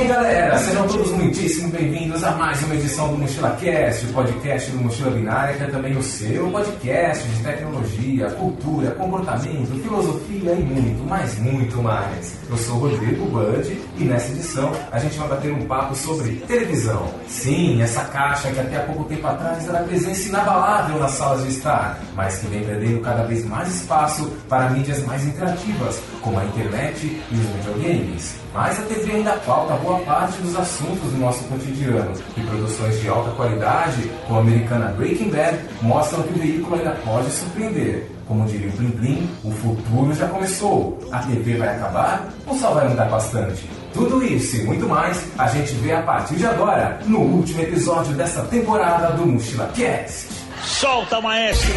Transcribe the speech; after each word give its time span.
aí, 0.00 0.08
galera? 0.08 0.58
Sejam 0.58 0.86
todos 0.86 1.10
muitíssimo 1.50 1.70
bem-vindos 1.70 2.22
a 2.22 2.30
mais 2.32 2.62
uma 2.62 2.76
edição 2.76 3.08
do 3.08 3.18
Mochila 3.18 3.56
Cast, 3.60 4.06
o 4.06 4.12
podcast 4.12 4.70
do 4.70 4.78
Mochila 4.78 5.10
Binária, 5.10 5.56
que 5.56 5.64
é 5.64 5.66
também 5.66 5.96
o 5.96 6.02
seu 6.02 6.48
podcast 6.48 7.26
de 7.26 7.42
tecnologia, 7.42 8.30
cultura, 8.30 8.92
comportamento, 8.92 9.82
filosofia 9.82 10.52
e 10.52 10.62
muito, 10.62 11.02
mas 11.08 11.36
muito 11.40 11.82
mais. 11.82 12.38
Eu 12.48 12.56
sou 12.56 12.78
Rodrigo 12.78 13.26
Bud 13.26 13.80
e 13.98 14.04
nessa 14.04 14.30
edição 14.30 14.70
a 14.92 14.98
gente 15.00 15.18
vai 15.18 15.28
bater 15.28 15.52
um 15.52 15.66
papo 15.66 15.96
sobre 15.96 16.36
televisão. 16.46 17.12
Sim, 17.26 17.82
essa 17.82 18.04
caixa 18.04 18.52
que 18.52 18.60
até 18.60 18.76
há 18.76 18.84
pouco 18.84 19.04
tempo 19.04 19.26
atrás 19.26 19.68
era 19.68 19.82
presença 19.82 20.28
inabalável 20.28 21.00
nas 21.00 21.12
salas 21.12 21.42
de 21.42 21.48
estar, 21.48 21.98
mas 22.14 22.38
que 22.38 22.46
vem 22.46 22.62
perdendo 22.62 23.00
cada 23.00 23.24
vez 23.24 23.44
mais 23.44 23.74
espaço 23.74 24.30
para 24.48 24.70
mídias 24.70 25.04
mais 25.04 25.26
interativas, 25.26 26.00
como 26.20 26.38
a 26.38 26.44
internet 26.44 27.20
e 27.32 27.34
os 27.34 27.46
videogames. 27.64 28.36
Mas 28.52 28.80
a 28.80 28.82
TV 28.82 29.12
ainda 29.12 29.32
pauta 29.46 29.74
boa 29.76 30.00
parte 30.00 30.40
dos 30.42 30.56
assuntos 30.56 31.12
do 31.12 31.18
nosso 31.18 31.39
cotidiano 31.44 32.12
e 32.36 32.40
produções 32.40 33.00
de 33.00 33.08
alta 33.08 33.30
qualidade, 33.32 34.10
como 34.26 34.38
a 34.38 34.42
americana 34.42 34.94
Breaking 34.96 35.30
Bad, 35.30 35.58
mostram 35.82 36.22
que 36.22 36.34
o 36.34 36.38
veículo 36.38 36.76
ainda 36.76 36.92
pode 37.04 37.30
surpreender. 37.30 38.10
Como 38.26 38.46
diria 38.46 38.68
o 38.68 38.72
Blim 38.72 38.90
Blim, 38.90 39.30
o 39.42 39.50
futuro 39.50 40.14
já 40.14 40.28
começou. 40.28 40.98
A 41.10 41.18
TV 41.18 41.56
vai 41.56 41.74
acabar 41.74 42.28
ou 42.46 42.56
só 42.56 42.70
vai 42.70 42.88
mudar 42.88 43.06
bastante? 43.06 43.68
Tudo 43.92 44.22
isso 44.22 44.56
e 44.56 44.62
muito 44.62 44.88
mais 44.88 45.20
a 45.36 45.48
gente 45.48 45.72
vê 45.74 45.92
a 45.92 46.02
partir 46.02 46.36
de 46.36 46.46
agora, 46.46 47.00
no 47.06 47.18
último 47.18 47.60
episódio 47.60 48.14
dessa 48.14 48.42
temporada 48.42 49.16
do 49.16 49.26
Mochila 49.26 49.68
Cast. 49.74 50.28
Solta, 50.62 51.20
maestro! 51.20 51.72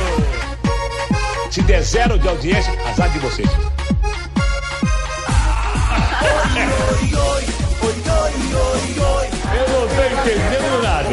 Se 1.50 1.62
der 1.64 1.82
zero 1.82 2.20
de 2.20 2.28
audiência, 2.28 2.72
azar 2.90 3.10
de 3.10 3.20
vocês. 3.20 3.50
Eu 7.86 9.68
não 9.68 9.88
tô 9.90 10.04
entendendo 10.06 10.82
nada. 10.82 11.10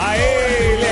Aê, 0.00 0.91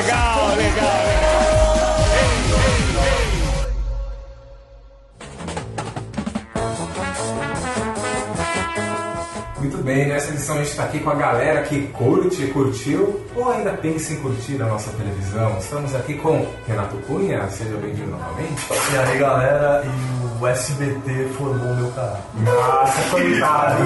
Muito 9.80 9.94
bem, 9.94 10.08
nessa 10.08 10.30
edição 10.30 10.56
a 10.56 10.58
gente 10.58 10.72
está 10.72 10.84
aqui 10.84 10.98
com 10.98 11.08
a 11.08 11.14
galera 11.14 11.62
que 11.62 11.86
curte, 11.86 12.46
curtiu 12.48 13.24
ou 13.34 13.50
ainda 13.50 13.70
pensa 13.70 14.12
em 14.12 14.16
curtir 14.16 14.60
a 14.60 14.66
nossa 14.66 14.90
televisão. 14.90 15.56
Estamos 15.58 15.94
aqui 15.94 16.18
com 16.18 16.46
Renato 16.68 16.98
Cunha, 17.06 17.48
seja 17.48 17.78
bem-vindo 17.78 18.10
novamente. 18.10 18.60
E 18.92 18.98
aí 18.98 19.18
galera, 19.18 19.82
e 19.86 20.42
o 20.42 20.46
SBT 20.46 21.28
formou 21.34 21.74
meu 21.76 21.90
caráter. 21.92 22.20
Nossa, 22.44 23.10
coitado! 23.10 23.84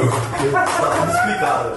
Tá 0.51 1.07
explicado. 1.15 1.73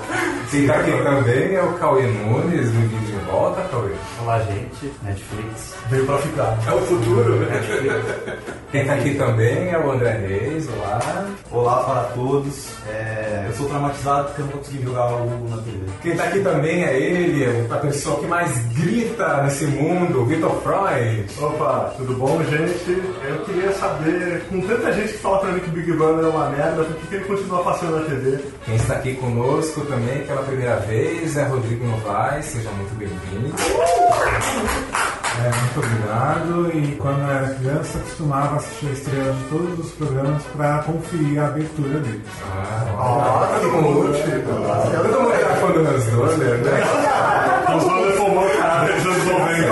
Quem 0.50 0.62
está 0.62 0.74
aqui 0.78 0.92
também 1.04 1.54
é 1.54 1.62
o 1.62 1.74
Cauê 1.74 2.08
Nunes, 2.08 2.72
do 2.72 2.80
Vídeo 2.90 3.00
de 3.00 3.17
Volta, 3.30 3.62
Cauê. 3.70 3.92
Olá, 4.22 4.40
gente. 4.40 4.94
Netflix. 5.04 5.76
Veio 5.90 6.06
pra 6.06 6.18
ficar. 6.20 6.58
É 6.66 6.72
o 6.72 6.80
futuro, 6.80 7.40
Netflix. 7.40 8.48
Quem 8.72 8.82
está 8.82 8.94
aqui 8.96 9.16
também 9.16 9.70
é 9.70 9.78
o 9.78 9.92
André 9.92 10.12
Reis, 10.12 10.68
olá. 10.70 11.26
Olá 11.52 11.84
para 11.84 12.04
todos. 12.14 12.70
É, 12.88 13.46
eu 13.48 13.54
sou 13.54 13.70
traumatizado 13.70 14.28
porque 14.28 14.42
eu 14.42 14.46
não 14.46 14.52
consegui 14.54 14.84
jogar 14.84 15.14
o 15.14 15.26
Hugo 15.26 15.50
na 15.50 15.58
TV. 15.62 15.78
Quem 16.02 16.12
está 16.12 16.24
aqui 16.26 16.40
também 16.42 16.84
é 16.84 17.00
ele, 17.00 17.68
a 17.72 17.78
pessoa 17.78 18.20
que 18.20 18.26
mais 18.26 18.52
grita 18.74 19.44
nesse 19.44 19.66
mundo, 19.68 20.26
Vitor 20.26 20.52
Freud. 20.62 21.26
Opa, 21.40 21.94
tudo 21.96 22.14
bom, 22.16 22.44
gente? 22.44 23.02
Eu 23.26 23.40
queria 23.46 23.72
saber, 23.72 24.44
com 24.50 24.60
tanta 24.62 24.92
gente 24.92 25.14
que 25.14 25.20
fala 25.20 25.40
pra 25.40 25.52
mim 25.54 25.60
que 25.62 25.70
o 25.70 25.74
Big 25.74 25.94
Brother 25.94 26.26
é 26.26 26.30
uma 26.30 26.50
merda, 26.50 26.84
por 26.84 26.96
que 26.96 27.08
que 27.08 27.16
ele 27.16 27.26
continua 27.26 27.64
passando 27.64 28.00
na 28.00 28.06
TV? 28.06 28.38
Quem 28.66 28.76
está 28.76 28.96
aqui 28.96 29.16
conosco 29.16 29.82
também 29.86 30.26
pela 30.26 30.44
primeira 30.44 30.76
vez 30.82 31.38
é 31.38 31.44
Rodrigo 31.44 31.86
Novaes, 31.86 32.46
seja 32.46 32.70
muito 32.72 32.94
bem-vindo. 32.96 33.17
É, 35.40 35.50
muito 35.50 35.80
obrigado. 35.80 36.72
E 36.74 36.96
quando 36.96 37.20
eu 37.22 37.30
era 37.30 37.54
criança, 37.56 38.00
costumava 38.00 38.56
assistir 38.58 38.88
a 38.88 38.92
estreia 38.92 39.32
de 39.34 39.44
todos 39.50 39.80
os 39.86 39.92
programas 39.94 40.44
para 40.56 40.80
conferir 40.80 41.40
a 41.40 41.48
abertura 41.48 42.00
deles. 42.00 42.22
Ah, 42.44 43.60
todo 43.62 43.72
mundo 43.72 44.14
Todo 44.14 45.22
mundo 45.22 45.34
era 45.34 45.56
fã 45.56 45.68
do 45.72 45.80
Hans 45.88 46.06
Donner, 46.06 46.58
né? 46.58 46.84
Os 47.76 47.84
Brother 47.84 48.14
formou 48.18 48.46
o 48.46 48.58
cara 48.58 48.96
os 48.96 49.06
anos 49.06 49.26
90. 49.26 49.68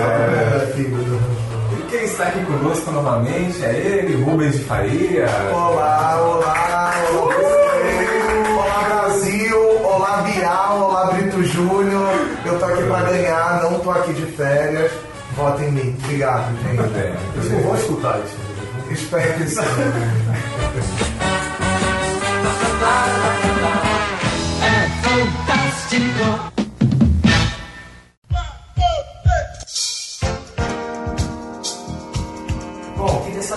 E 0.78 1.82
quem 1.90 2.04
está 2.04 2.26
aqui 2.26 2.46
conosco 2.46 2.92
novamente 2.92 3.64
é 3.64 3.74
ele, 3.74 4.24
Rubens 4.24 4.54
de 4.54 4.64
Faria. 4.66 5.26
Olá, 5.52 6.22
olá, 6.22 6.94
olá, 7.12 7.34
olá 8.56 8.84
Brasil, 8.90 9.60
olá 9.84 10.22
Bial, 10.22 10.80
olá 10.82 11.06
Brito 11.12 11.44
Júnior. 11.44 12.25
Eu 12.96 13.02
pra 13.02 13.12
ganhar, 13.12 13.64
não 13.64 13.80
tô 13.80 13.92
aqui 13.92 14.14
de 14.14 14.26
férias. 14.26 14.92
Vota 15.36 15.64
em 15.64 15.72
mim. 15.72 15.98
Obrigado, 16.04 16.56
gente. 16.64 16.82
Eles 17.36 17.52
não 17.52 17.62
vão 17.64 17.76
escutar 17.76 18.20
isso. 18.20 18.38
Espero 18.90 19.34
que 19.34 19.50
sim. 19.50 19.62
Bom, 25.10 25.76
queria 25.90 26.55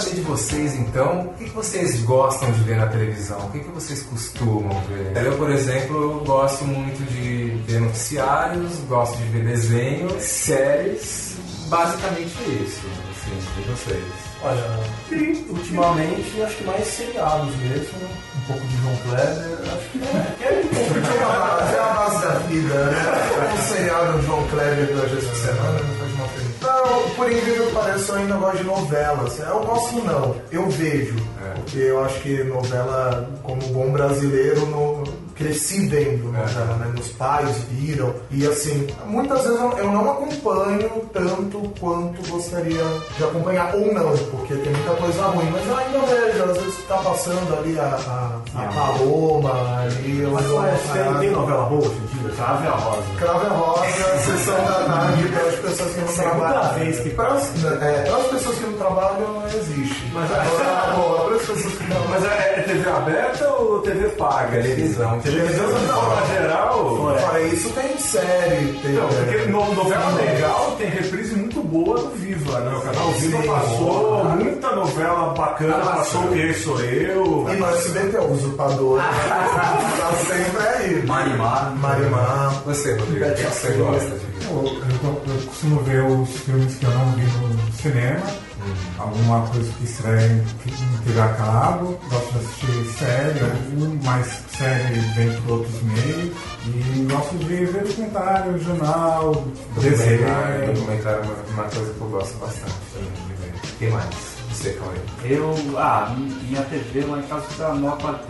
saber 0.00 0.14
de 0.16 0.20
vocês 0.22 0.74
então, 0.74 1.22
o 1.22 1.34
que, 1.34 1.44
que 1.44 1.50
vocês 1.50 2.00
gostam 2.02 2.50
de 2.52 2.62
ver 2.62 2.76
na 2.76 2.86
televisão? 2.86 3.38
O 3.46 3.50
que, 3.50 3.60
que 3.60 3.70
vocês 3.70 4.02
costumam 4.02 4.80
ver? 4.82 5.24
Eu, 5.24 5.36
por 5.36 5.50
exemplo, 5.50 6.22
gosto 6.24 6.64
muito 6.64 7.02
de 7.12 7.50
ver 7.66 7.80
noticiários, 7.80 8.78
gosto 8.88 9.16
de 9.16 9.24
ver 9.24 9.44
desenhos, 9.44 10.22
séries, 10.22 11.36
basicamente 11.68 12.36
isso, 12.62 12.82
assim, 13.10 13.62
de 13.62 13.68
vocês. 13.68 14.04
Olha, 14.40 14.62
ultimamente 15.48 16.42
acho 16.42 16.56
que 16.56 16.64
mais 16.64 16.86
seriados 16.86 17.56
mesmo. 17.56 17.98
Um 18.36 18.40
pouco 18.46 18.66
de 18.66 18.76
João 18.76 18.96
Kleber. 18.96 19.58
Acho 19.74 19.90
que 19.90 19.98
é, 19.98 20.46
é 20.46 20.62
um 20.64 20.68
pouco 20.68 20.94
de 20.94 21.08
É 21.74 21.78
a 21.80 21.92
base, 21.92 22.22
da 22.22 22.38
vida, 22.46 22.84
né? 22.84 23.54
Um 23.58 23.74
seriado 23.74 24.18
do 24.18 24.26
João 24.26 24.46
Kleber 24.48 24.86
duas 24.86 25.10
vezes 25.10 25.28
por 25.28 25.36
semana 25.36 26.07
por 27.18 27.30
incrível 27.30 27.66
que 27.66 27.72
pareça, 27.74 28.12
eu 28.12 28.18
ainda 28.18 28.36
gosto 28.36 28.58
de 28.58 28.64
novelas. 28.64 29.38
Eu 29.40 29.60
gosto 29.60 29.96
não, 30.04 30.36
eu 30.52 30.70
vejo. 30.70 31.16
Porque 31.56 31.78
eu 31.78 32.04
acho 32.04 32.20
que 32.20 32.44
novela, 32.44 33.28
como 33.42 33.60
bom 33.68 33.90
brasileiro, 33.90 34.64
no, 34.66 35.02
cresci 35.38 35.86
vendo 35.86 36.32
novela, 36.32 36.76
né? 36.76 36.90
Meus 36.92 37.08
pais 37.10 37.56
viram. 37.70 38.12
E 38.30 38.46
assim, 38.46 38.86
muitas 39.06 39.42
vezes 39.44 39.60
eu, 39.60 39.70
eu 39.78 39.92
não 39.92 40.10
acompanho 40.10 40.90
tanto 41.12 41.72
quanto 41.80 42.28
gostaria 42.30 42.84
de 43.16 43.24
acompanhar, 43.24 43.74
ou 43.74 43.94
não, 43.94 44.16
porque 44.30 44.54
tem 44.54 44.72
muita 44.72 44.94
coisa 44.94 45.22
ruim. 45.28 45.48
Mas 45.50 45.66
eu 45.66 45.76
ainda 45.76 45.98
vejo, 46.00 46.44
às 46.44 46.58
vezes 46.58 46.84
tá 46.88 46.96
passando 46.98 47.58
ali 47.58 47.78
a, 47.78 47.84
a, 47.84 48.40
a 48.62 48.68
Paloma, 48.72 49.80
ali 49.82 50.20
eu 50.20 50.30
Mas 50.32 50.46
uma 50.46 50.62
ué, 50.62 50.76
tem, 51.20 51.30
novela 51.30 51.64
boa 51.66 51.80
hoje 51.82 52.00
em 52.14 52.18
dia? 52.18 52.34
Chave 52.36 52.66
a 52.66 52.70
Rosa. 52.72 53.02
Cravo 53.18 53.46
é 53.46 53.48
rosa, 53.48 54.18
sessão 54.24 54.64
da 54.64 54.84
tarde 54.84 55.28
para 55.28 55.42
as 55.48 55.54
pessoas 55.56 55.94
que 55.94 56.00
não 56.00 56.12
trabalham. 56.14 56.74
vez 56.78 57.00
que 57.00 57.10
para 57.10 57.28
as, 57.28 57.64
é, 57.64 58.02
para 58.02 58.16
as 58.16 58.26
pessoas 58.26 58.58
que 58.58 58.64
não 58.64 58.72
trabalham 58.74 59.32
não 59.32 59.46
existe. 59.46 60.10
Mas- 60.12 60.30
agora, 60.30 61.24
para 61.27 61.27
as 61.40 61.46
pessoas 61.46 61.74
que 61.74 61.84
não 61.92 62.08
Mas 62.08 62.24
é, 62.24 62.54
é 62.58 62.62
TV 62.62 62.88
aberta 62.90 63.48
ou 63.48 63.78
TV 63.80 64.08
paga? 64.10 64.62
Televisão. 64.62 65.20
Televisão, 65.20 65.66
de 65.66 65.86
forma 65.86 66.26
geral. 66.26 67.14
é. 67.14 67.18
Fora 67.18 67.40
isso 67.42 67.70
tem 67.70 67.98
série, 67.98 68.72
tem. 68.82 68.92
Não, 68.92 69.08
porque 69.08 69.36
no, 69.50 69.74
novela 69.74 70.10
legal 70.14 70.74
tem 70.78 70.88
reprise 70.88 71.34
muito 71.34 71.60
boa 71.62 72.00
no 72.00 72.10
Viva, 72.10 72.60
né? 72.60 72.76
O 72.76 72.80
canal 72.80 73.10
Viva 73.12 73.42
passou 73.42 74.24
muita 74.24 74.74
novela 74.76 75.34
bacana, 75.34 75.78
passou 75.78 76.22
o 76.22 76.28
Quem 76.32 76.52
Sou 76.54 76.80
Eu. 76.80 77.46
E 77.50 77.56
no 77.56 77.66
SBT 77.70 78.16
é 78.16 78.20
o 78.20 78.32
usurpador. 78.32 79.00
tá 79.02 80.12
sempre 80.26 80.66
aí. 80.68 81.06
Marimar. 81.06 81.74
Marimar. 81.76 82.62
Você, 82.66 82.94
Rodrigo, 82.94 83.34
que 83.34 83.42
você 83.42 83.68
gosta 83.72 84.10
de 84.10 84.16
ver? 84.26 84.28
Eu, 84.50 84.64
eu- 84.64 85.22
eu 85.34 85.46
costumo 85.46 85.80
ver 85.82 86.02
os 86.04 86.28
filmes 86.40 86.74
que 86.76 86.84
eu 86.84 86.90
não 86.90 87.12
vi 87.12 87.22
no 87.24 87.72
cinema, 87.72 88.26
alguma 88.98 89.46
coisa 89.48 89.72
que 89.72 89.84
em 89.84 91.04
TV 91.04 91.20
a 91.20 91.28
cabo, 91.34 91.98
gosto 92.10 92.32
de 92.32 92.38
assistir 92.38 92.98
série, 92.98 93.40
algum, 93.40 93.98
mas 94.04 94.42
série 94.56 95.00
vem 95.14 95.40
por 95.42 95.58
outros 95.58 95.82
meios, 95.82 96.36
e 96.66 97.06
gosto 97.10 97.36
de 97.38 97.44
ver 97.66 97.84
documentário, 97.84 98.58
jornal, 98.58 99.44
desenho. 99.80 100.26
documentário 100.74 101.20
é 101.20 101.52
uma, 101.52 101.64
coisa 101.64 101.92
que 101.92 102.00
eu 102.00 102.08
gosto 102.08 102.38
bastante. 102.38 102.74
O 102.94 103.78
que 103.78 103.86
mais? 103.88 104.37
Você, 104.58 104.70
Cauê? 104.70 104.96
Eu, 105.34 105.54
ah, 105.76 106.14
minha 106.16 106.62
TV 106.62 107.04
lá 107.06 107.18
em 107.18 107.22
casa 107.22 107.42
fica 107.48 107.68
nova 107.74 108.20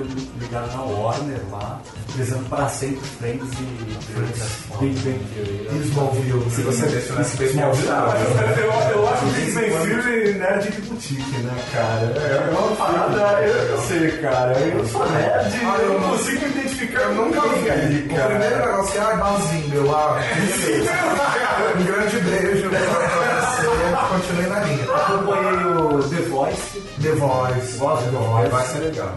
ligada 0.41 0.67
na 0.69 0.83
Warner 0.83 1.41
lá, 1.51 1.81
precisando 2.15 2.49
para 2.49 2.69
sempre 2.69 3.01
Friends 3.19 3.49
e 3.59 4.79
Big 4.79 4.99
Bang 5.01 5.25
Theory. 5.35 5.85
Smallville. 5.89 6.51
Se 6.51 6.63
você 6.63 6.87
deixa 6.87 7.15
na 7.15 7.21
SBT, 7.23 7.59
é 7.59 7.63
Eu, 7.63 7.69
o 7.69 8.91
eu, 9.03 9.09
acho 9.09 9.25
que 9.27 9.31
Big 9.41 9.53
Bang 9.53 9.69
Theory 9.87 10.35
nerd 10.35 10.71
de 10.71 10.83
boutique, 10.83 11.39
né, 11.39 11.55
cara? 11.73 12.13
É 12.19 12.51
uma 12.51 12.77
parada, 12.77 13.43
eu, 13.43 13.55
eu 13.55 13.79
sei, 13.83 14.11
cara. 14.19 14.59
Eu 14.59 14.87
sou 14.87 15.09
nerd, 15.11 15.53
Ah, 15.65 15.77
eu 15.79 15.85
eu 15.85 15.93
não 15.95 16.01
não- 16.01 16.11
consigo 16.19 16.47
identificar 16.47 17.01
Eu 17.03 17.15
nunca 17.15 17.41
vi. 17.41 17.71
ali, 17.71 17.99
O 17.99 18.03
primeiro 18.09 18.29
cara. 18.39 18.67
negócio 18.67 18.93
que 18.93 18.99
é, 18.99 19.01
ah, 19.03 19.17
Bazinga, 19.17 19.75
eu, 19.77 19.97
ah, 19.97 20.21
beleza. 20.37 20.91
Um 21.79 21.85
grande 21.85 22.17
beijo 22.21 22.69
The 27.03 27.13
Voice. 27.13 27.79
gosto 27.79 28.05
do 28.07 28.11
The 28.19 28.25
Voice, 28.25 28.51
Vai 28.51 28.67
ser 28.67 28.79
legal. 28.79 29.13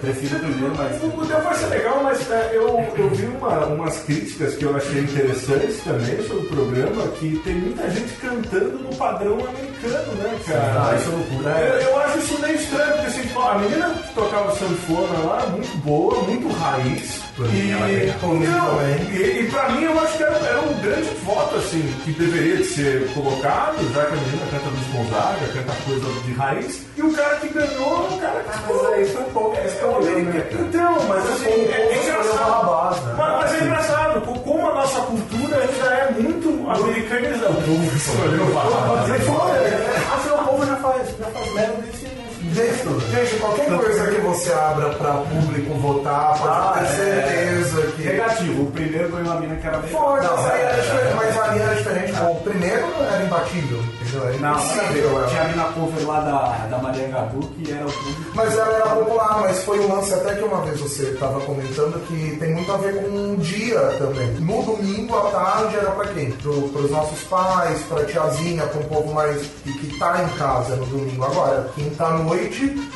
prefiro 0.00 0.36
o 0.36 0.40
primeiro, 0.40 0.74
mas 0.76 1.02
O 1.02 1.26
The 1.26 1.40
Voice 1.40 1.64
é 1.64 1.66
legal, 1.68 2.00
mas 2.02 2.30
é, 2.30 2.50
eu, 2.54 2.68
eu 2.96 3.10
vi 3.10 3.26
uma- 3.26 3.66
umas 3.66 3.96
críticas 4.00 4.54
que 4.56 4.64
eu 4.64 4.76
achei 4.76 5.00
interessantes 5.00 5.82
também 5.84 6.22
sobre 6.26 6.46
o 6.46 6.48
programa, 6.48 7.08
que 7.18 7.40
tem 7.44 7.54
muita 7.54 7.88
gente 7.90 8.12
cantando 8.14 8.78
no 8.80 8.94
padrão 8.96 9.34
americano, 9.34 10.12
né, 10.16 10.38
cara? 10.46 10.90
Ah, 10.90 10.94
isso 10.96 11.08
é 11.08 11.12
loucura. 11.14 11.50
Eu, 11.60 11.80
eu 11.80 12.00
acho 12.00 12.18
isso 12.18 12.40
meio 12.40 12.54
estranho, 12.56 12.92
porque 12.92 13.06
assim, 13.06 13.28
a 13.40 13.58
menina 13.58 13.90
que 13.90 14.14
tocava 14.14 14.56
sanfona 14.56 15.18
lá, 15.26 15.46
muito 15.50 15.76
boa, 15.78 16.22
muito 16.24 16.48
raiz. 16.58 17.22
Mim, 17.38 17.48
e, 17.68 17.70
ela 17.72 17.86
ganha. 17.88 18.14
Não, 18.50 18.78
e, 19.10 19.40
e 19.40 19.48
pra 19.50 19.68
mim 19.70 19.84
eu 19.84 19.98
acho 20.00 20.16
que 20.18 20.22
era, 20.22 20.36
era 20.36 20.60
um 20.60 20.74
grande 20.80 21.08
voto, 21.24 21.56
assim, 21.56 21.80
que 22.04 22.12
deveria 22.12 22.56
de 22.58 22.64
ser 22.64 23.08
colocado, 23.14 23.76
já 23.94 24.04
que 24.04 24.12
a 24.12 24.16
menina 24.16 24.46
canta 24.50 24.68
Luiz 24.68 24.86
Gonzaga, 25.08 25.46
canta 25.54 25.72
coisa 25.86 26.22
de 26.24 26.32
raiz, 26.34 26.82
e 26.96 27.02
o 27.02 27.12
cara 27.14 27.36
que 27.36 27.48
ganhou 27.48 28.08
é 28.10 28.14
o 28.14 28.18
cara 28.18 28.40
que 28.42 28.58
ficou. 28.58 28.82
Mas 28.82 28.92
aí 28.92 29.04
foi 29.06 29.22
um 29.22 29.30
pouco. 29.32 29.56
É, 29.56 29.64
Esse 29.66 29.78
é 29.80 29.86
um 29.86 29.96
americano. 29.96 30.68
Então, 30.68 30.96
mas 31.08 31.30
assim, 31.30 31.44
é, 31.72 31.88
é 31.90 32.02
engraçado. 32.02 33.06
Né? 33.06 33.14
Mas, 33.16 33.36
mas 33.40 33.54
é 33.54 33.64
engraçado, 33.64 34.20
co- 34.20 34.38
como 34.40 34.68
a 34.70 34.74
nossa 34.74 35.00
cultura 35.00 35.56
ainda 35.56 35.94
é 35.94 36.10
muito 36.20 36.70
americanizada. 36.70 37.50
O 37.50 37.62
povo 37.62 37.96
escolheu 37.96 38.46
né? 38.46 40.04
Assim, 40.14 40.30
o 40.30 40.38
povo 40.48 40.66
já 40.66 40.76
faz, 40.76 41.08
já 41.18 41.26
faz 41.26 41.54
merda 41.54 41.82
Gente, 42.52 43.36
qualquer 43.40 43.66
coisa 43.66 44.06
que 44.10 44.20
você 44.20 44.52
abra 44.52 44.90
pra 44.90 45.12
público 45.14 45.74
votar, 45.78 46.38
pode 46.38 46.48
Ah, 46.52 46.74
ter 46.78 46.84
é. 46.84 46.86
certeza 46.88 47.82
que. 47.92 48.02
negativo. 48.04 48.62
O 48.64 48.70
primeiro 48.70 49.08
ganhou 49.10 49.32
a 49.32 49.40
mina 49.40 49.56
que 49.56 49.66
era 49.66 49.78
bem. 49.78 49.90
Foi, 49.90 50.20
mas 50.20 50.46
era 50.50 50.80
diferente, 50.80 51.14
mas 51.16 51.36
era 51.60 51.74
diferente. 51.74 52.12
Bom, 52.12 52.32
o 52.32 52.40
primeiro 52.42 52.86
era 53.10 53.24
imbatível, 53.24 53.78
entendeu? 53.78 54.28
Era 54.28 54.38
Não, 54.38 54.50
impossível. 54.52 55.26
tinha 55.28 55.42
a 55.42 55.48
mina 55.48 55.64
cover 55.74 56.06
lá 56.06 56.20
da, 56.20 56.66
da 56.76 56.78
Maria 56.82 57.08
Gadu, 57.08 57.40
que 57.48 57.72
era 57.72 57.86
o 57.86 57.92
público. 57.92 58.32
Mas 58.34 58.58
ela 58.58 58.74
era 58.74 58.86
popular, 58.96 59.38
mas 59.40 59.64
foi 59.64 59.80
um 59.80 59.94
lance 59.94 60.12
até 60.14 60.34
que 60.34 60.44
uma 60.44 60.60
vez 60.62 60.78
você 60.80 61.02
estava 61.04 61.40
comentando 61.40 61.98
que 62.06 62.36
tem 62.38 62.52
muito 62.52 62.70
a 62.72 62.76
ver 62.76 62.94
com 63.02 63.08
um 63.08 63.36
dia 63.36 63.80
também. 63.98 64.26
No 64.40 64.62
domingo 64.62 65.16
à 65.16 65.30
tarde 65.30 65.76
era 65.76 65.90
pra 65.92 66.06
quem? 66.08 66.30
Pro, 66.32 66.68
pros 66.68 66.90
nossos 66.90 67.20
pais, 67.24 67.80
pra 67.88 68.04
tiazinha, 68.04 68.64
pra 68.66 68.80
um 68.80 68.84
povo 68.84 69.12
mais 69.14 69.40
que, 69.64 69.72
que 69.78 69.98
tá 69.98 70.22
em 70.22 70.36
casa 70.38 70.76
no 70.76 70.84
domingo. 70.86 71.24
Agora, 71.24 71.68
quinta 71.74 72.04
à 72.04 72.10
noite, 72.10 72.41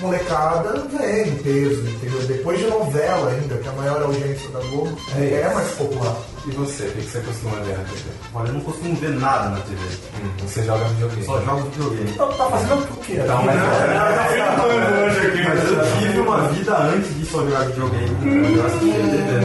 molecada 0.00 0.86
vem 0.98 1.28
em 1.28 1.36
peso, 1.36 1.82
entendeu? 1.88 2.20
Depois 2.26 2.58
de 2.58 2.66
novela 2.66 3.30
ainda, 3.30 3.56
que 3.56 3.66
é 3.66 3.70
a 3.70 3.74
maior 3.74 4.02
audiência 4.02 4.48
da 4.50 4.60
Globo, 4.60 4.96
é, 5.18 5.24
é 5.40 5.54
mais 5.54 5.68
popular. 5.72 6.16
E 6.46 6.50
você, 6.52 6.84
o 6.84 6.90
que 6.92 7.02
você 7.02 7.18
costuma 7.20 7.56
ver 7.56 7.76
na 7.78 7.84
TV? 7.84 8.02
Olha, 8.34 8.48
eu 8.48 8.54
não 8.54 8.60
costumo 8.60 8.94
ver 8.96 9.10
nada 9.10 9.48
na 9.50 9.56
TV. 9.60 9.80
Hum, 10.22 10.30
Você 10.46 10.62
joga 10.62 10.84
videogame. 10.84 11.24
Só 11.24 11.40
jogo 11.42 11.62
videogame. 11.70 12.10
Então, 12.10 12.32
tá 12.32 12.46
fazendo 12.50 12.74
o 12.84 12.96
quê? 12.98 13.18
Então, 13.22 13.42
mas 13.44 13.56
Mas 15.46 15.70
eu 15.70 15.98
tive 15.98 16.20
uma 16.20 16.48
vida 16.48 16.76
antes 16.78 17.14
de 17.18 17.26
só 17.26 17.38
jogar 17.44 17.64
videogame. 17.66 18.56
Eu 18.56 18.66
assistia 18.66 18.92
TV. 18.92 19.44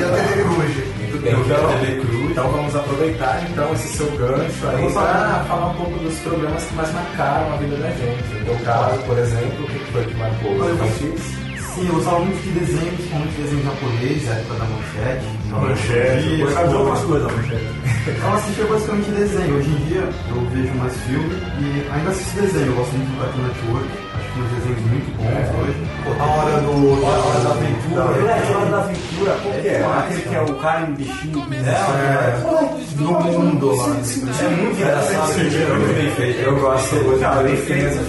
E 0.00 0.04
a 0.04 0.08
TV 0.08 0.42
Cruz. 0.42 0.96
Muito 0.98 1.18
bem, 1.22 1.32
Eu 1.32 1.44
TV 1.78 2.00
Cruz. 2.00 2.15
Então 2.36 2.50
vamos 2.50 2.76
aproveitar 2.76 3.42
então 3.50 3.72
esse 3.72 3.96
seu 3.96 4.10
gancho 4.10 4.68
aí 4.68 4.92
para 4.92 5.44
falar. 5.48 5.70
um 5.70 5.74
pouco 5.74 5.98
dos 6.00 6.18
programas 6.18 6.62
que 6.64 6.74
mais 6.74 6.92
marcaram 6.92 7.54
a 7.54 7.56
vida 7.56 7.76
da 7.76 7.88
gente. 7.88 8.34
No 8.34 8.44
teu 8.44 8.56
caso, 8.56 9.02
por 9.04 9.18
exemplo, 9.18 9.64
o 9.64 9.66
que 9.66 9.78
foi 9.90 10.04
que 10.04 10.14
marcou? 10.16 10.52
Os 10.52 10.74
infantis? 10.74 11.22
Sim, 11.74 11.88
eu 11.88 11.94
gostava 11.94 12.18
muito 12.20 12.42
de 12.42 12.50
desenho, 12.60 12.92
principalmente 12.92 13.40
desenho 13.40 13.64
japonês, 13.64 14.28
a 14.28 14.34
época 14.34 14.54
da 14.54 14.64
manchete. 14.66 15.26
Manchete, 15.48 16.40
eu 16.40 16.46
gostava 16.46 16.68
de 16.68 16.74
outras 16.74 17.04
coisas, 17.04 17.32
manchete. 17.32 17.66
Eu 18.06 18.32
assistia 18.34 18.64
basicamente 18.66 19.10
desenho. 19.10 19.56
Hoje 19.56 19.68
em 19.68 19.86
dia 19.86 20.08
eu 20.28 20.50
vejo 20.50 20.74
mais 20.74 20.96
filme 21.02 21.34
e 21.58 21.88
ainda 21.90 22.10
assisto 22.10 22.40
desenho. 22.40 22.66
Eu 22.66 22.74
gosto 22.76 22.92
muito 22.92 23.10
do 23.10 23.20
Cartoon 23.20 23.42
Network. 23.42 24.05
Que 24.36 24.42
uns 24.42 24.50
desenhos 24.50 24.80
muito 24.90 25.16
bons 25.16 25.48
hoje. 25.64 25.80
A 26.20 26.24
hora 26.24 26.60
do. 26.60 27.06
A 27.06 27.08
Hora 27.08 27.40
da 27.40 27.50
Aventura. 27.52 28.02
É, 28.02 28.56
Hora 28.56 28.70
da 28.70 28.78
Aventura, 28.78 29.32
qual 29.42 29.54
que 29.54 29.68
é? 29.68 29.72
É, 29.72 29.86
Aquele 29.86 30.20
que 30.22 30.34
é 30.34 30.42
o 30.42 30.54
cara 30.56 30.80
em 30.82 30.92
bichinho. 30.92 31.46
É, 31.64 32.36
do 32.96 33.12
mundo 33.12 33.76
lá. 33.76 33.86
é 33.86 34.48
muito 34.48 34.76
engraçado, 34.76 35.32
é 35.32 35.74
muito 35.74 35.94
bem 35.94 36.10
feito. 36.10 36.38
Eu 36.40 36.60
gosto 36.60 36.94
muito 36.96 37.20
Cara, 37.20 37.36
da 37.36 37.42
bem 37.44 37.56
feito. 37.56 38.04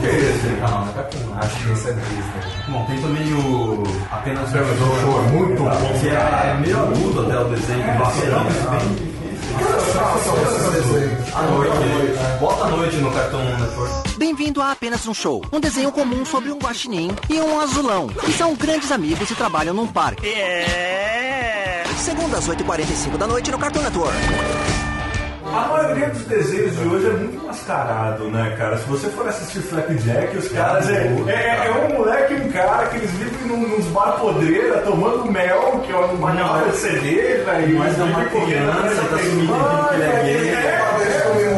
Que 0.00 0.06
é 0.06 0.60
é 0.88 0.92
Catum. 0.94 1.18
Acho 1.36 1.56
que 1.64 1.72
esse 1.72 1.88
é 1.88 1.92
Disney. 1.92 2.58
Bom, 2.68 2.84
tem 2.86 3.00
também 3.00 3.32
o 3.34 3.82
Apenas 4.10 4.48
um 4.48 5.00
Show, 5.00 5.24
é 5.24 5.30
muito 5.30 5.62
bom. 5.62 5.98
que 6.00 6.08
é, 6.08 6.50
é 6.50 6.58
meio 6.60 6.80
adulto 6.80 7.20
até 7.20 7.38
o 7.38 7.44
desenho, 7.44 7.84
com 7.84 7.98
vaqueirinhos 8.04 8.66
bem 8.70 9.17
À 11.34 11.42
noite, 11.42 11.72
bota 12.40 12.64
à 12.64 12.68
noite 12.68 12.96
no 12.96 13.10
Cartoon 13.10 13.44
Network. 13.44 14.18
Bem-vindo 14.18 14.62
a 14.62 14.72
Apenas 14.72 15.06
um 15.06 15.14
Show, 15.14 15.44
um 15.52 15.60
desenho 15.60 15.90
comum 15.90 16.24
sobre 16.24 16.50
um 16.52 16.58
guaxinim 16.58 17.10
e 17.28 17.40
um 17.40 17.60
azulão, 17.60 18.08
que 18.08 18.32
são 18.32 18.54
grandes 18.54 18.92
amigos 18.92 19.30
e 19.30 19.34
trabalham 19.34 19.74
num 19.74 19.86
parque. 19.86 20.26
É... 20.26 21.82
Segunda 21.98 22.38
às 22.38 22.48
8h45 22.48 23.16
da 23.16 23.26
noite 23.26 23.50
no 23.50 23.58
Cartoon 23.58 23.82
Network. 23.82 24.16
A 25.52 25.68
maioria 25.68 26.08
dos 26.08 26.22
desenhos 26.24 26.76
de 26.76 26.88
hoje 26.88 27.06
é 27.06 27.12
muito 27.12 27.46
mascarado, 27.46 28.24
né, 28.30 28.54
cara? 28.58 28.76
Se 28.76 28.84
você 28.84 29.08
for 29.08 29.26
assistir 29.28 29.60
Flapjack, 29.60 30.36
os 30.36 30.48
caras 30.48 30.88
é, 30.88 31.06
é, 31.26 31.66
é 31.66 31.86
um 31.86 31.98
moleque 31.98 32.34
e 32.34 32.36
um 32.36 32.52
cara 32.52 32.86
que 32.86 32.96
eles 32.96 33.10
vivem 33.12 33.48
num, 33.48 33.76
nos 33.76 33.86
bar 33.86 34.12
podreira, 34.20 34.78
tomando 34.80 35.30
mel, 35.30 35.82
que 35.84 35.92
é 35.92 35.96
uma 35.96 36.32
de 36.70 36.76
cerveja, 36.76 37.60
e 37.60 37.72
Mas 37.72 37.98
é 37.98 38.02
uma 38.02 38.24
criança, 38.24 39.02
tá 39.02 39.16
da 39.16 39.22
sumindo 39.22 39.42
irmã, 39.42 39.88
que 39.88 39.94
ele 39.94 40.04
é 40.04 40.22
gay. 40.24 40.48
é, 40.50 40.97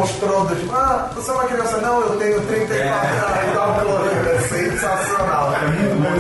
mostrou, 0.01 0.47
do 0.47 0.57
tipo, 0.57 0.75
ah, 0.75 1.11
você 1.15 1.31
é 1.31 1.35
uma 1.35 1.45
criança? 1.45 1.77
Não, 1.79 2.01
eu 2.01 2.17
tenho 2.19 2.41
34 2.47 3.09
anos. 3.09 3.55
Dá 3.55 3.67
um 3.67 3.75
colorido. 3.85 4.29
É 4.31 4.39
sensacional. 4.41 5.53
É 5.55 5.67
muito 5.69 6.03
bom. 6.03 6.11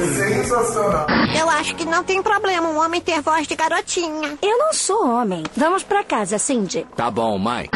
Sensacional. 0.40 1.06
Eu 1.38 1.48
acho 1.50 1.74
que 1.74 1.84
não 1.84 2.02
tem 2.04 2.22
problema 2.22 2.68
um 2.68 2.78
homem 2.82 3.00
ter 3.00 3.20
voz 3.20 3.46
de 3.46 3.54
garotinha. 3.54 4.38
Eu 4.42 4.58
não 4.58 4.72
sou 4.72 5.06
homem. 5.08 5.42
Vamos 5.56 5.82
pra 5.82 6.02
casa, 6.04 6.38
Cindy. 6.38 6.86
Tá 6.96 7.10
bom, 7.10 7.38
mãe. 7.38 7.68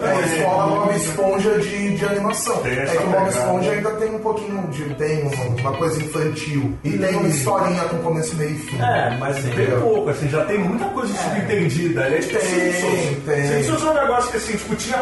É 0.00 0.10
a 0.10 0.20
escola 0.20 0.66
Bob 0.86 0.94
Esponja 0.96 1.58
de, 1.58 1.96
de 1.96 2.04
animação. 2.04 2.56
Tem 2.62 2.72
É 2.72 2.82
essa 2.84 2.96
que 2.98 3.02
o 3.02 3.06
Bob 3.06 3.12
pegada. 3.24 3.30
Esponja 3.30 3.70
ainda 3.72 3.90
tem 3.92 4.14
um 4.14 4.18
pouquinho 4.20 4.68
de. 4.68 4.94
tem 4.94 5.22
uma, 5.22 5.44
uma 5.60 5.72
coisa 5.72 6.00
infantil. 6.02 6.78
E 6.84 6.90
tem 6.98 7.16
uma 7.16 7.28
historinha 7.28 7.84
com 7.84 7.98
começo, 7.98 8.36
meio 8.36 8.50
e 8.52 8.58
fim. 8.58 8.80
É, 8.80 9.16
mas 9.18 9.42
tem 9.42 9.80
pouco, 9.80 10.10
assim, 10.10 10.28
já 10.28 10.44
tem 10.44 10.58
muita 10.58 10.84
coisa 10.86 11.12
subentendida. 11.16 12.06
Ele 12.06 12.16
é 12.16 12.18
tipo 12.20 12.38
Tem, 12.38 12.72
Simpsons. 12.72 13.24
tem. 13.24 13.48
Simpsons 13.62 13.82
é 13.84 13.90
um 13.90 13.94
negócio 13.94 14.30
que, 14.30 14.36
assim, 14.36 14.56
tipo, 14.56 14.76
tinha 14.76 14.98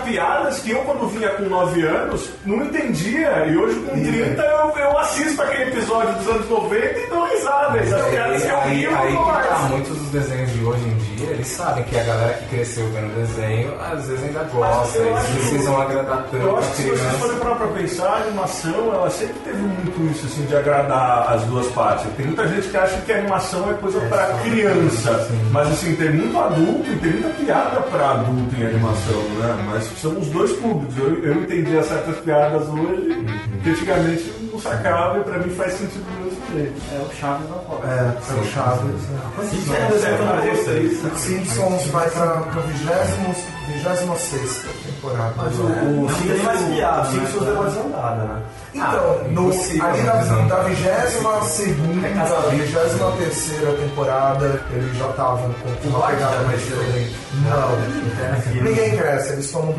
que 0.54 0.70
eu, 0.70 0.78
quando 0.80 1.08
vinha 1.08 1.28
com 1.30 1.44
9 1.44 1.82
anos, 1.86 2.30
não 2.44 2.64
entendia. 2.64 3.46
E 3.46 3.56
hoje, 3.56 3.78
com 3.80 3.92
30, 4.02 4.42
eu, 4.42 4.78
eu 4.78 4.98
assisto 4.98 5.42
aquele 5.42 5.64
episódio 5.70 6.14
dos 6.14 6.28
anos 6.28 6.48
90 6.48 6.98
e 6.98 7.06
dou 7.08 7.24
risada. 7.26 7.78
Essas 7.78 8.06
piadas 8.06 8.42
que 8.42 8.48
eu 8.48 8.56
aí, 8.58 8.76
rio, 8.80 8.96
aí 8.96 9.14
eu 9.14 9.24
que 9.24 9.32
tá, 9.48 9.58
muitos 9.70 9.96
dos 9.96 10.08
desenhos 10.10 10.52
de 10.52 10.64
hoje 10.64 10.84
em 10.84 10.96
dia, 11.16 11.30
eles 11.30 11.46
sabem 11.48 11.84
que 11.84 11.98
a 11.98 12.04
galera 12.04 12.34
que 12.34 12.46
cresceu 12.56 12.86
vendo 12.90 13.14
desenho, 13.16 13.74
às 13.80 14.06
vezes 14.06 14.24
ainda 14.24 14.44
gosta, 14.44 14.98
eles 14.98 15.16
acho- 15.16 15.32
precisam 15.32 15.80
agradar 15.80 16.26
tanto 16.30 16.36
Eu 16.36 16.56
acho 16.58 16.70
que 16.70 16.76
se 16.82 16.88
vocês 16.90 17.12
forem 17.18 17.36
parar 17.38 17.54
pra 17.56 17.66
pensar, 17.68 18.08
a 18.08 18.16
animação, 18.16 18.94
ela 18.94 19.10
sempre 19.10 19.34
teve 19.44 19.58
muito 19.58 20.12
isso, 20.12 20.26
assim, 20.26 20.44
de 20.46 20.56
agradar 20.56 21.32
as 21.32 21.42
duas 21.44 21.66
partes. 21.68 22.06
Tem 22.16 22.26
muita 22.26 22.46
gente 22.48 22.68
que 22.68 22.76
acha 22.76 22.96
que 23.00 23.12
a 23.12 23.18
animação 23.18 23.70
é 23.70 23.74
coisa 23.74 24.00
pra 24.00 24.26
criança, 24.44 25.28
mas 25.52 25.68
assim, 25.68 25.94
tem 25.96 26.10
muito 26.10 26.38
adulto 26.38 26.90
e 26.90 26.96
tem 26.96 27.10
muita 27.12 27.28
piada 27.30 27.80
pra 27.82 28.10
adulto 28.12 28.54
em 28.56 28.66
animação, 28.66 29.20
né? 29.38 29.56
Mas 29.66 29.84
são 30.00 30.12
os 30.18 30.26
dois 30.28 30.35
públicos. 30.52 30.96
Eu, 30.98 31.24
eu 31.24 31.42
entendi 31.42 31.82
certas 31.84 32.16
piadas 32.18 32.68
hoje 32.68 33.26
que 33.62 33.70
antigamente 33.70 34.32
não 34.52 34.58
sacava 34.60 35.18
e 35.18 35.24
pra 35.24 35.38
mim 35.38 35.50
faz 35.54 35.72
sentido 35.74 36.04
do 36.04 36.24
mesmo 36.24 36.42
jeito. 36.52 36.80
É 36.92 36.98
o 37.00 37.14
Chaves 37.14 37.48
da 37.48 37.54
Fox. 37.54 37.84
É, 37.84 38.36
é 38.36 38.40
o 38.40 38.44
Chaves. 38.44 39.02
É 39.10 40.18
não 40.18 40.54
gostei. 40.54 41.10
Simpsons 41.16 41.86
vai 41.88 42.10
pra, 42.10 42.26
pra 42.40 42.62
26 42.62 43.26
temporada. 44.84 45.34
Mas 45.36 45.58
o, 45.58 45.62
o 45.62 46.06
Não 46.06 46.14
tem 46.14 46.42
mais 46.42 46.62
piada, 46.62 47.04
Simpsons 47.10 47.42
né? 47.42 47.50
é 47.50 47.54
mais 47.54 47.76
andada, 47.76 48.24
né? 48.24 48.42
Então, 48.76 48.86
Ah, 48.86 49.24
no, 49.30 49.50
ali 49.50 50.00
né, 50.02 50.04
da, 50.04 50.12
visão. 50.20 50.46
da 50.48 50.56
22 50.62 50.86
É 50.86 51.20
casa 51.22 51.44
segunda, 51.44 52.08
verde. 52.08 52.56
23 52.56 53.00
terceira 53.18 53.72
temporada, 53.72 54.60
eles 54.72 54.96
já 54.96 55.06
estavam 55.10 55.54
com 55.82 55.88
uma 55.88 56.06
pegada 56.08 56.38
mais 56.44 56.60
diferente. 56.60 57.16
Não, 57.44 58.62
ninguém 58.62 58.96
cresce, 58.96 59.32
eles 59.32 59.50
tomam 59.50 59.72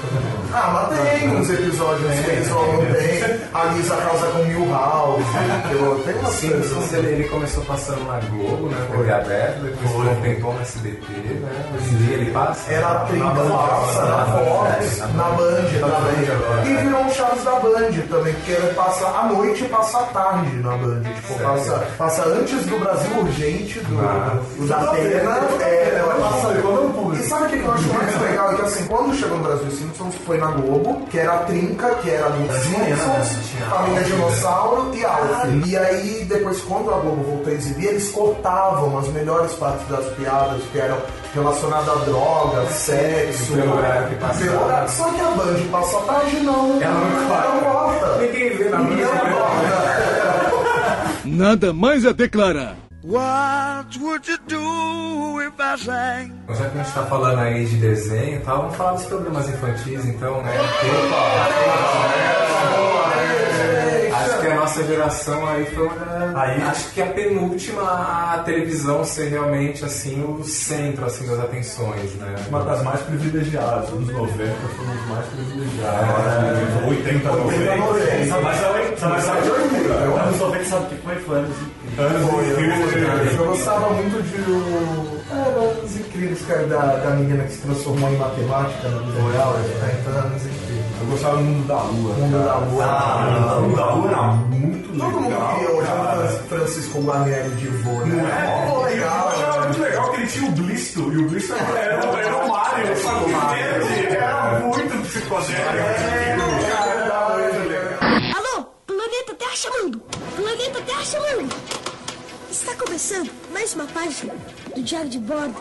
também. 0.00 0.32
Ah, 0.52 0.88
mas 0.90 0.98
tem 1.00 1.28
uns 1.36 1.50
episódios 1.50 2.14
que 2.20 2.30
eles 2.30 2.48
vão 2.48 2.76
bem. 2.78 3.40
A 3.54 3.64
Lisa 3.72 3.96
causa 3.96 4.26
com 4.28 4.44
Milhouse. 4.44 5.22
eu- 5.72 6.02
Tem 6.04 6.14
umas 6.14 6.22
coisas 6.22 6.34
Simpsons 6.38 6.84
assim. 6.84 6.96
ele, 6.96 7.08
começou 7.28 7.64
passando 7.64 8.04
na 8.06 8.18
Globo, 8.28 8.68
né? 8.68 8.86
TV 8.90 9.12
aberta, 9.12 9.58
depois 9.60 10.18
tentou 10.22 10.54
no 10.54 10.60
SBT, 10.60 11.12
né? 11.12 11.64
Hoje 11.76 11.94
em 11.94 11.96
dia 11.98 12.14
ele 12.16 12.30
passa. 12.30 12.72
Era 12.72 12.88
a 12.88 12.94
30 13.00 13.24
na 13.24 13.30
Band, 13.34 13.48
passa, 13.56 14.04
na 14.06 14.24
Fox, 14.26 15.00
É, 15.00 15.06
na 15.16 15.24
Band 15.24 15.68
também. 15.80 16.30
agora. 16.30 16.66
E 16.66 16.76
virou 16.76 17.00
um 17.02 17.10
Chaves 17.10 17.44
da 17.44 17.52
Band 17.52 17.77
também, 18.08 18.34
porque 18.34 18.52
ele 18.52 18.74
passa 18.74 19.06
à 19.06 19.24
noite 19.26 19.64
e 19.64 19.68
passa 19.68 19.98
à 19.98 20.02
tarde 20.04 20.56
na 20.56 20.76
Band. 20.76 21.02
Tipo, 21.02 21.28
Certo. 21.34 21.42
passa, 21.42 21.86
passa 21.98 22.24
antes 22.28 22.66
do 22.66 22.78
Brasil 22.78 23.18
Urgente, 23.18 23.80
do, 23.80 23.98
Ah. 24.00 24.38
do 24.56 24.66
da 24.66 24.76
Atena. 24.76 25.40
É, 25.60 25.98
ela 25.98 26.14
passa 26.14 26.54
quando. 26.62 27.14
E 27.14 27.22
sabe 27.28 27.46
o 27.46 27.48
que 27.48 27.64
eu 27.66 27.72
acho 27.72 27.88
mais 27.94 28.20
legal? 28.22 28.52
É 28.52 28.56
que 28.56 28.62
assim, 28.62 28.84
quando 28.86 29.14
chegou 29.14 29.38
no 29.38 29.44
Brasil 29.44 29.70
Simpsons, 29.70 30.14
foi 30.26 30.38
na 30.38 30.46
Globo, 30.48 31.06
que 31.10 31.18
era 31.18 31.32
a 31.34 31.38
Trinca, 31.38 31.88
que 31.96 32.10
era 32.10 32.28
do 32.28 32.52
Simpsons, 32.52 33.28
Família 33.70 34.02
Dinossauro 34.04 34.90
e 34.94 35.04
Alf. 35.04 35.66
E 35.66 35.76
aí, 35.76 36.26
depois, 36.28 36.60
quando 36.62 36.90
a 36.92 36.98
Globo 36.98 37.22
voltou 37.22 37.52
a 37.52 37.56
exibir, 37.56 37.86
eles 37.88 38.10
cortavam 38.10 38.98
as 38.98 39.08
melhores 39.08 39.52
partes 39.54 39.86
das 39.88 40.04
piadas, 40.14 40.62
que 40.72 40.78
eram 40.78 40.98
relacionadas 41.34 41.88
a 41.88 41.94
droga, 42.04 42.66
sexo. 42.66 43.52
Pelo 43.54 43.76
horário 43.76 44.08
que 44.08 44.14
pelo 44.16 44.64
horário. 44.64 44.88
Só 44.90 45.10
que 45.12 45.20
a 45.20 45.30
Band 45.30 45.68
passa 45.70 45.98
a 45.98 46.00
tarde, 46.02 46.40
não. 46.40 46.80
Ela 46.82 46.94
não 47.00 47.28
corta. 47.28 47.48
Não 47.48 47.60
corta. 47.60 48.16
Ninguém 48.18 48.56
vê 48.56 48.68
na 48.68 48.78
Band. 48.78 48.88
Nada 51.24 51.72
mais 51.72 52.04
a 52.06 52.12
declarar. 52.12 52.76
What 53.04 53.98
would 54.00 54.28
you 54.28 54.38
do 54.48 55.40
if 55.40 55.54
I 55.58 55.78
sang? 55.78 56.32
Já 56.48 56.68
que 56.68 56.78
a 56.78 56.82
gente 56.82 56.92
tá 56.94 57.06
falando 57.06 57.38
aí 57.38 57.64
de 57.64 57.76
desenho 57.76 58.36
e 58.36 58.40
tal, 58.40 58.62
vamos 58.62 58.76
falar 58.76 58.92
dos 58.92 59.04
programas 59.04 59.48
infantis, 59.48 60.04
então, 60.04 60.42
né? 60.42 60.52
Porque- 60.58 60.86
Acho 60.88 61.54
que 61.54 61.64
a 62.20 62.37
nossa 64.68 64.84
geração 64.84 65.46
aí 65.48 65.64
foi 65.66 65.86
uma. 65.86 66.42
Aí- 66.42 66.62
Acho 66.62 66.90
que 66.92 67.00
a 67.00 67.06
penúltima 67.06 67.82
a 67.82 68.42
televisão 68.44 69.02
ser 69.02 69.28
realmente 69.28 69.82
assim 69.84 70.22
o 70.22 70.44
centro 70.44 71.06
assim 71.06 71.26
das 71.26 71.40
atenções, 71.40 72.14
né? 72.16 72.34
Uma 72.48 72.62
das 72.64 72.82
mais 72.82 73.00
privilegiadas, 73.00 73.88
anos 73.88 74.08
90 74.08 74.54
foram 74.76 74.92
os 74.94 75.08
mais 75.08 75.26
privilegiados. 75.26 76.88
80, 76.88 77.28
90. 77.32 77.76
90. 77.76 78.40
Mas 78.42 78.60
é 78.60 78.66
é. 78.68 80.20
Anos 80.20 80.38
90 80.38 80.64
sabe 80.64 80.84
o 80.84 80.88
que 80.88 80.96
foi? 80.96 81.14
Foi 81.16 81.38
anos 81.38 81.56
incríveis. 81.58 83.38
eu 83.38 83.46
gostava 83.46 83.90
muito 83.90 84.22
de 84.22 85.17
o. 85.30 85.34
Era 85.38 85.84
os 85.84 85.96
incríveis, 85.96 86.42
cara, 86.46 86.66
da, 86.66 86.96
da 86.96 87.10
menina 87.10 87.44
que 87.44 87.52
se 87.52 87.58
transformou 87.62 88.10
em 88.10 88.16
matemática 88.16 88.88
na 88.88 88.98
vida 88.98 89.32
real, 89.32 89.52
né? 89.54 89.98
Então, 90.00 90.12
anos 90.18 90.42
incríveis. 90.42 90.84
Eu 91.00 91.06
gostava 91.06 91.36
do 91.36 91.42
Mundo 91.44 91.66
da 91.68 91.82
Lua. 91.82 92.14
Mundo 92.14 92.44
da 92.44 92.56
Lua. 92.56 92.84
Ah, 92.84 93.56
o 93.58 93.62
Mundo 93.62 93.76
da 93.76 93.94
Lua 93.94 94.10
era 94.10 94.22
muito 94.32 94.88
Todo 94.98 95.10
mundo 95.12 95.28
legal. 95.28 95.54
queria 95.54 95.70
hoje 95.70 95.86
cara. 95.86 96.24
o 96.24 96.48
Francisco 96.48 97.00
Guarnieri 97.02 97.50
de 97.50 97.68
vô, 97.68 97.90
né? 98.04 98.16
Não 98.16 98.28
é? 98.28 98.66
Pô, 98.68 98.82
legal. 98.82 99.22
eu 99.22 99.28
achava 99.28 99.64
muito 99.66 99.80
legal 99.82 100.10
que 100.10 100.16
ele 100.16 100.26
tinha 100.26 100.48
o 100.48 100.52
Blisto, 100.52 101.12
e 101.12 101.16
o 101.18 101.28
Blisto 101.28 101.54
era, 101.54 101.78
era, 101.78 102.20
era 102.20 102.36
o 102.36 102.48
Mario, 102.48 102.96
só 102.96 103.14
que 103.20 103.54
verde, 103.54 104.06
era 104.16 104.58
muito 104.60 105.08
psicodélico. 105.08 105.58
Alô, 108.36 108.66
planeta 108.86 109.34
Terra 109.38 109.54
chamando! 109.56 110.02
Planeta 110.36 110.80
Terra 110.84 111.04
chamando! 111.04 111.54
Está 112.50 112.74
começando 112.74 113.30
mais 113.52 113.74
uma 113.74 113.86
página 113.86 114.34
do 114.78 114.84
Diário 114.84 115.10
de 115.10 115.18
Bordo 115.18 115.56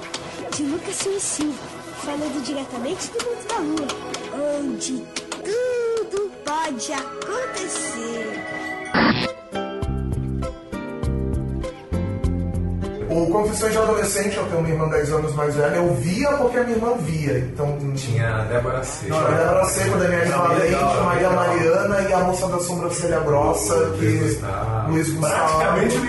de 0.55 0.63
Lucas 0.63 0.95
Silva, 1.19 1.57
falando 2.03 2.43
diretamente 2.43 3.09
do 3.09 3.25
mundo 3.25 3.47
da 3.47 3.57
Lua, 3.57 4.59
onde 4.59 5.03
tudo 5.43 6.31
pode 6.45 6.93
acontecer. 6.93 8.57
O 13.09 13.25
Confissões 13.31 13.71
de 13.71 13.77
Adolescente, 13.79 14.38
eu 14.38 14.45
tenho 14.45 14.59
uma 14.59 14.69
irmã 14.69 14.88
10 14.89 15.12
anos 15.12 15.33
mais 15.33 15.55
velha, 15.55 15.77
eu 15.77 15.91
via 15.95 16.29
porque 16.33 16.57
a 16.59 16.63
minha 16.63 16.75
irmã 16.75 16.95
via. 16.97 17.39
Então 17.39 17.75
Tinha 17.95 18.36
a 18.36 18.43
Débora 18.43 18.83
Seco. 18.83 19.09
Não, 19.09 19.27
era 19.27 19.38
Débora 19.38 19.65
Seco, 19.65 19.97
Daniela 19.97 20.38
Valente, 20.38 21.03
Maria. 21.03 21.29
Mariana 21.31 22.01
e 22.01 22.13
a 22.13 22.19
moça 22.19 22.47
da 22.47 22.59
sobrancelha 22.59 23.19
grossa, 23.21 23.74
que. 23.97 24.05
Luiz 24.05 24.33
Gustavo. 24.33 24.91
Luiz 24.91 25.09
Gustavo. 25.12 25.57
Praticamente 25.57 25.97
o 25.97 26.05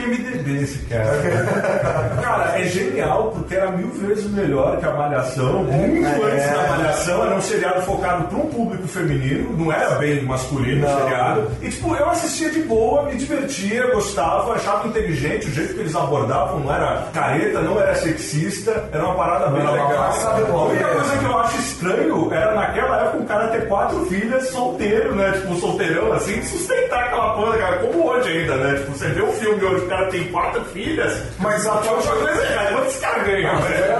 IMDB 0.48 0.62
esse 0.62 0.78
cara. 0.86 1.10
cara, 2.22 2.58
é 2.58 2.64
genial 2.64 3.32
porque 3.34 3.54
era 3.54 3.70
mil 3.70 3.88
vezes 3.88 4.30
melhor 4.30 4.78
que 4.78 4.86
a 4.86 4.92
Malhação. 4.92 5.64
Muito 5.64 6.06
antes 6.06 6.50
da 6.50 6.68
Malhação, 6.68 7.24
era 7.24 7.34
um 7.36 7.40
seriado 7.40 7.82
focado 7.82 8.24
para 8.24 8.38
um 8.38 8.46
público 8.46 8.88
feminino, 8.88 9.56
não 9.56 9.72
era 9.72 9.96
bem 9.96 10.22
masculino 10.24 10.86
o 10.86 10.98
seriado. 10.98 11.50
E 11.62 11.68
tipo, 11.68 11.94
eu 11.94 12.10
assistia 12.10 12.50
de 12.50 12.60
boa, 12.62 13.04
me 13.04 13.16
divertia, 13.16 13.90
gostava, 13.92 14.54
achava 14.54 14.88
inteligente 14.88 15.48
o 15.48 15.52
jeito 15.52 15.74
que 15.74 15.80
eles 15.80 15.94
abordavam, 15.94 16.60
não 16.60 16.74
era 16.74 17.08
careta, 17.12 17.60
não 17.60 17.80
era 17.80 17.94
sexista, 17.94 18.88
era 18.92 19.04
uma 19.04 19.14
parada 19.14 19.48
bem 19.48 19.62
Não, 19.62 19.72
legal. 19.72 19.88
A 19.92 20.64
única 20.64 20.86
é? 20.86 20.94
coisa 20.94 21.18
que 21.18 21.24
eu 21.24 21.38
acho 21.38 21.58
estranho 21.58 22.32
era 22.32 22.54
naquela 22.54 23.02
época 23.02 23.18
o 23.18 23.26
cara 23.26 23.48
ter 23.48 23.68
quatro 23.68 24.04
filhas 24.06 24.48
solteiro, 24.48 25.14
né? 25.14 25.32
Tipo, 25.32 25.56
solteirão, 25.56 26.12
assim, 26.12 26.42
sustentar 26.42 27.04
aquela 27.04 27.34
porra, 27.34 27.58
cara, 27.58 27.76
como 27.78 28.08
hoje 28.08 28.28
ainda, 28.28 28.56
né? 28.56 28.78
Tipo, 28.78 28.92
você 28.92 29.08
vê 29.08 29.22
um 29.22 29.32
filme 29.32 29.64
hoje, 29.64 29.84
o 29.84 29.88
cara 29.88 30.06
tem 30.06 30.24
quatro 30.24 30.37
filhas, 30.72 31.22
Mas 31.38 31.66
a 31.66 31.78
tinha 31.78 31.92
alguma 31.92 32.16
coisa 32.16 32.42
errada, 32.42 32.72
quantos 32.76 32.96
caras 32.96 33.26
ganham, 33.26 33.58
É, 33.58 33.60
velho? 33.62 33.94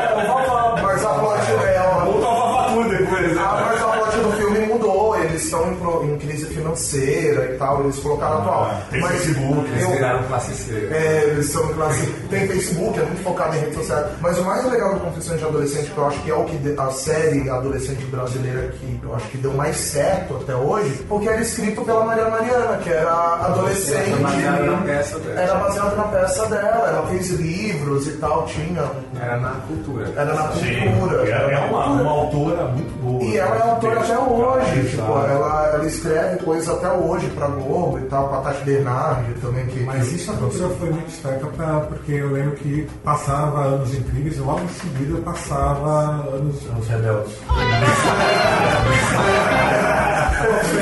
Mas 0.83 1.05
a 1.05 1.09
plot 1.15 1.51
é 1.51 1.81
uma. 1.81 2.05
Ou 2.05 2.21
tava 2.21 2.73
tudo 2.73 2.89
depois, 2.89 3.35
né? 3.35 3.43
Ah, 3.45 3.67
mas 3.67 3.83
a 3.83 3.87
plot 3.89 4.17
do 4.19 4.33
filme 4.33 4.59
mudou, 4.67 5.17
eles 5.19 5.45
estão 5.45 5.73
em, 5.73 6.13
em 6.15 6.19
crise 6.19 6.47
financeira 6.69 7.55
e 7.55 7.59
tal, 7.59 7.83
eles 7.85 7.99
colocaram 7.99 8.39
atual. 8.39 8.71
Ah, 8.71 8.83
tem 8.91 9.01
mas 9.01 9.13
Facebook, 9.13 9.71
Eles 9.71 9.87
viraram 9.89 10.23
classe 10.25 10.55
C. 10.55 10.89
É, 10.91 11.25
eles 11.31 11.47
são 11.47 11.69
classe. 11.69 12.07
Tem 12.31 12.47
Facebook, 12.47 12.99
é 12.99 13.03
muito 13.03 13.23
focado 13.23 13.57
em 13.57 13.61
redes 13.61 13.77
sociais. 13.77 14.07
Mas 14.21 14.39
o 14.39 14.45
mais 14.45 14.65
legal 14.71 14.95
do 14.95 15.01
Confissões 15.01 15.39
de 15.39 15.47
Adolescente, 15.47 15.91
que 15.91 15.99
eu 15.99 16.07
acho 16.07 16.21
que 16.21 16.31
é 16.31 16.35
o 16.35 16.45
que 16.45 16.59
a 16.77 16.91
série 16.91 17.49
adolescente 17.49 18.05
brasileira 18.07 18.69
que 18.69 19.01
eu 19.03 19.15
acho 19.15 19.27
que 19.29 19.39
deu 19.39 19.53
mais 19.55 19.77
certo 19.77 20.37
até 20.37 20.55
hoje, 20.55 21.05
porque 21.09 21.29
era 21.29 21.41
escrito 21.41 21.83
pela 21.83 22.05
Maria 22.05 22.29
Mariana, 22.29 22.79
que 22.79 22.91
era 22.91 23.13
adolescente. 23.47 24.11
Era 24.11 24.19
baseado 24.19 24.67
na 24.67 24.77
peça 24.83 25.19
dela. 25.19 25.41
Era 25.41 25.55
baseado 25.55 25.97
na 25.97 26.03
peça 26.05 26.47
dela, 26.47 26.89
ela 26.89 27.07
fez 27.09 27.31
livros 27.31 28.07
e 28.07 28.13
tal, 28.13 28.47
tinha. 28.47 28.91
Era 29.21 29.37
na 29.39 29.51
cultura. 29.67 30.13
Era 30.15 30.35
na 30.35 30.43
cultura. 30.49 31.25
e 31.27 31.31
ela 31.31 31.53
é 31.53 31.71
uma, 31.71 31.87
uma 31.87 32.11
autora 32.11 32.65
muito 32.67 33.03
boa. 33.03 33.25
E 33.25 33.37
ela 33.37 33.57
é 33.57 33.63
autora 33.63 34.01
até 34.01 34.19
hoje, 34.19 34.91
tipo, 34.91 35.03
ela, 35.03 35.71
ela 35.75 35.87
escreve 35.87 36.37
coisas 36.43 36.58
até 36.67 36.91
hoje 36.91 37.29
pra 37.29 37.47
Globo 37.49 37.99
e 37.99 38.03
tal, 38.03 38.29
pra 38.29 38.39
Tati 38.39 38.65
Bernardi 38.65 39.35
também. 39.41 39.67
Que, 39.67 39.81
Mas 39.81 40.11
isso 40.13 40.31
a 40.33 40.35
cultura 40.35 40.69
foi 40.71 40.91
muito 40.91 41.09
esperta 41.09 41.47
pra, 41.47 41.81
porque 41.81 42.13
eu 42.13 42.33
lembro 42.33 42.53
que 42.53 42.89
passava 43.05 43.65
anos 43.65 43.95
incríveis 43.95 44.39
e 44.39 44.41
logo 44.41 44.61
em 44.61 44.69
seguida 44.69 45.21
passava 45.21 46.27
anos. 46.35 46.57
Os 46.79 46.89
rebeldes. 46.89 47.33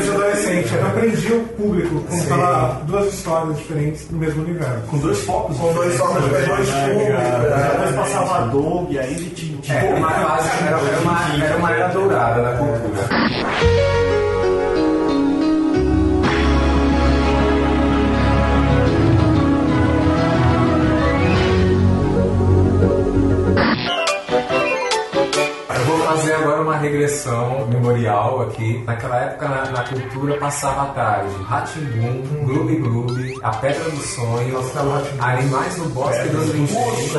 De 0.03 0.11
adolescente. 0.11 0.75
Eu 0.75 0.87
aprendi 0.87 1.33
o 1.33 1.45
público, 1.49 2.01
contava 2.03 2.81
duas 2.85 3.13
histórias 3.13 3.57
diferentes 3.57 4.11
no 4.11 4.19
mesmo 4.19 4.43
universo. 4.43 4.87
Com 4.91 4.99
dois 4.99 5.19
focos. 5.25 5.57
Com 5.57 5.73
dois 5.73 5.97
focos 5.97 6.25
diferentes, 6.25 6.69
cara? 6.69 7.69
Depois 7.71 7.97
passava 7.97 8.37
a 8.37 8.41
Doug 8.47 8.91
e 8.91 8.99
ainda 8.99 9.35
tinha. 9.35 9.57
É, 9.75 9.95
uma 9.95 10.11
fase, 10.11 10.49
era 10.67 10.79
uma, 10.79 11.45
era 11.45 11.57
uma 11.57 11.71
era 11.73 11.89
dourada 11.89 12.43
da 12.43 12.53
cultura. 12.57 14.06
Regressão 26.87 27.67
memorial 27.69 28.43
aqui. 28.43 28.83
Naquela 28.87 29.17
época, 29.17 29.49
na, 29.49 29.71
na 29.71 29.83
cultura, 29.85 30.37
passava 30.39 30.83
à 30.83 30.87
tarde 30.87 31.35
Ratimbum, 31.43 32.23
Gloob 32.45 32.77
Gloob, 32.77 33.39
A 33.43 33.51
Pedra 33.51 33.91
dos 33.91 34.07
Sonhos, 34.07 34.73
Animais 35.19 35.77
no 35.79 35.89
Bosque 35.91 36.29
dos 36.29 36.49
Vinténs. 36.51 37.17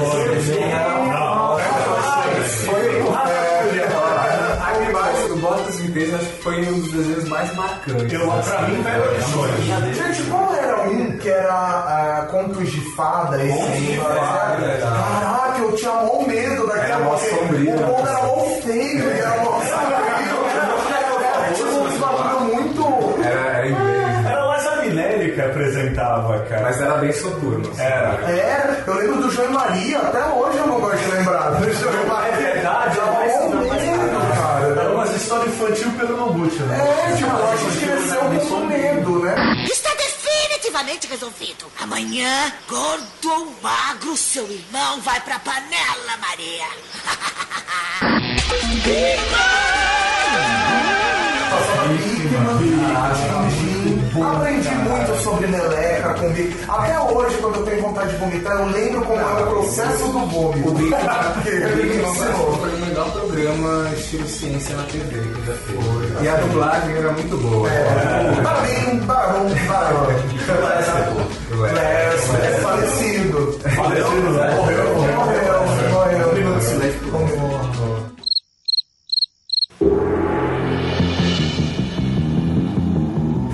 Animais 4.61 5.29
no 5.29 5.37
Bosque 5.37 5.67
dos 5.69 5.77
acho 6.13 6.25
que 6.25 6.43
foi 6.43 6.61
um 6.61 6.79
dos 6.79 6.91
desenhos 6.91 7.29
mais 7.29 7.55
marcantes. 7.55 8.13
Eu, 8.13 8.27
pra 8.27 8.61
mim, 8.67 8.83
Pedra. 8.83 9.93
Gente, 9.93 10.29
qual 10.29 10.55
era 10.55 10.66
um 10.87 11.17
que 11.17 11.29
era 11.29 11.53
ah, 11.53 12.27
contos 12.31 12.71
de 12.71 12.81
fada? 12.95 13.43
Esse 13.43 13.57
Contos 13.57 13.77
de 13.81 13.97
fada, 13.97 14.65
era. 14.65 14.87
Caraca, 14.87 15.59
eu 15.59 15.75
tinha 15.75 15.91
mó 15.91 16.21
medo 16.27 16.67
daquela 16.67 16.85
Era 16.85 16.99
mó 16.99 17.17
sombrio, 17.17 17.73
O 17.73 17.79
né? 17.79 17.85
mundo 17.87 18.07
era 18.07 18.21
mó 18.23 18.39
feio 18.61 19.15
e 19.15 19.19
era 19.19 19.37
mó 19.43 19.59
sombrio. 19.61 20.37
Era 21.37 21.53
tipo 21.53 21.69
um 21.69 21.99
bagulho 21.99 22.39
muito. 22.55 22.83
Era, 23.23 23.41
era 23.57 23.67
inglês, 23.67 24.07
aguentava, 25.77 26.39
cara. 26.49 26.61
Mas 26.63 26.81
era 26.81 26.95
bem 26.97 27.11
soturno. 27.13 27.69
assim. 27.71 27.81
Era. 27.81 28.31
É, 28.31 28.83
eu 28.87 28.93
lembro 28.95 29.21
do 29.21 29.31
João 29.31 29.49
e 29.49 29.53
Maria, 29.53 29.99
até 29.99 30.23
hoje 30.25 30.57
eu 30.57 30.67
não 30.67 30.79
gosto 30.79 30.97
de 30.97 31.11
lembrar. 31.11 31.51
Do 31.51 31.73
João 31.73 31.93
e 32.03 32.07
Maria. 32.07 32.33
É 32.33 32.37
verdade, 32.53 32.97
mas- 33.13 33.35
um 33.41 33.49
medo, 33.49 34.35
cara. 34.35 34.67
Era 34.67 34.91
umas 34.93 35.15
histórias 35.15 35.47
infantil 35.53 35.91
pelo 35.97 36.17
Noguchi, 36.17 36.61
né? 36.63 36.77
É, 37.09 37.15
tipo, 37.15 37.31
a 37.35 37.55
gente 37.55 37.85
cresceu 37.85 38.21
com 38.49 38.65
medo, 38.65 39.19
né? 39.19 39.35
Definitivamente 40.77 41.07
resolvido. 41.07 41.71
Amanhã, 41.79 42.53
gordo 42.67 43.31
ou 43.31 43.55
magro, 43.63 44.15
seu 44.15 44.47
irmão 44.51 45.01
vai 45.01 45.19
pra 45.21 45.39
panela, 45.39 46.17
Maria. 46.17 46.67
Aprendi 54.23 54.69
muito 54.69 55.23
sobre 55.23 55.47
meleca, 55.47 56.13
com 56.15 56.29
bico. 56.29 56.71
Até 56.71 56.99
hoje, 56.99 57.37
quando 57.37 57.55
eu 57.55 57.63
tenho 57.63 57.81
vontade 57.81 58.11
de 58.11 58.17
vomitar, 58.17 58.59
eu 58.59 58.65
lembro 58.67 59.01
como 59.01 59.19
é 59.19 59.43
o 59.43 59.47
processo 59.47 60.03
do 60.07 60.25
vômito. 60.27 60.69
O 60.69 60.81
ensinou. 60.87 62.57
foi 62.57 62.73
o 62.73 62.85
melhor 62.85 63.11
programa 63.11 63.89
estilo 63.93 64.27
ciência 64.27 64.75
na 64.75 64.83
TV 64.83 65.03
que 65.03 65.45
já 65.45 65.53
fez. 65.53 66.23
E 66.23 66.27
a 66.27 66.35
dublagem 66.35 66.95
era 66.95 67.11
muito 67.11 67.37
boa. 67.37 67.69
Barão, 68.43 68.97
barão, 69.05 69.49
barão. 69.67 70.07
Lester, 71.57 72.43
é 72.43 72.59
falecido. 72.61 73.59
Falecido, 73.75 74.31
né? 74.31 74.55
Morreu, 74.55 75.06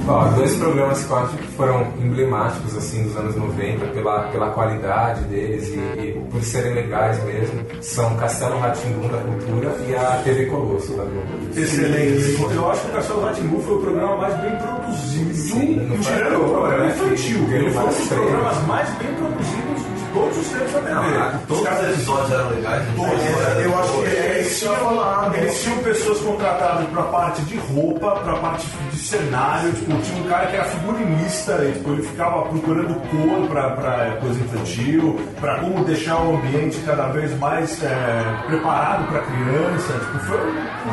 Ó, 0.07 0.25
dois 0.35 0.55
programas 0.55 1.03
que 1.05 1.11
eu 1.11 1.17
acho 1.17 1.37
que 1.37 1.47
foram 1.53 1.87
emblemáticos 2.01 2.75
assim 2.75 3.03
dos 3.03 3.15
anos 3.15 3.35
90 3.35 3.85
pela, 3.87 4.23
pela 4.23 4.49
qualidade 4.49 5.23
deles 5.25 5.69
e, 5.69 5.99
e 5.99 6.21
por 6.29 6.43
serem 6.43 6.73
legais 6.73 7.23
mesmo 7.23 7.61
são 7.81 8.15
Castelo 8.17 8.59
Ratimbum 8.59 9.07
da 9.07 9.17
Cultura 9.19 9.75
e 9.87 9.95
a 9.95 10.21
TV 10.23 10.45
Colosso 10.47 10.93
da 10.93 11.03
Globo. 11.03 11.27
Excelente. 11.55 12.53
Eu 12.53 12.71
acho 12.71 12.81
que 12.81 12.87
o 12.87 12.93
Castelo 12.93 13.21
Ratimbu 13.21 13.61
foi 13.61 13.75
o 13.75 13.79
programa 13.79 14.17
mais 14.17 14.41
bem 14.41 14.55
produzido, 14.57 15.33
Sim, 15.33 15.99
tirando 16.01 16.45
o 16.45 16.49
programa 16.49 16.83
né? 16.83 16.89
infantil. 16.89 17.47
Ele 17.51 17.71
foi 17.71 17.83
um 17.83 17.87
dos 17.87 18.07
programas 18.07 18.67
mais 18.67 18.89
bem 18.95 19.13
produzidos 19.13 19.82
todos 20.13 20.37
os 20.37 20.47
tempos 20.47 20.71
da 20.71 20.79
TV. 20.79 21.37
Todos 21.47 21.61
os 21.61 21.89
episódios 21.89 22.31
eram 22.31 22.49
legais. 22.49 22.83
É, 22.83 23.65
Eu 23.65 23.79
acho 23.79 23.91
que 23.93 23.99
Eles 23.99 24.43
eles 24.53 24.59
tinham 24.59 25.33
eles 25.33 25.63
tinham 25.63 25.77
pessoas 25.79 26.19
contratadas 26.19 26.85
pra 26.89 27.03
parte 27.03 27.41
de 27.43 27.57
roupa, 27.57 28.11
pra 28.23 28.33
parte 28.35 28.67
de 28.91 28.97
cenário, 28.97 29.71
tipo, 29.73 29.91
tinha 30.01 30.23
um 30.23 30.27
cara 30.27 30.47
que 30.47 30.55
era 30.55 30.65
figurinista, 30.65 31.63
e, 31.65 31.71
tipo, 31.73 31.91
ele 31.91 32.03
ficava 32.03 32.43
procurando 32.43 32.93
cor 33.09 33.47
pra, 33.47 33.69
pra 33.71 34.17
coisa 34.21 34.39
infantil, 34.39 35.19
pra 35.39 35.59
como 35.59 35.83
deixar 35.85 36.21
o 36.21 36.35
ambiente 36.35 36.79
cada 36.85 37.07
vez 37.07 37.37
mais 37.39 37.81
é, 37.83 38.43
preparado 38.47 39.07
pra 39.09 39.21
criança, 39.21 39.93
tipo, 39.93 40.19
foi, 40.19 40.37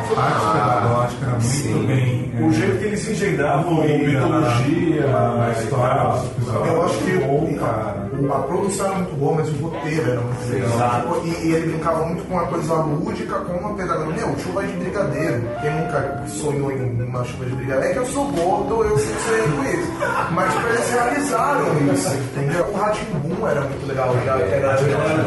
foi 0.07 0.17
A 0.17 0.25
arte 0.25 0.45
pedagógica 0.51 1.25
era 1.25 1.31
muito 1.33 1.45
Sim. 1.45 1.85
bem. 1.85 2.33
o 2.39 2.49
é, 2.49 2.53
jeito 2.53 2.77
que 2.79 2.85
eles 2.85 3.09
engendravam 3.09 3.75
Fluida 3.75 3.97
mitologia, 3.97 5.07
na 5.07 5.49
e 5.49 5.63
história. 5.63 6.67
Eu 6.67 6.85
acho 6.85 6.97
que 6.99 7.11
Bom, 7.21 7.55
cara. 7.59 8.10
A, 8.29 8.37
a 8.37 8.41
produção 8.43 8.85
era 8.87 8.95
muito 8.95 9.15
boa, 9.15 9.35
mas 9.35 9.49
o 9.49 9.55
roteiro 9.57 10.11
era 10.11 10.21
muito 10.21 10.51
legal. 10.51 10.69
Exato. 10.75 11.01
Tipo, 11.21 11.27
E, 11.27 11.47
e 11.47 11.53
ele 11.53 11.67
brincava 11.71 12.05
muito 12.05 12.23
com 12.27 12.33
uma 12.33 12.45
coisa 12.47 12.73
lúdica, 12.75 13.35
com 13.39 13.53
uma 13.53 13.73
pedagogia. 13.75 14.11
Meu, 14.27 14.39
chuva 14.39 14.63
de 14.63 14.73
brigadeiro. 14.73 15.41
Quem 15.61 15.71
nunca 15.71 16.23
sonhou 16.27 16.71
em 16.71 17.03
uma 17.03 17.23
chuva 17.23 17.45
de 17.45 17.55
brigadeiro? 17.55 17.89
É 17.89 17.93
que 17.93 17.99
eu 17.99 18.05
sou 18.07 18.25
gordo, 18.31 18.83
eu 18.83 18.97
sei 18.97 19.15
sonhei 19.27 19.43
com 19.43 19.63
isso. 19.63 19.91
Mas 20.31 20.53
tipo, 20.53 20.67
eles 20.67 20.89
realizaram 20.91 21.93
isso, 21.93 22.13
entendeu? 22.13 22.65
O 22.71 22.77
Ratinho 22.77 23.19
Boom 23.19 23.47
era 23.47 23.61
muito 23.61 23.87
legal. 23.87 24.15
Já, 24.25 24.37
era, 24.39 24.77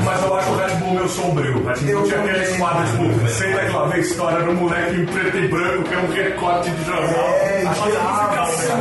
Mas 0.04 0.22
eu 0.22 0.34
acho 0.34 0.50
o 0.50 0.56
Red 0.56 0.74
Bull 0.76 0.94
meio 0.94 1.08
sombrio. 1.08 1.62
Eu 1.88 2.02
tinha 2.04 2.20
aquele 2.20 2.58
quadro, 2.58 2.84
tipo, 2.86 3.28
senta 3.28 3.64
que 3.64 3.72
lá 3.72 3.86
vem 3.86 3.94
a 3.94 3.98
história 3.98 4.42
do 4.44 4.52
moleque 4.54 5.00
em 5.00 5.06
preto 5.06 5.36
e 5.36 5.48
branco, 5.48 5.82
que 5.84 5.94
é 5.94 5.98
um 5.98 6.12
recorte 6.12 6.70
de 6.70 6.84
jornal. 6.84 7.24
É, 7.24 7.64
Acho 7.66 7.82
que 7.82 7.90
girava, 7.90 8.48
fica 8.48 8.76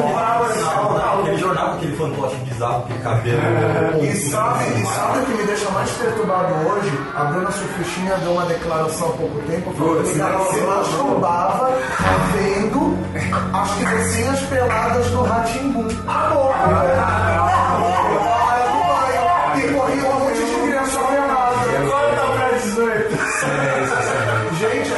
fantoche 2.04 2.36
bizarro, 2.38 2.84
aquele 2.84 3.00
cabelo. 3.00 4.04
E 4.04 4.16
sabe, 4.16 4.66
e 4.66 4.86
sabe 4.86 5.20
o 5.20 5.26
que 5.26 5.32
me 5.34 5.44
deixa 5.44 5.70
mais 5.72 5.90
perturbado 5.92 6.54
hoje? 6.68 6.92
A 7.16 7.24
Bruna 7.26 7.52
Surfistinha 7.52 8.18
deu 8.18 8.32
uma 8.32 8.46
declaração 8.46 9.10
há 9.10 9.14
pouco 9.14 9.40
tempo 9.44 9.74
falando 9.74 10.14
que 10.14 10.20
ela 10.20 10.46
se 10.46 10.62
masturbava 10.62 11.78
vendo 12.34 12.98
as 13.54 13.72
criancinhas 13.76 14.42
peladas 14.42 15.08
do 15.08 15.24
Ratimbum. 15.24 15.88
Amor! 16.08 16.54
E 19.56 19.74
corria 19.74 20.10
um 20.10 20.20
monte 20.20 20.44
de 20.44 20.68
criança 20.68 21.00
pelada. 21.00 21.78
Agora 21.80 22.16
tá 22.16 22.26
pra 22.36 22.50
18. 22.58 23.14
Gente, 24.60 24.92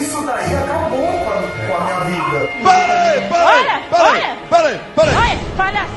isso 0.00 0.22
daí 0.24 0.54
acabou 0.56 1.06
com 1.06 1.30
a, 1.74 2.04
minha 2.04 2.20
vida. 2.30 2.48
Para, 2.62 3.28
para, 3.28 3.80
para, 3.90 4.36
para, 4.48 4.78
para. 4.94 5.10
Olha, 5.10 5.38
palhaçada! 5.56 5.95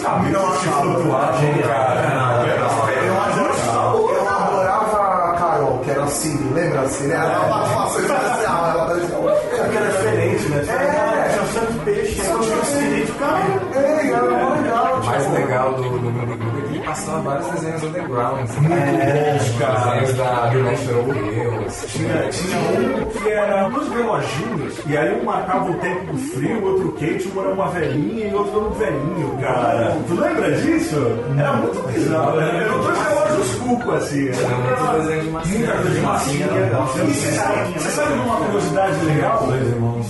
Duas 0.00 0.02
cabeças 0.02 0.58
que 0.58 0.68
flutuavam, 0.68 1.58
cara. 1.62 2.44
Eu 3.04 3.20
adorava, 3.20 4.12
eu 4.12 4.28
adorava 4.28 5.30
a 5.30 5.34
Carol, 5.34 5.78
que 5.80 5.90
era 5.90 6.04
a 6.04 6.06
Siri, 6.06 6.44
lembra 6.54 6.80
a 6.82 6.88
Siri? 6.88 7.12
Ela 7.12 7.30
era 7.30 7.40
uma 7.40 7.64
face 7.66 8.06
passava 17.00 17.20
vários 17.22 17.46
desenhos 17.50 17.82
underground. 17.82 18.50
É, 18.70 19.38
cara. 19.58 20.00
Desenhos 20.00 20.14
da, 20.14 20.50
National 20.52 21.14
Heroes. 21.14 21.86
Tinha, 21.88 22.28
tinha 22.28 22.58
um 22.58 23.06
que 23.06 23.28
era 23.28 23.68
dois 23.68 23.88
reloginhos, 23.88 24.80
e 24.86 24.96
aí 24.96 25.20
um 25.20 25.24
marcava 25.24 25.70
o 25.70 25.74
tempo 25.74 26.12
do 26.12 26.18
frio, 26.18 26.58
o 26.58 26.64
outro 26.64 26.92
quente, 26.92 27.28
um 27.28 27.40
era 27.40 27.52
uma 27.54 27.68
velhinha 27.68 28.28
e 28.28 28.34
o 28.34 28.38
outro 28.38 28.58
era 28.58 28.66
um 28.66 28.70
velhinho, 28.70 29.38
cara. 29.40 29.96
Tu 30.06 30.14
lembra 30.14 30.52
disso? 30.52 30.96
Era 31.38 31.52
muito 31.54 31.82
bizarro, 31.92 32.36
né? 32.36 32.64
Eram 32.64 32.80
dois 32.80 32.98
relógios 32.98 33.29
cuco, 33.48 33.92
assim. 33.92 34.30
Tinha 34.30 34.48
muito 34.48 35.00
desenho 35.00 35.22
de 35.22 35.30
massinha. 35.30 35.58
Muita 35.58 35.72
coisa 35.72 35.90
de 35.90 36.00
massinha. 36.00 36.46
E 37.06 37.78
você 37.78 37.90
sabe, 37.90 38.12
uma 38.14 38.36
curiosidade 38.36 39.04
legal? 39.04 39.48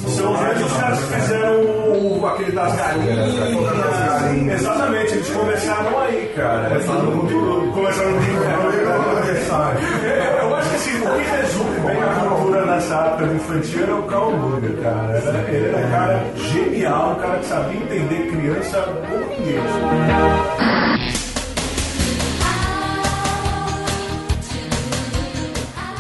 São 0.09 0.33
os 0.33 0.41
mesmos 0.41 0.73
caras 0.73 0.99
que 0.99 1.15
fizeram 1.15 1.61
o, 1.63 2.27
aquele 2.27 2.53
das 2.53 2.77
galinhas. 2.77 4.61
Exatamente, 4.61 5.13
eles 5.13 5.31
começaram 5.31 5.99
aí, 6.01 6.33
cara. 6.37 6.69
Começaram 6.69 7.03
no 7.05 7.73
Começaram 7.73 8.11
no 8.11 8.21
Eu 10.41 10.57
acho 10.57 10.71
que 10.71 10.77
assim, 10.77 10.99
o 10.99 11.11
que 11.15 11.23
resume 11.31 11.81
bem 11.81 12.03
a 12.03 12.07
cultura 12.15 12.67
nessa 12.67 13.17
do 13.17 13.35
infantil 13.35 13.83
era 13.83 13.95
o 13.95 14.03
Carl 14.05 14.31
Luger, 14.31 14.77
cara. 14.83 15.19
Ele 15.49 15.69
era 15.69 15.79
um 15.79 15.91
cara 15.91 16.25
genial, 16.37 17.13
um 17.13 17.15
cara 17.17 17.39
que 17.39 17.47
sabia 17.47 17.81
entender 17.81 18.31
criança 18.31 18.83
como 18.83 19.27
ninguém. 19.27 20.60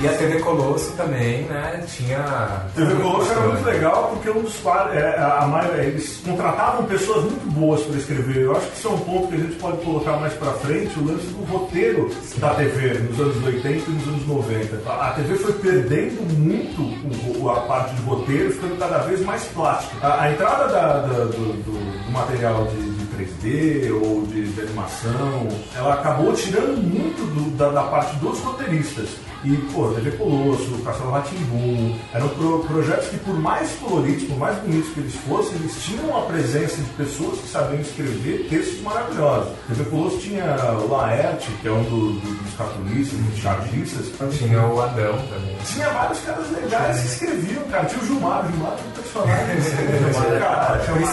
E 0.02 0.08
a 0.08 0.12
TV 0.14 0.38
Colosso 0.40 0.92
também, 0.96 1.42
né? 1.42 1.84
Tinha. 1.86 2.62
TV 2.74 2.94
Colosso 3.02 3.30
era 3.32 3.40
muito 3.42 3.64
legal 3.66 4.08
porque 4.14 4.30
um 4.30 4.40
dos 4.42 4.54
é, 4.94 5.14
a, 5.18 5.40
a 5.42 5.46
maioria- 5.46 5.82
eles 5.84 6.22
contratavam 6.24 6.86
pessoas 6.86 7.24
muito 7.24 7.50
boas 7.52 7.82
para 7.82 7.98
escrever. 7.98 8.36
Eu 8.44 8.56
acho 8.56 8.66
que 8.68 8.78
isso 8.78 8.88
é 8.88 8.90
um 8.92 8.98
ponto 8.98 9.28
que 9.28 9.34
a 9.34 9.38
gente 9.38 9.56
pode 9.56 9.76
colocar 9.84 10.12
mais 10.16 10.32
para 10.32 10.52
frente, 10.54 10.98
o 10.98 11.04
lance 11.04 11.26
do 11.26 11.44
roteiro 11.52 12.10
da 12.38 12.54
TV 12.54 12.94
nos 13.00 13.20
anos 13.20 13.44
80 13.44 13.68
e 13.68 13.92
nos 13.92 14.08
anos 14.08 14.26
90. 14.26 14.90
A, 14.90 15.10
TV 15.10 15.34
foi 15.36 15.52
perdendo 15.52 16.22
muito 16.38 17.50
a 17.50 17.60
parte 17.60 17.94
de 17.94 18.02
roteiro, 18.02 18.52
ficando 18.52 18.78
cada 18.78 18.98
vez 18.98 19.20
mais 19.20 19.44
plástico. 19.48 19.94
A, 20.02 20.22
a 20.22 20.32
entrada 20.32 20.66
da- 20.68 21.00
da- 21.00 21.24
do, 21.24 21.30
do- 21.30 21.62
do 22.06 22.10
material 22.12 22.64
de 22.68 22.99
3D 23.24 23.90
ou 23.92 24.26
de, 24.26 24.46
de 24.52 24.60
animação, 24.60 25.48
ela 25.76 25.94
acabou 25.94 26.32
tirando 26.32 26.76
muito 26.82 27.24
do- 27.34 27.50
da, 27.56 27.68
da 27.70 27.82
parte 27.84 28.16
dos 28.16 28.38
roteiristas. 28.40 29.08
E, 29.42 29.56
pô, 29.72 29.88
TV 29.88 30.10
Colosso, 30.18 30.70
Castelo 30.84 31.12
Ratimbum, 31.12 31.96
eram 32.12 32.28
pro- 32.28 32.58
projetos 32.64 33.08
que, 33.08 33.16
por 33.18 33.34
mais 33.38 33.70
coloridos, 33.80 34.24
por 34.24 34.36
mais 34.36 34.58
bonitos 34.58 34.92
que 34.92 35.00
eles 35.00 35.14
fossem, 35.26 35.54
eles 35.54 35.82
tinham 35.82 36.14
a 36.14 36.22
presença 36.26 36.76
de 36.76 36.90
pessoas 36.90 37.38
que 37.40 37.48
sabiam 37.48 37.80
escrever 37.80 38.46
textos 38.50 38.82
maravilhosos. 38.82 39.52
TV 39.66 39.84
Colosso 39.84 40.18
tinha 40.18 40.44
o 40.74 40.90
Laerte, 40.90 41.50
que 41.62 41.68
é 41.68 41.72
um 41.72 41.82
do- 41.84 42.12
do- 42.20 42.42
dos 42.42 42.54
cartunistas, 42.54 43.18
dos 43.18 43.38
chargistas. 43.38 44.06
Tinha 44.36 44.62
o 44.66 44.78
Adão 44.78 45.12
também. 45.30 45.56
Tinha 45.64 45.88
vários 45.88 46.20
caras 46.20 46.50
legais 46.52 47.00
que 47.00 47.06
escreviam, 47.06 47.62
cara. 47.70 47.84
Tinha 47.86 48.02
o 48.02 48.06
Gilmar, 48.06 48.44
o 48.44 48.50
Gilmar 48.50 48.72
era 48.72 48.82
um 48.82 48.90
personagem. 48.90 50.36
cara, 50.38 50.78
tinha 50.84 50.96
uma 50.96 51.06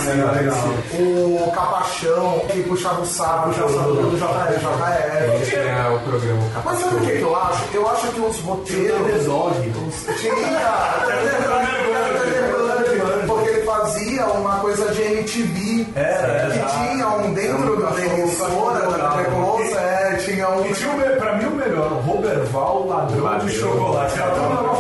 O 1.00 1.52
Machão, 1.98 2.40
que 2.52 2.62
puxava 2.64 3.02
o 3.02 3.06
saco 3.06 3.50
o 3.50 3.54
saco 3.54 3.94
do 3.94 4.18
JR. 4.18 4.28
O 5.96 6.00
programa 6.02 6.44
Mas 6.64 6.80
sabe 6.80 6.96
o 6.96 7.00
que, 7.00 7.22
eu 7.22 7.36
acho? 7.36 7.64
Eu 7.74 7.90
acho 7.90 8.08
que 8.12 8.20
os 8.20 8.40
roteiros. 8.42 9.26
Tinha. 10.20 10.36
Porque 13.26 13.50
ele 13.50 13.62
fazia 13.64 14.26
uma 14.28 14.60
coisa 14.60 14.94
de 14.94 15.02
MTV. 15.02 15.88
Era, 15.96 16.52
que 16.52 16.60
tinha 16.60 17.10
um 17.10 17.34
dentro 17.34 17.76
da 17.82 18.06
emissora, 18.06 18.92
da 18.92 19.10
Trecosa, 19.10 19.80
é, 19.80 20.16
tinha 20.18 20.50
um. 20.50 20.66
E 20.66 20.74
tinha 20.74 21.16
pra 21.18 21.36
mim 21.38 21.46
o 21.46 21.52
melhor, 21.52 21.92
o 21.94 22.00
Roberval 22.02 22.88
Ladrão 22.88 23.40
de 23.40 23.52
Chocolate. 23.52 24.20
Era 24.20 24.32
tudo 24.32 24.54
na 24.54 24.76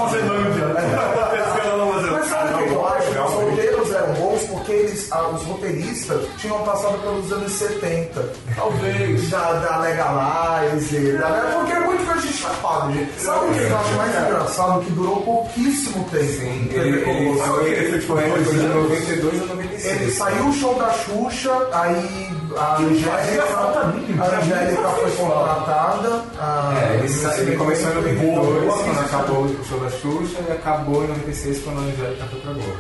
eles, 4.98 5.10
os 5.36 5.44
roteiristas 5.44 6.26
tinham 6.38 6.60
passado 6.64 6.98
pelos 7.02 7.32
anos 7.32 7.52
70. 7.52 8.30
Talvez. 8.56 9.30
Da, 9.30 9.54
da 9.54 9.78
Legalize, 9.80 11.12
da, 11.18 11.28
porque 11.60 11.74
é 11.74 11.80
muito 11.82 12.04
que 12.06 12.12
a 12.12 12.16
gente 12.18 12.34
chapado, 12.34 12.94
gente. 12.94 13.20
Sabe 13.22 13.46
o 13.46 13.54
que 13.54 13.60
eu 13.60 13.78
acho 13.78 13.94
mais 13.96 14.16
engraçado? 14.16 14.82
Que 14.86 14.92
durou 14.92 15.22
pouquíssimo 15.22 16.04
tempo. 16.06 16.24
Sim, 16.24 16.70
ele, 16.72 16.90
ele 16.90 17.40
foi, 17.40 17.70
ele 17.70 18.02
foi, 18.02 18.24
ele 18.24 18.44
foi 18.46 18.54
de 18.56 18.68
92 18.68 19.42
a 19.42 19.46
96. 19.46 20.02
Ele 20.02 20.12
saiu 20.12 20.48
o 20.48 20.54
show 20.54 20.74
da 20.76 20.90
Xuxa, 20.92 21.52
aí 21.72 22.30
a 22.58 22.78
Angélica, 22.78 23.44
a 23.44 24.38
Angélica 24.40 24.90
foi 24.90 25.12
contratada. 25.12 26.24
a- 26.40 26.74
É, 26.78 26.96
ele, 26.98 27.10
sa- 27.10 27.38
ele 27.38 27.56
começou 27.56 27.92
em 27.92 27.96
92, 27.96 28.74
quando 28.74 29.00
acabou 29.00 29.44
o 29.44 29.66
show 29.66 29.80
da 29.80 29.90
Xuxa, 29.90 30.38
e 30.48 30.52
acabou 30.52 31.04
em 31.04 31.08
96, 31.08 31.62
quando 31.64 31.80
a 31.80 31.82
Angélica 31.82 32.26
foi 32.32 32.40
pra 32.40 32.54
Globo. 32.54 32.78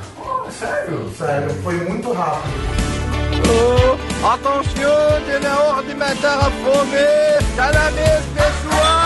Sério? 0.51 1.09
Sério, 1.17 1.49
foi 1.63 1.75
muito 1.75 2.11
rápido. 2.13 2.77
Attention, 4.23 5.21
il 5.25 5.45
est 5.45 5.47
hors 5.47 5.83
de 5.83 5.93
matar 5.93 6.39
a 6.39 6.51
fome! 6.51 7.07
Na 7.55 7.91
mesa, 7.91 8.23
pessoal! 8.35 8.97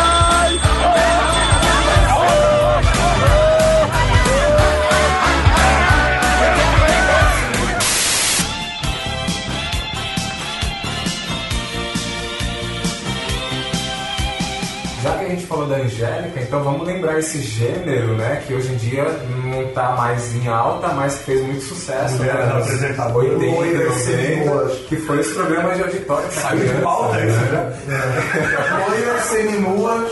Falou 15.51 15.67
da 15.67 15.75
Angélica, 15.75 16.39
então 16.39 16.63
vamos 16.63 16.87
lembrar 16.87 17.19
esse 17.19 17.41
gênero, 17.41 18.15
né? 18.15 18.41
Que 18.47 18.53
hoje 18.53 18.71
em 18.71 18.77
dia 18.77 19.03
não 19.03 19.67
tá 19.73 19.91
mais 19.97 20.33
em 20.33 20.47
alta, 20.47 20.87
mas 20.89 21.17
que 21.17 21.23
fez 21.25 21.41
muito 21.45 21.61
sucesso. 21.61 22.15
Mulher 22.15 22.35
né, 22.35 22.57
apresentadora. 22.57 23.27
80, 23.27 23.55
Loira, 23.55 23.85
90, 23.85 23.99
seminuas. 23.99 24.73
que 24.87 24.95
foi 24.95 25.19
esse 25.19 25.33
programa 25.33 25.75
de 25.75 25.83
auditório 25.83 26.31
Saiu 26.31 26.65
de 26.65 26.81
pauta 26.81 27.19
isso, 27.19 27.39
né? 27.39 27.73
né? 27.87 28.85
Loiras 28.87 29.21
seminuas, 29.25 30.11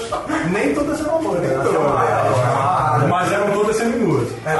nem 0.51 0.73
todas 0.73 0.99
eram 0.99 1.21
loiras. 1.21 1.67
Ah, 1.77 3.05
Mas 3.09 3.31
eram 3.31 3.51
todas 3.51 3.77
seminuas. 3.77 4.27
É, 4.45 4.55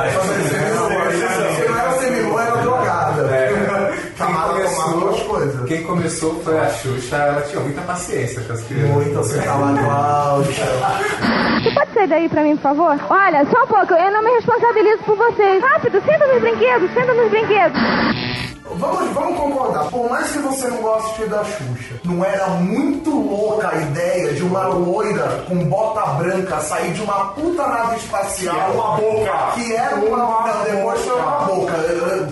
quem 5.70 5.84
começou 5.84 6.34
foi 6.42 6.60
a 6.60 6.68
Xuxa, 6.68 7.16
ela 7.16 7.42
tinha 7.44 7.62
muita 7.62 7.82
paciência 7.82 8.42
com 8.42 8.54
as 8.54 8.64
crianças. 8.64 8.90
Muito, 8.90 9.14
você 9.14 9.40
tá 9.40 9.56
lá, 9.56 9.84
Cláudia. 9.84 10.66
Você 11.62 11.72
pode 11.72 11.94
sair 11.94 12.08
daí 12.08 12.28
pra 12.28 12.42
mim, 12.42 12.56
por 12.56 12.64
favor? 12.64 13.00
Olha, 13.08 13.46
só 13.46 13.64
um 13.64 13.68
pouco, 13.68 13.94
eu 13.94 14.12
não 14.12 14.24
me 14.24 14.32
responsabilizo 14.32 15.04
por 15.04 15.16
vocês. 15.16 15.64
Rápido, 15.64 16.02
senta 16.04 16.28
nos 16.28 16.42
brinquedos, 16.42 16.92
senta 16.92 17.14
nos 17.14 17.30
brinquedos. 17.30 17.80
Vamos, 18.80 19.14
vamos 19.14 19.38
concordar, 19.38 19.90
por 19.90 20.10
mais 20.10 20.32
que 20.32 20.40
você 20.40 20.70
não 20.70 20.78
goste 20.78 21.26
da 21.26 21.44
Xuxa, 21.44 22.00
não 22.06 22.24
era 22.24 22.48
muito 22.48 23.12
louca 23.12 23.70
a 23.70 23.76
ideia 23.76 24.32
de 24.32 24.42
uma 24.42 24.68
loira 24.68 25.44
com 25.50 25.66
bota 25.66 26.14
branca 26.14 26.62
sair 26.62 26.94
de 26.94 27.02
uma 27.02 27.26
puta 27.34 27.68
nave 27.68 27.98
espacial. 27.98 28.56
Que 28.56 28.62
era 28.62 28.72
uma 28.72 28.96
boca. 28.96 29.52
Que 29.56 29.76
era 29.76 29.96
uma. 29.98 30.18
não, 30.18 30.64
depois 30.64 31.02
foi 31.02 31.16
uma 31.20 31.40
boca. 31.40 31.74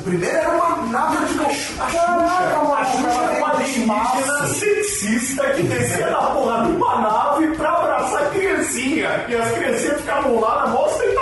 Primeiro 0.05 0.37
era 0.37 0.49
uma 0.51 0.75
nave 0.87 1.25
de 1.25 1.33
cachorro. 1.37 1.91
Caraca, 1.91 2.59
uma 2.59 2.77
A 2.77 2.85
Xuxa 2.85 3.21
era 3.23 3.37
uma 3.37 3.49
alienígena 3.49 4.47
sexista 4.47 5.43
que 5.51 5.63
descia 5.63 6.09
na 6.09 6.21
porra 6.21 6.63
de 6.65 6.71
uma 6.71 7.01
nave 7.01 7.47
pra 7.57 7.71
abraçar 7.71 8.23
a 8.23 8.29
criancinha. 8.29 9.25
E 9.27 9.35
as 9.35 9.51
criancinhas 9.51 9.99
ficavam 9.99 10.39
lá 10.39 10.65
na 10.65 10.79
ostentação 10.79 11.16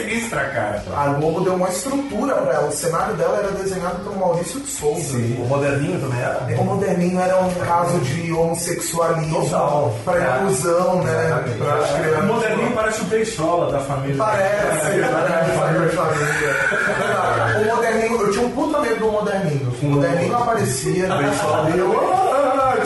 sinistra, 0.00 0.44
cara. 0.46 0.82
A 0.96 1.08
Globo 1.14 1.40
deu 1.40 1.54
uma 1.54 1.68
estrutura 1.68 2.34
pra 2.34 2.54
ela. 2.54 2.68
O 2.68 2.72
cenário 2.72 3.14
dela 3.14 3.38
era 3.38 3.50
desenhado 3.52 3.98
pelo 4.02 4.16
Maurício 4.18 4.60
de 4.60 4.68
Souza. 4.68 5.16
O 5.16 5.46
moderninho 5.48 6.00
também 6.00 6.20
era? 6.20 6.46
O 6.60 6.64
moderninho 6.64 7.20
era 7.20 7.36
um 7.40 7.50
caso 7.54 7.98
de 8.00 8.32
homossexualismo, 8.32 9.40
Total. 9.42 9.94
pra 10.04 10.36
inclusão, 10.38 11.02
né? 11.02 11.26
Exatamente. 11.26 11.58
Pra 11.58 11.74
as 11.74 12.20
O 12.20 12.26
moderninho 12.26 12.72
parece 12.72 13.00
o 13.00 13.04
Beisola 13.04 13.72
da 13.72 13.80
família. 13.80 14.16
Parece, 14.16 15.00
parece 15.58 15.96
família. 15.96 17.60
O 17.60 17.74
moderninho, 17.74 18.20
eu 18.22 18.30
tinha 18.32 18.46
um 18.46 18.50
puta 18.50 18.78
medo 18.80 18.96
do 18.96 19.12
moderninho. 19.12 19.72
O 19.82 19.86
moderninho 19.86 20.36
aparecia, 20.36 21.06
eu. 21.06 21.12
ah, 21.12 22.76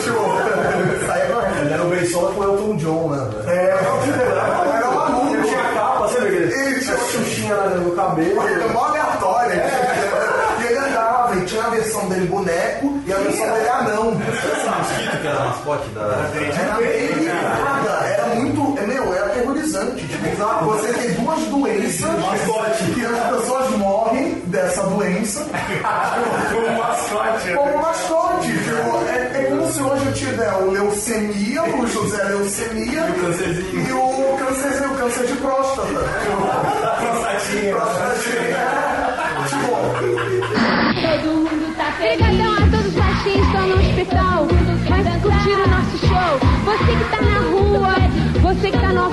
saía 1.07 1.25
correndo. 1.27 1.59
Ele 1.61 1.73
era 1.73 1.83
o 1.83 1.89
Beisola 1.89 2.31
com 2.33 2.39
o 2.41 2.43
Elton 2.43 2.75
John, 2.77 3.09
né? 3.09 3.27
É, 3.47 3.69
era 4.77 4.91
maluco. 4.91 5.33
Ele 5.35 5.43
tinha 5.47 5.63
capa, 5.73 6.07
você 6.07 6.19
vê 6.21 6.29
que 6.29 6.35
ele 6.35 6.53
Ele 6.53 6.79
tinha 7.35 7.44
xuxinha 7.55 7.79
no 7.79 7.91
cabelo. 7.95 8.47
Era 8.47 8.67
mó 8.73 8.85
aleatório. 8.85 9.61
E 10.61 10.65
ele 10.67 10.77
andava, 10.77 11.35
e 11.35 11.41
tinha 11.45 11.63
a 11.63 11.69
versão 11.69 12.07
dele 12.09 12.27
boneco 12.27 12.99
e 13.05 13.13
a 13.13 13.17
versão 13.17 13.47
dele 13.53 13.69
anão. 13.69 14.17
Esse 14.21 14.69
mosquito 14.69 15.21
que 15.21 15.27
era 15.27 15.39
mascote 15.45 15.89
da. 15.89 16.01
Era 16.01 16.77
era 18.05 18.25
muito. 18.35 18.77
é, 18.79 18.85
Meu, 18.87 19.13
era 19.13 19.25
aterrorizante. 19.27 20.05
Tipo, 20.07 20.65
você 20.65 20.93
tem 20.93 21.11
duas 21.13 21.39
doenças 21.45 22.09
que 22.93 23.05
as 23.05 23.29
pessoas 23.39 23.69
morrem 23.77 24.33
dessa 24.45 24.83
doença 24.83 25.45
Como 26.51 26.69
mascote. 26.77 27.53
como 27.53 27.77
mascote. 27.81 28.47
Tipo, 28.47 29.09
é, 29.09 29.41
é 29.41 29.43
como 29.49 29.71
se 29.71 29.81
hoje 29.81 30.05
eu 30.05 30.13
tiver 30.13 30.53
o 30.53 30.71
leucemia, 30.71 31.63
o 31.63 31.87
José 31.87 32.23
leucemia 32.23 33.05
e 33.07 33.11
o 33.11 33.15
câncer, 34.37 34.87
o 34.91 34.95
câncer 34.95 35.25
de 35.27 35.33
próstata. 35.33 35.87
Todo 41.01 41.29
mundo 41.31 41.75
tá 41.77 41.93
Obrigadão 41.99 42.53
a 42.53 42.61
todos 42.71 42.87
os 42.87 42.93
baixinhos 42.93 43.45
estão 43.45 43.67
no 43.67 43.75
hospital. 43.75 44.47
Mas 44.89 45.05
curtiram 45.21 45.63
o 45.63 45.67
nosso 45.67 45.97
show. 45.99 46.39
Você 46.65 46.91
que 46.95 47.05
tá 47.11 47.21
na 47.21 47.37
rua, 47.49 47.93
você 48.41 48.71
que 48.71 48.79
tá 48.79 48.91
no 48.93 49.05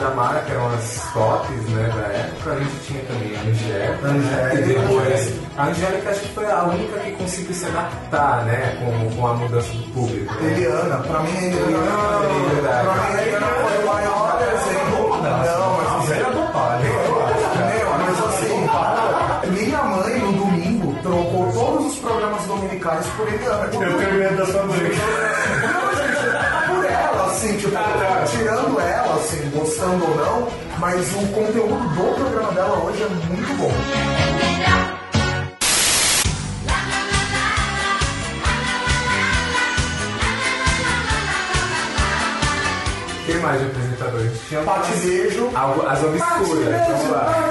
da 0.00 0.10
Mara, 0.10 0.40
que 0.40 0.52
eram 0.52 0.66
as 0.68 1.12
tops 1.12 1.68
né, 1.68 1.88
da 1.94 2.08
época, 2.16 2.50
a 2.52 2.58
gente 2.58 2.86
tinha 2.86 3.02
também 3.04 3.36
a 3.36 3.40
Angélica. 3.40 4.06
Angélica. 4.06 4.54
E 4.60 4.74
depois, 4.74 5.32
a 5.58 5.64
Angélica 5.66 6.10
acho 6.10 6.20
que 6.20 6.28
foi 6.28 6.50
a 6.50 6.62
única 6.64 6.98
que 7.00 7.10
conseguiu 7.12 7.54
se 7.54 7.66
adaptar 7.66 8.44
né, 8.44 8.76
com, 8.80 9.16
com 9.16 9.26
a 9.26 9.34
mudança 9.34 9.72
do 9.72 9.82
público. 9.92 10.34
né? 10.34 10.52
Eliana, 10.52 10.96
pra 10.98 11.20
mim 11.20 11.36
Eliana, 11.36 11.90
Ah, 11.92 12.50
verdade. 12.52 12.88
pra 12.88 12.94
mim 12.94 13.22
Eliana 13.22 13.46
foi 13.46 13.82
o 13.82 13.86
maior 13.86 14.38
exemplo. 14.42 15.22
Não, 15.22 15.76
mas 15.76 16.08
Zé 16.08 16.24
do 16.24 16.52
pai. 16.52 16.82
Meu, 16.82 17.90
mas 17.98 18.24
assim, 18.24 19.50
minha 19.50 19.82
mãe 19.82 20.18
no 20.18 20.32
domingo 20.32 20.94
trocou 21.02 21.52
todos 21.52 21.86
os 21.92 21.98
programas 21.98 22.42
dominicais 22.46 23.06
por 23.16 23.28
Eliana. 23.28 23.64
Eu 23.66 23.70
tenho 23.98 24.14
medo 24.14 24.36
da 24.36 24.46
sua 24.46 24.62
mãe. 24.64 24.78
Assim, 27.76 28.34
tipo, 28.34 28.44
tirando 28.44 28.80
ela, 28.80 29.14
assim, 29.14 29.50
gostando 29.54 30.04
ou 30.04 30.16
não, 30.16 30.48
mas 30.78 31.12
o 31.14 31.26
conteúdo 31.28 31.74
do 31.94 32.14
programa 32.14 32.52
dela 32.52 32.84
hoje 32.84 33.02
é 33.02 33.08
muito 33.08 33.56
bom. 33.58 33.70
Quem 43.26 43.38
mais 43.38 43.60
de 43.60 43.66
apresentador? 43.66 44.20
A 44.20 44.22
gente 44.24 44.40
tinha 44.48 44.62
Pati 44.62 44.92
Beijo. 45.04 45.50
algo- 45.54 45.86
as 45.86 46.02
obscuras. 46.02 46.86
Vamos 46.88 47.10
lá. 47.10 47.50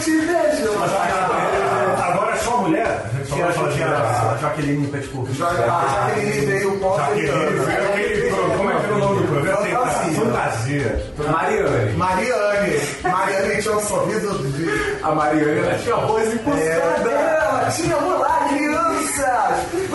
A- 2.69 2.71
mulher? 2.71 3.01
A 3.05 3.17
gente 3.17 3.32
Tinha, 3.34 3.51
só 3.51 3.62
vai 3.63 3.73
tinha 3.73 3.88
falar 3.88 4.34
a 4.34 4.38
Jaqueline. 4.38 4.91
Já, 5.34 5.47
a 5.47 6.08
Jaqueline 6.08 6.45
veio. 6.45 6.79
Jaqueline, 6.95 8.29
pro- 8.29 8.58
Como 8.58 8.71
é 8.71 8.75
que 8.75 8.86
era 8.86 8.93
o 8.93 8.97
nome 8.99 9.21
do 9.21 9.27
programa? 9.27 9.62
Tem- 9.63 9.75
Fantasia. 10.15 11.03
Fantasia. 11.17 11.32
Mariane. 11.32 11.93
Mariane. 11.93 12.79
Mariane 13.03 13.62
tinha 13.62 13.75
um 13.77 13.82
sorriso 13.82 14.38
de. 14.49 14.69
A 15.03 15.12
Mariane, 15.15 15.60
ela 15.60 15.77
tinha 15.79 15.95
voz 15.95 16.27
É, 16.29 16.34
impostada. 16.34 17.10
ela 17.10 17.71
tinha, 17.71 17.95
vamos 17.95 18.19
lá, 18.19 18.47
crianças! 18.49 19.89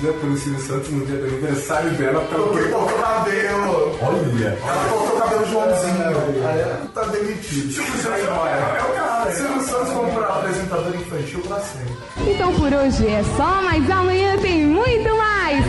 Do 0.00 0.36
Silvio 0.36 0.60
Santos 0.60 0.90
no 0.90 1.06
dia 1.06 1.16
do 1.16 1.26
aniversário 1.26 1.90
dela 1.92 2.20
pra 2.26 2.38
Porque 2.38 2.68
cortou 2.68 2.98
o 2.98 3.02
cabelo. 3.02 3.98
Olha! 4.02 4.58
Ela 4.62 4.88
cortou 4.90 5.16
o 5.16 5.20
cabelo 5.20 5.46
Joãozinho. 5.46 6.46
Aí 6.46 6.60
ela 6.60 6.88
tá 6.94 7.02
demitido. 7.04 7.72
Silvio 7.72 8.02
Santos 8.02 8.20
é 8.20 8.24
o 8.24 8.94
cara. 8.94 9.32
Silvio 9.32 9.60
Santos 9.62 9.92
como 9.92 10.20
apresentador 10.20 10.94
infantil 10.94 11.40
pra 11.40 11.60
sempre. 11.60 11.96
Então 12.30 12.54
por 12.54 12.72
hoje 12.72 13.06
é 13.06 13.24
só, 13.36 13.62
mas 13.62 13.90
amanhã 13.90 14.36
tem 14.38 14.66
muito 14.66 15.16
mais. 15.16 15.64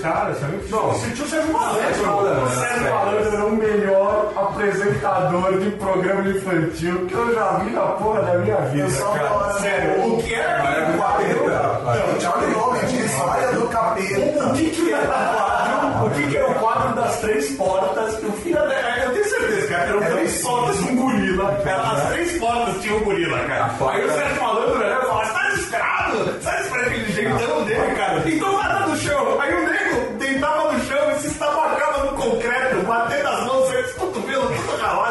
Caras 0.00 0.38
também. 0.38 0.60
Não, 0.68 0.94
sentiu 0.94 1.24
o 1.24 1.28
Sérgio 1.28 1.52
Malandro. 1.52 2.44
O 2.44 2.48
Sérgio. 2.50 2.90
Malandro 2.90 3.34
era 3.34 3.46
o 3.46 3.56
melhor 3.56 4.32
apresentador 4.36 5.58
de 5.58 5.70
programa 5.72 6.28
infantil 6.28 7.06
que 7.06 7.14
eu 7.14 7.34
já 7.34 7.58
vi 7.58 7.70
na 7.70 7.82
porra 7.82 8.22
da 8.22 8.38
minha 8.38 8.56
vida. 8.56 8.84
Eu 8.84 8.90
só 8.90 9.10
cara. 9.12 9.52
Sério, 9.60 10.06
o 10.06 10.22
que 10.22 10.34
é 10.34 10.38
Era 10.38 10.92
do 10.92 10.98
capeta. 10.98 12.18
Tchau 12.18 12.38
de 12.40 12.46
nome, 12.46 12.78
diz, 12.86 13.20
olha 13.20 13.52
do 13.52 13.68
capeta. 13.68 14.46
O 14.46 14.52
que, 14.54 14.70
que 14.70 14.92
era 14.92 15.02
o 15.02 15.34
quadro? 15.34 16.06
O 16.06 16.10
que, 16.10 16.26
que 16.28 16.36
era 16.36 16.50
o 16.50 16.54
quadro 16.54 16.94
das 16.94 17.20
três 17.20 17.50
portas? 17.56 18.14
O 18.22 18.32
filho 18.32 18.56
da. 18.56 19.04
Eu 19.04 19.12
tenho 19.12 19.24
certeza, 19.24 19.68
cara, 19.68 19.88
eram 19.88 20.00
três 20.00 20.42
portas 20.42 20.80
e 20.80 20.84
um 20.84 20.96
gorila. 20.96 21.60
Era, 21.64 21.92
as 21.92 22.08
três 22.08 22.38
portas 22.38 22.82
tinham 22.82 22.96
um 22.96 23.04
gorila, 23.04 23.38
cara. 23.40 23.74
Aí 23.90 24.04
o 24.04 24.10
Sérgio 24.10 24.42
Malandro 24.42 24.78
né, 24.78 24.98
falava: 25.00 25.24
Você 25.24 25.32
tá 25.32 25.48
desesperado? 25.50 26.18
Você 26.18 26.40
tá 26.40 26.56
desesperado 26.56 26.88
aquele 26.88 27.12
jeitão 27.12 27.64
dele, 27.64 27.94
cara? 27.96 28.22
Então 28.26 28.59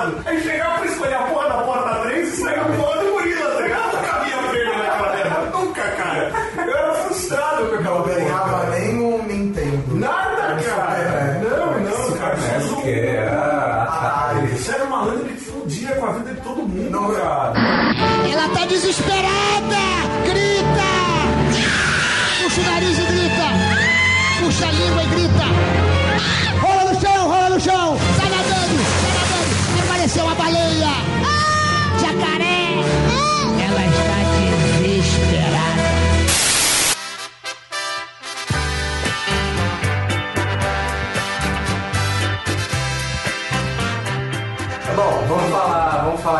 ralado. 0.09 0.23
Aí 0.25 0.41
chegava 0.41 0.79
pra 0.79 0.85
escolher 0.85 1.15
a 1.15 1.23
porra 1.23 1.49
da 1.49 1.63
porta 1.63 1.95
3 2.07 2.27
e 2.27 2.41
saía 2.41 2.61
o 2.61 2.77
porra 2.77 3.03
do 3.03 3.11
gorila, 3.11 3.51
tá 3.51 3.61
ligado? 3.61 3.93
Não 3.93 4.01
cabia 4.03 4.35
ele 4.57 4.77
naquela 4.77 5.15
merda. 5.15 5.57
Nunca, 5.57 5.81
cara. 5.81 6.31
Eu 6.57 6.77
era 6.77 6.93
frustrado 6.93 7.67
com 7.67 7.75
aquela 7.75 8.03
Não 8.03 8.18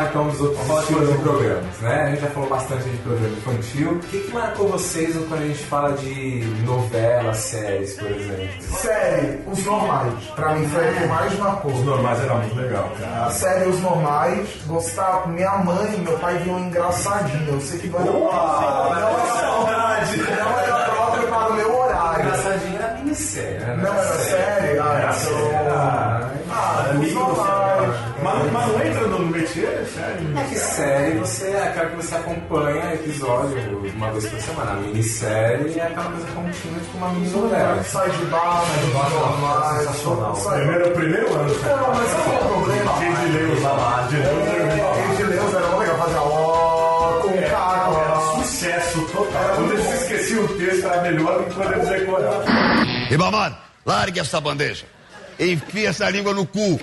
então 0.09 0.27
dos 0.27 0.41
outros 0.41 0.79
estilos 0.81 1.09
de 1.11 1.17
programas, 1.19 1.79
né? 1.81 2.03
A 2.03 2.09
gente 2.09 2.21
já 2.21 2.27
falou 2.27 2.49
bastante 2.49 2.89
de 2.89 2.97
programa 2.97 3.37
infantil. 3.37 3.91
O 3.91 3.99
que, 3.99 4.19
que 4.19 4.33
marcou 4.33 4.67
vocês 4.69 5.15
quando 5.27 5.41
a 5.41 5.47
gente 5.47 5.63
fala 5.65 5.93
de 5.93 6.43
novelas, 6.65 7.37
séries, 7.37 7.93
por 7.93 8.11
exemplo? 8.11 8.49
Série, 8.61 9.39
os 9.47 9.65
normais. 9.65 10.13
Pra 10.35 10.55
mim 10.55 10.67
foi 10.67 10.89
o 10.89 10.93
que 10.93 11.07
mais 11.07 11.39
marcou. 11.39 11.71
Os 11.71 11.85
normais 11.85 12.19
era 12.23 12.35
muito 12.35 12.55
legal, 12.55 12.91
cara. 12.99 13.25
A 13.25 13.31
série 13.31 13.69
Os 13.69 13.79
Normais, 13.81 14.47
gostava. 14.67 15.27
Minha 15.27 15.57
mãe 15.57 15.95
e 15.95 16.01
meu 16.01 16.17
pai 16.19 16.37
viam 16.39 16.59
engraçadinho. 16.59 17.53
Eu 17.53 17.61
sei 17.61 17.79
que 17.79 17.87
não 17.87 17.99
era, 17.99 18.07
não 18.07 18.97
era, 18.97 19.25
saudade! 19.25 20.17
não 20.17 20.59
era 20.59 20.89
próprio 20.89 21.27
para 21.27 21.49
o 21.49 21.53
meu 21.53 21.79
horário. 21.79 22.25
Engraçadinho 22.25 22.75
era 22.75 22.93
minissérie, 22.95 23.59
né? 23.59 23.77
Não 23.77 23.93
era 23.93 24.08
você 31.29 31.45
é 31.51 31.63
aquela 31.63 31.89
que 31.89 31.95
você 31.97 32.15
acompanha 32.15 32.93
episódio 32.95 33.91
uma 33.95 34.11
vez 34.11 34.25
por 34.27 34.41
semana. 34.41 34.71
A 34.71 34.75
minissérie 34.75 35.79
é 35.79 35.83
aquela 35.83 36.11
coisa 36.11 36.27
contínua, 36.27 36.79
tipo 36.79 36.97
uma 36.97 37.09
mini 37.09 37.29
novela. 37.29 37.83
Sai 37.83 38.09
de 38.09 38.25
baixo, 38.25 38.71
os 38.85 39.13
normais. 39.13 39.77
Sensacional. 39.79 40.35
Sai- 40.35 40.59
Primeiro, 40.59 40.91
primeiro 40.91 41.33
ano, 41.35 41.55
cara. 41.59 41.75
Não, 41.77 41.93
mas 41.93 42.09
sabe 42.09 42.23
qual 42.23 42.35
é 42.35 42.39
o 42.39 42.47
problema? 42.47 42.97
Cheio 42.97 43.15
de 43.15 43.37
Leus 43.37 43.61
lá, 43.63 44.07
de 44.09 44.15
Quem 44.17 45.15
de 45.27 45.33
Deus 45.33 45.53
era 45.53 45.77
legal 45.77 45.97
fazer 45.97 46.17
ó 46.17 47.19
com 47.21 47.29
Era 47.31 47.49
caco. 47.49 48.41
sucesso 48.41 49.01
total. 49.13 49.55
Quando 49.55 49.73
eles 49.73 50.01
esqueciam 50.01 50.43
o 50.45 50.47
texto, 50.49 50.85
era 50.87 51.01
melhor 51.03 51.39
do 51.39 51.45
que 51.45 51.53
quando 51.55 51.73
eles 51.73 51.89
decoravam. 51.89 52.45
Ribamar, 53.09 53.59
largue 53.85 54.19
essa 54.19 54.41
bandeja. 54.41 54.85
Enfia 55.39 55.89
essa 55.89 56.09
língua 56.09 56.33
no 56.33 56.45
cu. 56.45 56.79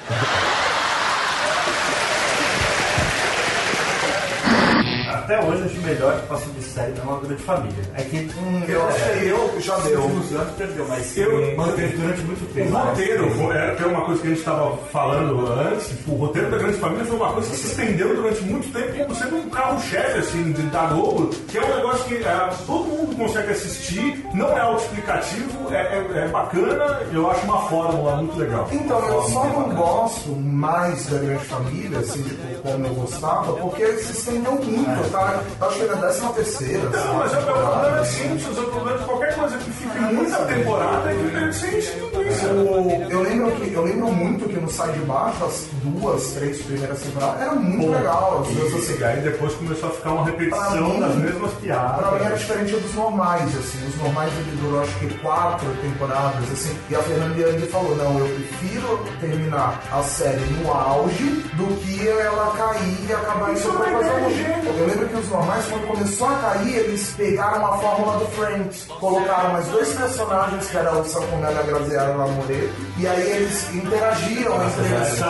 Até 5.26 5.40
hoje 5.44 5.58
eu 5.58 5.66
acho 5.66 5.80
melhor 5.80 6.20
que 6.20 6.26
passou 6.28 6.52
de 6.52 6.62
série 6.62 6.92
não 6.92 7.04
uma 7.14 7.18
grande 7.20 7.42
família. 7.42 7.84
É 7.94 8.02
que 8.02 8.16
Hum, 8.38 8.62
eu 8.68 8.86
achei, 8.86 9.32
eu 9.32 9.60
já 9.60 9.76
deu. 9.78 9.98
Nos 10.08 10.14
últimos 10.30 10.40
anos 10.40 10.54
perdeu, 10.54 10.86
mas 10.88 11.16
Eu- 11.18 11.56
manteve 11.56 11.96
durante 11.96 12.20
muito 12.22 12.44
O 12.44 12.54
tempo. 12.54 12.76
roteiro, 12.76 13.52
é, 13.52 13.74
que 13.74 13.82
é 13.82 13.86
uma 13.86 14.04
coisa 14.04 14.20
que 14.20 14.26
a 14.28 14.30
gente 14.30 14.38
estava 14.38 14.76
falando 14.92 15.46
antes, 15.52 15.88
tipo, 15.88 16.12
o 16.12 16.16
roteiro 16.16 16.48
da 16.48 16.58
Grande 16.58 16.78
Família 16.78 17.04
foi 17.06 17.16
uma 17.16 17.32
coisa 17.32 17.50
que 17.50 17.56
se 17.56 17.66
estendeu 17.66 18.14
durante 18.14 18.40
muito 18.42 18.72
tempo 18.72 18.96
como 18.98 19.14
sendo 19.16 19.36
um 19.36 19.50
carro-chefe, 19.50 20.18
assim, 20.18 20.52
de- 20.52 20.62
da 20.62 20.86
Globo, 20.86 21.26
que 21.48 21.58
é 21.58 21.64
um 21.64 21.76
negócio 21.76 22.04
que 22.04 22.14
é, 22.22 22.48
todo 22.64 22.84
mundo 22.84 23.16
consegue 23.16 23.50
assistir, 23.50 24.24
não 24.32 24.56
é 24.56 24.60
autoexplicativo, 24.60 25.74
é, 25.74 25.76
é, 25.76 26.18
é 26.24 26.28
bacana, 26.28 27.00
eu 27.12 27.28
acho 27.28 27.44
uma 27.46 27.62
fórmula 27.68 28.16
muito 28.16 28.38
legal. 28.38 28.68
Então, 28.70 29.00
eu 29.08 29.22
só 29.24 29.44
não 29.44 29.62
bacana. 29.64 29.74
gosto 29.74 30.28
mais 30.36 31.06
da 31.06 31.18
Grande 31.18 31.44
Família, 31.46 31.98
assim, 31.98 32.22
tipo, 32.22 32.62
como 32.62 32.86
eu 32.86 32.94
gostava, 32.94 33.52
porque 33.54 33.86
se 33.98 34.12
estendeu 34.12 34.52
muito, 34.52 35.10
acho 35.20 35.76
que 35.76 35.82
era 35.82 35.92
a 35.92 35.96
décima 35.96 36.32
terceira. 36.32 36.90
Não, 36.90 37.14
mas 37.14 37.32
é 37.34 37.38
o 37.38 37.42
problema 37.42 37.98
é 38.00 38.04
Simpsons, 38.04 38.58
é 38.58 38.60
o 38.60 38.64
problema 38.64 38.98
de 38.98 39.04
qualquer 39.04 39.34
coisa 39.34 39.58
que 39.58 39.70
fique 39.72 39.98
muita 39.98 40.36
temporada 40.44 41.12
e 41.12 41.16
que 41.16 41.30
perde 41.30 41.54
sem 41.56 41.70
linguiça. 41.70 42.46
O- 42.52 43.06
Eu 43.10 43.22
lembro, 43.22 43.50
que, 43.52 43.72
eu 43.72 43.82
lembro 43.84 44.06
muito 44.12 44.48
que 44.48 44.56
no 44.60 44.68
Sai 44.70 44.92
de 44.92 45.00
Baixo, 45.00 45.44
as 45.44 45.66
duas, 45.82 46.26
três 46.32 46.62
primeiras 46.62 47.00
temporadas, 47.00 47.40
era 47.42 47.52
muito 47.54 47.90
legal. 47.90 48.42
As 48.42 48.48
duas, 48.54 48.74
assim, 48.74 48.96
E 49.00 49.04
aí 49.04 49.20
depois 49.20 49.52
começou 49.54 49.88
a 49.88 49.92
ficar 49.92 50.10
uma 50.12 50.24
repetição 50.24 50.88
mim- 50.88 51.00
das 51.00 51.14
mesmas 51.16 51.52
piadas. 51.54 51.96
Pra 52.08 52.12
mim 52.18 52.24
era 52.26 52.36
diferente 52.36 52.72
dos 52.76 52.94
normais, 52.94 53.42
assim. 53.58 53.86
Os 53.86 53.96
normais 54.02 54.32
ele 54.38 54.56
durou 54.60 54.80
acho 54.82 54.98
que 54.98 55.18
quatro 55.18 55.68
temporadas, 55.82 56.50
assim. 56.52 56.76
E 56.90 56.94
a 56.96 57.02
Fernanda 57.02 57.38
Young 57.40 57.60
falou, 57.66 57.94
não, 57.96 58.18
eu 58.18 58.26
prefiro 58.26 59.04
terminar 59.20 59.82
a 59.92 60.02
série 60.02 60.40
no 60.62 60.72
auge 60.72 61.24
do 61.54 61.66
que 61.80 62.08
ela 62.08 62.54
cair 62.56 63.06
e 63.08 63.12
acabar 63.12 63.52
Isso 63.52 63.68
pra 63.72 63.86
é 63.88 63.92
coisa 63.92 64.10
inteligente. 64.18 64.66
ruim. 64.66 64.78
Eu 64.78 64.86
lembro 64.86 65.05
que 65.08 65.16
os 65.16 65.28
normais, 65.28 65.64
quando 65.66 65.86
começou 65.86 66.28
a 66.28 66.34
cair, 66.34 66.76
eles 66.76 67.12
pegaram 67.16 67.66
a 67.66 67.78
fórmula 67.78 68.18
do 68.18 68.26
Friends. 68.26 68.86
Colocaram 69.00 69.52
mais 69.52 69.66
dois 69.68 69.88
personagens, 69.94 70.66
que 70.68 70.76
era 70.76 70.92
o 70.92 71.04
Samuel 71.04 71.64
Graziara 71.66 72.14
Lamoreto, 72.14 72.70
e 72.98 73.06
aí 73.06 73.30
eles 73.32 73.74
interagiam 73.74 74.54
entre 74.66 74.84
eles. 74.86 75.20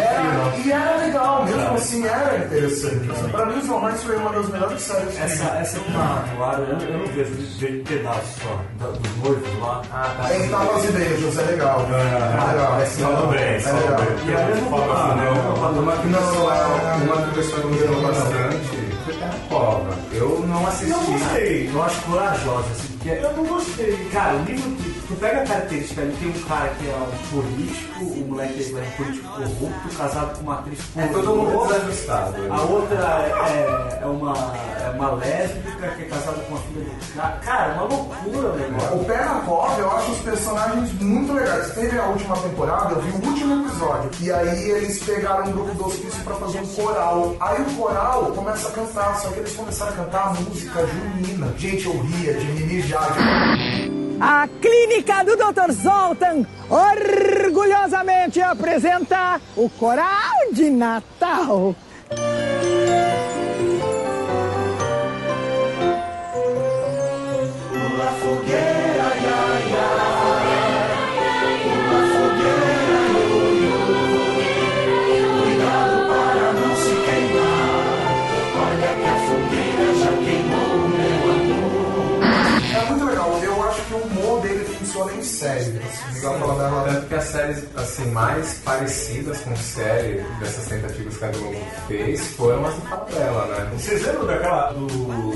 Era, 0.00 0.56
e 0.64 0.72
era 0.72 0.96
legal, 0.96 1.44
mesmo 1.44 1.74
assim 1.74 2.06
era 2.06 2.36
interessante. 2.38 3.10
Assim, 3.10 3.28
pra 3.30 3.46
mim, 3.46 3.58
os 3.58 3.66
normais 3.66 4.02
foi 4.02 4.16
uma 4.16 4.30
das 4.32 4.48
melhores 4.48 4.80
séries. 4.82 5.14
que 5.14 5.22
Essa, 5.22 5.44
essa 5.58 5.78
que 5.80 5.92
tá 5.92 6.24
no 6.36 6.44
ar, 6.44 6.58
eu, 6.60 6.88
eu 6.88 6.98
não 6.98 7.06
vejo 7.06 7.30
de 7.34 7.66
pedaços 7.86 8.36
só, 8.42 8.60
da- 8.84 8.92
dos 8.92 9.16
noivos 9.16 9.60
lá. 9.60 9.82
Ah, 9.92 10.14
tá. 10.22 10.28
Tem 10.28 10.48
tapas 10.48 10.84
e 10.84 10.92
beijos, 10.92 11.38
é 11.38 11.42
legal. 11.42 11.86
É 11.90 12.52
legal. 12.52 12.80
Falou 12.86 13.26
bem, 13.28 13.40
É 13.42 13.60
falou 13.60 13.80
legal. 13.80 14.00
bem. 14.00 14.28
E 14.28 14.34
a 14.34 14.46
mesma 14.46 14.70
Fala, 14.70 14.86
coisa, 14.86 15.14
né? 15.14 15.30
Uma 15.80 15.92
que 15.96 16.06
Não, 16.08 16.18
pessoa, 16.20 16.54
é- 16.54 17.04
uma 17.04 17.16
que 17.22 17.28
o 17.30 17.34
pessoal 17.34 17.60
elogiou 17.62 18.00
bastante 18.10 19.00
foi 19.04 19.14
Terra 19.14 19.38
Cova. 19.48 19.98
Eu 20.12 20.44
não 20.46 20.66
assisti. 20.66 20.90
Não 20.90 21.04
gostei. 21.04 21.70
Eu 21.72 21.82
acho 21.82 22.00
corajosa, 22.02 22.70
assim, 22.70 22.88
porque 22.96 23.08
Eu 23.08 23.36
não 23.36 23.46
gostei. 23.46 23.96
Cara, 24.12 24.36
o 24.36 24.44
livro 24.44 24.70
que 24.76 24.89
tu 25.10 25.16
pega 25.16 25.42
a 25.42 25.44
característica 25.44 26.02
ali, 26.02 26.16
tem 26.20 26.28
um 26.28 26.46
cara 26.46 26.68
que 26.68 26.88
é 26.88 26.94
um 26.94 27.42
político, 27.42 28.04
o 28.04 28.28
moleque 28.28 28.62
é 28.62 28.80
um 28.80 28.90
político 29.04 29.28
corrupto, 29.28 29.96
casado 29.96 30.36
com 30.38 30.42
uma 30.44 30.54
atriz 30.60 30.78
É 30.96 31.06
todo 31.08 31.34
mundo 31.34 31.66
desajustado. 31.66 32.34
A 32.48 32.60
outra 32.62 32.96
é, 33.48 33.98
é 34.02 34.06
uma, 34.06 34.32
é 34.84 34.90
uma 34.94 35.10
lésbica 35.14 35.88
que 35.88 36.02
é 36.02 36.04
casada 36.06 36.38
com 36.42 36.54
uma 36.54 36.60
filha 36.62 36.84
do 36.84 37.14
cara. 37.16 37.36
Cara, 37.44 37.72
uma 37.74 37.82
loucura 37.84 38.48
o 38.52 38.56
negócio. 38.56 38.96
O 39.00 39.04
Pé 39.04 39.16
na 39.24 39.40
Cova, 39.40 39.80
eu 39.80 39.90
acho 39.96 40.12
os 40.12 40.18
personagens 40.20 40.92
muito 41.00 41.32
legais. 41.32 41.70
Teve 41.74 41.98
a 41.98 42.06
última 42.06 42.36
temporada, 42.36 42.94
eu 42.94 43.00
vi 43.00 43.10
o 43.10 43.28
último 43.28 43.66
episódio. 43.66 44.10
E 44.20 44.30
aí 44.32 44.70
eles 44.70 45.02
pegaram 45.02 45.46
um 45.46 45.52
grupo 45.52 45.74
do 45.74 45.86
hospício 45.86 46.22
pra 46.22 46.34
fazer 46.36 46.60
um 46.60 46.66
coral. 46.68 47.34
Aí 47.40 47.60
o 47.62 47.64
coral 47.74 48.26
começa 48.26 48.68
a 48.68 48.70
cantar, 48.70 49.16
só 49.20 49.28
que 49.30 49.40
eles 49.40 49.52
começaram 49.54 49.92
a 49.92 49.96
cantar 49.96 50.28
a 50.28 50.32
música 50.34 50.86
junina. 50.86 51.52
Gente, 51.58 51.86
eu 51.86 51.98
ria 52.00 52.34
de 52.34 52.44
me 52.46 52.60
mijar. 52.64 53.12
de- 53.12 53.89
A 54.20 54.46
Clínica 54.60 55.24
do 55.24 55.34
Dr. 55.34 55.72
Zoltan 55.72 56.46
orgulhosamente 56.68 58.42
apresenta 58.42 59.40
o 59.56 59.68
Coral 59.70 60.52
de 60.52 60.68
Natal. 60.70 61.74
Fogueira, 68.20 68.79
série. 85.40 85.80
Igual 86.16 86.38
falar 86.38 86.54
dela. 86.54 86.84
Tanto 86.88 87.06
que 87.06 87.14
as 87.14 87.24
séries 87.24 87.64
assim, 87.76 88.10
mais 88.10 88.54
parecidas 88.64 89.38
com 89.40 89.56
série 89.56 90.22
dessas 90.38 90.66
tentativas 90.66 91.16
que 91.16 91.24
a 91.24 91.28
Globo 91.28 91.56
fez 91.88 92.26
foram 92.36 92.66
as 92.66 92.74
do 92.74 92.80
Favela, 92.82 93.46
né? 93.46 93.70
Vocês 93.74 94.02
lembram 94.06 94.26
daquela 94.26 94.72
do 94.72 94.86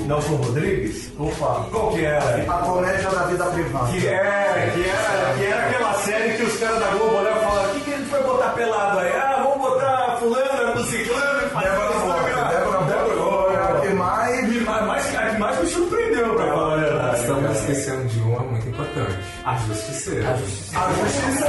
Nelson 0.05 0.35
Rodrigues? 0.35 1.09
Opa. 1.19 1.65
Qual 1.71 1.91
que 1.91 2.05
era? 2.05 2.41
A 2.43 2.57
comédia 2.59 3.09
da 3.09 3.23
vida 3.23 3.45
privada. 3.45 3.91
Que 3.91 4.07
era, 4.07 4.71
que 4.71 4.83
era, 4.89 5.33
que 5.37 5.45
era 5.45 5.69
aquela 5.69 5.93
série 5.95 6.37
que 6.37 6.43
os 6.43 6.57
caras 6.59 6.79
da 6.79 6.87
Globo 6.91 7.15
olhavam 7.17 7.41
e 7.41 7.45
falavam: 7.45 7.71
o 7.71 7.73
que, 7.75 7.81
que 7.81 7.93
a 7.93 7.97
gente 7.97 8.09
vai 8.09 8.23
botar 8.23 8.49
pelado 8.49 8.99
aí? 8.99 9.11
Ah, 9.13 9.41
vamos 9.43 9.57
botar 9.69 10.17
fulano, 10.19 10.75
no 10.75 10.83
ciclano 10.85 11.45
e 11.45 11.49
fazer 11.49 11.69
Débora 11.69 11.89
cara." 12.35 12.49
Débora 12.49 13.15
Moura, 13.15 13.51
Débora 13.51 13.77
a 13.77 13.81
que 13.81 13.87
mais- 13.93 14.45
Me- 14.49 14.59
mais, 14.61 14.85
mais, 14.85 15.39
mais 15.39 15.59
me 15.61 15.67
surpreendeu, 15.67 16.35
pra 16.35 16.45
falar 16.47 16.73
a 16.73 16.77
verdade. 16.77 17.19
Estamos 17.21 17.55
esquecendo 17.59 18.05
de 18.05 18.19
uma 18.21 18.39
muito 18.39 18.67
importante: 18.69 19.17
a 19.45 19.55
Justiceira. 19.57 20.29
A 20.31 20.37
Justiceira. 20.37 21.47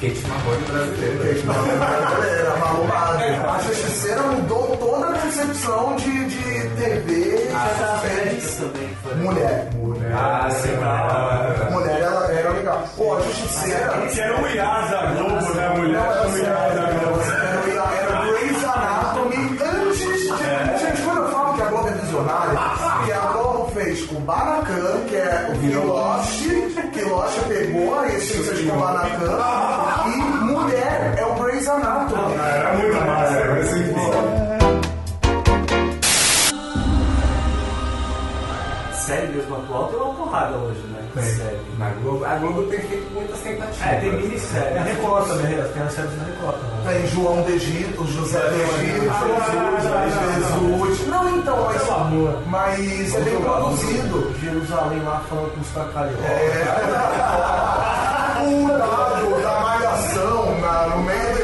Kate 0.00 0.26
Marrone 0.26 0.64
brasileira. 0.66 1.34
Kate 1.34 1.46
Marrone 1.46 1.78
brasileira, 1.78 2.56
malumada. 2.56 3.50
A 3.52 3.58
Justiceira 3.60 4.22
mudou 4.22 4.76
toda 4.78 5.08
a 5.10 5.18
concepção 5.18 5.96
de, 5.96 6.24
de 6.26 6.68
TV. 6.76 7.48
Mulher. 9.16 9.68
Mulher. 9.76 10.12
Ah, 10.14 10.48
sim, 10.50 10.70
ah, 10.82 11.68
Mulher 11.70 12.00
ela 12.00 12.32
era 12.32 12.50
legal. 12.50 12.88
Pô, 12.96 13.16
a 13.16 13.20
Justiceira. 13.20 13.92
Que 14.12 14.20
era 14.20 14.42
o 14.42 14.46
Iás 14.48 14.90
da 14.90 15.06
Globo, 15.12 15.54
né, 15.54 15.68
mulher? 15.76 16.00
Era 16.00 16.28
o 16.28 16.38
Iás 16.38 16.74
da 16.74 16.90
Globo. 16.90 17.20
Era, 17.22 17.60
o 17.62 17.68
Ia- 17.68 17.98
era 18.00 18.20
o 18.20 18.32
Grey's 18.32 18.64
Anatomy 18.64 19.58
antes 19.62 19.98
de. 19.98 20.26
Gente, 20.78 21.02
quando 21.02 21.18
eu 21.22 21.28
falo 21.30 21.54
que 21.54 21.62
a 21.62 21.66
Globo 21.66 21.88
é 21.88 21.92
visionária, 21.92 22.58
que 23.04 23.12
a 23.12 23.20
Globo 23.32 23.70
fez 23.72 24.02
Kubanacan, 24.06 25.04
que 25.08 25.16
é 25.16 25.78
o 25.78 25.86
Lost, 25.86 26.42
Lost 27.04 27.38
pegou 27.48 27.98
a 27.98 28.08
essência 28.08 28.54
de 28.54 28.70
Kubanacan, 28.70 29.38
e 30.06 30.16
mulher 30.44 31.14
é 31.16 31.24
o 31.24 31.34
Grey's 31.34 31.68
Anatomy. 31.68 32.34
Era 32.34 32.74
muito 32.74 32.96
era. 32.96 33.91
Série 39.12 39.26
mesmo 39.28 39.54
atual 39.56 39.88
tem 39.88 39.96
uma 40.00 40.14
porrada 40.14 40.56
hoje, 40.56 40.80
né? 40.88 41.22
Série. 41.22 41.58
Na 41.78 41.90
Globo, 41.90 42.24
a 42.24 42.36
Globo 42.36 42.62
tem 42.64 42.78
feito 42.80 43.12
muitas 43.12 43.38
tentativas. 43.40 43.82
É, 43.86 43.96
tem 44.00 44.12
minissérie. 44.12 44.78
A 44.78 44.82
Record 44.82 45.28
também, 45.28 45.46
tem 45.54 45.82
as 45.82 45.92
séries 45.92 46.10
da 46.16 46.24
Record 46.24 46.56
também. 46.56 47.00
Tem 47.00 47.06
João 47.08 47.42
de 47.42 47.52
Egito, 47.52 48.06
José 48.06 48.40
de 48.40 48.54
Egito, 48.54 49.02
Jesus, 49.02 50.96
Jesus. 50.96 51.08
Não, 51.08 51.28
então, 51.38 51.64
mas, 51.66 51.82
Pelo 51.82 51.94
amor. 51.94 52.38
mas 52.46 53.14
é 53.14 53.20
bem 53.20 53.40
produzido. 53.40 54.32
Jerusalém 54.40 55.02
lá 55.02 55.22
falando 55.28 55.52
com 55.54 55.60
os 55.60 55.68
caralhos. 55.92 56.16
O 58.44 58.66
dado 58.68 59.42
da 59.42 59.60
malhação 59.60 60.58
na- 60.60 60.86
no 60.88 61.02
meio 61.02 61.41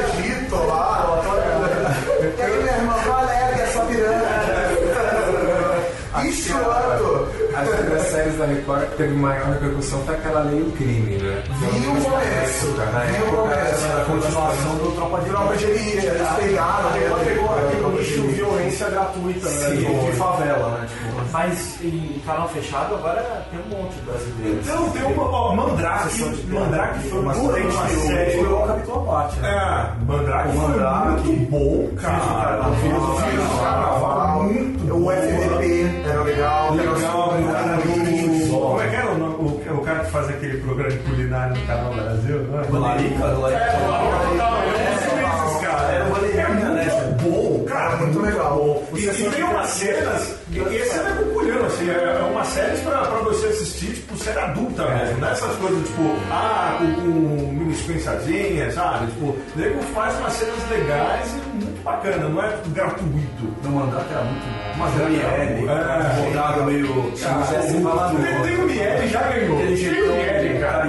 Acho 7.59 7.77
que 7.77 7.83
das 7.90 8.03
séries 8.03 8.38
da 8.38 8.47
Record 8.47 8.83
que 8.90 8.97
teve 8.97 9.14
maior 9.14 9.49
repercussão 9.49 10.01
foi 10.05 10.14
aquela 10.14 10.42
Lei 10.42 10.62
do 10.62 10.71
Crime, 10.77 11.16
né? 11.16 11.42
Vi 11.59 11.87
o 11.88 12.05
começo, 12.05 12.66
Na 12.77 13.01
vi 13.01 13.12
o 13.12 13.16
época, 13.16 13.37
começo. 13.37 13.87
A 13.87 14.05
continuação 14.05 14.75
do 14.77 14.92
Tropa 14.92 15.21
de 15.21 15.31
Tropa 15.31 15.57
de 15.57 15.64
Elite, 15.64 16.07
eles 16.07 16.29
pegaram. 16.38 16.88
Aí 16.92 17.05
ela 17.05 17.18
pegou 17.18 17.51
aquele 17.59 17.99
nicho 17.99 18.23
violência 18.69 18.91
gratuita, 18.91 19.49
né? 19.49 19.69
Sim. 19.69 20.07
De, 20.11 20.13
favela, 20.17 20.69
né? 20.79 20.87
Tipo, 20.89 21.33
Mas 21.33 21.79
em 21.83 22.23
canal 22.25 22.49
fechado 22.49 22.95
agora 22.95 23.47
tem 23.51 23.61
um 23.61 23.83
monte 23.83 23.95
de 23.95 24.01
brasileiros. 24.03 24.67
Então 24.67 24.91
tem 24.91 25.03
uma. 25.05 25.23
Ó, 25.25 25.55
Mandrake. 25.55 26.23
Mandrake 26.49 27.09
foi 27.09 27.21
uma 27.21 27.35
Durante 27.35 27.75
uma 27.77 27.85
o 27.85 27.89
série. 27.89 28.31
foi 28.33 28.53
um 28.53 28.67
capítulo 28.67 29.01
à 29.11 29.13
parte, 29.13 29.41
né? 29.41 29.49
É, 29.49 30.05
Mandrake 30.05 30.49
O 30.49 30.53
foi 30.53 30.69
Mandrake, 30.69 31.27
muito 31.29 31.51
bom, 31.51 31.89
cara. 32.01 32.65
Filhos 32.79 33.49
do 33.49 33.59
Carnaval, 33.61 34.43
muito 34.45 34.95
O 34.95 35.13
FDP 35.13 36.09
era 36.09 36.23
legal. 36.23 36.75
Legal. 36.75 37.35
Como 38.51 38.81
é 38.83 38.89
que 38.89 38.97
era 38.97 39.11
o, 39.13 39.19
o, 39.19 39.79
o 39.79 39.83
cara 39.83 40.05
que 40.05 40.11
faz 40.11 40.29
aquele 40.29 40.59
programa 40.59 40.91
de 40.91 40.99
culinária 40.99 41.55
no 41.55 41.67
canal 41.67 41.93
Brasil? 41.95 42.43
Não 42.45 42.61
é? 42.61 42.63
Do 42.65 42.81
Larica, 42.81 43.29
do 43.29 43.41
Larica. 43.41 44.18
Umas 49.69 49.71
cenas, 49.73 50.35
e 50.51 50.59
e 50.59 50.77
esse 50.77 50.99
é 50.99 51.03
culhando, 51.33 51.67
assim, 51.67 51.91
é 51.91 51.93
é 52.19 52.23
uma 52.31 52.45
série 52.45 52.79
pra, 52.79 52.99
pra 53.03 53.19
você 53.19 53.47
assistir, 53.49 53.93
tipo, 53.95 54.17
série 54.17 54.39
adulta 54.39 54.87
mesmo, 54.89 55.19
não 55.19 55.29
é 55.29 55.33
essas 55.33 55.55
coisas, 55.57 55.87
tipo, 55.87 56.03
ah, 56.31 56.77
com, 56.79 56.95
com 56.95 57.53
mini 57.53 57.75
sequenciazinha, 57.75 58.71
sabe? 58.73 59.07
Tipo, 59.13 59.27
o 59.27 59.39
nego 59.57 59.83
faz 59.95 60.19
umas 60.19 60.33
cenas 60.33 60.71
legais 60.71 61.29
e 61.35 61.57
muito 61.57 61.83
bacana, 61.83 62.29
não 62.29 62.43
é 62.43 62.57
gratuito. 62.69 63.49
No 63.63 63.71
Mandrake 63.71 64.11
era 64.13 64.25
muito 64.25 64.45
bom. 64.45 64.79
Mas 64.79 65.01
é 65.01 65.05
Miele, 65.09 65.69
É. 65.69 66.25
rodado 66.25 66.65
meio. 66.65 67.13
Ah, 67.27 67.47
Jesse 67.53 67.77
Valador. 67.79 68.21
tem, 68.21 68.43
tem 68.43 68.57
o 68.57 68.67
Miele, 68.67 69.09
já 69.09 69.23
ganhou. 69.23 69.59
Tem 69.59 69.67
o 69.67 70.13
Miele, 70.13 70.61
cara, 70.61 70.87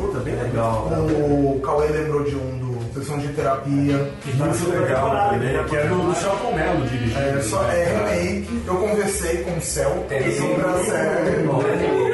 puta, 0.00 0.18
bem 0.20 0.34
legal. 0.34 0.86
O 0.90 1.60
Cauê 1.64 1.86
lembrou 1.88 2.24
de 2.24 2.34
um 2.36 2.58
do 2.58 2.67
Sessão 2.98 3.18
de 3.18 3.28
Terapia. 3.28 4.10
Muito 4.34 4.70
legal, 4.70 5.12
né? 5.38 5.64
que 5.68 5.76
é 5.76 5.86
do, 5.86 5.96
do 5.96 6.14
Celton 6.14 6.52
Mello 6.52 6.86
dirigido. 6.88 7.20
É, 7.20 7.40
só, 7.42 7.62
é 7.70 7.84
remake. 7.84 8.62
Eu 8.66 8.76
conversei 8.76 9.36
com 9.44 9.56
o 9.56 9.60
Cel 9.60 10.04
Tem 10.08 10.32
sobre 10.32 10.62
a 10.62 10.84
série. 10.84 12.07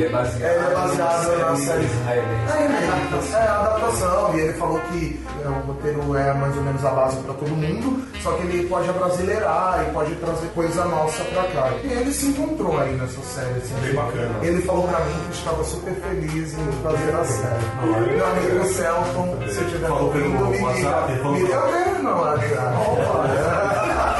Ele 0.00 0.06
é 0.06 0.08
baseado, 0.08 0.50
Ele 0.50 0.64
é 0.66 0.74
baseado 0.74 1.38
na 1.38 1.56
série 1.56 1.84
israelense. 1.84 2.52
É, 2.52 2.60
remake. 2.60 3.34
é 3.34 3.36
a 3.38 3.60
adaptação. 3.60 4.34
E 4.34 4.40
ele 4.40 4.52
falou 4.54 4.80
que 4.80 5.20
é, 5.44 5.48
o 5.48 5.52
roteiro 5.66 6.16
é 6.16 6.32
mais 6.34 6.56
ou 6.56 6.62
menos 6.62 6.84
a 6.84 6.90
base 6.90 7.16
pra 7.18 7.34
todo 7.34 7.50
mundo, 7.50 8.02
só 8.22 8.32
que 8.32 8.42
ele 8.46 8.66
pode 8.68 8.88
abrasileirar 8.88 9.84
e 9.86 9.92
pode 9.92 10.14
trazer 10.16 10.46
coisa 10.54 10.84
nossa 10.84 11.22
pra 11.24 11.42
cá. 11.44 11.70
E 11.84 11.92
ele 11.92 12.12
se 12.12 12.26
encontrou 12.26 12.78
aí 12.80 12.92
nessa 12.96 13.20
série. 13.22 13.50
Assim, 13.58 13.74
Bem 13.82 13.94
bacana. 13.94 14.34
Ele 14.42 14.62
falou 14.62 14.88
pra 14.88 15.00
mim 15.00 15.20
que 15.30 15.36
estava 15.36 15.64
super 15.64 15.94
feliz 15.94 16.54
em 16.58 16.72
fazer 16.82 17.14
a 17.14 17.24
série. 17.24 18.16
Meu 18.16 18.26
amigo 18.26 18.64
Celton, 18.72 19.38
se 19.46 19.54
você 19.54 19.60
estiver 19.64 19.88
Falou 19.88 20.10
pelo 20.12 20.24
ouvindo, 20.24 20.46
me 20.50 20.62
WhatsApp, 20.62 21.16
falou 21.18 21.32
Me 21.32 21.46
pelo- 21.46 21.66
liga 21.66 21.66
mesmo 21.90 22.02
no 22.02 22.20
WhatsApp. 22.22 24.19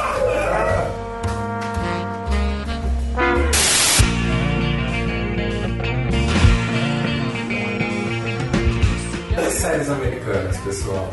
séries 9.61 9.89
americanas, 9.89 10.57
pessoal. 10.57 11.07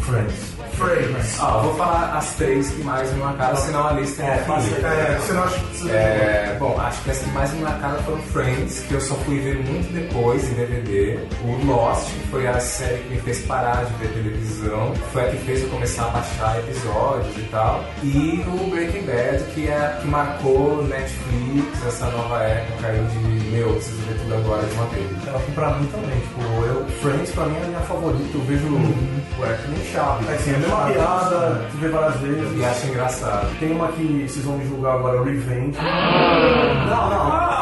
Friends. 0.00 0.58
Friends. 0.72 1.40
Ah, 1.40 1.58
vou 1.58 1.74
falar 1.74 2.16
as 2.16 2.34
três 2.34 2.70
que 2.70 2.82
mais 2.82 3.12
me 3.12 3.18
marcaram, 3.18 3.56
senão 3.56 3.88
a 3.88 3.92
lista 3.92 4.22
é 4.22 4.36
infinita. 4.36 4.86
É, 4.86 5.18
você 5.18 5.32
não 5.32 5.42
acha 5.42 5.58
que. 5.58 5.90
É, 5.90 6.56
bom, 6.58 6.80
acho 6.80 7.02
que 7.02 7.10
as 7.10 7.18
que 7.18 7.30
mais 7.30 7.52
me 7.52 7.62
marcaram 7.62 8.02
foram 8.04 8.22
Friends, 8.22 8.80
que 8.86 8.94
eu 8.94 9.00
só 9.00 9.14
fui 9.16 9.40
ver 9.40 9.58
muito 9.58 9.92
depois 9.92 10.48
em 10.50 10.54
DVD. 10.54 11.18
O 11.44 11.66
Lost, 11.66 12.06
que 12.10 12.28
foi 12.28 12.46
a 12.46 12.60
série 12.60 13.02
que 13.02 13.08
me 13.14 13.20
fez 13.20 13.40
parar 13.40 13.84
de 13.84 13.92
ver 13.94 14.12
televisão, 14.12 14.94
foi 15.12 15.26
a 15.26 15.30
que 15.30 15.36
fez 15.38 15.62
eu 15.62 15.68
começar 15.68 16.04
a 16.04 16.10
baixar 16.10 16.58
episódios 16.60 17.36
e 17.36 17.48
tal. 17.50 17.84
E 18.02 18.44
o 18.46 18.70
Breaking 18.70 19.02
Bad, 19.02 19.44
que 19.54 19.68
é 19.68 19.76
a 19.76 20.00
que 20.00 20.06
marcou 20.06 20.84
Netflix, 20.84 21.67
essa 21.86 22.06
nova 22.10 22.42
época 22.42 22.88
aí 22.88 23.04
de, 23.06 23.50
meu, 23.50 23.72
preciso 23.74 24.02
ver 24.02 24.18
tudo 24.18 24.34
agora 24.34 24.66
de 24.66 24.74
uma 24.74 24.86
vez. 24.86 25.26
Ela 25.26 25.38
foi 25.38 25.54
pra 25.54 25.70
mim 25.74 25.86
também, 25.86 26.20
tipo, 26.20 26.40
eu, 26.64 26.86
Friends 27.00 27.30
pra 27.32 27.44
mim 27.46 27.56
é 27.56 27.64
a 27.64 27.66
minha 27.66 27.80
favorita, 27.80 28.30
eu 28.34 28.40
vejo 28.42 28.66
o 28.66 29.44
é 29.44 29.56
que 29.56 29.70
nem 29.70 29.84
chave. 29.86 30.26
É 30.28 30.34
assim, 30.34 30.54
a 30.54 30.58
mesma 30.58 30.86
piada, 30.86 31.66
tu 31.70 31.76
vê 31.78 31.88
várias 31.88 32.20
vezes. 32.20 32.58
E 32.58 32.64
acho 32.64 32.86
engraçado. 32.86 33.58
Tem 33.58 33.72
uma 33.72 33.88
que 33.88 34.26
vocês 34.28 34.44
vão 34.44 34.58
me 34.58 34.66
julgar 34.66 34.94
agora, 34.94 35.22
Revenge. 35.22 35.78
Não, 35.78 37.10
não. 37.10 37.58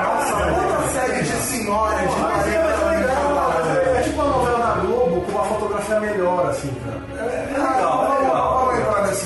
Nossa, 0.00 0.36
outra 0.46 0.88
série 0.88 1.22
de 1.22 1.30
senhora 1.30 1.96
de 1.96 2.04
Mas 2.06 2.46
é, 2.46 2.62
mas 2.62 2.82
é 2.82 2.98
legal, 2.98 3.52
é, 3.64 3.98
é 3.98 4.02
tipo 4.02 4.20
uma 4.20 4.36
novela 4.36 4.58
da 4.58 4.80
Globo 4.80 5.20
com 5.22 5.32
uma 5.32 5.44
fotografia 5.44 6.00
melhor, 6.00 6.46
assim, 6.46 6.72
cara. 6.84 7.09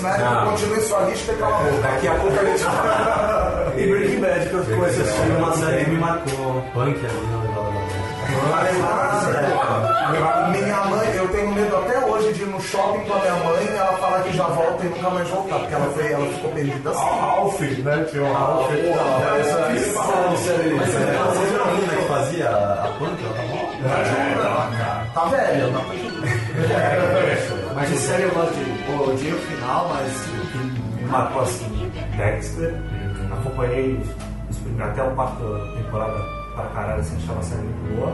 É, 0.05 0.11
é 0.11 0.15
é 0.15 0.19
mérito, 0.19 0.35
Não. 0.35 0.51
continue 0.51 0.81
sua 0.83 1.01
lista 1.01 1.33
e 1.33 1.37
cala 1.37 1.57
a 1.57 1.63
boca. 1.63 1.83
Daqui 1.83 2.09
a 2.09 2.15
pouco 2.15 2.39
a 2.39 2.45
gente 2.45 2.65
E 3.77 3.87
Breaking 3.89 4.21
Bad, 4.21 4.49
que 4.49 4.55
eu 4.55 4.65
comecei 4.65 5.01
a 5.01 5.05
assistir 5.05 5.31
uma 5.33 5.53
série 5.57 5.85
que 5.85 5.91
me 5.91 5.99
marcou. 5.99 6.63
Punk 6.75 7.07
ali, 7.07 7.27
não 7.33 7.45
Minha 10.53 10.85
mãe, 10.85 11.17
eu 11.17 11.29
tenho 11.29 11.53
medo 11.53 11.77
até 11.77 11.99
hoje 12.07 12.33
de 12.35 12.43
ir 12.43 12.47
no 12.47 12.61
shopping 12.61 13.01
com 13.01 13.15
a 13.15 13.19
minha 13.19 13.35
mãe 13.35 13.65
e 13.65 13.77
ela 13.77 13.97
falar 13.97 14.23
que 14.23 14.37
já 14.37 14.47
volta 14.47 14.87
e 14.87 14.89
nunca 14.91 15.11
mais 15.11 15.29
voltar, 15.29 15.59
porque 15.59 15.75
ela, 15.75 15.87
foi, 15.87 16.13
ela 16.13 16.27
ficou 16.27 16.51
perdida 16.53 16.91
assim. 16.91 17.05
Ralph, 17.05 17.61
né? 17.61 18.07
Tinha 18.11 18.23
o 18.23 18.33
Ralph. 18.33 18.71
Mas 18.71 19.83
isso, 19.83 19.95
você 19.95 20.53
né? 20.53 20.87
você 20.87 21.47
viu 21.47 21.63
a 21.63 21.67
menina 21.67 21.97
que 21.97 22.05
fazia 22.05 22.51
a 22.51 22.89
punk? 22.99 23.25
Ela 23.25 23.35
tá 23.35 23.43
bom? 23.43 23.65
Tá 25.15 25.25
velha, 25.27 25.69
tá 25.73 25.81
Mas 27.85 27.93
de 27.93 27.99
série 27.99 28.23
eu 28.23 28.31
gosto 28.31 28.55
de. 28.55 28.65
Pô, 28.85 29.11
final, 29.15 29.89
mas 29.91 30.11
o 30.27 30.47
que 30.53 31.03
me 31.03 31.11
marcou 31.11 31.43
assim, 31.43 31.93
Dexter. 32.17 32.75
Acompanhei 33.31 34.01
até 34.81 35.03
o 35.03 35.15
quarto 35.15 35.43
temporada 35.77 36.44
para 36.55 36.65
caralho, 36.69 37.01
assim, 37.01 37.17
achava 37.17 37.41
a 37.41 37.43
série 37.43 37.63
muito 37.63 37.97
boa. 37.97 38.13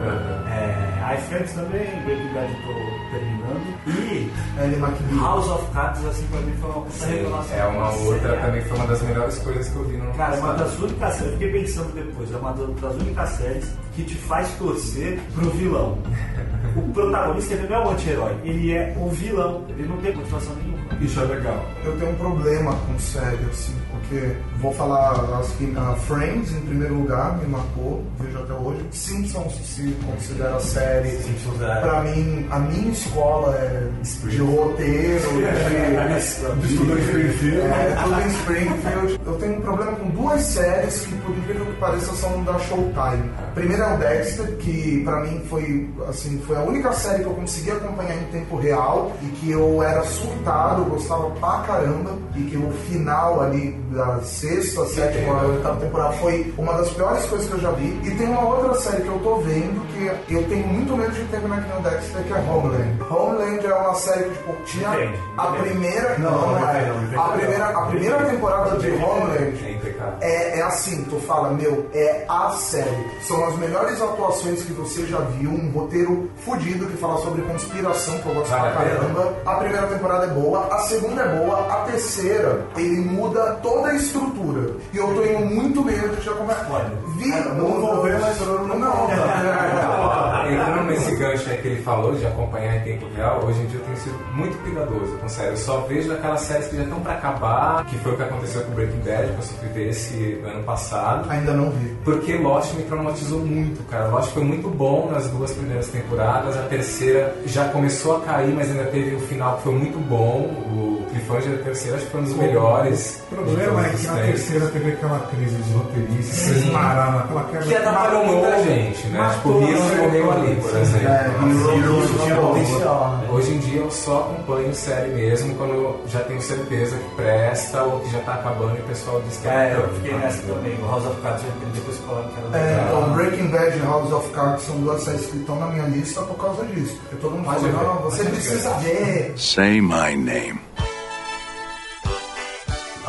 É, 0.51 1.15
I 1.15 1.21
Friends 1.29 1.53
também, 1.53 2.03
Breaking 2.05 2.33
Bad 2.35 2.53
tô 2.65 2.73
terminando. 3.11 3.71
E 3.87 4.31
McBeal. 4.77 5.21
House 5.21 5.49
of 5.49 5.67
Cards, 5.73 6.05
assim, 6.07 6.27
pra 6.29 6.41
mim 6.41 6.53
foi 6.61 6.71
uma 6.71 6.81
puta 6.83 7.07
revelação. 7.07 7.57
é 7.57 7.67
uma 7.67 7.91
outra, 7.91 8.31
Série. 8.31 8.41
também 8.43 8.63
foi 8.63 8.77
uma 8.79 8.87
das 8.87 9.03
melhores 9.03 9.39
coisas 9.39 9.69
que 9.69 9.77
eu 9.77 9.85
vi 9.85 9.97
no 9.97 10.05
ano 10.05 10.15
Cara, 10.15 10.37
é 10.37 10.39
uma 10.41 10.55
das 10.55 10.79
únicas 10.79 11.15
séries, 11.15 11.33
eu 11.33 11.39
fiquei 11.39 11.61
pensando 11.61 11.95
depois, 11.95 12.33
é 12.33 12.37
uma 12.37 12.53
das 12.53 12.95
únicas 12.95 13.29
séries 13.31 13.73
que 13.95 14.05
te 14.05 14.15
faz 14.15 14.49
torcer 14.59 15.21
pro 15.35 15.51
vilão. 15.51 15.99
O 16.77 16.83
protagonista 16.93 17.55
ele 17.55 17.67
não 17.67 17.77
é 17.77 17.85
o 17.85 17.91
anti-herói, 17.91 18.37
ele 18.45 18.73
é 18.73 18.95
o 18.97 19.09
vilão, 19.09 19.65
ele 19.71 19.89
não 19.89 19.97
tem 19.97 20.15
motivação 20.15 20.55
nenhuma. 20.55 20.79
Isso 21.01 21.19
é 21.19 21.25
legal. 21.25 21.65
Eu 21.85 21.97
tenho 21.99 22.13
um 22.13 22.15
problema 22.15 22.73
com 22.87 22.97
série, 22.99 23.45
assim, 23.51 23.75
porque 24.11 24.37
vou 24.57 24.73
falar 24.75 25.13
as 25.39 25.53
que 25.53 25.73
a 25.77 25.95
Friends 25.95 26.51
em 26.51 26.61
primeiro 26.63 26.95
lugar, 26.95 27.39
me 27.39 27.47
marcou, 27.47 28.05
vejo 28.19 28.39
até 28.39 28.53
hoje. 28.53 28.85
Simpsons 28.91 29.55
se 29.65 29.97
considera 30.05 30.59
série. 30.59 31.11
Simpsons 31.23 31.63
é. 31.63 31.81
Pra 31.81 32.01
mim, 32.03 32.47
a 32.51 32.59
minha 32.59 32.91
escola 32.91 33.55
é 33.55 33.89
de 34.29 34.39
roteiro, 34.39 35.29
de. 35.31 36.67
Estudou 36.67 36.99
em 36.99 37.01
Springfield. 37.01 37.61
É, 37.61 37.97
tudo 38.03 38.21
em 38.21 38.27
Springfield. 38.27 39.21
Eu 39.25 39.35
tenho 39.39 39.59
um 39.59 39.61
problema 39.61 39.93
com 39.93 40.09
duas 40.11 40.43
séries 40.43 41.07
que, 41.07 41.15
por 41.17 41.37
incrível 41.37 41.67
que 41.67 41.77
pareça, 41.77 42.13
são 42.15 42.43
da 42.43 42.59
Showtime. 42.59 43.31
A 43.39 43.53
primeira 43.55 43.85
é 43.85 43.95
o 43.95 43.99
Dexter, 43.99 44.57
que 44.57 45.03
pra 45.05 45.21
mim 45.21 45.41
foi, 45.49 45.89
assim, 46.09 46.41
foi 46.47 46.57
a 46.57 46.63
única 46.63 46.93
série 46.93 47.23
que 47.23 47.29
eu 47.29 47.35
consegui 47.35 47.71
acompanhar 47.71 48.17
em 48.17 48.25
tempo 48.27 48.57
real 48.57 49.13
e 49.23 49.27
que 49.37 49.51
eu 49.53 49.83
era 49.83 50.03
surtado, 50.03 50.85
gostava 50.85 51.31
pra 51.31 51.63
caramba 51.67 52.19
e 52.37 52.43
que 52.43 52.57
o 52.57 52.71
final 52.89 53.43
ali 53.43 53.79
da 54.01 54.21
sexta, 54.23 54.85
sétima, 54.87 55.43
oitava 55.43 55.81
temporada 55.81 56.13
foi 56.15 56.55
uma 56.57 56.73
das 56.75 56.91
piores 56.91 57.25
coisas 57.27 57.47
que 57.49 57.53
eu 57.55 57.61
já 57.61 57.71
vi. 57.73 58.01
E 58.05 58.11
tem 58.17 58.29
uma 58.29 58.45
outra 58.45 58.75
série 58.75 59.03
que 59.03 59.09
eu 59.09 59.19
tô 59.21 59.37
vendo 59.37 59.81
que 60.27 60.35
eu 60.35 60.43
tenho 60.49 60.67
muito 60.67 60.97
medo 60.97 61.13
de 61.13 61.25
terminar 61.25 61.59
aqui 61.59 61.69
no 61.75 61.83
Dexter, 61.83 62.23
que 62.25 62.33
é 62.33 62.37
Homeland. 62.37 63.03
Homeland 63.11 63.67
é 63.67 63.75
uma 63.75 63.95
série 63.95 64.25
que, 64.25 64.31
tipo, 64.31 64.57
tinha 64.65 64.89
Entende, 64.89 65.19
a 65.37 65.47
primeira... 65.47 66.19
Não, 66.19 66.31
Não, 66.31 66.41
não 66.41 66.61
não 66.61 66.69
é. 66.71 66.93
não. 67.13 67.23
A 67.23 67.29
primeira, 67.29 67.67
a 67.67 67.87
primeira 67.87 68.25
temporada 68.25 68.79
de 68.79 68.91
Homeland 68.91 69.81
É 70.21 70.31
é, 70.31 70.59
é 70.59 70.63
assim, 70.63 71.05
tu 71.05 71.19
fala, 71.21 71.51
meu, 71.51 71.87
é 71.93 72.25
a 72.29 72.51
série. 72.51 73.07
São 73.23 73.45
as 73.47 73.57
melhores 73.57 74.01
atuações 74.01 74.63
que 74.63 74.73
você 74.73 75.07
já 75.07 75.19
viu, 75.19 75.51
um 75.51 75.71
roteiro 75.71 76.31
fudido 76.45 76.87
que 76.87 76.97
fala 76.97 77.19
sobre 77.19 77.43
conspiração, 77.43 78.19
que 78.19 78.27
eu 78.27 78.35
gosto 78.35 78.51
pra 78.51 78.71
caramba. 78.73 79.35
A 79.45 79.55
primeira 79.57 79.87
temporada 79.89 80.27
é 80.27 80.29
boa, 80.29 80.67
a 80.73 80.79
segunda 80.81 81.23
é 81.23 81.37
boa, 81.37 81.59
a 81.61 81.77
terceira, 81.91 82.65
ele 82.77 83.01
muda 83.01 83.59
toda 83.63 83.90
a 83.91 83.97
estrutura. 83.97 84.77
E 84.93 84.97
eu 84.97 85.07
tô 85.15 85.25
indo 85.25 85.47
muito 85.55 85.85
medo 85.85 86.17
de 86.17 86.25
já 86.25 86.33
começar. 86.33 86.91
Vi, 87.17 87.29
não 87.29 87.81
vou 87.81 88.03
ver, 88.03 88.19
mas 88.21 88.41
não, 88.41 88.67
não, 88.67 88.79
não. 88.79 89.11
Entrando 90.55 90.85
nesse 90.91 91.17
gancho 91.17 91.51
aí 91.51 91.59
que 91.59 91.69
ele 91.69 91.83
falou 91.83 92.15
de 92.15 92.27
acompanhar 92.27 92.77
em 92.77 92.81
tempo 92.81 93.07
real, 93.17 93.45
hoje 93.45 93.61
em 93.61 93.67
dia 93.67 93.79
eu 93.79 93.85
tenho 93.85 93.97
sido 93.97 94.19
muito 94.35 94.57
cuidadoso 94.63 95.17
com 95.19 95.29
séries. 95.29 95.61
Eu 95.61 95.67
só 95.67 95.81
vejo 95.83 96.13
aquelas 96.13 96.41
séries 96.41 96.67
que 96.69 96.77
já 96.77 96.83
estão 96.83 97.01
pra 97.01 97.13
acabar, 97.13 97.85
que 97.87 97.97
foi 97.99 98.13
o 98.13 98.17
que 98.17 98.23
aconteceu 98.23 98.63
com 98.63 98.73
Breaking 98.73 99.01
Bad, 99.01 99.29
que 99.29 99.39
eu 99.39 99.43
só 99.43 99.55
fui 99.55 99.69
ver 99.69 99.89
esse 99.89 100.41
ano 100.45 100.63
passado. 100.65 101.31
Ainda 101.31 101.53
não 101.53 101.71
vi. 101.71 101.97
Porque 102.05 102.35
Lost 102.37 102.75
me 102.75 102.83
traumatizou 102.85 103.41
muito, 103.41 103.83
cara. 103.89 104.09
Lost 104.09 104.33
foi 104.33 104.45
muito 104.45 104.69
bom 104.69 105.11
nas 105.11 105.29
duas 105.29 105.53
primeiras 105.53 105.89
temporadas, 105.89 106.57
a 106.57 106.63
terceira 106.63 107.35
já 107.47 107.69
começou 107.69 108.17
a 108.17 108.21
cair, 108.21 108.55
mas 108.55 108.71
ainda 108.71 108.85
teve 108.85 109.17
o 109.17 109.21
final 109.21 109.57
que 109.57 109.63
foi 109.65 109.75
muito 109.75 109.99
bom. 109.99 110.51
O 110.71 111.07
cliffhanger 111.11 111.57
da 111.57 111.65
terceira 111.65 111.97
acho 111.97 112.07
que 112.07 112.13
foi 112.13 112.21
um 112.21 112.25
dos 112.25 112.35
melhores. 112.35 113.23
O 113.31 113.35
problema 113.35 113.87
é 113.87 113.91
que 113.91 114.07
na 114.07 114.15
terceira 114.15 114.67
teve 114.69 114.93
aquela 114.93 115.19
crise 115.21 115.57
dos 115.57 115.73
roteiristas, 115.73 116.49
eles 116.51 116.71
pararam 116.71 117.19
naquela 117.19 117.45
quebra. 117.45 117.67
Que 117.67 117.75
atrapalhou 117.75 118.27
muita 118.27 118.63
gente, 118.63 119.07
né? 119.09 119.31
Tipo, 119.35 119.49
morreu 119.49 120.27
toda. 120.27 120.40
Ali, 120.41 120.57
por 120.61 120.71
Sim. 120.71 120.81
exemplo. 120.81 121.09
É, 121.09 122.35
potencial, 122.41 123.17
né? 123.19 123.29
Hoje 123.31 123.55
em 123.55 123.59
dia 123.59 123.81
eu 123.81 123.91
só 123.91 124.21
acompanho 124.21 124.75
série 124.75 125.11
mesmo 125.13 125.55
quando 125.57 125.75
eu 125.75 126.01
já 126.09 126.21
tenho 126.21 126.41
certeza 126.41 126.97
que 126.97 127.15
presta 127.17 127.83
ou 127.83 128.01
que 128.01 128.11
já 128.11 128.19
tá 128.21 128.35
acabando 128.35 128.77
e 128.77 128.81
o 128.81 128.85
pessoal 128.85 129.21
diz 129.27 129.37
que 129.39 129.49
É, 129.49 129.73
eu 129.75 129.81
bacana. 129.81 129.95
fiquei 130.01 130.15
nessa 130.19 130.43
também, 130.43 130.79
o 130.81 130.87
House 130.87 131.07
of 131.07 131.21
Cards 131.21 131.43
eu 131.45 131.49
entendi 131.51 131.79
depois 131.81 131.97
que 131.97 132.07
falaram 132.07 132.29
que 132.29 132.35
era 132.57 132.59
É, 132.65 132.71
legal. 132.77 132.87
então, 133.03 133.13
Breaking 133.15 133.47
Bad 133.49 133.77
e 133.77 133.81
House 133.83 134.13
of 134.13 134.29
Cards 134.31 134.63
são 134.65 134.77
duas 134.81 135.03
séries 135.03 135.27
que 135.27 135.37
estão 135.39 135.57
na 135.57 135.67
minha 135.67 135.85
lista 135.87 136.23
por 136.23 136.37
causa 136.37 136.65
disso. 136.67 136.97
Porque 137.03 137.17
todo 137.17 137.33
mundo 137.37 137.45
fala, 137.47 137.69
não, 137.69 137.95
você 138.03 138.25
precisa 138.25 138.71
ver. 138.75 139.33
Say 139.37 139.81
my 139.81 140.17
name. 140.17 140.59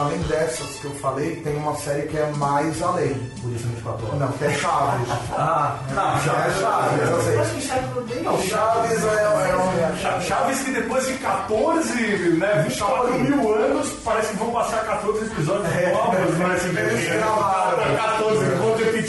Além 0.02 0.18
dessas 0.24 0.68
que 0.80 0.86
eu 0.86 0.92
falei, 0.96 1.36
tem 1.38 1.56
uma 1.58 1.76
série 1.76 2.08
que 2.08 2.18
é 2.18 2.26
mais 2.38 2.82
além. 2.82 3.14
Polícia 3.42 3.68
24 3.70 4.08
horas. 4.08 4.20
Não, 4.20 4.32
que 4.34 4.46
é 4.46 4.54
Chaves. 4.54 5.08
Ah, 5.38 5.78
Não, 5.90 6.20
já 6.22 6.34
é 6.34 6.52
Chaves, 6.60 7.10
eu 7.10 7.22
sei. 7.22 7.40
Acho 7.40 7.52
que 7.56 7.62
Chaves 7.62 8.04
bem 8.10 8.24
Não, 8.24 8.42
Chaves 8.42 9.04
é, 9.04 9.24
é 9.24 9.56
um... 9.58 9.98
Cha- 9.98 10.20
Chaves 10.22 10.60
que 10.62 10.72
depois 10.72 11.08
de 11.08 11.14
14, 11.16 11.94
né, 12.38 12.66
24 12.68 13.20
mil 13.20 13.54
anos, 13.56 13.90
parece 14.04 14.30
que 14.32 14.38
vão 14.38 14.52
passar 14.52 14.84
14 14.86 15.26
episódios 15.26 15.68
novos, 15.94 16.38
né? 16.38 16.56
Assim, 16.56 16.70
Eles 16.78 17.14
gravaram. 17.14 17.96
14, 17.96 18.46
vão 18.56 18.61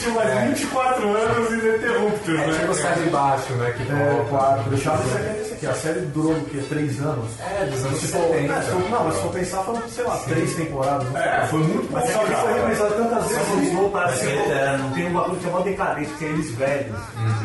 repetir 0.03 0.13
mais 0.13 0.49
24 0.51 1.09
anos 1.17 1.53
ininterruptos, 1.53 2.29
É 2.29 2.47
né? 2.47 2.59
tipo 2.59 2.75
sai 2.75 2.95
de 2.95 3.11
baixo, 3.11 3.53
né? 3.55 3.75
Que 3.77 3.83
É, 3.93 4.27
quatro. 4.29 4.79
Chaves 4.79 5.17
é 5.17 5.41
esse 5.43 5.55
aqui, 5.55 5.67
a 5.67 5.75
série 5.75 6.01
durou 6.01 6.33
o 6.33 6.45
quê? 6.47 6.59
Três 6.69 7.01
anos? 7.01 7.31
É, 7.41 7.65
dos 7.67 7.85
anos 7.85 8.01
Se 8.01 8.09
for- 8.09 8.21
70. 8.35 8.53
é, 8.53 8.63
se 8.63 8.71
for- 8.71 8.91
Não, 8.91 9.05
mas 9.05 9.15
se 9.15 9.21
for 9.23 9.33
pensar, 9.33 9.63
foram, 9.63 9.83
sei 9.89 10.05
lá, 10.05 10.17
três 10.29 10.55
temporadas. 10.55 11.05
não 11.07 11.13
sei. 11.13 11.23
É, 11.23 11.47
foi 11.49 11.59
muito. 11.61 11.93
Mas 11.93 12.05
é 12.05 12.13
que 12.19 12.35
foi 12.35 12.53
reprisado 12.55 12.95
tantas 12.95 13.23
Só 13.23 13.29
vezes. 13.29 13.47
que 13.47 13.53
eles 13.59 13.73
voltaram 13.73 14.09
É, 14.09 14.17
ser 14.17 14.39
eterno. 14.39 14.91
Tem 14.95 15.07
um 15.07 15.13
bagulho 15.13 15.37
que 15.41 15.47
é 15.47 15.51
mó 15.51 15.61
decadente, 15.61 16.11
que 16.19 16.25
é 16.25 16.29
eles 16.29 16.51
velhos. 16.53 16.97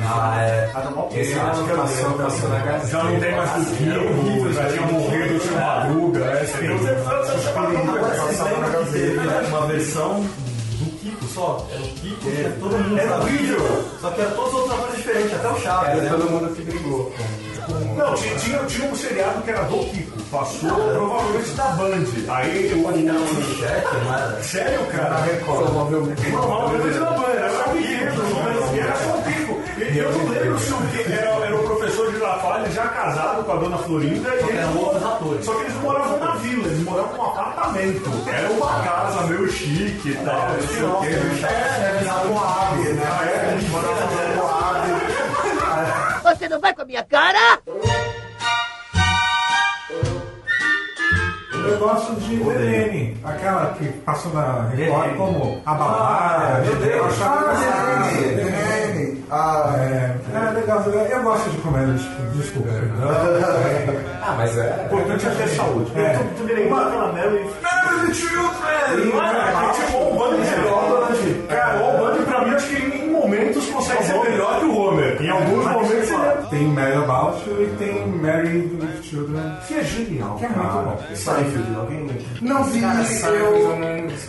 Ah, 0.03 0.35
é. 0.41 0.69
Cada 0.73 0.89
mó. 0.91 1.09
Já 1.11 3.03
não 3.03 3.19
tem 3.19 3.35
mais 3.35 3.51
o 3.51 3.65
Kiko, 3.75 4.53
já 4.53 4.67
tinha 4.69 4.81
morrido 4.87 5.35
o 5.35 5.41
seu 5.41 5.55
Madruga, 5.57 6.19
né? 6.19 6.41
Os 6.43 6.49
uma 9.49 9.67
versão 9.67 10.23
só? 11.37 11.67
Era 11.71 11.81
o 11.83 11.87
Kiko, 11.89 12.21
que 12.31 12.59
todo 12.59 12.77
mundo 12.77 12.97
Era 12.99 13.09
sabia. 13.09 13.23
horrível. 13.25 13.85
Só 14.01 14.09
que 14.11 14.21
era 14.21 14.31
todos 14.31 14.47
os 14.53 14.59
outros 14.59 14.73
atores 14.79 14.95
diferentes, 14.97 15.33
até 15.35 15.47
o 15.47 15.59
Chaves, 15.59 15.89
Era 15.89 16.01
né? 16.01 16.09
todo 16.09 16.29
mundo 16.31 16.55
que 16.55 16.61
brigou 16.63 17.13
Não, 17.95 18.13
tinha, 18.15 18.35
tinha, 18.35 18.59
tinha 18.65 18.91
um 18.91 18.95
seriado 18.95 19.41
que 19.43 19.49
era 19.51 19.63
do 19.65 19.77
Kiko. 19.91 20.17
Passou 20.31 20.69
provavelmente 20.69 21.49
da 21.51 21.65
Band. 21.65 22.05
Aí 22.29 22.73
o. 22.73 23.57
Cheque, 23.57 23.95
não 24.03 24.13
era? 24.13 24.43
Sério, 24.43 24.85
cara? 24.87 25.15
Provavelmente. 25.45 26.21
Provavelmente 26.31 26.99
da 26.99 27.11
Band. 27.11 27.33
Era 27.33 27.49
só 27.51 27.69
o 27.69 27.73
Kiko. 27.77 28.77
Era 28.77 28.95
só 28.95 29.17
o 29.17 29.23
Kiko. 29.23 29.57
Eu 29.95 30.11
não 30.11 30.27
lembro 30.29 30.59
se 30.59 30.73
o 30.73 30.77
que 30.87 31.13
era, 31.13 31.29
já 32.71 32.87
casado 32.89 33.43
com 33.43 33.51
a 33.51 33.55
dona 33.55 33.77
Florinda. 33.77 34.29
e 34.29 34.43
que 34.43 34.49
eles 34.51 34.75
outros 34.75 35.03
atores. 35.03 35.45
Só 35.45 35.53
que 35.53 35.61
eles 35.61 35.75
moravam 35.75 36.19
na 36.19 36.31
vila, 36.35 36.67
eles 36.67 36.83
moravam 36.83 37.17
num 37.17 37.23
apartamento. 37.23 38.11
Era 38.27 38.49
uma 38.51 38.83
casa 38.83 39.21
meio 39.27 39.51
chique 39.51 40.09
e 40.09 40.15
tal. 40.15 40.49
não 40.49 40.61
sei 40.67 40.83
o 40.83 40.99
quê. 41.01 41.07
É, 41.47 42.03
na 42.05 42.25
Moab, 42.25 42.77
né? 42.77 43.03
Ah, 43.05 43.25
é? 43.25 43.57
Na 43.71 44.35
Moab. 44.35 44.77
Você 46.23 46.49
não 46.49 46.59
vai 46.59 46.73
com 46.73 46.81
a 46.81 46.85
minha 46.85 47.03
cara? 47.03 47.59
Eu 51.67 51.77
gosto 51.79 52.15
de 52.21 52.43
Lelene, 52.43 53.17
aquela 53.23 53.73
que 53.77 53.85
passou 54.05 54.33
na 54.33 54.69
Record 54.75 55.15
como 55.17 55.61
a 55.65 55.73
Bavária. 55.73 56.61
meu 56.65 56.75
Deus. 56.75 56.95
Eu 56.95 57.05
achava 57.05 57.51
Ah, 57.51 58.11
Nene. 58.11 59.23
Ah, 59.29 59.75
É, 59.77 60.15
é 60.35 60.51
legal, 60.51 60.81
eu 60.85 61.23
gosto 61.23 61.49
de 61.49 61.57
comédia, 61.57 61.95
desculpa. 62.33 62.69
Ah, 64.29 64.35
mas 64.37 64.57
é. 64.57 64.87
O 64.91 64.95
importante 64.95 65.25
é 65.25 65.29
ter 65.29 65.47
saúde. 65.49 65.91
É. 65.97 66.19
Tu 66.37 66.43
me 66.43 66.51
lembrou 66.53 66.79
aquela 66.81 67.13
Mary 67.13 67.45
Mary 67.61 68.07
the 68.07 68.13
Children! 68.13 69.13
Não 69.13 69.25
é? 69.25 69.73
Que 69.73 69.81
tipo 69.85 69.97
o 69.99 70.17
Band. 70.17 71.47
Cara, 71.47 71.77
o 71.81 71.97
Band 71.97 72.23
pra 72.25 72.41
mim 72.45 72.51
acho 72.55 72.67
que 72.67 72.75
em 72.97 73.09
momentos 73.09 73.65
consegue 73.69 74.03
ser 74.03 74.19
melhor 74.19 74.59
que 74.59 74.65
o 74.65 74.75
Homer. 74.77 75.16
Em 75.27 75.29
alguns 75.29 75.65
momentos 75.65 76.09
ele 76.09 76.21
é 76.25 76.37
Tem 76.49 76.67
Mary 76.67 76.93
About 76.95 77.49
You 77.49 77.63
e 77.63 77.75
tem 77.77 78.07
Mary 78.07 78.57
with 78.79 79.03
Children. 79.03 79.43
Que 79.67 79.73
é 79.75 79.83
genial. 79.83 80.35
Que 80.37 80.45
é 80.45 80.49
muito 80.49 80.71
bom. 80.71 80.99
Seinfeld, 81.15 81.75
alguém? 81.75 82.07
Não 82.41 82.63
vi, 82.63 82.81
eu 82.81 82.89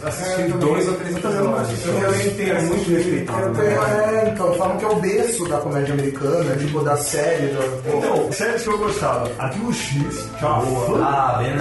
assisti 0.09 0.43
dois 0.59 0.89
ou 0.89 0.95
três 0.95 1.17
episódios. 1.17 1.87
Eu 1.87 2.27
entendo, 2.27 2.51
É 2.51 2.63
muito 2.63 2.91
respeitado. 2.91 3.41
Eu 3.43 3.55
tenho, 3.55 3.83
é, 3.83 4.31
então, 4.35 4.55
falam 4.55 4.77
que 4.77 4.85
é 4.85 4.89
o 4.89 4.97
berço 4.97 5.49
da 5.49 5.59
comédia 5.59 5.95
americana, 5.95 6.57
tipo, 6.57 6.81
da 6.81 6.97
série. 6.97 7.47
Da, 7.49 7.91
Então, 7.97 8.33
séries 8.33 8.63
que 8.63 8.69
eu 8.69 8.79
gostava. 8.79 9.31
Arquivo 9.39 9.73
X, 9.73 10.29
que 10.39 10.45
é 10.45 10.49
uma 10.49 10.61
fã. 10.63 11.05
Ah, 11.05 11.37
bem 11.39 11.57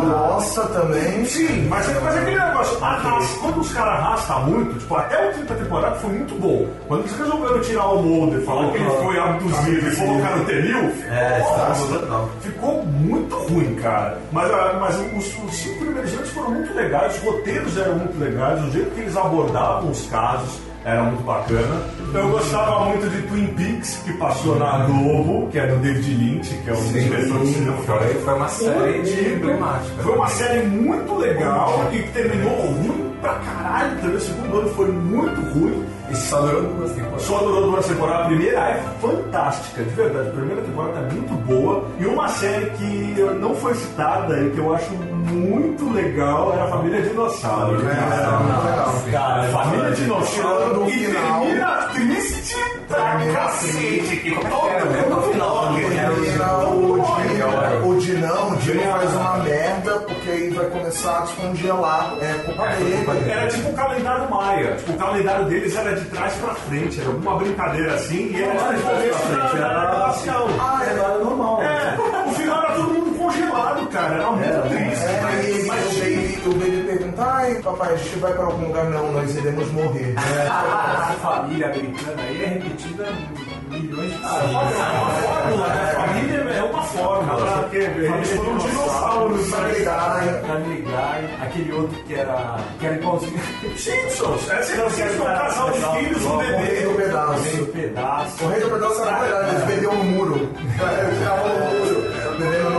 bosta 0.00 0.62
também. 0.66 1.24
Sim, 1.26 1.66
mas, 1.68 1.88
é- 1.88 1.92
é 1.92 2.08
aquele 2.20 2.38
negócio, 2.38 2.84
arrasta, 2.84 3.38
quando 3.40 3.60
os 3.60 3.72
caras 3.72 3.92
arrastam 4.00 4.42
muito, 4.46 4.78
tipo, 4.78 4.94
até 4.96 5.28
a 5.28 5.32
quinta 5.32 5.54
temporada 5.54 5.96
foi 5.96 6.10
muito 6.10 6.34
bom. 6.40 6.66
Quando 6.88 7.00
eles 7.00 7.16
resolveram 7.18 7.60
tirar 7.60 7.88
o 7.92 8.02
Mulder, 8.36 8.46
falar 8.46 8.70
que 8.72 8.78
ele 8.78 8.90
foi 8.90 9.18
abduzido 9.18 9.88
e 9.88 9.96
colocar 9.96 10.36
no 10.36 10.44
Tenil, 10.44 10.92
É, 11.08 11.38
nossa, 11.38 12.28
ficou 12.40 12.84
muito 12.84 13.36
ruim, 13.36 13.74
cara. 13.76 14.18
Mas, 14.32 14.50
ah, 14.50 14.78
mas 14.80 14.96
os, 15.16 15.44
os 15.44 15.54
cinco 15.54 15.84
primeiros 15.84 16.12
anos 16.14 16.30
foram 16.30 16.50
muito 16.50 16.74
legais, 16.74 17.16
os 17.16 17.22
roteiros 17.22 17.76
eram 17.78 17.94
muito 17.96 18.18
legais, 18.18 18.64
o 18.64 18.70
jeito 18.70 18.90
que 18.90 19.00
eles 19.00 19.16
abordavam 19.16 19.90
os 19.90 20.06
casos 20.06 20.65
era 20.86 21.02
muito 21.02 21.24
bacana. 21.24 21.82
Eu 22.14 22.28
gostava 22.30 22.84
muito 22.84 23.10
de 23.10 23.22
Twin 23.22 23.48
Peaks, 23.48 24.02
que 24.04 24.12
passou 24.12 24.56
na 24.56 24.86
Globo, 24.86 25.48
que 25.50 25.58
é 25.58 25.66
do 25.66 25.76
David 25.78 26.14
Lynch, 26.14 26.54
que 26.62 26.70
é 26.70 26.72
um 26.72 26.76
Sim, 26.76 27.00
diretor 27.00 27.40
de 27.40 27.46
cinema 27.52 27.76
foi, 27.78 28.14
foi 28.14 28.34
uma 28.34 28.48
série 28.48 29.34
emblemática. 29.34 30.02
Foi 30.04 30.14
uma 30.14 30.28
série 30.28 30.66
muito 30.66 31.16
legal 31.16 31.90
e 31.92 32.02
que 32.02 32.12
terminou 32.12 32.54
ruim 32.54 33.12
pra 33.20 33.34
caralho. 33.34 34.00
Também 34.00 34.16
o 34.16 34.20
segundo 34.20 34.58
ano 34.58 34.68
foi 34.70 34.92
muito 34.92 35.40
ruim. 35.58 35.84
E 36.08 36.14
só 36.14 36.40
durou 36.40 36.62
duas 36.62 36.92
temporadas. 36.92 37.22
Só 37.22 37.38
durou 37.38 37.70
duas 37.70 37.86
temporadas. 37.86 38.22
A 38.22 38.28
primeira 38.28 38.60
é 38.60 38.84
fantástica, 39.00 39.82
de 39.82 39.90
verdade. 39.90 40.28
A 40.28 40.32
primeira 40.32 40.62
temporada 40.62 40.98
é 41.00 41.12
muito 41.12 41.34
boa. 41.46 41.84
E 41.98 42.06
uma 42.06 42.28
série 42.28 42.70
que 42.70 43.16
não 43.40 43.56
foi 43.56 43.74
citada 43.74 44.40
e 44.40 44.50
que 44.50 44.58
eu 44.58 44.72
acho 44.72 44.88
muito 45.26 45.92
legal 45.92 46.52
era 46.54 46.64
a 46.64 46.68
Família 46.68 47.02
Dinossauro. 47.02 47.78
Cara, 49.10 49.42
a 49.42 49.48
Família 49.48 49.90
Dinossauro 49.92 50.80
No 50.80 50.88
e 50.88 50.92
final. 50.92 51.40
termina 51.42 51.76
triste 51.92 52.56
pra 52.88 53.18
cacete. 53.32 54.16
Que 54.16 54.30
todo 54.34 55.10
no 55.10 55.22
final, 55.32 55.74
o 55.74 55.96
cara. 55.96 57.76
Dinão, 57.98 58.52
o 58.52 58.56
Dino 58.56 58.82
faz 58.82 59.14
uma 59.14 59.36
merda, 59.38 59.98
porque 60.00 60.30
aí 60.30 60.50
vai 60.50 60.66
começar 60.66 61.18
a 61.18 61.20
descongelar. 61.22 62.14
É 62.20 62.34
culpa 62.44 62.66
dele. 62.66 63.30
Era 63.30 63.48
tipo 63.48 63.68
o 63.70 63.72
calendário 63.74 64.30
maia. 64.30 64.74
Tipo, 64.76 64.92
o 64.92 64.96
calendário 64.96 65.44
deles 65.46 65.76
era 65.76 65.94
de 65.94 66.04
trás 66.06 66.32
pra 66.34 66.54
frente. 66.54 67.00
Era 67.00 67.08
alguma 67.10 67.36
brincadeira 67.36 67.94
assim. 67.94 68.30
E 68.32 68.42
era 68.42 68.52
de 68.52 68.58
trás 68.58 68.80
pra 68.82 69.18
frente, 69.18 69.56
era-. 69.56 70.14
Ah, 70.60 70.82
é. 70.84 70.90
Era 70.90 71.18
normal. 71.18 71.62
É, 71.62 71.96
o 72.28 72.32
final 72.32 72.65
congelado, 73.40 73.86
cara. 73.90 74.14
Era 74.14 74.30
muito 74.30 74.44
Era, 74.48 74.62
triste. 74.62 75.04
É, 75.04 75.20
mas- 75.22 75.44
e 75.44 75.50
ele, 75.50 75.66
mas 75.66 75.84
o, 75.86 75.98
baby, 76.00 76.42
o 76.46 76.52
baby 76.54 76.82
pergunta, 76.86 77.22
ai 77.26 77.54
papai, 77.56 77.92
a 77.92 77.96
gente 77.96 78.18
vai 78.18 78.32
pra 78.32 78.44
algum 78.44 78.66
lugar? 78.66 78.84
Não, 78.86 79.12
nós 79.12 79.36
iremos 79.36 79.72
morrer. 79.72 80.14
A 80.48 81.14
família 81.22 81.66
americana 81.66 82.22
aí 82.22 82.42
é 82.42 82.46
repetida 82.46 83.06
milhões 83.70 84.12
de 84.12 84.20
Ah, 84.24 84.40
é 84.42 84.46
uma 84.48 85.10
fórmula, 85.10 85.68
né? 85.68 85.92
Família 85.94 86.36
é 86.56 86.62
uma 86.62 86.82
fórmula. 86.82 87.58
Porque 87.62 87.76
eles 87.76 88.30
foram 88.30 88.58
dinossauros. 88.58 89.46
Family 89.50 89.78
Guy. 89.78 90.46
Family 90.46 90.82
Guy, 90.82 91.42
aquele 91.42 91.72
outro 91.72 91.96
que 92.04 92.14
era, 92.14 92.56
que 92.78 92.86
era 92.86 92.96
igualzinho. 92.96 93.40
Simpsons. 93.76 94.50
É 94.50 94.62
Simpsons. 94.62 95.20
Um 95.20 95.24
casal 95.24 95.70
de 95.70 95.98
filhos, 95.98 96.24
um 96.24 96.34
O 96.34 96.38
Rei 96.38 96.50
bebê. 96.52 96.80
do 96.82 96.94
Pedaço. 96.96 97.42
Meio 97.42 97.66
pedaço. 97.66 98.44
O 98.44 98.48
Rei 98.48 98.60
do 98.60 98.70
Pedaço 98.70 99.02
era 99.02 99.18
verdade, 99.18 99.50
eles 99.50 99.64
beberam 99.64 99.94
no 99.94 100.04
muro. 100.04 100.36
Eles 100.58 101.18
ficavam 101.18 101.48
no 101.48 101.64
muro. 101.84 102.06
Bebendo 102.38 102.70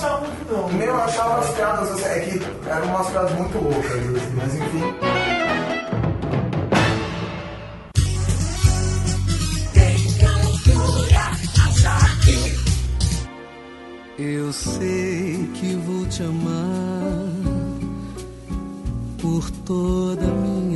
gostar 0.00 0.20
muito, 0.20 0.52
não. 0.52 0.68
Meu, 0.72 0.86
eu 0.86 0.96
achava 0.96 1.40
as 1.40 1.50
piadas, 1.50 1.90
assim, 1.90 2.04
é 2.04 2.20
que 2.20 2.68
eram 2.68 2.86
umas 2.86 3.10
piadas 3.10 3.32
muito 3.32 3.58
loucas, 3.58 3.92
assim, 3.92 4.34
mas 4.34 4.54
enfim. 4.54 4.94
Eu 14.18 14.52
sei 14.52 15.50
que 15.54 15.74
vou 15.76 16.06
te 16.06 16.22
amar. 16.22 17.30
Por 19.20 19.50
toda 19.66 20.24
a 20.24 20.30
minha 20.30 20.69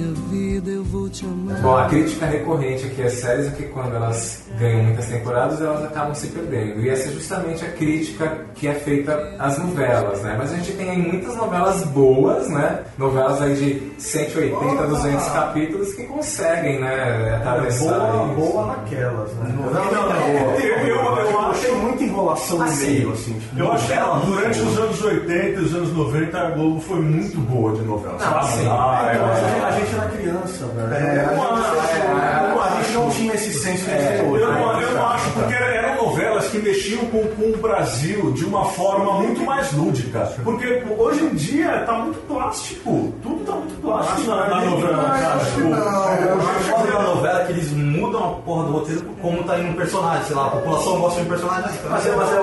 vida 0.65 0.71
eu 0.79 0.85
vou 0.85 1.09
te 1.09 1.25
amar. 1.25 1.57
Bom, 1.61 1.77
a 1.77 1.85
crítica 1.89 2.27
recorrente 2.27 2.87
aqui 2.87 3.03
às 3.03 3.13
séries 3.15 3.47
é 3.47 3.51
que 3.51 3.65
quando 3.65 3.95
elas 3.95 4.45
ganham 4.59 4.85
muitas 4.85 5.07
temporadas, 5.07 5.61
elas 5.61 5.85
acabam 5.85 6.15
se 6.15 6.29
perdendo. 6.29 6.81
E 6.81 6.89
essa 6.89 7.09
é 7.09 7.13
justamente 7.13 7.65
a 7.65 7.71
crítica 7.73 8.45
que 8.55 8.67
é 8.69 8.75
feita 8.75 9.35
às 9.39 9.59
novelas, 9.59 10.23
né? 10.23 10.37
Mas 10.39 10.53
a 10.53 10.57
gente 10.57 10.73
tem 10.73 10.91
aí 10.91 10.99
muitas 10.99 11.37
novelas 11.37 11.83
boas, 11.85 12.49
né? 12.49 12.81
Novelas 12.97 13.41
aí 13.43 13.55
de 13.55 13.93
180, 14.03 14.87
200 14.87 15.27
capítulos 15.31 15.93
que 15.95 16.05
conseguem, 16.05 16.81
né? 16.81 17.37
Atravessar 17.37 17.99
Boa, 17.99 18.27
isso. 18.27 18.35
boa 18.35 18.67
naquelas, 18.67 19.33
né? 19.35 19.55
Não, 19.57 19.73
não, 19.73 20.59
eu, 20.59 20.87
eu, 20.87 20.97
eu 20.97 21.39
acho 21.41 21.61
Tem 21.67 21.77
muita 21.77 22.05
enrolação 22.05 22.59
no 22.59 22.65
Assim, 22.65 22.87
meio, 22.91 23.13
assim. 23.13 23.33
Tipo, 23.35 23.59
Eu 23.59 23.73
acho 23.73 23.87
que 23.87 24.27
durante 24.27 24.61
os 24.61 24.79
anos 24.79 25.03
80 25.03 25.61
e 25.61 25.65
os 25.65 25.75
anos 25.75 25.93
90 25.93 26.39
a 26.39 26.51
Globo 26.51 26.81
foi 26.81 27.01
muito 27.01 27.39
boa 27.41 27.73
de 27.75 27.83
novela. 27.83 28.17
Não, 28.19 28.43
sim. 28.43 28.67
Ah, 28.69 29.11
é, 29.13 29.51
gente- 29.51 29.65
a 29.65 29.71
gente 29.73 29.95
era 29.95 30.09
criança, 30.11 30.54
velho. 30.59 30.95
É, 30.95 31.25
a 31.25 31.29
Como 32.49 32.63
a 32.63 32.69
gente 32.71 32.93
não 32.93 33.11
tinha 33.11 33.35
esse 33.35 33.53
senso 33.53 33.85
gente 33.85 34.19
tem 34.19 34.31
hoje. 34.31 34.43
Eu 34.43 34.53
não, 34.53 34.77
né? 34.77 34.85
eu 34.85 34.95
não 34.95 35.07
acho, 35.09 35.31
porque 35.31 35.55
eram 35.55 36.05
novelas 36.05 36.49
que 36.49 36.59
mexiam 36.59 37.05
com, 37.07 37.23
com 37.29 37.51
o 37.51 37.57
Brasil 37.59 38.33
de 38.33 38.45
uma 38.45 38.65
forma 38.67 39.13
muito 39.21 39.45
mais 39.45 39.73
lúdica. 39.73 40.33
Porque 40.43 40.83
hoje 40.99 41.25
em 41.25 41.35
dia 41.35 41.85
tá 41.87 41.93
muito 41.95 42.19
plástico. 42.27 43.13
Tudo 43.23 43.45
tá 43.45 43.53
muito 43.53 43.81
plástico 43.81 44.29
na, 44.29 44.49
na 44.49 44.61
novela, 44.61 45.05
cara. 45.05 45.39
Tipo, 45.45 45.75
acho 45.75 46.61
foda 46.71 46.93
da 46.93 47.03
novela 47.03 47.43
é 47.43 47.45
que 47.45 47.53
eles 47.53 47.73
mudam 47.73 48.25
a 48.25 48.33
porra 48.43 48.65
do 48.65 48.73
roteiro 48.73 49.03
como 49.21 49.43
tá 49.45 49.59
indo 49.59 49.71
um 49.71 49.75
personagem. 49.75 50.25
Sei 50.25 50.37
lá, 50.37 50.47
a 50.47 50.51
população 50.51 51.01
gosta 51.01 51.21
de 51.21 51.27
um 51.27 51.29
personagem. 51.29 51.71
Mas 51.89 52.07
é, 52.07 52.17
mas 52.17 52.33
é 52.33 52.41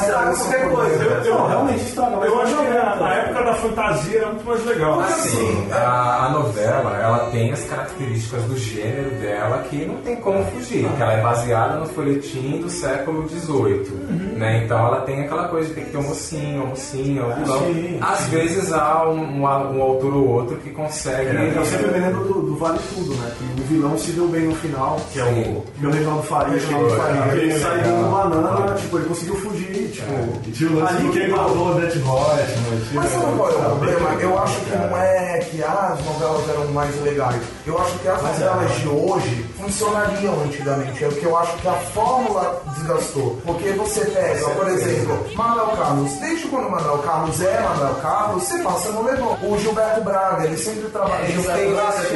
Estraga 0.00 0.34
qualquer 0.36 0.68
coisa. 0.70 1.04
Eu, 1.04 1.10
eu, 1.24 1.34
Não, 1.38 1.46
realmente 1.48 1.82
estraga. 1.84 2.16
eu 2.26 2.40
acho 2.40 2.56
que 2.56 2.76
a, 2.76 2.98
a 3.06 3.14
época 3.14 3.44
da 3.44 3.54
fantasia 3.54 4.18
era 4.18 4.26
muito 4.28 4.44
mais 4.46 4.64
legal. 4.66 5.00
Assim, 5.00 5.68
a, 5.72 6.26
a 6.26 6.28
novela, 6.30 6.96
ela 7.02 7.30
tem 7.30 7.52
as 7.52 7.64
características 7.64 8.42
do 8.44 8.56
gênero 8.56 9.10
dela 9.20 9.58
que 9.68 9.84
não 9.86 9.96
tem 9.96 10.16
como 10.16 10.44
fugir, 10.46 10.88
que 10.96 11.02
ela 11.02 11.12
é 11.12 11.20
baseada 11.22 11.76
no 11.78 11.86
folhetim 11.86 12.58
do 12.60 12.68
século 12.70 13.28
XVIII, 13.28 13.90
né? 14.36 14.62
Então 14.64 14.78
ela 14.86 15.00
tem 15.02 15.22
aquela 15.24 15.48
coisa 15.48 15.68
de 15.68 15.74
ter 15.74 15.84
que 15.84 15.90
ter 15.90 15.98
um 15.98 16.02
mocinho, 16.02 16.60
uma 16.62 16.66
mocinha, 16.70 17.24
um 17.24 17.34
vilão. 17.34 17.58
sim, 17.60 17.98
Às 18.00 18.20
vezes 18.26 18.72
há 18.72 19.08
um, 19.08 19.18
um, 19.20 19.42
um 19.42 19.82
autor 19.82 20.14
ou 20.14 20.28
outro 20.28 20.56
que 20.58 20.70
consegue... 20.70 21.36
É, 21.36 21.52
eu 21.56 21.64
sempre 21.64 21.88
me 21.92 21.98
lembro 21.98 22.24
do, 22.24 22.42
do 22.42 22.56
Vale 22.56 22.78
Tudo, 22.94 23.14
né? 23.14 23.30
Que 23.38 23.60
o 23.60 23.64
vilão 23.64 23.98
se 23.98 24.12
deu 24.12 24.28
bem 24.28 24.42
no 24.42 24.54
final, 24.56 24.96
que 25.12 25.18
é 25.20 25.24
o, 25.24 25.62
que 25.78 25.84
é 25.84 25.88
o 25.88 25.90
Reginaldo 25.90 26.22
Faria. 26.22 26.54
Reginaldo 26.54 26.88
que- 26.88 26.96
Faria. 26.96 27.22
que 27.22 27.38
Ele 27.38 27.58
saiu 27.58 27.82
com 27.94 28.10
banana, 28.10 28.74
tipo, 28.74 28.98
ele 28.98 29.06
conseguiu 29.08 29.36
fugir, 29.36 29.87
tipo. 29.88 30.12
E 30.46 30.52
tinha 30.52 30.70
o 30.70 30.78
lance 30.78 30.96
que 30.96 31.32
o 31.32 31.74
Death 31.74 32.02
Royce, 32.04 32.94
Mas 32.94 33.10
sabe 33.10 33.36
qual 33.36 33.50
é 33.50 33.54
o 33.54 33.60
problema? 33.60 34.14
Eu 34.20 34.38
acho 34.38 34.60
que 34.60 34.76
não 34.76 34.96
é 34.96 35.38
que 35.38 35.62
as 35.62 36.04
novelas 36.04 36.48
eram 36.48 36.66
mais 36.72 37.02
legais. 37.02 37.42
Eu 37.66 37.78
acho 37.80 37.98
que 37.98 38.08
as 38.08 38.22
novelas 38.22 38.74
de 38.76 38.88
hoje 38.88 39.46
funcionariam 39.58 40.40
antigamente. 40.42 41.04
É 41.04 41.08
o 41.08 41.12
que 41.12 41.24
eu 41.24 41.36
acho 41.36 41.56
que 41.58 41.68
a 41.68 41.72
fórmula 41.72 42.62
desgastou. 42.76 43.38
Porque 43.44 43.70
você 43.72 44.04
pega, 44.06 44.48
por 44.50 44.68
exemplo, 44.68 45.26
Manuel 45.34 45.76
Carlos. 45.76 46.12
Desde 46.12 46.48
quando 46.48 46.70
Manuel 46.70 46.98
Carlos 46.98 47.40
é 47.40 47.60
Manuel 47.60 47.94
Carlos, 47.96 48.42
você 48.42 48.58
passa 48.62 48.92
no 48.92 49.02
Leblon. 49.02 49.36
O 49.42 49.58
Gilberto 49.58 50.00
Braga, 50.02 50.44
ele 50.44 50.56
sempre 50.56 50.88
trabalha. 50.88 51.24
Esse 51.24 51.50
ele 51.50 51.74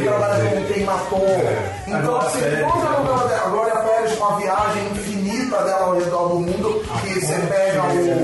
trabalha 0.09 0.45
estilo, 0.45 0.66
com 0.66 0.73
quem 0.73 0.85
matou. 0.85 1.27
Então, 1.87 2.16
assim, 2.18 2.41
toda 2.41 2.87
a 2.87 3.01
novela 3.01 3.29
dela, 3.29 3.47
a 3.47 3.51
Glória 3.51 3.77
Pérez 3.77 4.18
com 4.18 4.25
a 4.25 4.37
viagem 4.37 4.89
dela 5.59 5.86
ao 5.86 5.94
redor 5.98 6.28
do 6.28 6.40
mundo, 6.40 6.82
que 7.03 7.20
você 7.20 7.34
pega 7.34 7.82
o. 7.84 8.22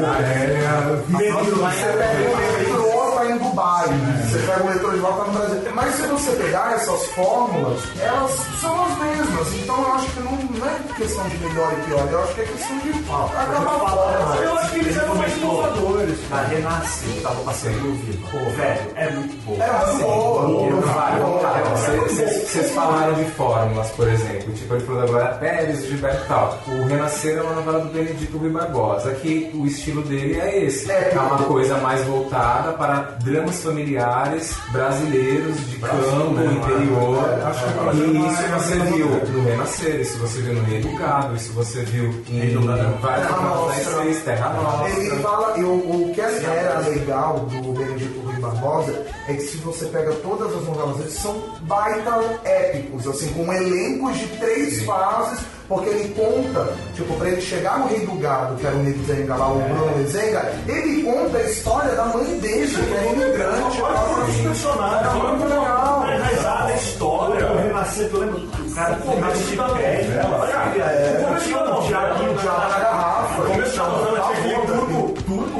Você 1.74 1.92
pega 1.92 2.30
o 2.30 2.36
metrô, 2.36 3.12
tá 3.14 3.26
em 3.26 3.38
Dubai. 3.38 3.86
Você 4.28 4.38
pega 4.38 4.62
o 4.62 4.66
metrô 4.66 4.90
de 4.90 4.98
volta 4.98 5.24
no 5.24 5.32
Brasil. 5.32 5.58
Mas 5.74 5.94
se 5.94 6.02
você 6.02 6.30
pegar 6.32 6.72
essas 6.74 7.06
fórmulas, 7.08 7.80
elas 8.00 8.30
são 8.60 8.84
as 8.84 8.98
mesmas. 8.98 9.54
Então 9.54 9.82
eu 9.82 9.92
acho 9.92 10.06
que 10.10 10.20
não, 10.20 10.32
não 10.32 10.66
é 10.66 10.77
questão 10.98 11.28
de 11.28 11.38
melhor 11.38 11.72
e 11.72 11.82
pior, 11.86 12.08
eu 12.10 12.22
acho 12.22 12.34
que 12.34 12.40
é 12.40 12.44
questão 12.44 12.78
de 12.78 12.90
acabar 12.90 13.56
a 13.56 13.78
fórmula. 13.78 14.36
Eu 14.42 14.58
acho 14.58 14.72
que 14.72 14.78
eles 14.80 14.96
eram 14.96 15.14
mais 15.14 15.36
inovadores. 15.36 16.18
A 16.32 16.40
Renascer, 16.42 17.22
tava 17.22 17.40
passando 17.42 17.76
no 17.80 17.88
ouvido. 17.90 18.18
Pô, 18.30 18.38
velho, 18.50 18.80
é 18.96 19.10
muito 19.10 19.44
boa. 19.44 19.64
É 19.64 20.42
muito 20.44 21.40
cara, 21.42 21.64
vocês- 21.64 22.72
falaram 22.72 23.14
de 23.14 23.24
fórmulas, 23.32 23.88
por 23.90 24.08
exemplo, 24.08 24.52
tipo 24.52 24.74
ele 24.74 24.84
falou 24.84 25.00
da 25.02 25.06
Glória 25.06 25.28
Pérez, 25.34 25.86
Gilberto 25.86 26.24
e 26.24 26.28
tal. 26.28 26.58
O 26.68 26.84
Renascer 26.86 27.38
é 27.38 27.42
uma 27.42 27.52
novela 27.52 27.80
do 27.80 27.92
Benedito 27.92 28.36
Rui 28.38 28.50
Barbosa, 28.50 29.12
que 29.14 29.50
o 29.54 29.66
estilo 29.66 30.02
dele 30.02 30.38
é 30.38 30.64
esse. 30.64 30.90
É, 30.90 31.12
uma 31.14 31.38
coisa 31.44 31.76
mais 31.78 32.04
voltada 32.04 32.72
para 32.72 33.16
dramas 33.24 33.62
familiares 33.62 34.56
brasileiros 34.70 35.56
de 35.70 35.76
campo, 35.78 36.34
né? 36.34 36.52
interior. 36.52 37.24
É, 37.40 37.44
acho 37.44 37.64
que 37.64 37.78
o 37.98 38.14
e 38.16 38.26
isso 38.32 38.42
é 38.42 38.48
você 38.48 38.74
viu 38.96 39.08
moderno. 39.08 39.38
no 39.42 39.48
Renascer, 39.48 40.00
isso 40.00 40.18
você 40.18 40.40
viu 40.42 40.54
no 40.54 40.62
Rei 40.64 40.80
do 40.88 40.98
Gado, 40.98 41.36
isso 41.36 41.52
você 41.52 41.84
viu 41.84 42.08
em 42.28 42.54
várias 43.00 43.26
Terra 43.26 43.40
novelas 43.42 43.84
da 43.84 43.90
Nostra. 43.90 44.04
E6, 44.04 44.24
Terra 44.24 44.52
Nostra. 44.54 44.88
Ele 44.90 45.22
fala, 45.22 45.58
e 45.58 45.64
o, 45.64 45.74
o 45.74 46.12
que 46.14 46.20
era 46.20 46.78
legal 46.80 47.40
do 47.40 47.72
Benedito 47.72 48.27
Rui 48.48 48.60
Barbosa 48.60 49.06
é 49.28 49.34
que 49.34 49.42
se 49.42 49.56
você 49.58 49.86
pega 49.86 50.12
todas 50.16 50.54
as 50.54 50.64
novelas, 50.64 51.00
eles 51.00 51.14
são 51.14 51.34
baita 51.62 52.18
épicos, 52.44 53.06
assim, 53.06 53.28
com 53.34 53.52
elencos 53.52 54.16
de 54.18 54.26
três 54.38 54.82
fases, 54.84 55.40
porque 55.68 55.88
ele 55.90 56.14
conta, 56.14 56.72
tipo, 56.94 57.12
pra 57.14 57.28
ele 57.28 57.40
chegar 57.42 57.78
no 57.78 57.88
Rei 57.88 58.00
do 58.06 58.14
Gado, 58.18 58.56
que 58.56 58.66
era 58.66 58.74
o 58.74 58.78
Nezenga 58.82 59.36
lá, 59.36 59.52
o 59.52 59.58
Bruno 59.60 59.96
Nezenga, 59.98 60.50
ele 60.66 61.02
conta 61.02 61.36
a 61.38 61.42
história 61.42 61.94
da 61.94 62.04
mãe 62.06 62.24
dele, 62.38 62.66
que 62.66 62.94
é 62.94 63.12
imigrante. 63.12 63.82
Olha 63.82 64.24
os 64.24 64.36
personagens, 64.36 65.12
É 65.12 65.14
muito 65.18 65.44
legal. 65.44 66.04
enraizada 66.08 66.72
a 66.72 66.76
história. 66.76 67.40
Eu 67.40 67.56
renasci, 67.58 68.00
eu 68.12 68.18
lembro 68.18 68.40
que 68.48 68.62
o 68.62 68.74
cara 68.74 68.94
O 68.94 69.00
começo 69.02 69.42
de 69.44 69.56
pé. 69.56 69.62
novela, 69.62 70.48
é, 70.88 71.20
o 71.20 71.24
começo 71.26 71.50
da 71.50 71.64
novela, 71.64 71.82
Tiaguinho, 71.88 72.38
Tiago 72.38 72.60
na 72.60 72.78
garrafa. 72.78 73.42
No 73.42 73.48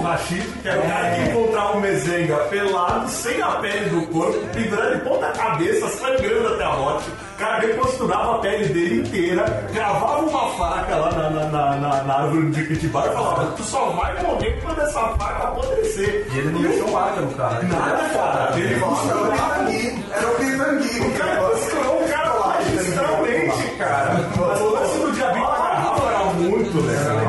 Rashid, 0.09 0.43
que 0.63 0.69
era 0.69 0.81
o 0.81 0.89
cara 0.89 1.11
que 1.11 1.23
encontrava 1.31 1.77
o 1.77 1.81
Mezenga 1.81 2.37
pelado, 2.45 3.09
sem 3.11 3.43
a 3.43 3.49
pele 3.57 3.91
do 3.91 4.07
corpo, 4.07 4.39
pendurado 4.55 4.95
de 4.95 5.01
ponta 5.03 5.27
cabeça, 5.33 5.89
sangrando 5.89 6.55
até 6.55 6.65
a 6.65 6.77
morte. 6.77 7.11
O 7.11 7.39
cara 7.39 7.59
reposturava 7.59 8.35
a 8.37 8.39
pele 8.39 8.67
dele 8.67 9.01
inteira, 9.01 9.45
gravava 9.73 10.23
uma 10.23 10.49
faca 10.55 10.97
lá 10.97 11.13
na, 11.13 11.31
na, 11.31 11.45
na, 11.47 11.77
na, 11.77 12.03
na 12.03 12.15
árvore 12.15 12.51
de 12.51 12.61
Jequitibá 12.63 13.07
e 13.07 13.13
falava: 13.13 13.53
Tu 13.53 13.63
só 13.63 13.91
vai 13.91 14.23
morrer 14.23 14.61
quando 14.63 14.81
essa 14.81 15.01
faca 15.01 15.49
apodrecer. 15.49 16.27
E 16.33 16.39
ele 16.39 16.51
não 16.51 16.63
deixou 16.63 16.91
marca 16.91 17.21
no 17.21 17.35
cara. 17.35 17.63
Nada, 17.63 18.09
cara. 18.09 18.59
Ele 18.59 18.75
era 18.75 18.87
o 18.87 18.97
Pitangui. 18.97 20.05
Era 20.11 20.27
o 20.27 20.35
Pitangui. 20.35 21.01
O 21.01 21.19
cara 21.19 21.37
costurou 21.37 22.03
o 22.03 22.09
cara 22.09 22.41
magistralmente, 22.41 23.77
cara. 23.79 24.31
Mas 24.37 24.61
o 24.61 24.71
lance 24.71 24.99
do 24.99 25.17
garrafa 25.17 26.03
era 26.09 26.25
muito 26.25 26.87
legal. 26.87 27.28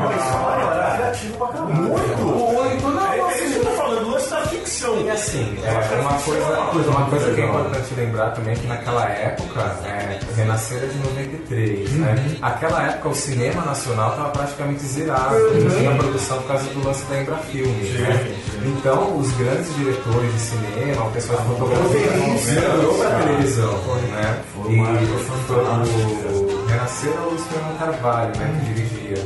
Assim, 5.20 5.57
é 5.63 6.01
uma 6.01 6.13
coisa, 6.20 6.89
uma 6.89 7.05
coisa 7.05 7.34
que 7.34 7.41
é 7.41 7.45
importante 7.45 7.93
lembrar 7.95 8.30
também 8.32 8.53
é 8.53 8.55
que 8.55 8.67
naquela 8.67 9.05
época, 9.05 9.61
é, 9.86 10.20
Renascer 10.36 10.84
é 10.84 10.88
de 10.88 10.97
93, 10.97 11.91
né? 11.93 12.38
Aquela 12.41 12.84
época 12.84 13.09
o 13.09 13.15
cinema 13.15 13.61
nacional 13.63 14.11
estava 14.11 14.30
praticamente 14.30 14.84
zerado, 14.84 15.36
não 15.36 15.78
tinha 15.78 15.95
produção 15.95 16.38
por 16.38 16.47
causa 16.47 16.63
do 16.70 16.86
lance 16.86 17.03
da 17.05 17.22
Embrafilme, 17.22 17.89
né? 17.89 18.38
Então 18.65 19.17
os 19.17 19.32
grandes 19.34 19.76
diretores 19.76 20.34
de 20.34 20.39
cinema, 20.39 21.05
o 21.05 21.11
pessoal 21.11 21.39
de 21.39 21.47
fotografia, 21.47 22.11
migrou 22.11 22.97
para 22.97 23.20
televisão, 23.20 23.74
né? 24.11 24.41
E 24.70 24.80
o 24.80 26.65
Renascer 26.67 27.09
é 27.09 27.28
o 27.28 27.38
Fernando 27.38 27.78
Carvalho, 27.78 28.38
né? 28.38 28.61
Que 28.65 28.74
dirigia. 28.74 29.17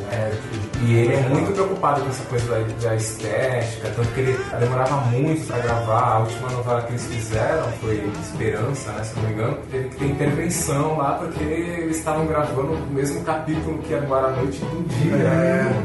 E 0.86 0.96
ele 0.96 1.14
é 1.14 1.22
muito 1.30 1.52
preocupado 1.54 2.02
com 2.02 2.10
essa 2.10 2.24
coisa 2.26 2.46
da, 2.52 2.90
da 2.90 2.96
estética, 2.96 3.90
tanto 3.96 4.10
que 4.10 4.20
ele 4.20 4.38
demorava 4.60 4.96
muito 5.08 5.48
para 5.48 5.60
gravar. 5.60 6.04
A 6.14 6.20
última 6.20 6.50
novela 6.50 6.82
que 6.82 6.92
eles 6.92 7.06
fizeram 7.06 7.72
foi 7.82 8.04
Esperança, 8.22 8.92
né, 8.92 9.04
se 9.04 9.16
não 9.16 9.24
me 9.24 9.34
engano. 9.34 9.58
Teve 9.72 9.90
que 9.90 9.96
ter 9.96 10.06
intervenção 10.06 10.98
lá 10.98 11.14
porque 11.14 11.44
eles 11.44 11.98
estavam 11.98 12.26
gravando 12.26 12.74
o 12.74 12.94
mesmo 12.94 13.24
capítulo 13.24 13.78
que 13.80 13.94
era 13.94 14.04
agora 14.04 14.28
à 14.28 14.32
noite 14.32 14.60
do 14.60 14.84
dia. 14.90 15.16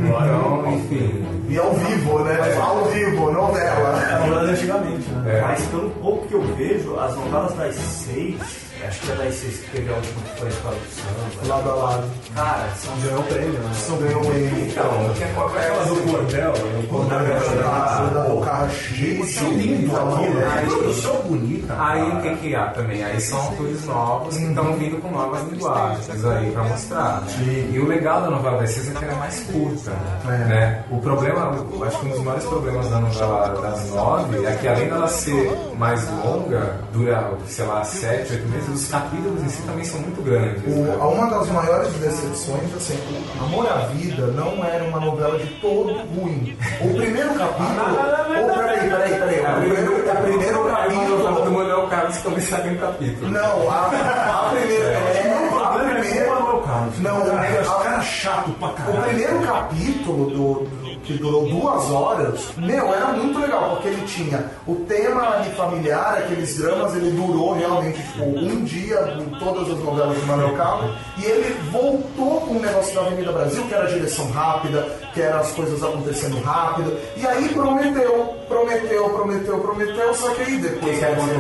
então, 0.01 0.73
enfim. 0.75 1.27
E 1.49 1.59
ao 1.59 1.73
vivo, 1.75 2.19
né? 2.21 2.57
Ao 2.61 2.85
vivo, 2.87 3.31
novela. 3.31 4.03
É 4.03 4.27
novela 4.27 4.51
antigamente, 4.51 5.11
né? 5.11 5.39
É. 5.39 5.41
Mas 5.43 5.65
pelo 5.67 5.91
pouco 5.91 6.27
que 6.27 6.35
eu 6.35 6.43
vejo, 6.57 6.99
as 6.99 7.15
novelas 7.15 7.55
das 7.55 7.75
seis, 7.75 8.68
acho 8.87 9.01
que 9.01 9.13
é 9.13 9.15
das 9.17 9.35
seis 9.35 9.57
que 9.59 9.71
teve 9.71 9.91
a 9.91 9.97
última 9.97 10.23
que 10.23 10.39
foi 10.39 10.49
a 10.49 10.51
Escola 10.51 10.75
do 10.77 10.89
Samba. 10.95 11.55
Lado 11.55 11.71
a 11.71 11.75
lado. 11.75 12.05
Cara, 12.35 12.69
são 12.77 12.97
ganhou 13.01 13.23
prêmio, 13.25 13.53
né? 13.53 13.71
São 13.75 13.97
ganhou 13.99 14.25
ele. 14.35 14.71
Então, 14.71 14.85
o 15.11 15.15
que 15.15 15.25
acontece? 15.25 15.67
Aquela 15.67 15.85
do 15.85 16.13
Cordel, 16.13 16.53
né? 16.53 16.81
o 16.85 16.87
Cordel 16.89 18.37
O 18.37 18.41
carro 18.43 18.71
cheio, 18.71 19.25
Isso 19.25 19.45
é 19.45 19.49
lindo 19.51 19.97
aquilo, 19.97 20.35
né? 20.35 20.53
Aí- 20.57 20.67
Produção 20.69 21.15
bonita. 21.23 21.75
Aí 21.79 22.03
o 22.03 22.23
que, 22.23 22.37
que 22.37 22.55
há 22.55 22.67
também? 22.67 23.03
Aí 23.05 23.21
são 23.21 23.39
autores 23.41 23.85
novos 23.85 24.37
que 24.37 24.45
estão 24.45 24.73
vindo 24.75 25.01
com 25.01 25.11
novas 25.11 25.43
linguagens 25.51 26.25
aí 26.25 26.51
pra 26.53 26.65
mostrar. 26.65 27.21
né? 27.23 27.71
E 27.73 27.79
o 27.79 27.87
legal 27.87 28.21
da 28.23 28.31
novela 28.31 28.59
das 28.59 28.71
seis 28.71 28.91
é 28.91 28.99
que 28.99 29.05
ela 29.05 29.15
é 29.15 29.17
mais 29.17 29.41
curta. 29.53 29.91
Né? 30.25 30.85
O 30.91 30.99
problema, 30.99 31.55
acho 31.87 32.01
que 32.01 32.07
um 32.07 32.11
dos 32.11 32.21
maiores 32.21 32.45
problemas 32.45 32.89
da 32.91 33.01
novela 33.01 33.49
das 33.63 33.91
nove 33.91 34.45
é 34.45 34.53
que 34.53 34.69
além 34.69 34.89
dela 34.89 35.09
ser 35.09 35.51
mais 35.77 36.09
longa, 36.25 36.77
dura, 36.93 37.31
sei 37.47 37.65
lá, 37.67 37.85
sete, 37.85 38.33
oito 38.35 38.49
meses, 38.49 38.68
os 38.69 38.89
capítulos 38.89 39.43
em 39.43 39.49
si 39.49 39.63
também 39.63 39.85
são 39.85 40.01
muito 40.01 40.23
grandes. 40.23 40.63
né? 40.77 40.97
O- 41.01 41.09
uma 41.09 41.27
das 41.31 41.49
maiores 41.49 41.93
decepções, 41.95 42.75
assim, 42.77 42.99
o 43.41 43.45
Amor 43.45 43.67
à 43.71 43.87
Vida 43.89 44.27
não 44.29 44.65
era 44.65 44.85
uma 44.85 45.01
novela 45.01 45.39
de 45.39 45.47
todo 45.61 45.93
ruim. 46.15 46.57
O 46.81 46.95
primeiro 46.95 47.31
capítulo. 47.35 47.99
Oh, 47.99 48.55
peraí, 48.55 48.91
peraí, 48.91 49.15
peraí. 49.19 49.41
O 49.41 49.61
primeiro, 49.61 49.97
o 49.97 50.23
primeiro 50.23 50.65
capítulo. 50.65 51.45
do 51.45 51.51
Manuel 51.53 51.87
Carlos 51.89 52.19
começar 52.19 52.67
em 52.67 52.75
um 52.75 52.79
capítulo. 52.79 53.31
Não, 53.31 53.71
a, 53.71 53.87
a 53.87 54.51
primeira. 54.51 54.85
É, 54.85 54.97
a 54.97 55.01
é 55.01 56.01
primeira. 56.01 56.27
com 56.27 56.33
o. 56.35 56.59
Não, 57.01 57.21
Cara, 57.21 57.99
a- 57.99 58.01
chato 58.03 58.51
pra 58.59 58.69
O 58.69 58.73
caralho. 58.73 59.03
primeiro 59.05 59.41
capítulo 59.41 60.31
do- 60.31 60.69
que 61.09 61.15
durou 61.15 61.49
duas 61.49 61.91
horas, 61.91 62.51
meu, 62.59 62.93
era 62.93 63.07
muito 63.09 63.39
legal, 63.41 63.71
porque 63.71 63.89
ele 63.89 64.03
tinha 64.07 64.45
o 64.67 64.75
tema 64.87 65.37
ali 65.37 65.51
familiar, 65.53 66.19
aqueles 66.19 66.59
dramas, 66.59 66.95
ele 66.95 67.11
durou 67.13 67.55
realmente 67.55 67.97
tipo, 68.03 68.25
um 68.25 68.63
dia 68.63 69.17
em 69.19 69.39
todas 69.39 69.71
as 69.71 69.79
novelas 69.79 70.21
de 70.21 70.27
Manuel 70.27 70.55
Carlos, 70.55 70.95
e 71.17 71.25
ele 71.25 71.59
voltou 71.71 72.43
com 72.43 72.55
o 72.57 72.61
negócio 72.61 72.95
da 72.95 73.01
Avenida 73.01 73.33
Brasil, 73.33 73.65
que 73.65 73.75
era 73.75 73.85
a 73.85 73.91
direção 73.91 74.31
rápida, 74.31 74.87
que 75.15 75.23
era 75.23 75.41
as 75.41 75.51
coisas 75.53 75.83
acontecendo 75.83 76.39
rápido, 76.43 76.95
e 77.17 77.27
aí 77.27 77.49
prometeu, 77.49 78.37
prometeu, 78.47 79.09
prometeu, 79.09 79.59
prometeu, 79.61 80.15
só 80.15 80.29
que 80.35 80.43
aí 80.43 80.59
depois 80.59 80.99
que, 80.99 81.05
aconteceu? 81.05 81.39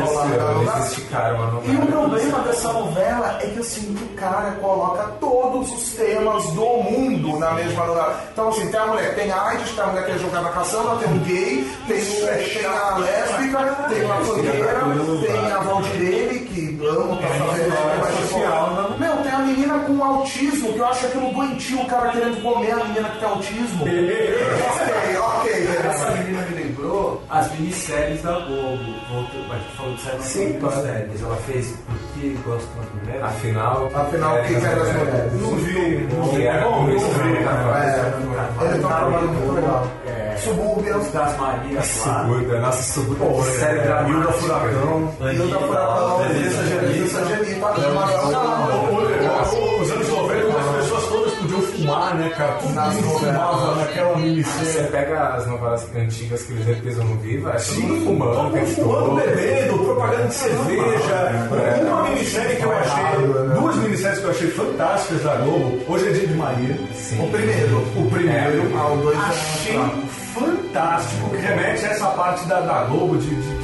e 1.64 1.76
o 1.76 1.86
problema 1.86 2.38
dessa 2.40 2.72
novela 2.72 3.38
é 3.42 3.46
que 3.46 3.58
assim, 3.58 3.94
o 3.94 4.16
cara 4.16 4.52
coloca 4.52 5.04
todos 5.20 5.70
os 5.72 5.92
temas 5.92 6.44
do 6.52 6.64
mundo 6.64 7.38
na 7.38 7.52
mesma 7.52 7.86
novela. 7.86 8.20
Então 8.32 8.48
assim, 8.48 8.70
tem 8.70 8.80
a 8.80 8.86
mulher, 8.86 9.14
tem 9.14 9.30
a 9.30 9.57
A 9.58 9.86
mulher 9.86 10.06
que 10.06 10.18
jogar 10.18 10.42
na 10.42 10.50
caçamba, 10.50 10.96
tem 10.96 11.08
um 11.08 11.18
gay, 11.18 11.70
tem, 11.86 12.00
tem 12.00 12.66
a 12.66 12.98
lésbica, 12.98 13.58
tem 13.88 14.10
a 14.10 14.14
fogueira, 14.24 14.80
tem 15.26 15.52
a 15.52 15.58
Valdirene, 15.58 16.38
que 16.40 16.86
amo, 16.86 17.16
tá 17.16 17.28
fazendo 17.28 17.74
mas 18.00 18.14
social, 18.28 18.96
Meu, 18.98 19.16
tem 19.18 19.32
a 19.32 19.38
menina 19.38 19.78
com 19.80 20.02
autismo, 20.02 20.72
que 20.72 20.78
eu 20.78 20.86
acho 20.86 21.06
aquilo 21.06 21.32
doentio, 21.32 21.80
o 21.80 21.86
cara 21.86 22.10
querendo 22.10 22.42
comer 22.42 22.72
a 22.72 22.84
menina 22.84 23.08
que 23.08 23.18
tem 23.18 23.28
autismo. 23.28 23.84
ok, 23.84 25.16
ok. 25.18 25.57
As 27.30 27.52
minisséries 27.58 28.22
da 28.22 28.32
Globo. 28.40 28.94
Voltou, 29.10 29.44
mas 29.48 29.62
tu 29.64 29.76
falou 29.76 29.94
de 29.94 30.00
série, 30.00 30.16
mas 30.18 30.26
Sim, 30.26 30.52
minisséries. 30.52 31.22
Ela 31.22 31.36
fez 31.36 31.74
Por 31.86 32.20
que 32.20 32.38
Gosto 32.44 32.68
das 32.76 33.02
Mulheres? 33.02 33.22
Afinal, 33.22 33.90
Afinal, 33.94 34.36
o 34.36 34.42
que 34.42 34.54
que 34.54 34.66
era 34.66 34.84
das 34.84 34.94
mulheres? 34.94 35.32
Não 35.34 35.56
vi, 35.56 36.08
não 36.14 36.22
vi. 36.24 36.36
Que 36.36 36.46
era 36.46 36.64
Bom, 36.64 36.80
não 36.82 36.86
vi. 36.86 36.94
É, 36.94 38.64
ele 38.64 38.82
tá 38.82 38.88
trabalhando 38.88 39.32
muito 39.32 39.54
legal. 39.54 39.86
Subúrbia. 40.38 40.94
Das 41.12 41.36
Marias 41.36 42.06
lá. 42.06 42.22
Subúrbia, 42.22 42.60
nossa, 42.60 42.82
Subúrbia. 42.82 43.52
Série 43.58 43.78
é, 43.78 43.82
dramática. 43.82 44.18
Hilda 44.18 44.32
Furacão. 44.32 45.14
Hilda 45.32 45.58
Furacão, 45.58 46.24
Elisa 46.26 46.64
Gelita, 46.64 47.24
Gelita, 47.26 47.66
Manuel 47.66 48.30
Carlos. 48.30 48.87
Fumar, 51.88 52.14
né, 52.14 52.28
cara? 52.30 52.52
Todo 52.52 52.74
Nas 52.74 52.94
fumava 52.96 53.74
naquela 53.76 54.12
Você 54.14 54.20
minissérie. 54.22 54.88
pega 54.90 55.28
as 55.34 55.46
novelas 55.46 55.86
antigas 55.96 56.42
que 56.42 56.52
eles 56.52 56.66
reprisam 56.66 57.04
no 57.04 57.16
Viva, 57.16 57.52
é 57.52 57.58
Sim, 57.58 58.02
fumando, 58.04 58.34
todo 58.34 58.56
mundo 58.56 58.66
fumando, 58.74 59.14
bebendo, 59.16 59.78
propaganda 59.78 60.26
de 60.26 60.34
cerveja. 60.34 61.14
É. 61.14 61.84
Uma 61.84 62.02
minissérie 62.10 62.56
que 62.56 62.62
eu 62.62 62.72
achei, 62.72 63.54
duas 63.60 63.76
minisséries 63.76 64.18
que 64.18 64.24
eu 64.24 64.30
achei 64.30 64.50
fantásticas 64.50 65.22
da 65.22 65.34
Globo. 65.36 65.78
Hoje 65.88 66.08
é 66.08 66.12
Dia 66.12 66.26
de 66.26 66.34
Maria. 66.34 66.78
Sim. 66.94 67.24
O 67.24 67.30
primeiro. 67.30 67.76
O 67.96 68.10
primeiro. 68.10 68.72
Ah, 68.78 68.92
o 68.92 68.96
dois 68.98 69.18
achei 69.18 69.76
é 69.76 69.90
fantástico, 70.34 71.30
que 71.30 71.36
remete 71.36 71.84
a 71.84 71.88
essa 71.90 72.06
parte 72.08 72.46
da, 72.46 72.60
da 72.60 72.84
Globo 72.84 73.16
de, 73.18 73.28
de- 73.34 73.57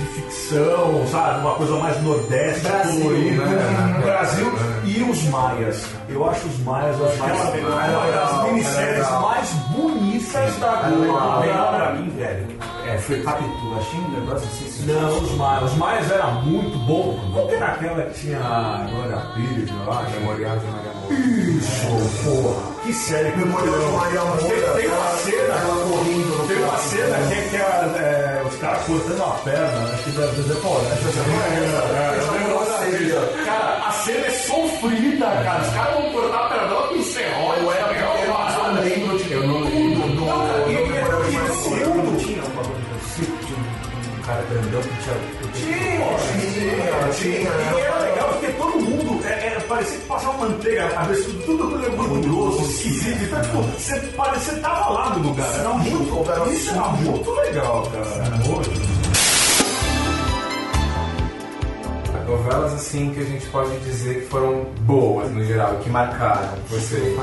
ficção, 0.54 1.06
sabe? 1.08 1.40
Uma 1.40 1.54
coisa 1.54 1.76
mais 1.76 2.02
nordeste, 2.02 2.60
Brasil, 2.60 3.02
colorida. 3.02 3.44
né? 3.46 4.00
Brasil 4.02 4.52
e 4.84 5.02
os 5.02 5.22
Maias. 5.24 5.84
Eu 6.08 6.30
acho 6.30 6.46
os 6.46 6.58
Maias 6.60 6.96
é 7.00 7.02
uma, 7.02 7.98
uma 7.98 8.06
das 8.12 8.44
minisséries 8.52 9.10
mais 9.10 9.50
bonitas 9.70 10.56
da 10.58 10.72
Globo. 10.88 11.40
Legal 11.40 11.68
pra 11.74 11.92
mim, 11.92 12.08
velho. 12.10 12.46
É, 12.86 12.98
foi 12.98 13.22
Capitu. 13.22 13.74
Achei 13.78 13.98
um 14.00 14.10
negócio 14.10 14.46
assim. 14.46 14.86
Não, 14.86 15.18
os 15.18 15.32
Maias. 15.32 15.72
Os 15.72 15.78
Maias 15.78 16.10
era 16.10 16.26
muito 16.26 16.78
bom. 16.86 17.18
Qual 17.32 17.48
que 17.48 17.54
era 17.54 17.66
aquela 17.68 18.02
que 18.02 18.20
tinha 18.20 18.38
a 18.38 18.86
Glória 18.90 19.16
Pires, 19.34 19.70
eu 19.70 19.92
acho? 19.92 20.10
Memorial 20.20 20.56
de 20.58 20.66
Maria. 20.66 20.93
Isso, 21.10 21.86
porra. 22.24 22.74
Que 22.84 22.92
série 22.92 23.32
que 23.32 23.38
Memória 23.38 23.70
de 23.70 23.78
Maria 23.96 24.20
Moura, 24.20 24.36
Tem, 24.42 24.50
tem 24.50 24.86
uma 24.88 24.96
ela- 24.96 25.16
cena, 25.16 25.54
ela 25.54 25.86
correndo 25.88 26.36
no 26.36 26.46
tem 26.46 26.56
uma 26.62 26.76
cena 26.78 27.16
que 27.28 27.34
é, 27.34 27.48
que 27.48 27.56
é, 27.56 27.58
é, 27.60 28.42
os 28.46 28.56
caras 28.56 28.82
cortando 28.84 29.22
a 29.22 29.30
perna, 29.42 29.94
acho 29.94 30.02
que 30.04 30.10
deve 30.10 30.36
ser 30.36 30.42
acho 32.04 32.28
que 32.30 33.12
é, 33.12 33.16
eu. 33.16 33.44
Cara, 33.46 33.88
a 33.88 33.90
cena 33.90 34.26
é 34.26 34.30
sofrida, 34.30 35.26
cara. 35.26 35.62
Os 35.62 35.68
caras 35.74 35.94
vão 35.94 36.12
cortar 36.12 36.36
a 36.44 36.48
perna 36.50 36.66
dela 36.68 36.88
com 36.88 36.94
Eu 37.58 37.72
era 37.72 37.88
é 38.20 38.26
uma 38.28 38.38
mas 38.44 38.54
eu 38.54 38.60
parada. 38.60 38.80
lembro 38.82 39.18
de. 39.18 39.32
Eu 39.32 39.46
não 39.46 39.60
lembro. 39.60 40.08
Não, 40.14 40.26
cara, 40.26 40.64
e- 40.66 40.72
e- 40.72 40.74
e- 40.74 40.80
e-. 40.84 41.86
Não 42.04 42.16
tinha 42.16 42.42
um 42.44 42.48
bagulho 42.50 42.84
de 43.00 43.04
circo, 43.08 43.36
tinha 43.46 43.58
um 43.58 44.22
cara 44.26 44.42
grandão 44.50 44.82
que 44.82 44.88
tinha. 45.02 45.16
Tinha, 45.54 47.08
tinha. 47.14 47.52
E 48.13 48.13
parecia 49.74 49.98
que 49.98 50.06
passava 50.06 50.38
manteiga 50.38 50.84
na 50.84 50.90
cabeça, 50.90 51.30
tudo 51.44 51.84
é 51.84 51.88
gorduroso, 51.90 52.62
esquisito. 52.62 53.24
Então, 53.24 53.42
tipo, 53.42 53.62
você, 53.62 54.00
parecia, 54.16 54.52
você 54.52 54.60
tava 54.60 54.88
lá 54.90 55.10
no 55.16 55.28
lugar. 55.28 55.54
Era 55.58 55.68
muito, 55.70 56.52
isso 56.52 56.70
era 56.70 56.88
muito 56.88 57.30
legal, 57.32 57.90
cara. 57.90 58.93
Novelas 62.26 62.72
assim 62.74 63.10
que 63.14 63.20
a 63.20 63.24
gente 63.24 63.46
pode 63.46 63.76
dizer 63.80 64.20
que 64.20 64.26
foram 64.26 64.64
boas 64.80 65.30
no 65.30 65.44
geral, 65.44 65.76
que 65.76 65.90
marcaram 65.90 66.50
você. 66.68 67.14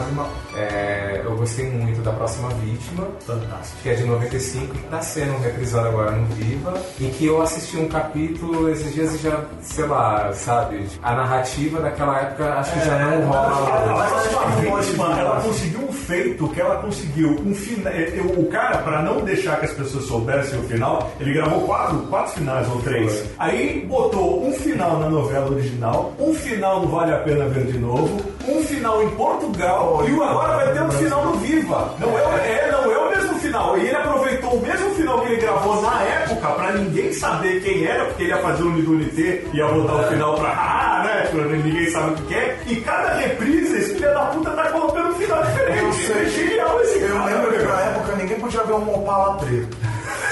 É, 0.55 1.21
eu 1.23 1.35
gostei 1.35 1.69
muito 1.69 2.01
da 2.01 2.11
Próxima 2.11 2.49
Vítima, 2.49 3.07
Fantástico. 3.25 3.77
que 3.81 3.89
é 3.89 3.93
de 3.93 4.03
95, 4.03 4.73
que 4.73 4.83
está 4.83 5.01
sendo 5.01 5.37
reprisada 5.41 5.87
agora 5.87 6.11
no 6.11 6.25
Viva, 6.27 6.73
e 6.99 7.05
que 7.05 7.25
eu 7.25 7.41
assisti 7.41 7.77
um 7.77 7.87
capítulo 7.87 8.69
esses 8.69 8.93
dias 8.93 9.15
e 9.15 9.17
já, 9.19 9.43
sei 9.61 9.85
lá, 9.85 10.31
sabe, 10.33 10.87
a 11.01 11.15
narrativa 11.15 11.79
daquela 11.79 12.19
época 12.19 12.53
acho 12.55 12.73
que 12.73 12.85
já 12.85 12.99
não 12.99 13.27
rola. 13.27 14.03
A 14.41 14.79
vítima, 14.79 15.19
ela 15.19 15.41
conseguiu 15.41 15.81
um 15.87 15.93
feito 15.93 16.47
que 16.49 16.61
ela 16.61 16.81
conseguiu 16.81 17.29
um 17.45 17.55
final. 17.55 17.93
O 18.37 18.45
cara, 18.47 18.79
pra 18.79 19.01
não 19.01 19.21
deixar 19.21 19.59
que 19.59 19.65
as 19.65 19.73
pessoas 19.73 20.05
soubessem 20.05 20.59
o 20.59 20.63
final, 20.63 21.11
ele 21.19 21.33
gravou 21.33 21.61
quatro, 21.61 21.97
quatro 22.09 22.33
finais 22.33 22.67
ou 22.69 22.81
três. 22.81 23.25
Aí 23.39 23.85
botou 23.87 24.45
um 24.45 24.53
final 24.53 24.99
na 25.01 25.09
novela 25.09 25.49
original, 25.49 26.13
um 26.19 26.33
final 26.33 26.79
no 26.81 26.87
Vale 26.87 27.13
a 27.13 27.17
Pena 27.17 27.45
Ver 27.49 27.65
de 27.65 27.77
Novo, 27.77 28.21
um 28.47 28.63
final 28.63 29.01
em 29.03 29.09
Portugal 29.11 30.03
e 30.07 30.11
o 30.13 30.23
agora 30.23 30.55
vai 30.55 30.73
ter 30.73 30.81
um 30.83 30.91
final 30.91 31.25
no 31.25 31.33
Viva. 31.33 31.93
Não 31.99 32.09
é, 32.17 32.21
o- 32.27 32.37
é, 32.37 32.71
não 32.71 32.91
é 32.91 32.97
o 32.97 33.09
mesmo 33.09 33.35
final. 33.39 33.77
E 33.77 33.87
ele 33.87 33.95
aproveitou 33.95 34.53
o 34.53 34.61
mesmo 34.61 34.89
final 34.91 35.19
que 35.21 35.27
ele 35.33 35.41
gravou 35.41 35.81
na 35.81 36.01
época 36.03 36.47
pra 36.51 36.71
ninguém 36.73 37.11
saber 37.13 37.61
quem 37.63 37.85
era, 37.85 38.05
porque 38.05 38.23
ele 38.23 38.31
ia 38.31 38.37
fazer 38.37 38.63
o 38.63 38.67
Unidunité, 38.67 39.43
ia 39.53 39.67
botar 39.67 39.95
o 39.95 40.03
final 40.03 40.35
pra 40.35 40.49
ah, 40.57 41.03
né? 41.03 41.27
Pra 41.31 41.43
ninguém 41.45 41.89
sabe 41.89 42.11
o 42.11 42.25
que 42.25 42.33
é. 42.35 42.57
E 42.67 42.75
cada 42.77 43.13
reprise, 43.15 43.77
esse 43.77 43.93
filho 43.95 44.13
da 44.13 44.25
puta 44.25 44.51
tá 44.51 44.69
colocando 44.71 45.09
um 45.09 45.15
final 45.15 45.43
diferente. 45.43 46.11
É 46.11 46.25
genial 46.25 46.81
esse 46.81 46.99
Eu 47.01 47.13
cara. 47.15 47.25
lembro 47.25 47.51
que 47.51 47.63
na 47.65 47.81
época 47.81 48.15
ninguém 48.17 48.39
podia 48.39 48.63
ver 48.63 48.73
um 48.73 48.93
Opala 48.95 49.37
preto. 49.37 49.77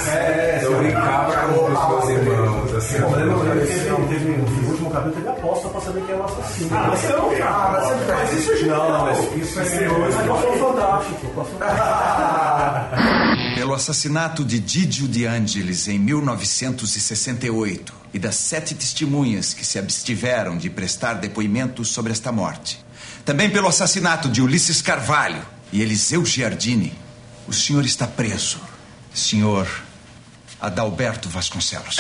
É, 0.08 0.60
eu 0.64 0.78
brincava 0.78 1.34
com 1.48 1.66
os 1.66 1.90
meus 1.90 2.10
irmãos, 2.10 2.74
assim. 2.76 2.96
Eu 2.98 3.12
lembro 3.12 3.40
teve, 4.08 4.34
é 4.34 4.38
no 4.38 4.70
último 4.70 4.92
capítulo 4.92 5.16
teve 5.16 5.28
aposta 5.30 5.70
pra 5.70 5.82
saber 5.82 6.02
quem 6.02 6.16
era 6.16 6.24
o 6.24 6.26
assassino. 6.26 6.70
Ah, 6.72 6.88
mas 6.90 7.04
não, 7.10 7.30
cara. 7.30 7.50
Ah, 7.50 7.72
mas 8.08 8.34
isso 8.34 8.52
é. 8.52 8.62
Não, 8.68 8.90
não, 8.90 9.06
mas 9.06 9.20
isso 9.36 9.60
é 9.60 9.64
Mas 9.64 10.16
Mas 10.16 10.42
sou 10.42 10.58
fantástico. 10.58 11.20
Pelo 13.56 13.74
assassinato 13.74 14.44
de 14.44 14.60
Didio 14.60 15.08
de 15.08 15.26
Angelis 15.26 15.88
em 15.88 16.00
1968 16.00 17.94
e 18.14 18.20
das 18.20 18.36
sete 18.36 18.74
testemunhas 18.74 19.54
que 19.54 19.66
se 19.66 19.78
abstiveram 19.78 20.58
de 20.58 20.70
prestar 20.70 21.16
depoimentos 21.16 21.90
sobre 21.90 22.12
esta 22.12 22.32
morte. 22.32 22.84
Também 23.26 23.50
pelo 23.50 23.68
assassinato 23.68 24.30
de 24.30 24.42
Ulisses 24.42 24.82
Carvalho 24.82 25.42
e 25.72 25.82
Eliseu 25.82 26.26
Giardini. 26.26 26.94
O 27.48 27.54
senhor 27.54 27.86
está 27.86 28.08
preso. 28.08 28.60
Senhor 29.14 29.68
Adalberto 30.60 31.30
Vasconcelos. 31.30 31.98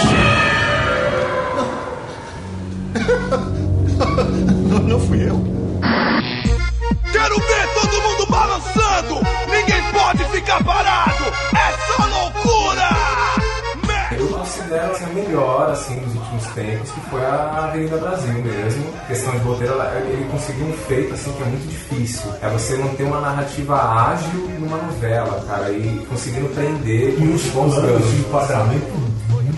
Considero 15.30 15.72
assim, 15.72 15.98
a 15.98 16.02
nos 16.02 16.16
últimos 16.16 16.46
tempos, 16.48 16.92
que 16.92 17.02
foi 17.10 17.26
a 17.26 17.66
Avenida 17.70 17.98
Brasil 17.98 18.34
mesmo. 18.34 18.84
Questão 19.08 19.32
de 19.34 19.38
roteiro, 19.40 19.74
ele 19.96 20.28
conseguiu 20.32 20.66
um 20.68 20.74
feito 20.74 21.14
assim, 21.14 21.32
que 21.34 21.44
é 21.44 21.46
muito 21.46 21.68
difícil. 21.68 22.32
É 22.42 22.50
você 22.50 22.76
não 22.78 22.90
ter 22.96 23.04
uma 23.04 23.22
narrativa 23.22 23.76
ágil 23.76 24.50
numa 24.60 24.78
novela, 24.78 25.44
cara, 25.48 25.72
e 25.72 26.06
conseguindo 26.10 26.50
prender 26.50 27.16
com 27.16 27.34
os 27.34 27.44
bons 27.48 27.76
planos 27.76 28.12
de 28.12 28.20
enquadramento 28.20 29.10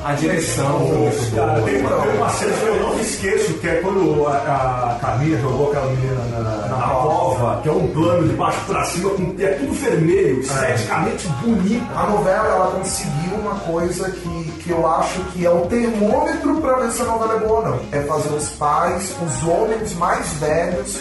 A 0.04 0.14
direção 0.14 0.90
Cara, 1.36 1.62
tem 1.62 1.80
uma, 1.82 1.90
tem 1.90 2.18
uma 2.18 2.30
cena 2.30 2.54
que 2.54 2.66
eu 2.66 2.82
não 2.82 2.96
me 2.96 3.02
esqueço, 3.02 3.54
que 3.56 3.68
é 3.68 3.76
quando 3.76 4.28
a, 4.28 4.32
a 4.32 5.00
Camila 5.00 5.40
jogou 5.40 5.70
aquela 5.70 5.92
menina 5.92 6.24
na, 6.32 6.68
na 6.68 6.88
cova, 6.88 7.62
que 7.62 7.70
é 7.70 7.72
um 7.72 7.88
plano 7.88 8.28
de 8.28 8.34
baixo 8.34 8.60
pra 8.66 8.84
cima, 8.86 9.10
com, 9.12 9.36
é 9.40 9.48
tudo 9.48 9.74
vermelho, 9.74 10.40
esteticamente 10.40 11.28
bonito. 11.44 11.88
A 11.96 12.08
novela 12.08 12.48
ela 12.48 12.72
conseguiu 12.72 13.36
uma 13.36 13.56
coisa 13.60 14.10
que, 14.10 14.41
que 14.64 14.70
eu 14.70 14.86
acho 14.88 15.20
que 15.32 15.46
é 15.46 15.50
o 15.50 15.66
termômetro 15.66 16.62
pra 16.62 16.76
ver 16.76 16.92
se 16.92 17.02
a 17.02 17.06
novela 17.06 17.36
é 17.36 17.40
boa 17.40 17.60
ou 17.60 17.66
não. 17.66 17.80
É 17.92 18.02
fazer 18.04 18.34
os 18.34 18.50
pais, 18.50 19.16
os 19.22 19.48
homens 19.48 19.94
mais 19.96 20.28
velhos, 20.34 21.00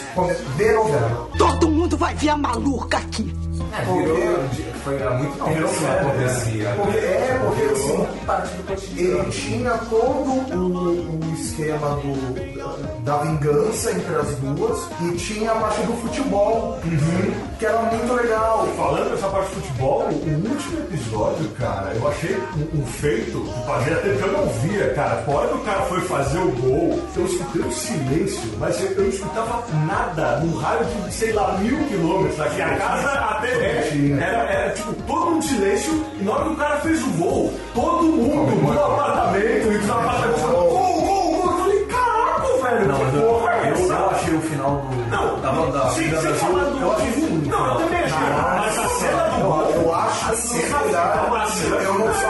ver 0.57 0.75
novela. 0.75 1.29
Todo 1.37 1.71
mundo 1.71 1.97
vai 1.97 2.15
ver 2.15 2.31
a 2.31 2.37
maluca 2.37 2.99
aqui. 2.99 3.33
É, 3.73 3.85
virou, 3.85 4.17
foi 4.83 5.03
há 5.03 5.11
muito 5.11 5.33
tempo 5.45 5.69
que 5.69 5.87
acontecia. 5.87 6.71
Porque, 6.77 6.99
é, 6.99 7.41
porque 7.45 7.61
Virou 7.61 8.03
assim, 8.03 8.19
parte 8.27 8.57
do 8.57 8.63
cotidiano. 8.67 9.19
ele 9.21 9.31
tinha 9.31 9.71
todo 9.91 10.31
o, 10.57 11.31
o 11.31 11.35
esquema 11.35 11.89
do, 11.97 13.05
da 13.05 13.19
vingança 13.19 13.93
entre 13.93 14.15
as 14.17 14.29
duas 14.37 14.81
e 15.01 15.17
tinha 15.17 15.53
a 15.53 15.55
parte 15.57 15.83
do 15.83 15.93
futebol, 15.95 16.79
que 17.59 17.67
era 17.67 17.79
muito 17.83 18.13
legal. 18.15 18.67
Falando 18.77 19.11
dessa 19.11 19.29
parte 19.29 19.49
de 19.49 19.55
futebol, 19.57 20.03
o 20.03 20.49
último 20.49 20.81
episódio, 20.81 21.49
cara, 21.59 21.93
eu 21.95 22.09
achei 22.09 22.37
um, 22.37 22.81
um 22.81 22.87
feito 22.87 23.45
fazia 23.67 23.97
tempo 23.97 24.17
que 24.19 24.23
eu 24.23 24.33
não 24.33 24.47
via, 24.49 24.95
cara. 24.95 25.25
A 25.27 25.31
hora 25.31 25.49
que 25.49 25.55
o 25.55 25.61
cara 25.61 25.83
foi 25.83 26.01
fazer 26.03 26.39
o 26.39 26.51
gol, 26.53 27.01
eu 27.17 27.27
escutei 27.27 27.63
um 27.63 27.73
silêncio, 27.73 28.41
mas 28.59 28.81
eu, 28.81 28.91
eu 28.93 29.03
não 29.03 29.09
escutava 29.09 29.65
nada 29.87 30.41
num 30.41 30.57
raio 30.57 30.85
de, 30.85 31.13
sei 31.13 31.33
lá, 31.33 31.57
mil 31.59 31.79
quilômetros 31.87 32.37
daqui. 32.39 32.63
A 32.63 32.77
casa 32.77 33.11
até 33.11 33.89
era, 34.19 34.53
era 34.53 34.70
tipo 34.73 34.93
todo 35.07 35.27
mundo 35.27 35.39
em 35.39 35.43
silêncio, 35.43 36.05
e 36.21 36.23
na 36.25 36.33
hora 36.33 36.45
que 36.45 36.51
o 36.53 36.57
cara 36.57 36.77
fez 36.81 37.03
o 37.03 37.11
gol, 37.13 37.53
todo 37.75 38.03
mundo 38.05 38.57
no 38.73 38.85
apartamento 38.85 39.73
e 39.73 39.79
dos 39.79 39.91
apartamentos. 39.91 40.43
Gol, 40.43 40.71
gol, 40.71 41.03
gol! 41.03 41.53
Eu 41.53 41.59
falei, 41.59 41.85
caraca, 41.87 42.43
velho, 42.63 42.89
Não, 42.89 42.99
que 42.99 43.19
porra 43.19 43.51
é 43.53 43.69
eu, 43.69 43.73
essa? 43.75 43.93
eu 43.93 44.11
achei 44.11 44.35
o 44.35 44.41
final 44.43 44.71
do. 44.77 45.11
Não, 45.11 45.41
da, 45.41 45.51
da, 45.53 45.91
sim, 45.91 46.09
da 46.09 46.17
sim, 46.19 46.23
Brasil, 46.23 46.35
falando- 46.37 46.81
eu 46.81 46.93
achei 46.93 47.11
ruim. 47.11 47.43
Não, 47.47 47.67
eu 47.67 47.75
também 47.77 47.99
achei. 48.01 48.19
Mas 48.59 48.79
a 48.79 48.89
cena 48.89 49.23
do 49.25 49.41
Eu, 49.41 49.47
gol. 49.51 49.71
eu 49.71 49.95
acho 49.95 50.31
que 50.31 50.37
final, 50.37 51.77
eu 51.83 51.95
não 51.99 52.15
só 52.15 52.29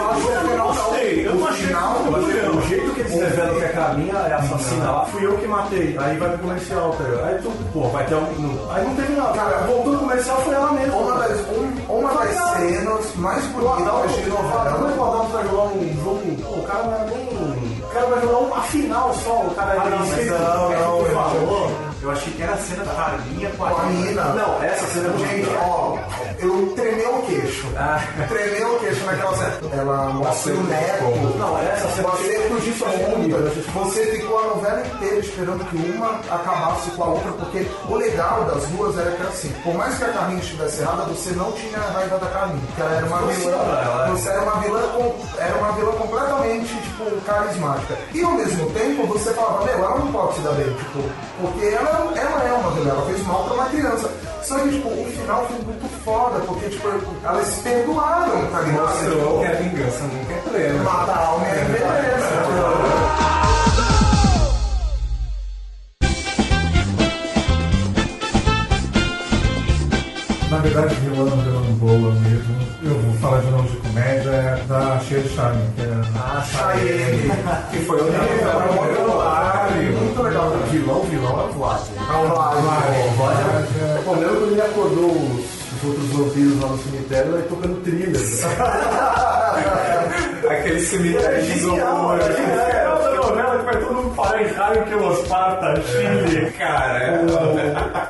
jeito 3.31 3.41
que 3.43 3.51
eles 3.51 3.53
revelam 3.53 3.59
que 3.59 3.65
a 3.65 3.69
Carminha 3.73 4.15
é 4.29 4.33
assassina 4.35 4.91
lá, 4.91 5.05
fui 5.07 5.27
eu 5.27 5.37
que 5.39 5.47
matei. 5.47 5.97
Aí 5.99 6.17
vai 6.19 6.29
pro 6.31 6.39
comercial, 6.39 6.91
tá 6.97 7.05
ligado? 7.05 7.25
Aí 7.25 7.39
tu, 7.43 7.51
pô, 7.73 7.81
vai 7.89 8.05
ter 8.07 8.15
um. 8.15 8.21
não- 8.39 8.73
Aí 8.73 8.85
não 8.85 8.95
teve 8.97 9.13
nada. 9.15 9.33
Cara, 9.33 9.57
voltou 9.67 9.93
no 9.93 9.99
comercial, 10.01 10.37
foi 10.43 10.55
ela 10.55 10.73
mesma. 10.73 10.97
Uma 10.97 11.19
das, 11.19 11.41
um- 11.41 11.93
uma 11.99 12.15
das 12.15 12.31
cenas 12.31 13.15
mais 13.17 13.45
bonitas 13.47 13.77
de 13.77 13.91
Como 13.91 14.05
é 14.05 14.09
que 14.23 14.31
o 14.31 14.43
novela. 14.43 14.71
Adalto 14.71 15.29
vai 15.33 15.43
jogar 15.45 15.63
um 15.65 15.95
jogo? 16.05 16.37
Pô, 16.43 16.55
o 16.59 16.63
cara 16.65 16.83
não 16.85 16.95
é 16.95 17.05
nem. 17.07 17.81
O 17.81 17.93
cara 17.93 18.07
vai 18.07 18.21
jogar 18.21 18.39
uma 18.39 18.61
final 18.63 19.15
só, 19.15 19.33
o 19.41 19.55
cara 19.55 19.73
Ah, 19.73 19.91
não, 19.91 19.99
mas 19.99 20.27
não, 20.27 20.37
é 20.73 20.79
não, 20.81 20.99
tu 20.99 21.07
eu- 21.07 21.15
falou. 21.15 21.71
Eu 22.03 22.11
achei 22.13 22.33
que 22.33 22.43
era 22.43 22.53
a 22.55 22.57
cena 22.57 22.83
da 22.85 22.95
Carminha 22.95 23.51
com 23.51 23.57
Com 23.59 23.65
a 23.65 23.81
a 23.83 23.83
mina. 23.85 24.23
Não, 24.25 24.63
essa 24.63 24.87
cena 24.87 25.09
é 25.09 25.19
Gente, 25.19 25.45
bonita. 25.47 25.61
ó, 25.67 25.99
eu 26.43 26.73
tremei 26.77 27.07
o 27.07 27.23
queixo. 27.23 27.67
Tremei 28.29 28.65
o 28.65 28.79
queixo 28.81 29.05
naquela 29.05 29.37
cena. 29.37 29.59
Ela 29.73 29.97
mostra 30.11 30.53
o 30.55 30.63
neto. 30.65 31.05
Não, 31.39 31.59
essa 31.59 31.89
cena 31.89 32.09
Você 32.09 32.35
é 32.37 32.41
fugiu 32.49 32.75
Você 33.75 34.07
ficou 34.07 34.39
a 34.39 34.43
novela 34.55 34.83
inteira 34.87 35.17
esperando 35.19 35.65
que 35.67 35.77
uma 35.77 36.21
acabasse 36.31 36.91
com 36.93 37.03
a 37.05 37.07
outra, 37.07 37.33
porque 37.33 37.67
o 37.89 37.95
legal 37.97 38.45
das 38.45 38.65
duas 38.69 38.97
era 38.99 39.11
que 39.13 39.23
assim, 39.23 39.53
por 39.63 39.75
mais 39.75 39.97
que 39.97 40.05
a 40.05 40.09
Carminha 40.09 40.41
estivesse 40.41 40.81
errada, 40.83 41.03
você 41.05 41.31
não 41.33 41.53
tinha 41.53 41.79
a 41.79 41.91
raiva 41.93 42.19
da 42.19 42.27
Carminha, 42.27 42.61
porque 42.67 42.81
ela 42.83 42.95
era 42.97 43.07
uma 43.07 43.19
vilã. 43.23 43.57
Você 44.11 44.29
era 44.29 44.43
uma 44.43 44.57
vilã, 44.61 44.81
com- 44.95 45.15
era 45.39 45.55
uma 45.57 45.73
vilã 45.73 45.93
completamente, 45.93 46.75
tipo, 46.83 47.21
carismática. 47.27 47.95
E 48.15 48.23
ao 48.23 48.33
mesmo 48.33 48.71
tempo 48.71 49.07
você 49.07 49.33
falava, 49.35 49.65
meu, 49.65 49.75
ela 49.75 49.99
não 49.99 50.13
pode 50.13 50.35
se 50.35 50.41
dar 50.41 50.53
bem, 50.53 50.73
tipo, 50.75 51.03
porque 51.41 51.67
ela, 51.67 52.13
ela 52.17 52.45
é 52.49 52.53
uma 52.53 52.71
vilã, 52.73 52.91
ela 52.91 53.07
fez 53.07 53.27
mal 53.27 53.45
pra 53.45 53.55
uma 53.55 53.65
criança. 53.67 54.11
Só 54.43 54.59
que, 54.59 54.71
tipo, 54.71 54.89
o 54.89 55.05
final 55.07 55.47
foi 55.47 55.57
muito 55.65 55.89
foda, 56.05 56.41
porque, 56.41 56.69
tipo, 56.69 56.89
elas 57.23 57.47
se 57.47 57.63
perdoaram, 57.63 58.47
tá 58.47 58.61
ligado? 58.63 58.89
Mostrou 58.89 59.41
que 59.41 59.47
a 59.47 59.53
vingança 59.53 60.03
nunca 60.05 60.33
é 60.33 60.37
plena. 60.49 60.83
Matar 60.83 61.19
a 61.19 61.27
alma 61.27 61.47
é 61.47 61.65
beleza. 61.65 62.91
verdade, 70.63 70.95
vilã, 70.97 71.25
vilã 71.25 71.63
boa 71.79 72.13
mesmo. 72.13 72.61
Eu 72.83 72.99
vou 72.99 73.15
falar 73.15 73.41
de 73.41 73.51
novo 73.51 73.69
de 73.69 73.77
comédia, 73.77 74.31
é 74.31 74.63
da 74.67 74.95
de 74.97 75.29
Charme, 75.35 75.63
que 75.77 75.83
é 75.83 76.01
Ah, 76.17 76.43
Cheyenne, 76.43 77.31
que 77.71 77.79
foi 77.85 78.01
o 78.01 78.05
Muito 80.01 80.23
legal. 80.23 80.51
Vilão, 80.71 81.03
vilão 81.03 81.49
é 81.49 81.53
Vlad. 81.53 81.83
É 81.99 82.17
o 82.17 82.29
Vlad. 82.29 82.57
Acordou 84.81 85.11
os, 85.11 85.45
os 85.75 85.85
outros 85.85 86.07
vampiros 86.09 86.59
lá 86.61 86.69
no 86.69 86.79
cemitério, 86.79 87.35
ele 87.35 87.43
tocando 87.45 87.81
trilha. 87.83 88.19
Aquele 90.51 90.81
cemitério 90.81 91.43
de 91.45 91.53
isopor. 91.53 92.19
É 92.21 92.89
outra 92.89 93.15
novela 93.17 93.59
que 93.59 93.65
vai 93.65 93.77
todo 93.79 93.95
mundo 93.95 94.15
parar 94.17 94.43
em 94.43 94.47
raio 94.53 94.85
que 94.85 94.95
os 94.95 95.19
Esparta, 95.21 95.81
Chile. 95.83 96.51
Cara, 96.59 97.21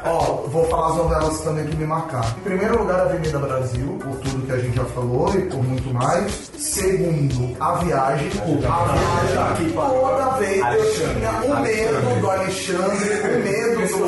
Ó, 0.06 0.44
vou 0.46 0.64
falar 0.66 0.88
as 0.88 0.96
novelas 0.96 1.40
também 1.40 1.66
que 1.66 1.76
me 1.76 1.86
marcaram. 1.86 2.28
Em 2.38 2.40
primeiro 2.40 2.78
lugar, 2.78 3.00
Avenida 3.00 3.38
Brasil, 3.38 3.98
por 4.02 4.16
tudo 4.20 4.46
que 4.46 4.52
a 4.52 4.56
gente 4.58 4.74
já 4.76 4.84
falou 4.86 5.30
e 5.34 5.42
por 5.42 5.62
muito 5.62 5.92
mais. 5.92 6.50
Segundo, 6.56 7.54
A 7.60 7.74
Viagem. 7.76 8.30
A 8.66 8.84
Viagem, 9.22 9.70
toda 9.72 10.30
vez 10.38 10.58
eu 10.58 10.92
tinha 10.92 11.30
o 11.30 11.60
medo 11.60 12.20
do 12.20 12.30
Alexandre, 12.30 13.10
o 13.24 13.38
medo 13.42 13.86
do, 13.86 13.98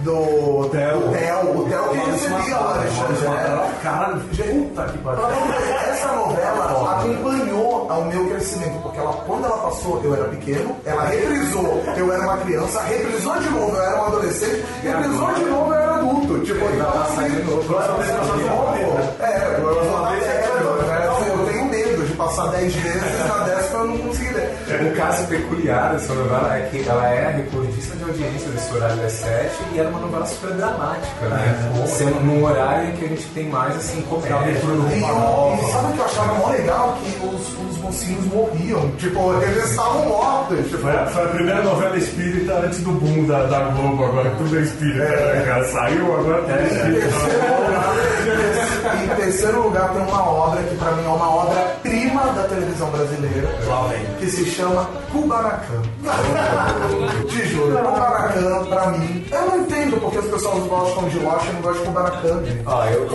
do 0.00 0.68
Theo. 0.70 0.98
O 0.98 1.12
Theo, 1.12 1.58
o 1.58 1.68
Theo 1.68 1.88
que 1.90 2.10
recebia 2.10 2.56
o 2.56 2.68
Alexandre. 2.68 3.28
né? 3.28 3.74
Caralho, 3.82 4.20
puta 4.20 4.84
que 4.84 4.98
ver, 4.98 5.90
Essa 5.90 6.12
novela 6.12 6.98
acompanhou 6.98 7.90
ao 7.90 8.04
meu 8.04 8.26
crescimento, 8.28 8.82
porque 8.82 8.98
ela, 8.98 9.12
quando 9.26 9.44
ela 9.44 9.58
passou, 9.58 10.00
eu 10.02 10.14
era 10.14 10.24
pequeno, 10.24 10.76
ela 10.84 11.04
reprisou, 11.04 11.82
eu 11.96 12.12
era 12.12 12.22
uma 12.22 12.36
criança, 12.38 12.80
reprisou 12.82 13.38
de 13.38 13.50
novo, 13.50 13.76
eu 13.76 13.82
era 13.82 14.02
um 14.02 14.06
adolescente, 14.06 14.64
reprisou 14.82 15.34
de 15.34 15.44
novo, 15.44 15.72
eu 15.72 15.74
era 15.74 15.94
adulto. 15.94 16.40
Tipo, 16.40 16.64
assim, 16.64 17.64
próxima 17.66 17.96
vez 17.98 18.10
que 18.10 18.16
eu 18.16 19.10
é, 19.20 19.60
próxima 19.60 20.10
vez 20.10 20.24
é, 20.24 20.50
eu 21.28 21.46
tenho 21.46 21.64
medo 21.66 22.06
de 22.06 22.12
passar 22.14 22.46
10 22.48 22.74
vezes 22.74 23.28
na 23.28 23.39
Um 24.70 24.92
caso 24.94 25.26
peculiar 25.26 25.92
dessa 25.92 26.14
novela 26.14 26.56
é 26.56 26.68
que 26.70 26.88
ela 26.88 27.08
é 27.08 27.30
recordista 27.36 27.96
de 27.96 28.02
audiência 28.04 28.48
desse 28.50 28.74
horário 28.74 28.96
das 28.96 29.12
sete 29.12 29.54
e 29.74 29.78
era 29.80 29.88
uma 29.88 29.98
novela 30.00 30.26
super 30.26 30.50
dramática, 30.52 31.26
né? 31.28 31.70
Sendo 31.86 32.20
num 32.20 32.44
horário 32.44 32.88
em 32.90 32.92
que 32.96 33.04
a 33.04 33.08
gente 33.08 33.24
tem 33.34 33.48
mais 33.48 33.74
assim 33.76 34.00
comédia. 34.02 34.36
E, 34.36 34.54
eu- 34.54 35.58
e 35.58 35.72
sabe 35.72 35.90
o 35.90 35.92
que 35.94 35.98
eu 35.98 36.04
achava 36.04 36.34
mó 36.34 36.48
legal? 36.50 36.98
Que 37.02 37.26
os, 37.26 37.70
os 37.70 37.78
mocinhos 37.78 38.24
morriam. 38.26 38.90
Tipo, 38.98 39.34
eles 39.42 39.70
estavam 39.70 40.06
mortos. 40.06 40.58
Tipo, 40.66 40.78
Foi 40.78 40.96
a, 40.96 41.06
foi 41.06 41.24
a 41.24 41.28
primeira 41.28 41.62
novela 41.62 41.96
espírita 41.96 42.52
antes 42.54 42.80
do 42.80 42.92
boom 42.92 43.26
da, 43.26 43.44
da 43.46 43.60
Globo, 43.70 44.04
agora 44.04 44.30
tudo 44.38 44.58
é 44.58 44.62
espírita, 44.62 45.04
né, 45.04 45.42
cara? 45.46 45.64
Saiu, 45.64 46.14
agora 46.18 46.42
tá 46.42 46.60
espírita. 46.62 47.06
Em 49.04 49.08
terceiro 49.16 49.62
lugar, 49.62 49.90
tem 49.92 50.02
uma 50.02 50.22
obra 50.30 50.62
que 50.62 50.74
pra 50.76 50.92
mim 50.92 51.04
é 51.04 51.08
uma 51.08 51.34
obra-prima 51.34 52.22
da 52.32 52.42
televisão 52.44 52.90
brasileira, 52.90 53.48
que 54.18 54.26
se 54.30 54.44
chama 54.46 54.59
Kubanacan. 55.12 55.82
Te 57.28 57.46
juro, 57.48 57.76
Kubanacan, 57.78 58.64
pra 58.66 58.86
mim, 58.88 59.26
eu 59.30 59.46
não 59.46 59.60
entendo 59.60 60.00
porque 60.00 60.18
as 60.18 60.24
pessoas 60.26 60.66
gostam 60.66 61.08
de 61.08 61.18
Lost 61.20 61.46
e 61.48 61.52
não 61.52 61.60
gostam 61.62 61.82
de 61.82 61.88
Kubanacan. 61.88 62.42
Ah, 62.66 62.90
eu 62.92 63.08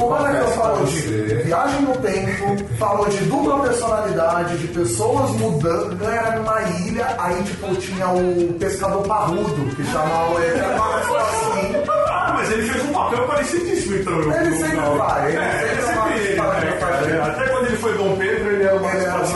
falou 0.52 0.86
de 0.86 1.02
viagem 1.44 1.82
no 1.82 1.96
tempo, 1.98 2.76
falou 2.78 3.08
de 3.10 3.18
dupla 3.26 3.60
personalidade, 3.62 4.58
de 4.58 4.68
pessoas 4.68 5.32
mudando, 5.32 6.04
era 6.04 6.38
numa 6.38 6.62
ilha, 6.80 7.16
aí 7.20 7.44
tipo 7.44 7.76
tinha 7.76 8.08
o 8.10 8.54
pescador 8.60 9.04
parrudo, 9.08 9.76
que 9.76 9.84
chamava 9.86 10.44
ele, 10.44 10.62
uma 10.62 10.88
coisa 10.90 11.18
assim. 11.18 11.76
Ah, 12.10 12.34
mas 12.38 12.52
ele 12.52 12.70
fez 12.70 12.86
um 12.86 12.94
papel 12.94 13.28
parecidíssimo, 13.28 13.96
então. 13.96 14.20
Ele 14.34 14.56
sempre 14.56 14.98
faz, 14.98 15.34
ele 15.34 15.38
É, 15.38 15.82
sempre 15.82 16.20
ele 16.20 16.36
faz, 16.38 16.62
sempre 16.62 16.80
faz, 16.80 17.08
né? 17.08 17.22
Até 17.22 17.48
quando 17.50 17.66
ele 17.68 17.78
foi 17.78 17.94
Dom 17.98 18.16
Pedro, 18.18 18.52
ele 18.52 18.64
era 18.64 18.76
Ele 18.76 19.06
era 19.06 19.16
assim, 19.20 19.36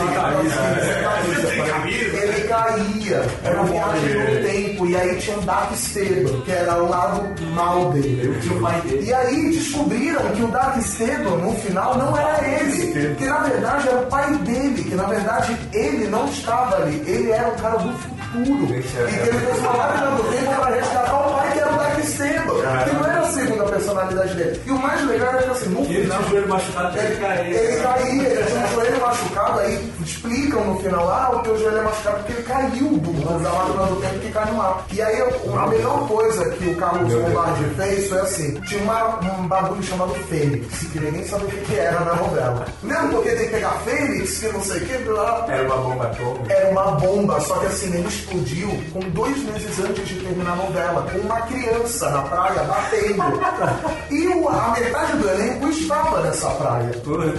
caía, 3.20 3.30
era 3.44 3.60
uma 3.60 3.64
viagem 3.64 4.14
no 4.14 4.48
tempo, 4.48 4.86
e 4.86 4.96
aí 4.96 5.16
tinha 5.16 5.38
o 5.38 5.42
Dark 5.42 5.72
Esteban, 5.72 6.40
que 6.42 6.52
era 6.52 6.82
o 6.82 6.88
lado 6.88 7.44
mal 7.52 7.90
dele. 7.92 8.28
o. 8.28 9.02
E 9.02 9.12
aí 9.12 9.50
descobriram 9.50 10.22
que 10.32 10.42
o 10.42 10.48
Dark 10.48 10.76
Esteban, 10.78 11.36
no 11.36 11.54
final, 11.56 11.98
não 11.98 12.16
era 12.16 12.46
ele, 12.48 13.14
que 13.14 13.24
na 13.24 13.38
verdade 13.38 13.88
era 13.88 13.98
o 13.98 14.06
pai 14.06 14.32
dele, 14.38 14.84
que 14.84 14.94
na 14.94 15.04
verdade 15.04 15.56
ele 15.72 16.06
não 16.08 16.26
estava 16.26 16.76
ali, 16.76 17.02
ele 17.06 17.30
era 17.30 17.48
um 17.48 17.56
cara 17.56 17.78
do 17.78 17.92
futuro. 17.98 18.19
E 18.34 18.42
que 18.44 19.28
ele 19.28 19.38
fez 19.38 19.58
uma 19.58 19.72
máquina 19.72 20.10
do 20.12 20.22
tempo 20.24 20.54
para 20.54 20.74
resgatar 20.74 21.26
o 21.26 21.34
pai, 21.34 21.52
que 21.52 21.58
era 21.58 21.72
o 21.72 21.76
Dark 21.76 21.98
Esteban, 21.98 22.54
que 22.84 22.94
não 22.94 23.04
era 23.06 23.20
a 23.20 23.24
segunda 23.32 23.64
personalidade 23.64 24.34
dele. 24.34 24.62
E 24.66 24.70
o 24.70 24.78
mais 24.78 25.04
legal 25.06 25.28
era 25.30 25.42
que 25.42 25.50
assim, 25.50 25.68
no 25.70 25.80
Ele 25.80 26.06
tinha 26.06 26.20
o 26.20 26.28
joelho 26.30 26.48
machucado, 26.48 26.98
ele 26.98 27.16
caía. 27.16 27.44
Ele 27.60 27.82
caía, 27.82 28.28
ele 28.28 28.44
tinha 28.44 28.64
um 28.66 28.68
joelho 28.74 29.00
machucado, 29.00 29.60
aí 29.60 29.92
explicam 30.04 30.64
no 30.64 30.80
final, 30.80 31.08
ah, 31.08 31.30
o 31.36 31.38
teu 31.40 31.58
joelho 31.58 31.78
é 31.78 31.82
machucado 31.82 32.16
porque 32.18 32.32
ele 32.32 32.42
caiu 32.42 32.88
do, 32.98 33.12
da 33.42 33.50
máquina 33.50 33.86
do 33.86 33.96
tempo 34.00 34.18
que 34.20 34.30
cai 34.32 34.46
no 34.46 34.54
mar. 34.54 34.84
E 34.92 35.02
aí 35.02 35.22
a 35.22 35.66
melhor 35.66 36.06
coisa 36.08 36.50
que 36.50 36.64
o 36.70 36.76
Carlos 36.76 37.12
Lombardi 37.12 37.64
fez 37.76 38.08
foi 38.08 38.20
assim, 38.20 38.54
tinha 38.62 38.82
uma- 38.82 39.18
um 39.40 39.48
bagulho 39.48 39.82
chamado 39.82 40.14
Fênix, 40.28 40.66
que 40.92 41.00
ninguém 41.00 41.26
sabia 41.26 41.46
o 41.46 41.50
que, 41.50 41.60
que 41.64 41.76
era 41.78 42.00
na 42.00 42.14
novela. 42.14 42.64
Mesmo 42.82 43.08
porque 43.10 43.30
tem 43.30 43.46
que 43.46 43.54
pegar 43.54 43.70
Fênix, 43.84 44.38
que 44.38 44.48
não 44.48 44.62
sei 44.62 44.76
o 44.78 44.86
que, 44.86 44.98
blá, 44.98 45.44
Era 45.48 45.62
uma 45.64 45.76
bomba 45.76 46.04
atômica. 46.04 46.52
era 46.52 46.70
uma 46.70 46.84
bomba, 46.92 47.40
só 47.40 47.54
que 47.56 47.66
assim, 47.66 47.92
ele 47.94 48.08
explodiu 48.20 48.68
com 48.92 49.00
dois 49.10 49.36
meses 49.44 49.78
antes 49.80 50.06
de 50.08 50.14
terminar 50.16 50.52
a 50.52 50.56
novela, 50.56 51.06
com 51.10 51.18
uma 51.18 51.40
criança 51.42 52.10
na 52.10 52.22
praia 52.22 52.62
batendo. 52.64 53.20
E 54.10 54.26
o- 54.26 54.48
a 54.48 54.74
metade 54.78 55.16
do 55.18 55.28
elenco 55.28 55.68
estava 55.68 56.20
nessa 56.22 56.50
praia. 56.50 56.90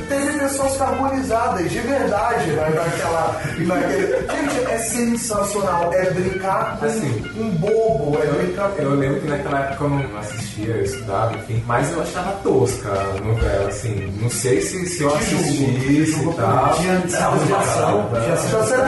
Teve 0.08 0.40
pessoas 0.40 0.78
carbonizadas, 0.78 1.70
de 1.70 1.80
verdade, 1.80 2.48
né, 2.52 2.70
naquela, 2.70 3.42
naquele... 3.60 4.08
Gente, 4.08 4.72
é 4.72 4.78
sensacional. 4.78 5.92
É 5.94 6.10
brincar 6.12 6.78
com 6.80 6.86
Assim, 6.86 7.24
um 7.38 7.50
bobo, 7.52 8.18
é 8.22 8.26
brincar 8.28 8.70
com... 8.70 8.82
Eu 8.82 8.96
lembro 8.96 9.20
que 9.22 9.28
naquela 9.28 9.60
época 9.60 9.84
eu 9.84 9.90
não 9.90 10.18
assistia, 10.20 10.76
eu 10.76 10.84
estudava, 10.84 11.36
enfim, 11.38 11.62
mas 11.68 11.92
eu 11.92 12.02
achava 12.02 12.32
tosca 12.44 12.90
a 12.90 13.22
novela, 13.26 13.68
assim. 13.68 14.14
Não 14.22 14.30
sei 14.30 14.62
se, 14.62 14.86
se 14.88 15.02
eu 15.04 15.14
assistisse 15.14 16.20
e 16.24 16.34
tal. 16.34 16.74
Tinha 16.76 17.58
ação. 17.58 18.10
Tinha 18.24 18.34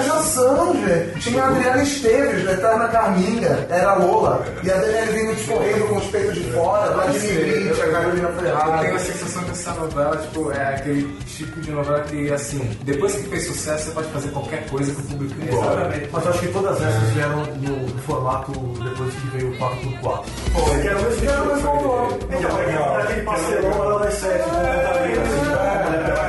Tinha 0.02 0.14
ação, 0.14 0.74
gente. 0.88 1.20
Tinha 1.20 1.44
a 1.44 1.48
Adriana 1.50 1.83
Esteves, 1.84 2.44
da 2.46 2.54
Eterna 2.54 2.88
Carminha, 2.88 3.68
era 3.70 3.92
a 3.92 3.96
Lola. 3.96 4.46
E 4.64 4.72
a 4.72 4.76
Daniela 4.76 5.12
vindo 5.12 5.32
escorrendo 5.34 5.86
com 5.88 5.96
os 5.98 6.06
peitos 6.06 6.36
de 6.36 6.52
fora, 6.52 6.92
Vladimir 6.94 7.40
Brito, 7.46 7.82
a 7.82 7.92
Carolina 7.92 8.30
Eu 8.30 8.36
tenho 8.38 8.56
a 8.56 8.60
Ferrari. 8.60 9.00
sensação 9.00 9.44
que 9.44 9.52
essa 9.52 9.72
novela, 9.74 10.18
tipo, 10.18 10.52
é 10.52 10.76
aquele 10.76 11.18
tipo 11.28 11.62
de 11.62 11.72
novela 11.72 12.00
que, 12.02 12.32
assim, 12.32 12.78
depois 12.84 13.14
que 13.16 13.24
fez 13.24 13.48
sucesso, 13.48 13.86
você 13.86 13.92
pode 13.92 14.08
fazer 14.10 14.30
qualquer 14.30 14.66
coisa 14.68 14.92
que 14.94 15.00
o 15.02 15.04
público 15.04 15.36
gosta. 15.52 15.74
Exatamente. 15.74 16.10
Mas 16.12 16.24
eu 16.26 16.32
acho 16.32 16.40
que 16.40 16.48
todas 16.48 16.82
essas 16.82 17.10
vieram 17.10 17.38
no, 17.38 17.76
no 17.88 18.02
formato 18.04 18.52
depois 18.52 19.14
que 19.14 19.28
veio 19.38 19.50
o 19.52 19.58
4x4. 19.58 20.24
Foi. 20.54 20.82
Que 20.82 20.88
era 20.88 20.98
o 20.98 21.02
mesmo 21.04 21.22
Que 21.22 21.28
era 21.28 21.42
o 21.44 21.48
mesmo 21.48 21.62
valor. 21.64 22.18
Então, 22.30 22.60
era 22.60 23.04
aquele 23.04 23.22
pastelão 23.22 23.78
lá 23.90 24.00
das 24.04 24.14
sete, 24.14 24.50
né? 24.50 24.94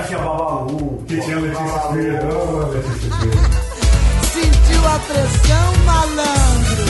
Que 0.00 0.08
tinha 0.08 0.18
Babalu. 0.18 1.04
Que 1.06 1.20
tinha 1.20 1.38
Letícia 1.38 1.78
Spirão, 1.80 3.43
Pressão, 5.00 5.74
malandro? 5.84 6.84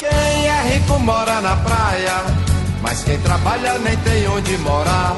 Quem 0.00 0.48
é 0.48 0.62
rico 0.74 0.98
mora 0.98 1.40
na 1.40 1.56
praia, 1.56 2.24
mas 2.82 3.02
quem 3.04 3.18
trabalha 3.20 3.78
nem 3.78 3.96
tem 3.98 4.28
onde 4.28 4.58
morar. 4.58 5.16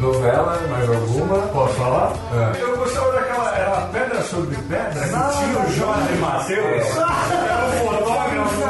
Novela, 0.00 0.60
mais 0.70 0.88
alguma? 0.88 1.38
Posso 1.48 1.74
falar? 1.74 2.12
É. 2.32 2.62
Eu 2.62 2.76
gostava 2.76 3.12
daquela. 3.12 3.56
Era 3.56 3.80
Pedra 3.92 4.22
sobre 4.22 4.56
Pedra, 4.56 5.00
que 5.00 5.08
tinha 5.08 5.58
o 5.58 5.72
Jorge 5.72 6.14
Matheus. 6.20 6.86
Era 6.96 7.66
um 7.66 7.72
fotógrafo. 7.86 8.62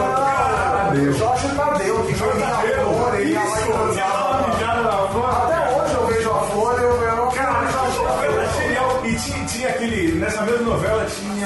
O 0.98 1.12
Jorge 1.12 1.48
Tadeu, 1.54 2.04
que 2.04 2.14
Jorge 2.16 2.40
Tadeu, 2.40 2.77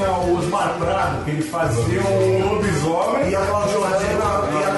tinha 0.03 0.13
o 0.19 0.39
Osmar 0.39 0.75
Prado, 0.79 1.25
que 1.25 1.31
ele 1.31 1.43
fazia 1.43 2.01
um 2.03 2.49
lobisomem. 2.55 3.31
E 3.31 3.37
a 3.37 3.41
Claudiolana, 3.41 3.99
e 4.53 4.65
a 4.65 4.71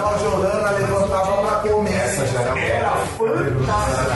levantava 0.73 1.43
pra 1.43 1.71
comer. 1.71 1.95
Essa 1.95 2.27
já 2.27 2.41
era 2.41 2.59
Era 2.59 2.91
fantástica. 3.17 4.15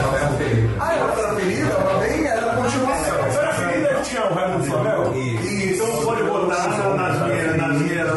Ah, 0.79 0.93
era 0.93 1.05
preferida? 1.07 1.71
Também 1.75 2.27
era 2.27 2.41
continuação. 2.53 3.31
Será 3.31 3.47
que 3.53 3.63
ainda 3.63 3.93
tinha 4.03 4.25
o 4.25 4.33
Raimundo 4.33 4.63
Flamel? 4.65 5.15
Isso. 5.15 5.83
Então 5.83 6.03
pode 6.03 6.23
botar 6.23 6.67
na- 6.67 6.89
nas 6.95 7.19
minhas, 7.27 7.57
nas 7.57 7.77
minhas 7.77 8.09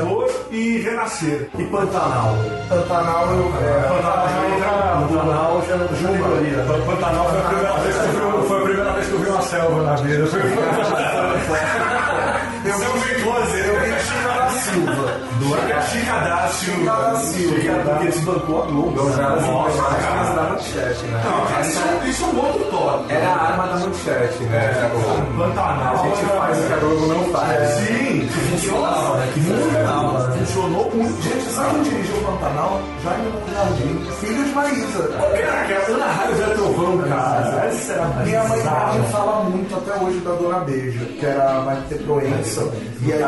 e 0.51 0.79
renascer. 0.81 1.49
E 1.59 1.65
Pantanal. 1.65 2.35
Pantanal 2.69 3.27
eu. 3.33 3.53
É, 3.63 3.89
Pantanal 3.89 4.29
era- 4.29 5.07
Pantanal 5.07 5.63
já 5.67 5.77
não. 5.77 5.87
Pantanal 6.87 7.29
foi 7.31 7.39
a 7.41 7.43
primeira 7.45 7.73
vez 7.79 7.97
que 7.97 8.03
eu 8.05 8.11
vi, 8.43 8.49
foi 8.49 8.59
a 8.59 8.63
primeira 8.63 8.93
vez 8.93 9.07
que 9.07 9.13
eu 9.13 9.19
vi 9.19 9.29
uma 9.31 9.43
selva 9.43 9.83
na 9.83 9.95
vida. 9.97 10.25
Foi 12.63 12.71
Eu 12.71 12.79
vi, 12.79 12.85
Selva 12.85 13.11
em 13.11 13.23
close. 13.23 13.59
eu 13.59 13.81
vi 13.81 14.01
China 14.03 14.35
na 14.35 14.51
Silva. 14.51 15.21
Chica, 15.43 15.83
Chica 15.83 16.13
da 16.21 16.49
Silva. 16.49 16.79
Chica 16.79 16.93
da 16.93 17.17
Silva. 17.17 17.57
Chica 17.61 17.73
da- 17.75 17.83
Porque 17.93 18.07
desbancou 18.11 18.63
a 18.63 18.67
Globo. 18.67 19.13
Já 19.17 19.29
as 19.35 19.43
Nossa, 19.47 19.77
imagens 19.79 20.05
cara. 20.07 20.33
da 20.35 20.43
manchete, 20.43 21.05
né? 21.07 21.23
Não, 21.25 21.47
cara, 21.47 21.61
isso, 21.67 21.81
é- 21.83 22.09
isso 22.09 22.25
é 22.25 22.27
um 22.29 22.39
outro 22.39 22.65
toque. 22.71 23.13
Era 23.13 23.27
a 23.29 23.43
arma 23.49 23.67
da 23.67 23.77
manchete, 23.87 24.43
né? 24.45 24.79
da 24.81 24.89
Globo. 24.89 25.39
Pantanal. 25.39 25.95
A 25.95 26.09
gente 26.09 26.25
faz 26.27 26.59
o 26.59 26.67
que 26.67 26.73
a 26.73 26.77
Globo 26.77 27.07
não 27.07 27.25
faz. 27.33 27.69
Sim, 27.71 28.29
funcionava, 28.51 29.17
né? 29.19 29.31
Que 29.35 29.41
funcionava. 29.41 30.29
né? 30.29 30.37
Funcionou. 30.39 30.82
Gente, 30.93 31.51
sabe 31.53 31.73
quem 31.75 31.83
dirigiu 31.85 32.17
o 32.17 32.25
Pantanal? 32.25 32.83
Jaime 33.03 33.33
Jardim, 33.51 34.11
filho 34.21 34.45
de 34.45 34.53
Maísa. 34.53 35.09
Cara, 35.09 35.65
que 35.65 35.73
a 35.73 35.95
Ana 35.95 36.07
Raio 36.07 36.37
Zé 36.37 36.47
Trovão, 36.55 36.99
cara. 36.99 37.65
Essa 37.67 37.93
era 37.95 38.03
a 38.05 38.09
Minha 38.25 38.45
mãe 38.45 38.61
fala 39.11 39.45
muito 39.45 39.75
até 39.75 40.05
hoje 40.05 40.19
da 40.19 40.33
Dona 40.33 40.59
Beija, 40.61 41.05
que 41.07 41.25
era 41.25 41.61
vai 41.61 41.83
ter 41.89 41.99
Proença. 42.03 42.71
E 43.05 43.13
aí, 43.13 43.23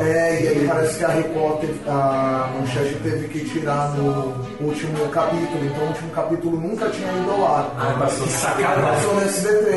é, 0.00 0.42
e 0.42 0.48
aí 0.48 0.68
parece 0.68 0.98
que 0.98 1.04
a 1.04 1.08
Record, 1.08 1.60
teve, 1.60 1.80
a 1.88 2.50
Manchete 2.54 2.94
teve 2.96 3.28
que 3.28 3.44
tirar 3.44 3.90
no 3.90 4.34
último 4.60 5.08
capítulo. 5.10 5.64
Então 5.64 5.84
o 5.84 5.88
último 5.88 6.10
capítulo 6.10 6.60
nunca 6.60 6.90
tinha 6.90 7.12
ido 7.12 7.30
ao 7.30 7.46
ar. 7.46 7.74
Ah, 7.78 7.96
passou 7.98 8.26
Sacanagem. 8.26 8.82
Passou 8.82 9.14
no 9.14 9.22
SBT. 9.22 9.70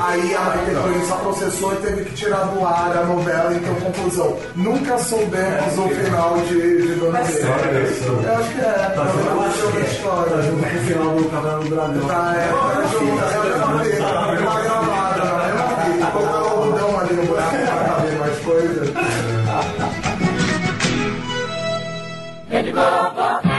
Aí 0.00 0.34
a 0.34 0.40
Maite 0.40 0.70
Proença 0.70 1.14
processou 1.16 1.72
e 1.74 1.76
teve 1.76 2.04
que 2.06 2.14
tirar 2.14 2.44
do 2.46 2.66
ar 2.66 2.96
a 2.96 3.04
novela. 3.04 3.54
Então, 3.54 3.74
conclusão, 3.74 4.36
nunca 4.54 4.98
soubemos 4.98 5.78
o 5.78 5.88
final 5.88 6.45
de. 6.46 6.86
Eu 6.98 7.14
acho 7.14 7.32
que 8.52 8.60
é. 8.60 8.72
Tá 8.94 9.06
junto 9.06 9.72
da 9.72 9.80
história. 9.80 10.30
Tá 10.30 10.42
junto 10.42 10.62
com 10.62 10.66
o 10.66 10.80
final 10.80 11.14
do 11.16 11.24
Cavalo 11.30 11.64
do 11.64 11.70
Dragão. 11.70 12.06
Tá, 12.06 12.34
é, 12.36 12.48
tá 12.48 12.86
junto, 12.92 13.20
é 13.20 13.34
a 13.34 13.40
mesma 13.44 13.68
fita, 13.84 14.04
tá 14.04 14.34
gravada, 14.34 15.24
mesma 15.46 15.66
fita. 15.84 16.06
Colocar 16.12 16.42
o 16.42 16.46
algodão 16.46 17.00
ali 17.00 17.14
no 17.14 17.24
buraco 17.26 17.56
pra 17.56 17.84
caber 17.84 18.18
mais 18.18 18.38
coisa. 18.40 18.82
Pô, 22.76 23.55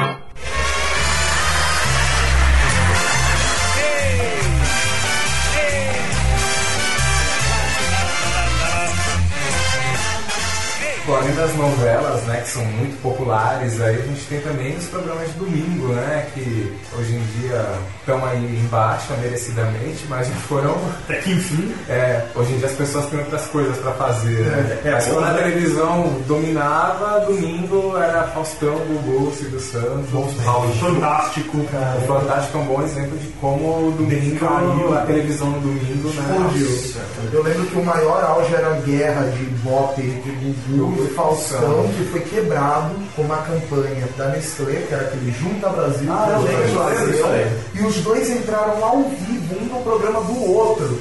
além 11.16 11.34
das 11.36 11.56
novelas, 11.56 12.24
né, 12.24 12.42
que 12.42 12.50
são 12.50 12.66
muito 12.66 13.02
populares, 13.02 13.80
aí 13.82 13.96
a 13.96 14.06
gente 14.06 14.22
tem 14.26 14.42
também 14.42 14.76
os 14.76 14.86
programas 14.86 15.28
de 15.32 15.40
domingo, 15.40 15.94
né, 15.94 16.28
que 16.34 16.76
hoje 16.98 17.16
em 17.16 17.40
dia 17.40 17.66
estão 18.00 18.26
aí 18.26 18.60
embaixo, 18.64 19.14
merecidamente, 19.22 20.06
mas 20.10 20.28
já 20.28 20.34
foram... 20.36 20.76
Até 21.04 21.16
que 21.18 21.32
enfim. 21.32 21.74
É, 21.90 22.26
hoje 22.36 22.54
em 22.54 22.58
dia 22.58 22.68
as 22.68 22.74
pessoas 22.74 23.06
têm 23.06 23.20
outras 23.20 23.46
coisas 23.48 23.78
pra 23.78 23.92
fazer, 23.94 24.42
né? 24.42 24.80
É, 24.84 24.90
é 24.90 24.92
mas 24.92 25.08
quando 25.08 25.24
a 25.24 25.32
né? 25.32 25.42
televisão 25.42 26.22
dominava, 26.28 27.26
domingo 27.26 27.98
era 27.98 28.24
Faustão, 28.28 28.76
Gugu, 28.76 29.32
Silvio 29.34 29.60
Santos, 29.60 30.44
Raul 30.44 30.74
Gil. 30.74 30.96
Fantástico, 30.96 31.64
cara. 31.72 31.98
O 31.98 32.08
Fantástico 32.08 32.58
é 32.58 32.62
um 32.62 32.66
bom 32.66 32.84
exemplo 32.84 33.18
de 33.18 33.28
como 33.40 33.88
o 33.88 33.92
domingo, 33.92 34.32
Decaiu. 34.32 34.98
a 34.98 35.02
televisão 35.02 35.50
no 35.50 35.60
domingo, 35.62 36.10
né? 36.10 36.50
Explodiu. 36.56 37.02
Eu 37.32 37.44
lembro 37.44 37.66
que 37.68 37.78
o 37.78 37.86
maior 37.86 38.24
auge 38.24 38.54
era 38.54 38.68
a 38.68 38.80
guerra 38.82 39.22
de 39.24 39.44
Ibope, 39.44 40.02
de 40.02 40.32
Gugu 40.32 40.97
e 41.06 41.14
Faustão, 41.14 41.90
que 41.98 42.04
foi 42.06 42.22
quebrado 42.22 42.96
com 43.16 43.22
uma 43.24 43.38
campanha 43.38 44.08
da 44.18 44.28
Nestlé, 44.30 44.84
que 44.88 44.94
era 44.94 45.04
aquele 45.04 45.32
Junta 45.32 45.70
Brasil, 45.70 46.12
Ah, 46.12 46.38
Junta 46.40 46.52
eu 46.52 46.84
lembro 46.88 47.12
disso 47.12 47.26
aí. 47.26 47.52
e 47.76 47.86
os 47.86 47.96
dois 47.98 48.30
entraram 48.30 48.84
ao 48.84 49.04
vivo, 49.04 49.56
um 49.62 49.66
no 49.66 49.82
programa 49.84 50.22
do 50.22 50.52
outro. 50.54 51.00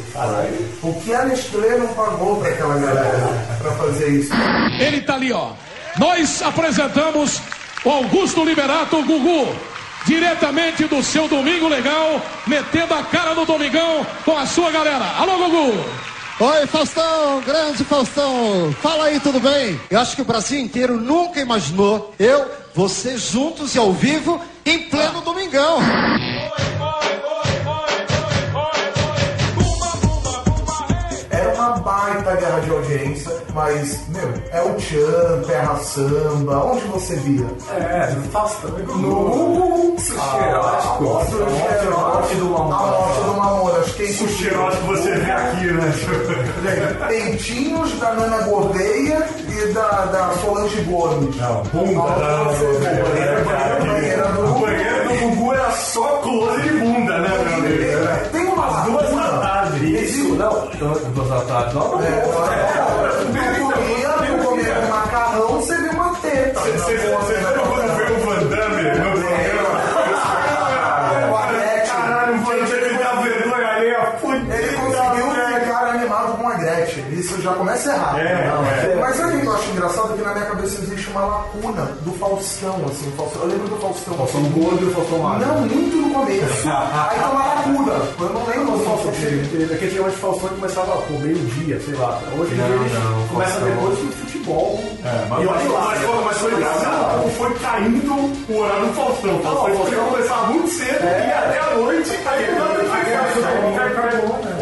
O 0.83 0.93
que 1.01 1.15
a 1.15 1.25
Nestlé 1.25 1.79
não 1.79 1.89
pagou 1.89 2.37
pra 2.41 2.49
aquela 2.51 2.77
galera 2.79 3.29
pra 3.63 3.73
fazer 3.73 4.09
isso? 4.09 4.33
Ele 4.81 5.01
tá 5.03 5.15
ali, 5.15 5.33
ó. 5.33 5.51
Nós 5.99 6.43
apresentamos 6.43 7.41
o 7.85 7.91
Augusto 7.91 8.45
Liberato 8.45 9.03
Gugu. 9.05 9.55
Diretamente 10.07 10.85
do 10.85 11.03
seu 11.03 11.27
Domingo 11.27 11.67
Legal, 11.69 12.21
metendo 12.47 12.95
a 12.95 13.03
cara 13.03 13.35
no 13.35 13.45
Domingão 13.45 14.07
com 14.25 14.37
a 14.39 14.47
sua 14.47 14.71
galera. 14.71 15.05
Alô, 15.19 15.37
Gugu! 15.37 15.85
Oi, 16.39 16.66
Faustão, 16.66 17.41
grande 17.41 17.82
Faustão. 17.82 18.70
Fala 18.82 19.05
aí, 19.05 19.18
tudo 19.18 19.41
bem? 19.41 19.80
Eu 19.91 19.99
acho 19.99 20.14
que 20.14 20.20
o 20.20 20.24
Brasil 20.24 20.61
inteiro 20.61 21.01
nunca 21.01 21.41
imaginou 21.41 22.12
eu, 22.18 22.51
você 22.74 23.16
juntos 23.16 23.74
e 23.74 23.78
ao 23.78 23.91
vivo 23.91 24.39
em 24.66 24.80
pleno 24.91 25.22
domingão. 25.22 25.78
Era 25.80 26.76
uma 31.67 31.79
baita 31.79 32.37
guerra 32.37 32.61
de 32.61 32.71
audiência, 32.71 33.33
mas, 33.53 34.07
meu, 34.09 34.33
é 34.53 34.62
o 34.62 34.75
Tchan, 34.75 35.43
Terra 35.47 35.77
Samba, 35.77 36.64
onde 36.64 36.87
você 36.87 37.17
via? 37.17 37.47
É, 37.77 38.12
no 38.12 38.23
Faustão. 38.31 38.71
No 38.71 39.97
Sushi 39.99 40.37
erótico. 40.49 41.05
A 41.05 42.01
morte 42.01 42.35
do 42.37 42.45
Mamona. 42.47 42.77
A 42.77 42.87
morte 42.87 43.21
do 43.23 43.35
Mamona. 43.35 43.79
Acho 43.81 43.95
que 43.95 44.03
é 44.03 44.07
O 44.07 44.29
cheirote 44.29 44.77
que 44.77 44.85
você 44.85 45.14
vê 45.14 45.31
aqui, 45.33 45.67
né? 45.67 47.07
Peitinhos 47.09 47.99
da 47.99 48.12
Nana 48.14 48.39
Gordeia 48.43 49.27
e 49.49 49.73
da, 49.73 50.05
da 50.07 50.33
Solange 50.41 50.81
Gomes. 50.83 51.37
Não, 51.37 51.62
bunda 51.64 52.11
da 52.11 52.45
Banheira 52.45 53.45
banheira 53.81 54.29
do 54.33 54.57
O 54.57 54.61
banheiro 54.61 55.09
do 55.09 55.35
Gugu 55.37 55.53
era 55.55 55.71
só 55.73 56.07
close 56.19 56.62
de 56.62 56.71
bunda, 56.71 57.19
né, 57.19 57.29
meu 57.29 57.55
amigo? 57.55 58.31
Tem 58.33 58.47
uma 58.47 58.67
Às 58.67 58.85
duas 58.85 59.16
não. 60.37 60.68
Duas 61.14 61.28
da 61.28 61.41
tarde, 61.43 61.74
não. 61.74 62.03
É, 62.03 62.20
comia, 63.59 64.11
tu 64.12 64.47
comia 64.47 64.74
com 64.74 64.87
macarrão, 64.89 65.49
você 65.61 65.76
viu 65.76 65.93
uma 65.93 66.14
teta. 66.16 66.61
Você 66.61 66.97
veio 66.97 67.16
o 67.16 67.20
Van 68.24 68.43
Damme 68.49 68.82
no 68.82 69.11
programa? 69.12 69.80
Caralho, 71.87 72.34
o 72.34 72.39
Van 72.45 72.57
Damme 72.57 72.99
dá 72.99 73.12
vergonha 73.22 73.68
alheia, 73.68 74.12
fudida. 74.20 74.55
Ele 74.55 74.76
conseguiu 74.76 75.26
ficar 75.61 75.87
animado 75.89 76.39
com 76.39 76.49
a 76.49 76.55
Gretchen. 76.55 77.05
Isso 77.12 77.41
já 77.41 77.53
começa 77.55 77.93
errado. 77.93 78.18
É, 78.18 78.47
não, 78.47 78.64
é. 78.64 78.97
Mas 79.01 79.16
sabe 79.16 79.37
o 79.37 79.41
que 79.41 79.47
eu 79.47 79.53
acho 79.53 79.70
engraçado? 79.70 80.14
Que 80.16 80.22
na 80.22 80.34
minha 80.34 80.47
cabeça 80.47 80.82
existe 80.82 80.96
uma 81.17 81.27
lacuna 81.27 81.83
do 82.03 82.12
Faustão, 82.19 82.77
assim. 82.91 83.11
Faustão, 83.17 83.43
eu 83.43 83.49
lembro 83.49 83.69
do 83.69 83.77
Faustão. 83.77 84.14
Faustão 84.14 84.43
gordo 84.51 84.83
e 84.83 84.89
o 84.89 84.93
Faustão 84.93 85.19
magro. 85.19 85.47
Não, 85.49 85.61
muito 85.62 85.97
no 85.97 86.11
começo. 86.14 86.69
Aí 86.69 87.19
tem 87.19 87.29
uma 87.29 87.47
lacuna. 87.47 87.93
Eu 88.21 88.29
não 88.31 88.47
lembro 88.47 88.79
do 88.79 88.85
Faustão. 88.85 89.12
Porque 89.12 89.85
antigamente 89.87 90.17
o 90.17 90.21
Faustão 90.21 90.49
começava 90.51 90.97
pô, 90.97 91.19
meio-dia, 91.19 91.81
sei 91.81 91.95
lá. 91.95 92.21
Hoje 92.39 92.53
em 92.53 92.57
dia 92.57 92.64
Não, 92.67 92.85
ele 92.85 92.95
não, 92.95 93.29
começa 93.29 93.53
Faustão. 93.53 93.75
depois 93.77 93.99
do 93.99 94.12
futebol. 94.12 94.81
É, 95.05 95.27
mas, 95.31 95.43
e 95.43 95.47
mas, 95.47 95.62
olha 95.62 95.73
lá. 95.73 95.85
mas, 95.87 95.99
foi- 96.03 96.25
mas 96.25 96.39
foi 96.39 96.53
engraçado 96.53 97.21
como 97.21 97.31
foi 97.35 97.55
caindo 97.59 98.12
o 98.53 98.59
horário 98.59 98.87
do 98.87 98.93
Faustão. 98.95 99.37
O 99.37 99.43
Faustão 99.43 99.77
Faustão- 99.77 100.07
começava 100.11 100.47
muito 100.49 100.69
cedo 100.69 101.05
e 101.05 101.33
até 101.33 101.59
a 101.61 101.75
noite. 101.77 102.11
Aí 102.27 102.45
ele 102.45 102.57
O 102.57 102.59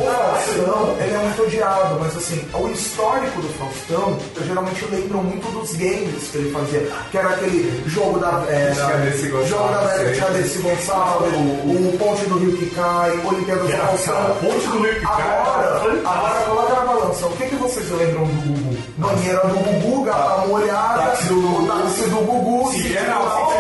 Faustão, 0.07 0.97
ele 1.01 1.15
é 1.15 1.19
muito 1.19 1.43
odiado, 1.43 1.97
mas 2.01 2.17
assim, 2.17 2.45
o 2.55 2.69
histórico 2.69 3.41
do 3.41 3.49
Faustão, 3.59 4.19
eu 4.37 4.45
geralmente 4.47 4.85
lembro 4.91 5.19
muito 5.19 5.47
dos 5.53 5.73
games 5.77 6.29
que 6.31 6.39
ele 6.39 6.44
fazia, 6.51 6.87
que 7.11 7.19
era 7.19 7.29
aquele 7.31 7.83
jogo 7.89 8.19
da, 8.19 8.45
é, 8.49 8.69
Gonçalves, 8.69 9.49
jogo 9.49 9.69
da 9.69 9.81
velha. 9.81 10.21
Cadê-se 10.21 10.59
Gonçalves, 10.59 11.33
o, 11.35 11.95
Ponte 11.99 12.27
do 12.27 12.39
Rio 12.39 12.57
que 12.57 12.67
cai, 12.75 13.11
Olimpíada 13.25 13.63
do 13.63 13.69
Cara, 13.69 13.87
Faustão. 13.87 14.37
Ponte 14.41 14.67
do 14.67 14.83
Rio 14.83 14.95
que 14.95 15.01
cai, 15.01 15.23
Agora, 15.23 16.01
agora 16.05 16.41
coloca 16.47 16.75
na 16.75 16.81
balança, 16.81 17.27
o 17.27 17.31
que, 17.37 17.47
que 17.47 17.55
vocês 17.57 17.91
lembram 17.91 18.25
do 18.25 18.43
Gugu? 18.43 18.77
Banheira 18.97 19.41
do 19.41 19.55
Gugu, 19.59 20.05
gata 20.05 20.47
molhada, 20.47 21.03
Táxi 21.03 21.29
do 21.29 21.67
táxi 21.67 22.03
do 22.11 22.17
Gugu, 22.17 22.73
Se 22.73 22.97
era 22.97 23.19
o 23.19 23.55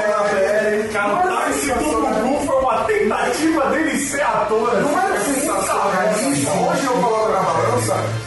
Cara, 0.92 1.14
o 1.14 1.22
táxi 1.28 1.66
do 1.72 1.84
Gugu 1.84 2.46
foi 2.46 2.56
uma 2.60 2.84
tentativa 2.84 3.66
dele 3.70 3.98
ser 3.98 4.22
ator. 4.22 4.80
Não 4.80 4.98
era 4.98 5.14
assim, 5.14 5.34
sensacionalista. 5.34 6.50
Hoje 6.50 6.84
eu 6.86 6.92
coloco 6.92 7.23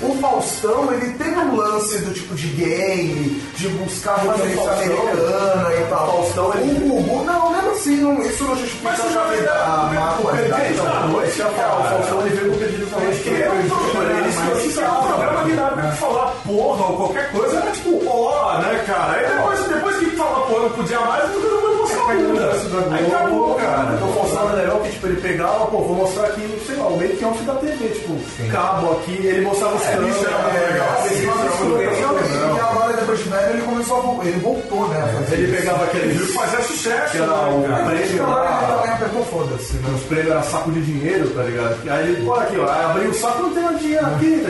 O 0.02 0.16
Faustão, 0.22 0.94
ele 0.94 1.14
tem 1.14 1.38
um 1.38 1.56
lance 1.56 1.98
do 2.00 2.14
tipo 2.14 2.36
de 2.36 2.48
game, 2.50 3.42
de 3.56 3.68
buscar 3.70 4.16
referência 4.18 4.72
americana 4.72 5.70
e 5.74 5.90
tal. 5.90 6.08
Faustão, 6.12 6.54
ele- 6.56 6.68
O 6.88 6.90
Gugu, 7.02 7.24
não, 7.26 7.52
lembra 7.52 7.72
assim, 7.72 7.98
não, 7.98 8.22
isso 8.22 8.44
não 8.44 8.56
justifica 8.56 8.90
Mas 8.92 9.00
a 9.00 9.04
o 9.04 10.20
o 10.20 10.22
qualidade. 10.24 10.74
Da 10.76 11.00
Noite, 11.08 11.42
É, 11.42 11.46
o 11.46 11.50
Faustão 11.90 12.22
ele 12.22 12.36
veio 12.36 12.50
com 12.52 12.56
o 12.56 12.60
pedido 12.60 12.86
da 12.86 12.98
noite 13.00 13.20
que 13.24 13.30
era 13.30 13.56
Ele 13.56 13.70
é 13.70 14.90
um 14.90 15.02
programa 15.04 15.44
que 15.44 15.52
época 15.52 15.82
que 15.92 15.98
falar 15.98 16.34
porra 16.46 16.86
ou 16.86 16.98
qualquer 16.98 17.32
coisa 17.32 17.58
era 17.58 17.72
tipo, 17.72 18.02
ó, 18.08 18.58
né, 18.60 18.84
cara? 18.86 19.14
Aí 19.14 19.26
depois, 19.36 19.60
depois 19.68 19.98
que 19.98 20.06
fala 20.18 20.46
porra 20.48 20.60
não 20.64 20.70
podia 20.72 21.00
mais, 21.00 21.24
não 21.34 21.42
podia 21.42 21.78
mostrar 21.78 22.16
bunda. 22.16 22.96
Aí 22.96 23.06
acabou, 23.08 23.56
cara. 23.56 23.94
Então 23.96 24.10
o 24.10 24.14
Faustão 24.14 24.50
era 24.50 24.54
legal 24.62 24.80
que 24.82 24.92
tipo, 24.92 25.08
ele 25.08 25.22
pegava, 25.22 25.66
pô, 25.68 25.78
vou 25.80 25.96
mostrar 25.96 26.28
aqui, 26.28 26.64
sei 26.66 26.76
lá, 26.76 26.88
o 26.88 26.98
make 26.98 27.26
off 27.26 27.44
da 27.44 27.54
TV, 27.56 27.88
tipo, 27.90 28.52
cabo 28.52 28.92
aqui, 28.94 29.12
ele 29.26 29.42
mostrava 29.48 29.76
os 29.76 29.84
canos. 29.84 30.10
isso 30.10 30.26
era 30.26 30.38
muito 30.40 30.58
legal. 30.58 30.88
É, 31.06 31.14
muito 31.64 31.76
legal. 31.78 32.10
Agora, 32.10 32.47
velho, 33.24 33.54
ele 33.54 33.62
começou 33.64 34.22
a 34.22 34.26
ele 34.26 34.40
voltou, 34.40 34.88
né? 34.90 35.14
fazer 35.20 35.36
Ele 35.36 35.58
pegava 35.58 35.84
Ele 35.84 35.90
aquele 35.90 36.20
que 36.20 36.34
fazia 36.34 36.62
sucesso, 36.62 37.12
que 37.12 37.18
era 37.18 37.32
o 37.32 37.60
né, 37.60 37.68
cara? 37.68 37.86
prêmio 37.86 38.24
ele 38.84 38.92
apertou 38.92 39.26
foda-se, 39.26 39.74
né? 39.78 39.94
os 39.96 40.04
prêmios 40.04 40.32
era 40.32 40.44
saco 40.44 40.72
de 40.72 40.82
dinheiro, 40.82 41.30
tá 41.30 41.44
ligado? 41.44 41.78
Aí 41.90 42.10
ele, 42.10 42.28
olha 42.28 42.42
aqui, 42.44 42.58
ó, 42.58 42.70
abriu 42.70 43.10
o 43.10 43.14
saco 43.14 43.44
não 43.44 43.54
tem 43.54 43.64
mais 43.64 43.80
dinheiro 43.80 44.06
aqui, 44.06 44.42
tá 44.44 44.50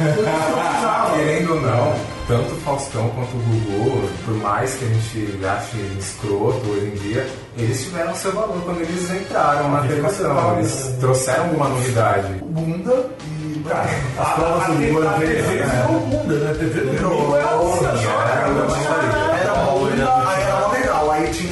precisava. 0.00 1.14
Querendo 1.16 1.54
ou 1.54 1.60
não, 1.60 1.94
tanto 2.28 2.54
o 2.54 2.56
Faustão 2.60 3.08
quanto 3.10 3.36
o 3.36 3.40
Gugu, 3.40 4.08
por 4.24 4.34
mais 4.34 4.74
que 4.74 4.84
a 4.84 4.88
gente 4.88 5.44
ache 5.44 5.76
escroto 5.98 6.70
hoje 6.70 6.86
em 6.86 6.94
dia, 7.08 7.26
eles 7.56 7.82
tiveram 7.82 8.14
seu 8.14 8.32
valor 8.32 8.60
quando 8.64 8.80
eles 8.80 9.10
entraram 9.10 9.70
na 9.70 9.80
televisão. 9.82 10.58
Eles 10.58 10.96
trouxeram 11.00 11.44
alguma 11.44 11.68
novidade. 11.68 12.32
Bunda 12.44 13.06
e. 13.26 13.50
Cara, 13.68 13.90
as 14.18 14.32
provas 14.34 14.66
do 14.68 14.72
Gugu 14.72 15.06
a 15.06 15.12
TV 15.12 15.42
virou 15.42 16.00
bunda, 16.00 16.34
né? 16.34 16.50
A 16.50 16.54
TV 16.54 16.80
Era 16.80 17.08
bunda. 17.08 17.56
bunda. 17.58 17.79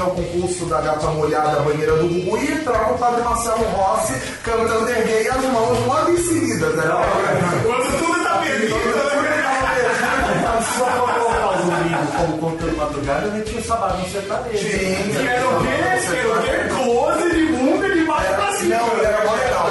O 0.08 0.10
concurso 0.10 0.66
da 0.66 0.80
gata 0.80 1.06
molhada, 1.08 1.58
a 1.58 1.62
banheira 1.62 1.96
do 1.96 2.08
Gugu, 2.08 2.38
e 2.38 2.52
entrava 2.52 2.92
o 2.94 2.98
padre 2.98 3.22
Marcelo 3.22 3.64
Rossi 3.76 4.14
cantando 4.42 4.88
erguei 4.90 5.28
as 5.28 5.42
mãos 5.44 5.86
logo 5.86 6.10
em 6.10 6.16
seguida. 6.18 6.66
Né? 6.70 6.82
Quando 7.64 7.98
tudo 7.98 8.24
tá 8.24 8.38
perdido, 8.38 8.74
Só 10.78 10.84
pra 10.84 11.14
colocar 11.14 11.48
o 11.48 11.62
domingo 11.62 12.12
como 12.16 12.38
conteúdo 12.38 12.76
madrugada, 12.76 13.26
a 13.26 13.30
gente 13.30 13.50
tinha 13.50 13.62
sabado 13.62 13.98
no 13.98 14.08
sertanejo. 14.08 14.58
Sim. 14.58 15.10
Que 15.12 15.26
era 15.28 15.48
o 15.48 15.60
quê? 15.60 15.68
Que 16.10 16.16
era 16.16 16.28
o 16.28 16.42
quê? 16.42 16.74
Close 16.74 17.30
de 17.34 17.46
bunda 17.52 17.88
de 17.90 18.04
baixo 18.04 18.34
pra 18.34 18.52
cima. 18.52 18.76
Não, 18.76 19.04
era 19.04 19.24
mó 19.24 19.34
legal. 19.34 19.68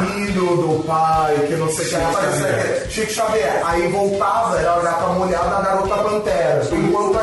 Filho 0.00 0.56
do 0.56 0.84
pai, 0.84 1.34
que 1.46 1.54
não 1.54 1.68
sei 1.70 1.86
o 1.86 1.88
que- 1.90 2.90
Chico 2.90 3.12
Xavier. 3.12 3.60
Aí 3.64 3.88
voltava, 3.88 4.58
era 4.58 4.74
a 4.74 4.80
gata 4.80 5.06
molhada, 5.08 5.56
a 5.56 5.60
garota 5.62 5.96
pantera. 5.96 6.62
Enquanto 6.72 7.18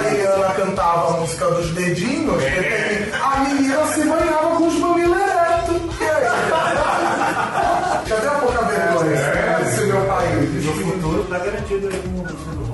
a 0.97 1.11
música 1.19 1.45
dos 1.51 1.69
dedinhos, 1.71 2.43
tem- 2.43 3.13
a 3.21 3.39
menina 3.39 3.85
se 3.93 4.01
banhava 4.03 4.55
com 4.57 4.67
os 4.67 4.75
mamilos 4.79 5.17
eretos. 5.17 5.97
Cadê 8.07 8.27
a 8.27 8.31
pouca 8.31 8.61
vergonha? 8.63 9.61
Esse 9.61 9.81
meu 9.85 10.01
pai. 10.05 10.27
No 10.63 10.73
futuro 10.73 11.23
tá 11.29 11.39
garantido 11.39 11.87
aí 11.87 12.03
no 12.07 12.21
Huck, 12.21 12.66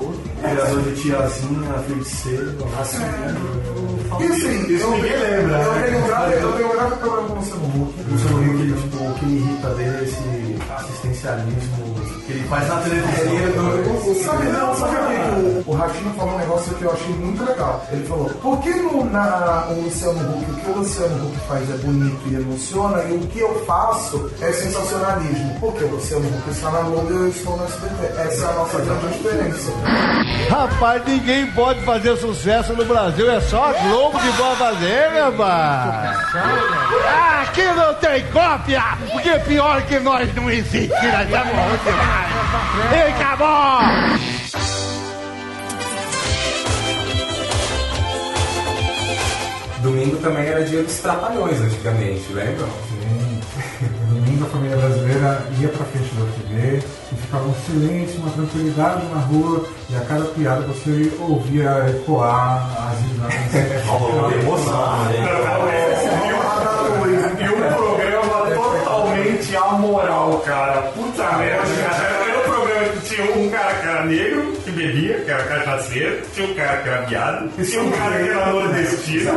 criador 0.43 0.81
de 0.81 1.01
tiazinha, 1.01 1.73
feiticeiro, 1.87 2.55
E 4.19 4.25
assim, 4.25 4.77
eu, 4.77 4.91
ninguém 4.91 5.17
lembra, 5.17 5.57
Eu 5.57 5.73
né? 5.73 5.81
tenho 5.83 6.03
um 6.03 6.07
grave, 6.07 6.33
eu 6.33 6.53
tenho 6.53 6.67
um 6.67 6.71
grave 6.73 6.95
problema 6.97 7.27
com 7.27 7.33
o 7.33 7.37
Luciano 7.37 7.65
Huck. 7.65 7.99
O 7.99 8.11
Luciano 8.11 8.37
Huck, 8.37 8.81
tipo, 8.81 9.03
o 9.03 9.13
que 9.15 9.25
me 9.25 9.37
irrita 9.37 9.69
dele 9.69 9.97
é 9.97 10.03
esse 10.03 10.53
assistencialismo 10.75 12.03
que 12.25 12.31
ele 12.31 12.47
faz 12.47 12.67
na 12.67 12.75
televisão. 12.81 13.33
Ele 13.33 13.43
é 13.43 13.47
doido. 13.49 14.23
Sabe, 14.23 14.45
não, 14.47 14.75
sabe 14.75 14.95
o 14.95 15.63
que 15.63 15.69
o, 15.69 15.73
Ratinho 15.73 16.13
falou 16.13 16.35
um 16.35 16.37
negócio 16.37 16.75
que 16.75 16.83
eu 16.83 16.93
achei 16.93 17.15
muito 17.15 17.43
legal. 17.43 17.85
Ele 17.91 18.05
falou, 18.05 18.29
por 18.29 18.59
que 18.59 18.69
no, 18.69 19.05
na, 19.05 19.67
o 19.69 19.81
Luciano 19.81 20.19
Huck, 20.19 20.51
o 20.51 20.55
que 20.55 20.69
o 20.69 20.77
Luciano 20.77 21.27
Huck 21.27 21.39
faz 21.47 21.69
é 21.69 21.77
bonito 21.77 22.21
e 22.27 22.35
emociona, 22.35 23.03
e 23.03 23.15
o 23.15 23.19
que 23.27 23.39
eu 23.39 23.65
faço 23.65 24.31
é 24.41 24.51
sensacionalismo. 24.51 25.59
Porque 25.59 25.83
o 25.83 25.89
Luciano 25.89 26.27
Huck 26.27 26.49
está 26.49 26.71
na 26.71 26.81
Globo 26.81 27.11
e 27.11 27.15
eu 27.15 27.27
estou 27.29 27.57
no 27.57 27.65
SBT. 27.65 28.21
Essa 28.21 28.45
é 28.45 28.49
a 28.49 28.53
nossa 28.53 28.79
grande 28.79 29.07
diferença. 29.17 29.71
Rapaz, 30.49 31.01
ninguém 31.05 31.47
pode 31.51 31.81
fazer 31.81 32.15
sucesso 32.17 32.73
no 32.73 32.85
Brasil, 32.85 33.29
é 33.31 33.41
só 33.41 33.69
a 33.69 33.73
Globo 33.73 34.19
que 34.19 34.31
pode 34.33 34.57
fazer, 34.57 35.11
meu 35.11 35.33
pai. 35.33 36.15
Aqui 37.41 37.63
não 37.63 37.93
tem 37.95 38.25
cópia, 38.31 38.83
porque 39.11 39.31
pior 39.39 39.81
que 39.83 39.99
nós 39.99 40.33
não 40.35 40.49
existe, 40.49 40.89
nós 40.89 41.25
estamos 41.25 41.83
demais. 41.83 42.33
Ei, 42.93 43.11
acabou! 43.13 43.81
Domingo 49.81 50.15
também 50.17 50.45
era 50.45 50.63
dia 50.63 50.81
dos 50.81 50.97
trapalhões 50.99 51.59
antigamente, 51.59 52.31
lembram? 52.31 52.67
Sim. 52.67 53.42
Domingo 54.09 54.45
a 54.45 54.49
família 54.49 54.77
brasileira 54.77 55.45
ia 55.59 55.69
pra 55.69 55.85
frente 55.85 56.09
da 56.15 56.25
TV 56.25 56.81
e 57.11 57.15
ficava 57.15 57.45
um 57.45 57.53
silêncio, 57.65 58.19
uma 58.21 58.31
tranquilidade 58.31 59.05
na 59.13 59.19
rua 59.21 59.63
e 59.89 59.95
a 59.95 60.01
cada 60.01 60.25
piada 60.25 60.61
você 60.61 61.11
ouvia 61.19 61.85
ecoar 61.89 62.67
as 62.89 62.99
risadas. 63.01 63.35
emoção, 64.43 64.83
E 67.39 67.49
um 67.49 67.75
programa 67.75 68.55
totalmente 68.55 69.55
amoral, 69.55 70.39
cara. 70.45 70.81
Puta 70.93 71.37
merda, 71.37 71.67
cara. 71.89 72.29
Era 72.29 72.39
um 72.39 72.43
programa 72.43 72.87
que 72.89 72.99
tinha 73.01 73.37
um 73.37 73.49
cara 73.49 73.73
que 73.75 73.87
era 73.87 74.05
negro, 74.05 74.42
bebia, 74.73 75.19
que 75.19 75.31
era 75.31 75.43
cachaceiro, 75.43 76.21
tinha 76.33 76.47
um 76.47 76.53
cara 76.53 76.77
que 76.77 76.89
era 76.89 77.01
viado, 77.01 77.49
tinha 77.63 77.81
um 77.81 77.91
cara 77.91 78.23
que 78.23 78.29
era 78.29 78.45
nordestino. 78.51 79.31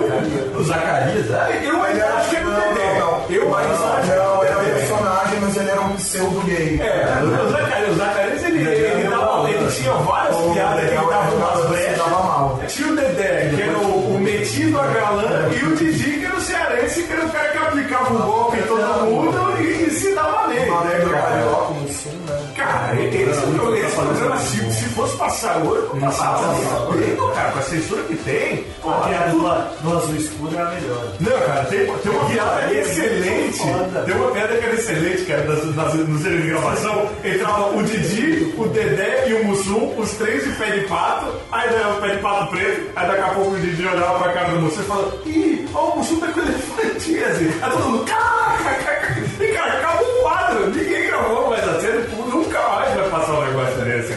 O 0.58 0.62
Zacarias, 0.62 1.30
é? 1.30 1.60
Eu 1.64 1.82
ainda 1.82 2.04
acho 2.06 2.30
que 2.30 2.36
era 2.36 2.48
o 2.48 2.50
Dedé. 2.50 3.38
Eu 3.38 3.56
ainda 3.56 3.74
acho 3.74 4.06
que 4.06 4.10
era 4.12 4.24
Não, 4.24 4.38
o 4.38 4.44
era 4.44 4.58
um 4.58 4.64
personagem, 4.64 5.40
mas 5.40 5.56
ele 5.56 5.70
era 5.70 5.80
um 5.80 5.96
pseudo 5.96 6.40
gay. 6.46 6.80
É, 6.80 7.22
o 7.22 7.50
Zacarias, 7.50 7.90
o 7.90 7.94
Zacarias 7.94 8.44
ele, 8.44 8.68
ele, 8.68 9.08
dava, 9.08 9.50
ele 9.50 9.70
tinha 9.70 9.92
várias 9.92 10.36
piadas 10.52 10.80
que 10.80 10.86
ele 10.86 10.96
dava 10.96 11.34
umas 11.34 11.66
brechas. 11.68 12.72
Tinha 12.72 12.92
o 12.92 12.96
Dedé, 12.96 13.50
que 13.54 13.62
era 13.62 13.78
o, 13.78 14.16
o 14.16 14.20
metido 14.20 14.80
a 14.80 14.86
galã, 14.88 15.48
e 15.50 15.64
o 15.64 15.76
Didi, 15.76 16.18
que 16.18 16.24
era 16.24 16.36
o 16.36 16.40
cearense, 16.40 17.02
que 17.02 17.12
era 17.12 17.24
o 17.24 17.30
cara 17.30 17.48
que 17.48 17.58
aplicava 17.58 18.14
o 18.14 18.18
golpe 18.18 18.58
em 18.58 18.62
todo 18.62 19.04
mundo 19.04 19.62
e, 19.62 19.86
e 19.86 19.90
se 19.90 20.14
dava 20.14 20.48
nele, 20.48 20.70
né, 20.70 21.10
cara? 21.10 21.46
Cara, 22.86 23.02
esse, 23.02 23.16
esse 23.16 23.96
programa, 23.96 24.38
se, 24.38 24.72
se 24.72 24.84
fosse 24.90 25.16
passar 25.16 25.56
hoje, 25.58 25.88
não 25.94 26.00
passava 26.00 26.54
nem 26.94 27.16
cara, 27.34 27.50
com 27.50 27.58
a 27.58 27.62
censura 27.62 28.02
que 28.04 28.14
tem. 28.16 28.64
Pô, 28.80 28.90
A 28.90 29.08
piada 29.08 29.24
é 29.24 29.30
do, 29.30 29.38
do 29.82 29.98
azul 29.98 30.16
escuro 30.16 30.54
era 30.54 30.68
a 30.68 30.74
melhor. 30.74 31.12
não, 31.18 31.40
cara, 31.46 31.64
tem, 31.64 31.86
tem 31.86 32.12
uma 32.12 32.24
piada 32.26 32.60
é 32.62 32.80
excelente. 32.80 33.58
Tem 34.04 34.14
uma 34.14 34.30
piada 34.30 34.56
que 34.56 34.64
era 34.64 34.74
excelente, 34.74 35.22
cara, 35.24 35.42
das, 35.42 35.64
no 35.64 36.18
serviço 36.18 36.42
de 36.42 36.48
gravação. 36.48 37.10
Entrava 37.24 37.76
o 37.76 37.82
Didi, 37.82 38.54
o 38.56 38.68
Dedé 38.68 39.28
e 39.28 39.34
o 39.34 39.44
Mussum, 39.46 39.94
os 39.98 40.12
três 40.12 40.44
de 40.44 40.52
pé 40.52 40.70
de 40.70 40.86
pato. 40.86 41.26
Aí 41.50 41.68
daí 41.68 41.92
o 41.92 42.00
pé 42.00 42.08
de 42.14 42.22
pato 42.22 42.50
preto. 42.52 42.90
Aí 42.94 43.08
daqui 43.08 43.20
a 43.20 43.28
pouco 43.30 43.50
o 43.50 43.58
Didi 43.58 43.84
olhava 43.86 44.18
pra 44.20 44.32
cara 44.32 44.48
do 44.50 44.60
Mussum 44.60 44.80
e 44.80 44.84
falava: 44.84 45.12
Ih, 45.26 45.68
ó, 45.74 45.90
o 45.90 45.98
Mussum 45.98 46.20
tá 46.20 46.28
com 46.28 46.40
elefante. 46.40 47.24
Assim. 47.24 47.50
Aí 47.62 47.70
todo 47.70 47.84
mundo, 47.84 48.04
caraca, 48.04 49.20
e 49.40 49.46
cara, 49.48 49.72
acabou 49.72 50.06
o 50.06 50.22
quadro. 50.22 50.70
Ninguém 50.70 51.06
gravou 51.08 51.50
mais 51.50 51.55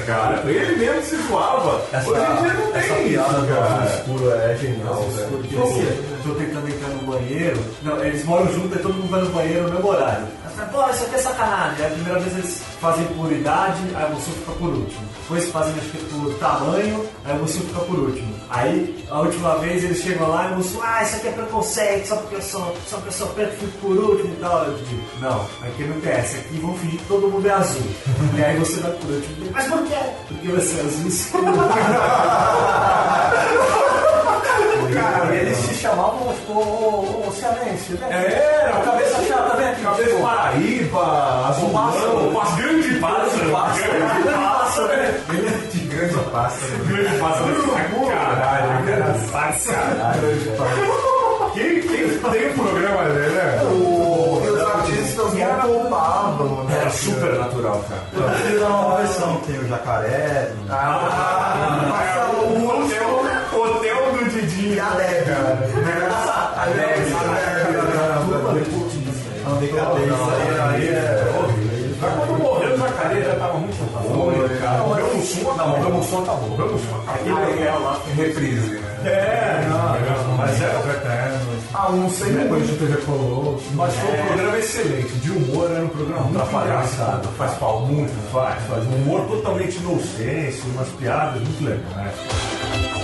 cara. 0.10 0.44
Ele 0.52 0.76
mesmo 0.76 1.02
se 1.04 1.16
zoava. 1.28 1.82
Essa, 1.94 2.10
Hoje 2.10 2.22
em 2.22 2.42
dia 2.44 2.54
não 2.54 2.76
essa 2.76 2.94
tem 2.96 3.10
piada 3.10 3.34
do 3.34 3.38
azul 3.40 3.56
cara. 3.56 3.86
escuro 3.86 4.32
é 4.32 4.56
genial, 4.58 5.02
velho. 5.10 5.44
Quê? 5.44 5.56
Eu 5.56 6.24
tô 6.24 6.40
tentando 6.40 6.68
entrar 6.70 6.90
no 6.90 7.12
banheiro. 7.12 7.60
Não, 7.84 8.04
eles 8.04 8.26
moram 8.26 8.52
juntos 8.54 8.78
e 8.78 8.82
todo 8.82 8.94
mundo 8.94 9.10
vai 9.10 9.22
no 9.22 9.30
banheiro 9.30 9.64
no 9.68 9.74
mesmo 9.74 9.88
horário. 9.90 10.28
Fala, 10.60 10.72
Pô, 10.72 10.90
isso 10.90 11.06
aqui 11.06 11.16
é 11.16 11.20
sacanagem. 11.20 11.86
Aí 11.86 11.92
a 11.92 11.96
primeira 11.96 12.20
vez 12.20 12.38
eles 12.38 12.62
fazem 12.82 13.06
por 13.08 13.32
idade, 13.32 13.82
aí 13.96 14.12
moça 14.12 14.30
fica 14.32 14.52
por 14.52 14.70
último. 14.70 15.08
Depois 15.22 15.50
fazem 15.50 15.74
acho 15.78 15.90
que 15.90 15.98
por 16.06 16.34
tamanho, 16.36 17.06
aí 17.24 17.40
moça 17.40 17.60
fica 17.60 17.80
por 17.80 18.00
último. 18.00 18.36
Aí 18.50 19.06
a 19.10 19.22
última 19.22 19.58
vez 19.60 19.84
eles 19.84 20.02
chegam 20.02 20.28
lá 20.28 20.50
e 20.50 20.54
o 20.54 20.58
moço, 20.58 20.80
ah, 20.84 21.04
isso 21.04 21.16
aqui 21.16 21.28
é 21.28 21.32
preconceito, 21.32 22.08
só 22.08 22.16
porque 22.18 22.36
eu 22.36 22.42
sou, 22.42 22.76
só 22.88 22.96
porque 22.98 23.10
eu 23.10 23.14
sou 23.14 23.28
preto 23.28 23.56
fico 23.58 23.78
por 23.80 23.98
último 23.98 24.34
e 24.34 24.38
tal. 24.38 24.66
Eu 24.66 24.78
digo, 24.78 25.02
não, 25.22 25.46
aqui 25.62 25.84
não 25.84 26.02
tem 26.02 26.12
essa, 26.12 26.38
aqui 26.38 26.60
vão 26.60 26.76
fingir 26.78 27.00
que 27.00 27.06
todo 27.06 27.28
mundo 27.28 27.48
é 27.48 27.52
azul. 27.52 27.82
e 28.38 28.44
aí 28.44 28.58
você 28.58 28.80
vai 28.82 28.92
por 28.92 29.12
último. 29.12 29.52
Mas 29.54 29.68
por 29.68 29.84
quê? 29.84 30.00
Porque 30.28 30.48
você 30.48 30.78
é 30.78 30.82
azul 30.82 31.08
escuro. 31.08 31.46
Cara, 34.94 35.36
eles 35.36 35.58
se 35.58 35.76
chamavam, 35.76 36.34
tipo, 36.34 37.19
o, 37.30 37.34
cearense, 37.34 37.94
né? 37.94 38.08
É, 38.12 38.72
a 38.74 38.80
cabeça 38.82 39.24
chata, 39.24 39.58
né? 39.58 39.78
Cabeça 39.84 40.16
Paraíba, 40.18 41.48
azul, 41.48 41.70
pássaro. 41.70 42.32
pássaro, 42.34 42.58
grande 42.58 43.00
pássaro, 43.00 43.50
grande 43.50 44.34
pássaro, 44.34 44.88
né? 44.88 45.22
De 45.72 45.80
grande 45.80 46.14
pássaro. 46.32 46.86
Grande 46.86 47.20
pássaro, 47.20 47.50
caralho, 48.08 48.86
cara, 48.86 49.14
sacanagem. 49.60 51.00
Quem, 51.54 51.82
quem 51.82 52.20
tem 52.32 52.52
um 52.52 52.54
programa 52.54 53.04
dele, 53.10 53.30
né? 53.30 53.62
O, 53.64 54.42
os 54.44 54.62
artistas 54.62 55.34
não 55.34 55.62
poupavam, 55.62 56.64
né? 56.66 56.78
Era 56.80 56.90
super 56.92 57.34
natural, 57.34 57.84
cara. 57.90 58.60
Dar 58.60 58.70
uma 58.70 58.98
versão, 58.98 59.36
tem 59.48 59.58
o 59.58 59.68
jacaré. 59.68 60.52
Ah, 60.70 62.19
não, 75.60 75.74
o 75.74 76.22
acabou. 76.22 76.50
Morreu 76.50 76.66
o 76.66 76.72
Mussum 76.74 76.96
acabou. 76.96 77.36
Aquele 77.38 77.64
é 77.64 77.72
lá 77.72 78.02
reprise, 78.16 78.70
né? 78.80 78.90
É, 79.06 79.66
não, 79.70 80.38
mas 80.38 80.62
era 80.62 80.78
o 80.80 80.90
Eternos. 80.90 81.64
Ah, 81.74 81.90
não 81.92 82.10
sei 82.10 82.32
Depois 82.34 82.68
de. 82.68 82.74
TV 82.78 82.98
Colosso. 82.98 83.64
Mas 83.74 83.94
foi 83.96 84.20
um 84.20 84.26
programa 84.26 84.58
excelente, 84.58 85.14
de 85.16 85.32
humor, 85.32 85.72
era 85.72 85.84
um 85.84 85.90
programa 85.90 86.24
muito 86.24 86.40
engraçado, 86.40 87.28
faz 87.38 87.54
pau 87.56 87.82
muito, 87.82 88.12
faz, 88.32 88.62
faz 88.66 88.86
um 88.88 88.96
humor 88.96 89.28
totalmente 89.28 89.78
inocente, 89.78 90.62
umas 90.74 90.90
piadas 90.90 91.42
muito 91.42 91.64
legais. 91.64 92.99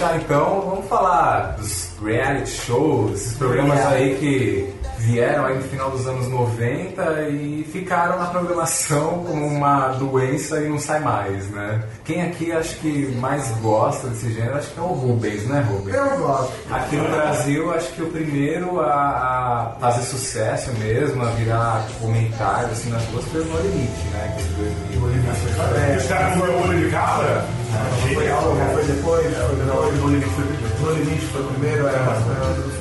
Fechar 0.00 0.16
então, 0.16 0.62
vamos 0.62 0.88
falar 0.88 1.56
dos 1.58 1.90
reality 2.02 2.50
shows, 2.50 3.12
esses 3.20 3.34
programas 3.34 3.84
aí 3.86 4.16
que 4.16 4.72
vieram 5.00 5.46
aí 5.46 5.56
no 5.56 5.62
final 5.62 5.90
dos 5.90 6.06
anos 6.06 6.28
90 6.28 7.28
e 7.30 7.66
ficaram 7.72 8.18
na 8.18 8.26
programação 8.26 9.24
como 9.24 9.46
uma 9.46 9.88
doença 9.88 10.60
e 10.60 10.68
não 10.68 10.78
sai 10.78 11.00
mais, 11.00 11.48
né? 11.50 11.82
Quem 12.04 12.22
aqui 12.22 12.52
acho 12.52 12.76
que 12.76 13.06
mais 13.18 13.48
gosta 13.62 14.08
desse 14.08 14.32
gênero, 14.32 14.56
acho 14.56 14.70
que 14.70 14.78
é 14.78 14.82
o 14.82 14.86
Rubens, 14.86 15.44
né 15.46 15.64
Rubens? 15.68 15.96
Eu 15.96 16.18
gosto. 16.18 16.52
Aqui 16.70 16.96
no 16.96 17.08
Brasil, 17.08 17.74
acho 17.74 17.92
que 17.92 18.02
o 18.02 18.10
primeiro 18.10 18.80
a, 18.80 19.74
a 19.76 19.76
fazer 19.80 20.02
sucesso 20.02 20.70
mesmo, 20.78 21.22
a 21.22 21.30
virar 21.30 21.86
comentário 22.00 22.68
assim 22.68 22.90
nas 22.90 23.04
ruas 23.06 23.24
foi 23.26 23.40
o 23.40 23.44
No 23.44 23.60
Limite, 23.60 24.04
né? 24.12 24.36
Que 24.36 24.44
de 24.44 24.98
2000. 24.98 25.96
Os 25.96 26.06
caras 26.06 26.38
foram 26.38 26.54
o 26.54 26.68
olho 26.68 26.78
de 26.78 26.90
cabra? 26.90 27.46
Não 27.72 28.14
foi 28.14 28.28
foi 28.74 28.84
depois, 28.84 29.36
foi 29.36 29.56
depois. 29.56 29.98
No 30.00 30.08
Limite 30.08 30.30
foi 30.30 30.44
primeiro. 30.44 30.80
No 30.80 30.92
Limite 30.92 31.26
foi 31.26 31.42
primeiro, 31.44 31.88
é. 31.88 32.79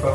Foi 0.00 0.10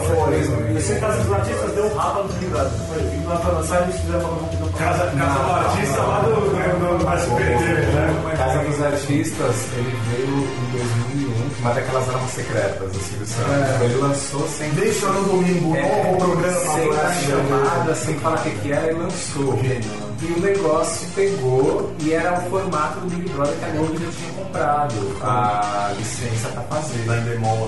E 0.96 1.00
caso 1.00 1.24
dos 1.24 1.32
artistas 1.34 1.72
deu 1.74 1.86
um 1.86 1.96
rapa 1.96 2.24
no 2.24 2.30
o 2.30 3.10
Big 3.10 3.22
Brother 3.24 3.44
foi 3.44 3.54
lançado 3.54 3.82
e 3.82 3.84
eles 3.84 4.02
fizeram 4.02 4.30
competição. 4.30 4.70
Casa, 4.70 5.12
casa 5.12 5.44
do 5.44 5.52
artista 5.52 6.02
lá 6.02 6.20
do, 6.22 6.36
do, 6.36 6.98
do 6.98 7.10
SBT, 7.10 7.44
né? 7.44 8.22
Casa 8.56 8.70
dos 8.70 8.82
Artistas, 8.84 9.56
ele 9.78 9.96
veio 10.12 10.38
em 10.38 10.72
2001, 10.72 11.60
uma 11.62 11.74
daquelas 11.74 12.10
armas 12.10 12.32
secretas 12.32 12.92
do 12.92 13.00
Silvio 13.00 13.26
Santos. 13.28 13.82
Ele 13.82 13.96
lançou 13.96 14.48
sem... 14.48 14.70
Deixa 14.72 15.08
no 15.08 15.24
domingo, 15.24 15.76
É, 15.76 16.04
novo 16.14 16.18
programa. 16.18 16.60
sem 16.74 16.90
dar 16.94 17.14
chamada, 17.16 17.96
sem 17.96 18.16
falar 18.20 18.40
o 18.40 18.44
que 18.44 18.50
que 18.52 18.72
era, 18.72 18.92
e 18.92 18.94
lançou. 18.94 19.60
E 20.22 20.32
o 20.32 20.40
negócio 20.40 21.08
pegou 21.14 21.94
e 22.00 22.14
era 22.14 22.34
o 22.40 22.50
formato 22.50 23.00
do 23.02 23.08
Big 23.10 23.30
Brother 23.34 23.54
que 23.58 23.66
a 23.66 23.68
Globo 23.70 23.94
já 24.00 24.10
tinha 24.12 24.32
comprado 24.34 24.96
a 25.22 25.94
licença 25.98 26.48
pra 26.50 26.62
fazer. 26.64 27.06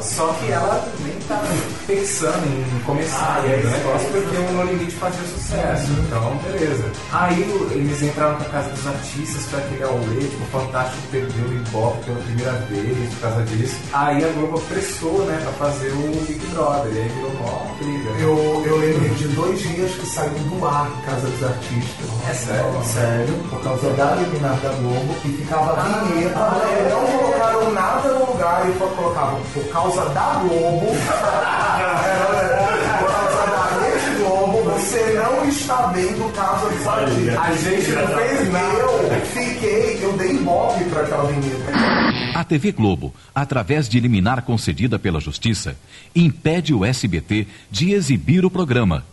Só 0.01 0.27
que 0.39 0.51
ela 0.51 0.88
nem 1.03 1.14
tá 1.27 1.41
pensando 1.85 2.45
em 2.47 2.80
começar 2.85 3.41
Ah, 3.43 3.45
é 3.45 3.55
o 3.55 3.59
isso. 3.59 3.68
negócio 3.69 4.07
porque 4.11 4.38
o 4.38 4.51
No 4.53 4.64
Limite 4.64 4.95
fazia 4.95 5.27
sucesso. 5.27 5.91
Então, 6.07 6.38
beleza. 6.38 6.85
Aí 7.11 7.41
eles 7.72 8.01
entraram 8.01 8.35
pra 8.38 8.45
casa 8.45 8.69
dos 8.69 8.88
artistas 8.88 9.43
pra 9.47 9.59
criar 9.61 9.89
o 9.89 9.99
leite, 10.09 10.30
tipo, 10.30 10.43
o 10.43 10.47
Fantástico 10.78 11.08
perdeu 11.10 11.45
o 11.45 11.54
Ibope 11.54 12.06
pela 12.06 12.20
primeira 12.20 12.52
vez 12.52 13.14
por 13.16 13.22
causa 13.22 13.44
disso. 13.45 13.80
Aí 13.94 14.24
a 14.24 14.28
Globo 14.34 14.62
pressou, 14.62 15.26
né, 15.26 15.40
pra 15.41 15.68
fazer 15.68 15.90
o 15.90 16.26
Big 16.28 16.45
Brother. 16.48 16.94
E 16.94 16.99
aí 16.99 17.08
virou 17.10 17.34
mó 17.34 17.62
briga. 17.80 18.10
Eu, 18.20 18.64
eu 18.64 18.78
lembro 18.78 19.16
de 19.16 19.28
dois 19.30 19.60
dias 19.60 19.91
que 19.94 20.06
saiu 20.06 20.30
do 20.30 20.68
ar 20.68 20.88
Casa 21.04 21.28
dos 21.28 21.44
Artistas. 21.44 22.06
É 22.30 22.34
sério? 22.34 22.84
Sério, 22.84 23.34
por 23.49 23.62
causa 23.64 23.90
da 23.94 24.16
liminar 24.16 24.56
da 24.58 24.70
Globo, 24.70 25.16
e 25.26 25.30
ficava 25.30 25.82
a 25.82 25.84
vinheta, 25.84 26.40
né? 26.40 26.90
não 26.91 27.08
colocaram 27.08 27.72
nada 27.72 28.10
no 28.10 28.32
lugar 28.32 28.70
e 28.70 28.72
colocavam 28.74 29.41
por 29.54 29.64
causa 29.70 30.06
da 30.10 30.44
Globo. 30.44 30.88
você 34.98 35.14
não 35.14 35.48
está 35.48 35.88
vendo 35.88 36.34
Casa 36.34 36.69
dos 36.69 36.88
Artistas. 36.88 37.38
A 37.38 37.56
gente 37.56 37.91
não 37.91 38.07
fez 38.07 38.52
nada. 38.52 38.78
Eu 38.78 39.26
fiquei, 39.26 40.03
eu 40.03 40.18
dei 40.18 40.32
ibope 40.32 40.84
pra 40.86 41.02
aquela 41.03 41.32
vinheta. 41.32 41.72
A 42.34 42.44
TV 42.44 42.72
Globo, 42.72 43.14
através 43.34 43.88
de 43.88 43.99
liminar 43.99 44.41
concedida 44.41 44.98
pela 44.98 45.19
Justiça, 45.19 45.78
impede 46.15 46.74
o 46.74 46.84
SBT 46.84 47.48
de 47.69 47.91
exibir 47.91 48.44
o 48.45 48.52
programa. 48.52 49.06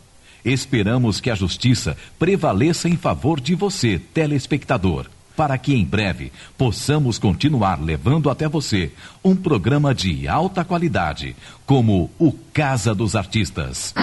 Esperamos 0.45 1.21
que 1.21 1.31
a 1.31 1.35
Justiça 1.35 1.97
prevaleça 2.19 2.89
em 2.89 2.97
favor 2.97 3.41
de 3.41 3.55
você, 3.55 4.01
telespectador, 4.13 5.07
para 5.37 5.57
que 5.59 5.75
em 5.75 5.85
breve 5.85 6.33
possamos 6.57 7.19
continuar 7.19 7.81
levando 7.81 8.31
até 8.31 8.49
você 8.49 8.93
um 9.23 9.35
programa 9.35 9.95
de 9.95 10.29
alta 10.29 10.65
qualidade, 10.65 11.35
como 11.67 12.11
o 12.19 12.33
Casa 12.53 12.95
dos 12.95 13.17
Artistas. 13.17 13.95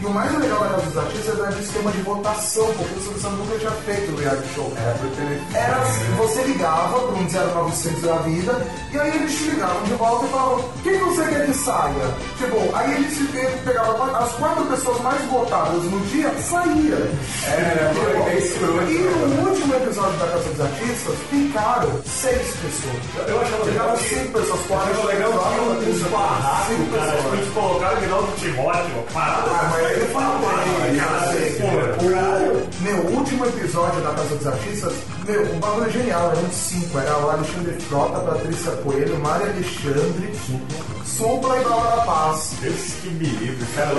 E 0.00 0.04
o 0.04 0.12
mais 0.12 0.36
legal 0.38 0.60
da 0.60 0.68
Casa 0.70 0.86
dos 0.86 0.96
Artistas 0.96 1.38
era 1.38 1.45
o 1.76 1.78
esquema 1.78 1.92
de 1.92 2.02
votação, 2.02 2.66
porque 2.76 2.94
o 2.98 3.02
Silvio 3.02 3.20
Santos 3.20 3.38
nunca 3.38 3.58
tinha 3.58 3.70
feito 3.70 4.12
o 4.12 4.16
reality 4.16 4.54
show. 4.54 4.72
Era 5.54 5.76
assim, 5.76 6.14
você 6.16 6.42
ligava 6.42 6.98
para 7.00 7.14
um 7.14 7.26
0900 7.64 8.02
da 8.02 8.16
vida, 8.18 8.66
e 8.92 8.98
aí 8.98 9.14
eles 9.16 9.34
te 9.36 9.44
ligavam 9.44 9.82
de 9.82 9.92
volta 9.94 10.26
e 10.26 10.28
falavam, 10.30 10.64
quem 10.82 10.98
você 10.98 11.22
quer 11.26 11.46
que 11.46 11.54
saia? 11.54 12.14
Tipo, 12.38 12.76
aí 12.76 12.94
eles 12.94 13.18
pegavam 13.64 14.14
as 14.16 14.32
quatro 14.32 14.64
pessoas 14.66 15.00
mais 15.02 15.22
votadas 15.26 15.82
no 15.84 16.00
dia, 16.06 16.32
saía. 16.40 17.10
É, 17.46 17.92
Tipo, 17.92 18.22
foi 18.24 18.36
escroto. 18.38 18.90
E 18.90 18.98
no 18.98 19.48
último 19.50 19.74
episódio 19.74 20.18
da 20.18 20.26
Casa 20.28 20.48
dos 20.48 20.60
Artistas, 20.60 21.14
ficaram 21.30 21.90
seis 22.06 22.46
pessoas. 22.56 23.28
Eu 23.28 23.40
achava 23.40 23.64
legal 23.64 23.96
Ficaram 23.96 23.96
que- 23.96 24.08
cinco 24.14 24.38
pessoas, 24.38 24.60
quatro 24.66 24.94
Eu 25.00 25.06
legal 25.06 25.32
que 25.32 25.38
cinco 25.38 26.10
barracos, 26.10 26.76
pessoas. 26.76 26.90
cara. 26.96 27.16
Tipo, 27.16 27.34
eles 27.34 27.52
colocaram 27.54 27.96
que 28.00 28.06
não 28.06 28.22
do 28.22 28.36
Timóteo, 28.36 29.04
para. 29.12 29.26
Ah, 29.26 29.68
mas 29.72 29.90
ele 29.90 30.06
fala 30.06 30.38
bem, 30.38 30.96
Cara, 30.96 31.32
pô, 31.60 31.65
O 31.66 32.82
meu 32.82 33.18
último 33.18 33.44
episódio 33.46 34.00
da 34.02 34.10
Casa 34.10 34.36
dos 34.36 34.46
Artistas, 34.46 34.92
meu, 35.26 35.42
um 35.52 35.58
bagulho 35.58 35.90
genial, 35.90 36.30
eram 36.30 36.50
cinco. 36.50 36.98
Era 36.98 37.18
o 37.18 37.30
Alexandre 37.30 37.72
Frota, 37.80 38.20
Patrícia 38.20 38.72
Coelho, 38.72 39.18
Mário 39.18 39.46
Alexandre, 39.46 40.32
Supla 41.04 41.60
e 41.60 41.64
Bárbara 41.64 42.02
Paz. 42.02 42.52
Esse 42.62 43.00
que 43.00 43.08
me 43.08 43.26
livre, 43.26 43.66
cara. 43.74 43.90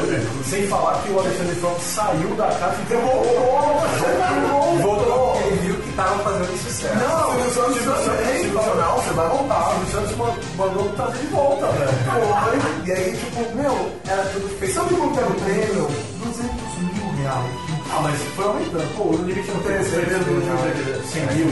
Sem 0.49 0.67
falar 0.67 1.01
que 1.03 1.11
o 1.11 1.19
Alexandre 1.19 1.55
Frota 1.55 1.79
saiu 1.81 2.29
da 2.35 2.47
casa 2.47 2.77
e 2.89 2.93
Voltou, 2.95 4.77
Voltou 4.81 5.27
ele 5.47 5.67
viu 5.67 5.75
que 5.75 5.91
tava 5.93 6.23
fazendo 6.23 6.57
sucesso. 6.63 6.95
Não, 6.95 7.37
o 7.37 7.53
Santos 7.53 8.05
também 8.05 8.51
falou, 8.51 8.75
não, 8.75 8.95
você 8.95 9.13
vai 9.13 9.29
voltar. 9.29 9.81
O 9.81 9.91
Santos 9.91 10.15
mandou 10.55 10.89
trazer 10.89 11.19
de 11.19 11.27
volta, 11.27 11.67
velho. 11.67 12.85
E 12.85 12.91
aí, 12.91 13.17
tipo, 13.17 13.55
meu, 13.55 13.91
era 14.07 14.23
tudo 14.23 14.59
feito. 14.59 14.73
Sabe 14.73 14.95
quanto 14.95 15.19
era 15.19 15.27
o 15.27 15.35
prêmio? 15.35 15.87
200 16.23 16.47
mil 16.93 16.96
Ah, 17.29 17.99
mas 18.03 18.19
foi 18.35 18.45
aumentando. 18.45 18.95
Pô, 18.95 19.03
o 19.03 19.15
limite 19.25 19.49
não 19.51 19.59
tem 19.61 19.75
esse 19.75 19.89
primeiro 19.91 20.23
do 20.23 20.31
limite 20.39 21.07
100 21.07 21.21
mil. 21.35 21.47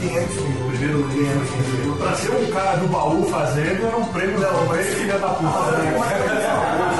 500 0.00 0.36
mil. 0.36 0.68
Primeiro 0.68 0.98
limite 1.08 1.48
100 1.50 1.84
mil. 1.84 1.96
Pra 1.96 2.12
ser 2.14 2.30
um 2.30 2.46
cara 2.52 2.76
do 2.76 2.86
baú 2.88 3.26
fazendo, 3.30 3.86
era 3.86 3.96
um 3.96 4.04
prêmio 4.06 4.38
não, 4.40 4.66
mas- 4.66 4.86
filha 4.86 5.18
da 5.18 5.28
puta. 5.28 5.76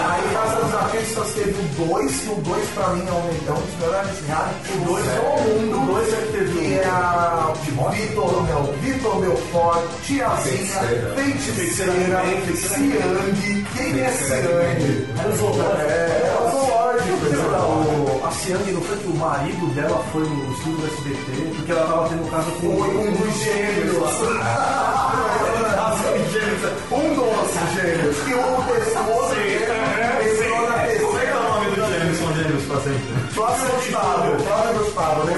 Aí 0.08 0.22
Casa 0.32 0.56
dos 0.64 0.74
Artistas 0.74 1.30
teve 1.34 1.50
o 1.52 1.86
2, 1.86 2.16
que 2.20 2.28
o 2.30 2.34
2 2.36 2.68
pra 2.70 2.88
mim 2.88 3.04
é 3.06 3.12
um 3.12 3.62
melhores 3.80 4.26
reais. 4.26 4.56
O 4.74 4.84
2 4.86 5.06
é 5.06 5.20
o 5.20 5.48
mundo. 5.60 5.82
O 5.82 5.86
dois 5.94 6.12
é 6.12 6.16
que 6.16 6.32
teve 6.32 6.55
É 6.76 6.84
a 6.84 7.52
Vitor, 7.90 8.46
não, 8.48 8.64
Vitor 8.80 9.20
Belfort, 9.20 9.84
Tiazinha, 10.02 10.80
Feiticeira. 11.14 12.22
Ciang. 12.56 13.66
Quem 13.76 14.00
é 14.00 14.10
Ciang? 14.10 15.06
Era 15.18 15.28
o 15.28 15.36
zoológico. 15.36 15.80
É, 15.80 16.22
é 16.24 16.38
o 16.40 16.50
zoológico. 16.50 18.26
A 18.26 18.30
Ciane, 18.30 18.72
não 18.72 18.82
foi 18.82 18.96
que 18.98 19.06
o 19.06 19.16
marido 19.16 19.66
dela 19.74 20.04
foi 20.12 20.22
no 20.22 20.52
estúdio 20.52 20.78
do 20.78 20.86
SBT, 20.86 21.56
porque 21.56 21.72
ela 21.72 21.86
tava 21.86 22.08
tendo 22.08 22.24
um 22.24 22.30
caso 22.30 22.50
com 22.52 22.66
um 22.66 23.12
dos 23.12 23.34
gêmeos. 23.42 23.96
Um 26.90 27.14
dos 27.14 27.74
gêmeos. 27.74 28.16
E 28.28 28.34
o 28.34 28.38
outro 28.38 29.34
gêmeo 29.34 29.74
entrou 30.22 30.68
na 30.68 30.76
Como 31.00 31.18
é 31.18 31.20
que 31.20 31.30
é 31.30 31.36
o 31.36 31.42
nome 31.42 31.66
dos 31.70 31.88
gêmeos? 31.88 32.18
São 32.18 32.34
gêmeos 32.34 32.64
pra 32.64 32.80
sempre. 32.80 33.16
Flávio 33.34 33.66
Gustavo, 33.76 34.38
Flávio 34.44 34.84
Gustavo, 34.84 35.24
né? 35.24 35.32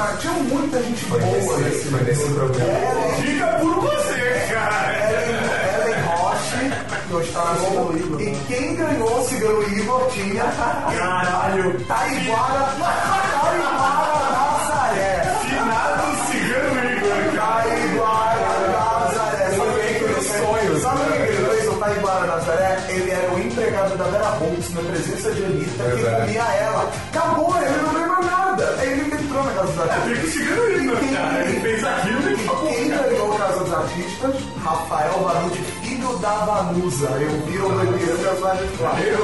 Mais? 0.00 0.20
Tinha 0.20 0.32
muita 0.32 0.82
gente 0.82 1.04
boa 1.06 1.58
nesse 1.58 1.88
Foi 1.88 2.02
nesse 2.02 2.24
programa. 2.32 2.70
Ellen, 2.70 3.22
Fica 3.22 3.46
por 3.60 3.74
você, 3.80 4.52
cara. 4.52 4.92
Ellen, 5.10 5.40
Ellen 5.76 6.02
Roche, 6.06 6.62
gostava. 7.10 8.22
E 8.22 8.36
quem 8.48 8.76
ganhou 8.76 9.24
Cigano 9.28 9.62
Igor 9.78 10.06
tinha. 10.10 10.44
Caralho. 10.44 11.80
Taiguara. 11.84 12.74
Taiguara 12.78 14.30
Nazaré. 14.30 15.22
Finado 15.42 16.16
cigano 16.26 16.80
Igor. 16.96 17.18
Taiguara 17.36 18.68
Nazaré. 18.72 19.46
Sabe 19.56 19.70
o 19.70 19.74
que 19.74 19.88
que. 19.94 20.80
Sabe 20.80 21.00
o 21.00 21.04
que 21.04 21.18
ele 21.18 21.50
fez? 21.50 21.68
O 21.68 21.74
Taiguara 21.74 22.26
Nazaré, 22.26 22.78
ele 22.88 23.10
era 23.10 23.32
o 23.32 23.38
empregado 23.38 23.96
da 23.96 24.04
Vera 24.04 24.28
Holmes 24.30 24.74
na 24.74 24.80
presença 24.82 25.32
de 25.32 25.44
Anitta, 25.44 25.84
que 25.84 26.02
comia 26.02 26.42
ela. 26.42 26.90
Acabou, 27.12 27.56
ele 27.56 27.82
não 27.82 27.89
Rafael 34.64 35.12
Vanucci, 35.20 35.62
filho 35.82 36.16
da 36.18 36.30
Vanusa. 36.44 37.06
Eu 37.06 37.30
vi 37.46 37.58
o 37.58 37.68
das 38.22 38.40
várias 38.40 38.70
classes. 38.76 39.06
Eu. 39.06 39.18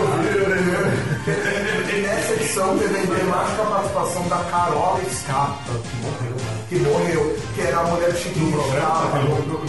E 1.97 2.01
nessa 2.03 2.33
edição 2.35 2.79
teve 2.79 2.99
a 2.99 3.65
participação 3.65 4.29
da 4.29 4.37
Carola 4.51 5.01
Scarpa, 5.11 5.73
que 5.83 5.97
morreu, 6.03 6.37
né? 6.37 6.57
Que 6.69 6.79
morreu, 6.79 7.37
que 7.55 7.61
era 7.63 7.79
a 7.79 7.85
mulher 7.85 8.15
chiquinha 8.15 8.57
Scarpa. 8.71 9.19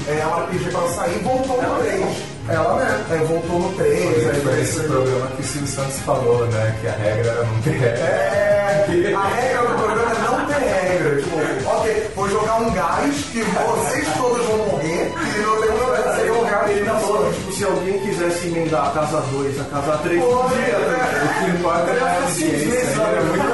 É, 0.07 0.19
ela 0.19 0.47
pediu 0.47 0.71
pra 0.71 0.87
sair 0.89 1.15
e 1.19 1.23
voltou 1.23 1.61
no 1.61 1.79
três. 1.79 2.37
Ela 2.49 2.75
mesmo. 2.75 3.05
Aí 3.09 3.25
voltou 3.25 3.59
no 3.59 3.73
3. 3.73 4.23
Foi, 4.23 4.31
aí 4.31 4.41
foi 4.41 4.61
esse 4.61 4.79
programa 4.81 5.27
que 5.27 5.41
o 5.41 5.45
Silvio 5.45 5.67
Santos 5.67 5.99
falou, 5.99 6.47
né? 6.47 6.77
Que 6.79 6.87
a 6.87 6.91
regra 6.93 7.31
era 7.31 7.43
não 7.43 7.61
ter 7.61 7.71
regra. 7.71 7.99
É, 7.99 9.13
a 9.13 9.27
regra 9.27 9.61
do 9.63 9.83
programa 9.83 10.11
é 10.11 10.19
não 10.21 10.45
ter 10.45 10.59
regra. 10.59 11.21
Tipo, 11.21 11.69
ok, 11.69 12.11
vou 12.15 12.29
jogar 12.29 12.61
um 12.61 12.71
gás 12.71 13.15
que 13.31 13.41
vocês 13.41 14.07
todos 14.17 14.45
vão 14.45 14.57
morrer 14.59 14.76
e 15.07 16.19
tem 16.21 16.31
um. 16.31 16.47
Ele 16.67 16.83
tá 16.85 16.95
falando, 16.99 17.33
tipo, 17.33 17.51
se 17.53 17.63
alguém 17.63 17.97
quisesse 17.99 18.47
emendar 18.47 18.87
a 18.87 18.89
casa 18.91 19.21
2, 19.31 19.61
a 19.61 19.63
casa 19.65 19.97
3, 20.03 20.21
Pô, 20.21 20.27
podia. 20.43 20.57
é, 20.57 20.79
né? 20.79 21.23
O 21.23 21.27
que 21.45 21.49
importa 21.57 21.91
é 21.91 21.99
a 21.99 22.01
audiência. 22.23 22.45
Ele 22.47 22.77
é 22.77 22.79
muito. 23.23 23.47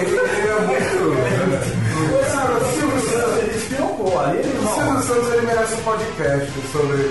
Ele, 0.00 0.16
ele 0.16 0.48
é 0.48 0.54
o 0.56 0.60
Silvio 2.74 3.00
Santos, 3.10 3.36
ele 3.38 3.50
despirocou 3.52 4.18
ali, 4.20 4.38
ele 4.38 4.58
O 4.58 4.62
não. 4.62 4.74
Silvio 4.74 5.02
Santos 5.02 5.28
ele 5.34 5.46
merece 5.46 5.74
um 5.74 5.82
podcast 5.82 6.50
sobre 6.72 6.96
É, 6.96 7.00
é, 7.00 7.02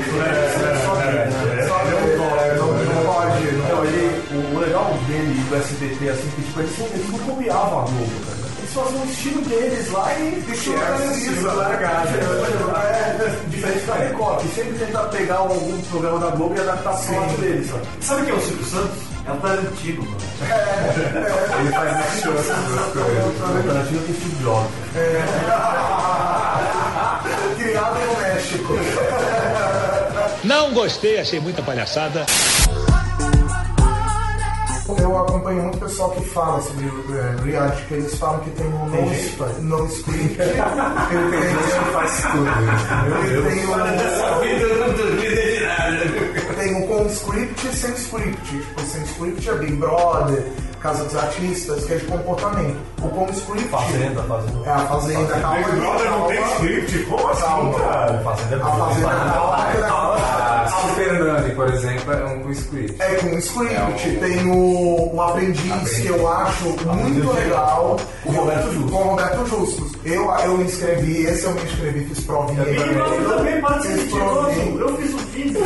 né? 0.95 1.05
é, 1.05 1.07
ele 1.55 1.61
é 1.61 1.63
um 1.63 1.67
é, 2.39 2.41
não, 2.57 2.69
ele 2.79 2.89
é 2.89 2.91
um 2.93 2.95
pode. 3.05 3.43
ele, 3.87 4.03
o, 4.31 4.33
o 4.55 4.57
legal 4.59 4.85
dele 5.07 5.33
e 5.39 5.43
do 5.49 5.55
SBT, 5.55 6.09
assim, 6.09 6.29
que 6.35 6.41
tipo, 6.43 6.59
eles, 6.59 6.77
não- 6.79 6.87
copiavam 7.19 7.79
a 7.79 7.81
Globo, 7.83 8.11
cara. 8.25 8.39
Eles 8.59 8.73
faziam 8.73 9.01
o 9.01 9.05
estilo 9.05 9.41
deles 9.43 9.91
lá 9.91 10.13
e 10.19 10.43
era 10.73 10.97
televisa, 10.97 11.31
estilo 11.31 11.55
largado. 11.55 12.09
É, 13.59 13.61
diferente 13.61 13.85
da 13.85 13.93
Record, 13.95 14.39
que 14.41 14.47
sempre 14.55 14.73
tenta 14.85 14.99
pegar 15.09 15.35
algum 15.35 15.81
programa 15.81 16.19
da 16.19 16.27
Globo 16.35 16.55
e 16.55 16.59
adaptar 16.61 16.93
pro 16.95 17.15
lado 17.19 17.37
deles, 17.41 17.69
sabe? 17.69 17.83
Sabe 17.99 18.21
quem 18.25 18.33
é 18.33 18.37
o 18.37 18.41
Silvio 18.41 18.65
Santos? 18.65 18.97
É 19.27 19.31
o 19.31 19.35
Tarantino, 19.37 20.03
mano. 20.03 20.17
Ele 21.59 21.71
faz 21.71 21.93
mais 21.93 22.21
show 22.21 22.33
essas 22.33 22.57
duas 22.65 22.85
coisas. 22.93 23.25
O 23.25 23.31
Tarantino 23.67 24.01
tem 24.01 24.15
Steve 24.15 24.43
Jobs. 24.43 24.69
Criado 27.57 27.99
no 27.99 28.17
México. 28.21 28.73
Não 30.45 30.71
gostei, 30.73 31.19
achei 31.19 31.39
muita 31.41 31.61
palhaçada. 31.61 32.25
Eu 35.09 35.17
acompanho 35.17 35.63
muito 35.63 35.79
pessoal 35.79 36.11
que 36.11 36.21
fala 36.29 36.61
sobre 36.61 36.85
é, 36.85 37.43
reality, 37.43 37.81
que 37.87 37.93
eles 37.95 38.15
falam 38.15 38.39
que 38.41 38.51
tem 38.51 38.67
um 38.67 38.91
Tem 38.91 39.09
faz. 39.29 39.57
no 39.63 39.85
script. 39.87 40.37
Eu 40.39 41.31
tenho, 41.31 41.59
faz 41.93 42.21
tudo. 42.21 42.45
eu 43.33 43.43
tenho, 43.43 43.67
vida 44.41 44.65
eu 44.65 44.87
não 44.87 44.93
duvido 44.93 45.35
de 45.35 45.65
nada. 45.65 46.55
tenho 46.59 46.87
com 46.87 47.05
script 47.07 47.67
e 47.67 47.73
sem 47.75 47.91
script. 47.93 48.41
Tipo, 48.49 48.81
sem 48.81 49.01
script 49.03 49.49
é 49.49 49.53
Big 49.55 49.73
Brother, 49.77 50.45
Casa 50.79 51.03
dos 51.05 51.15
Artistas, 51.15 51.85
que 51.85 51.93
é 51.93 51.97
de 51.97 52.05
comportamento. 52.05 52.77
O 53.01 53.09
com 53.09 53.25
script. 53.31 53.67
Fazenda, 53.69 54.21
Fazenda. 54.23 54.69
É 54.69 54.69
a 54.71 54.79
Fazenda, 54.79 55.39
calma 55.39 55.57
Big 55.57 55.71
Brother 55.79 56.11
não 56.11 56.27
tem 56.27 56.37
calma. 56.37 56.53
script? 56.53 57.03
Como 57.05 57.27
assim, 57.29 57.41
Calma. 57.41 57.79
cara? 57.79 58.21
Fazenda 58.23 58.55
é 58.55 58.61
A 58.61 58.71
Fazenda, 58.71 59.07
calma, 59.09 59.81
calma. 59.87 60.48
A 60.69 60.93
Fernanda, 60.95 61.49
por 61.55 61.67
exemplo, 61.73 62.13
é 62.13 62.25
um 62.25 62.39
com 62.41 62.51
script. 62.51 62.95
É 63.01 63.15
com 63.15 63.37
script, 63.39 64.09
tem 64.19 64.51
o, 64.51 65.13
o 65.15 65.21
Aprendiz, 65.21 65.97
que 65.99 66.07
eu 66.07 66.27
acho 66.31 66.65
muito 66.65 67.33
legal. 67.33 67.97
O 68.25 68.31
Roberto 68.31 68.71
Justus. 68.71 68.91
Com 68.91 68.97
o 68.97 69.03
Roberto 69.09 69.45
Justus. 69.47 69.91
Eu, 70.05 70.31
eu 70.31 70.57
me 70.57 70.63
inscrevi, 70.65 71.23
esse 71.25 71.43
eu 71.45 71.51
me 71.51 71.61
inscrevi, 71.63 72.05
fiz 72.05 72.19
provinha. 72.23 72.63
Big 72.63 72.83
Brother 72.93 73.23
também 73.27 73.53
Fiz 73.53 73.61
participou. 73.61 74.19
provinha. 74.19 74.79
Eu 74.79 74.97
fiz 74.97 75.13
o 75.13 75.17
vídeo. 75.17 75.59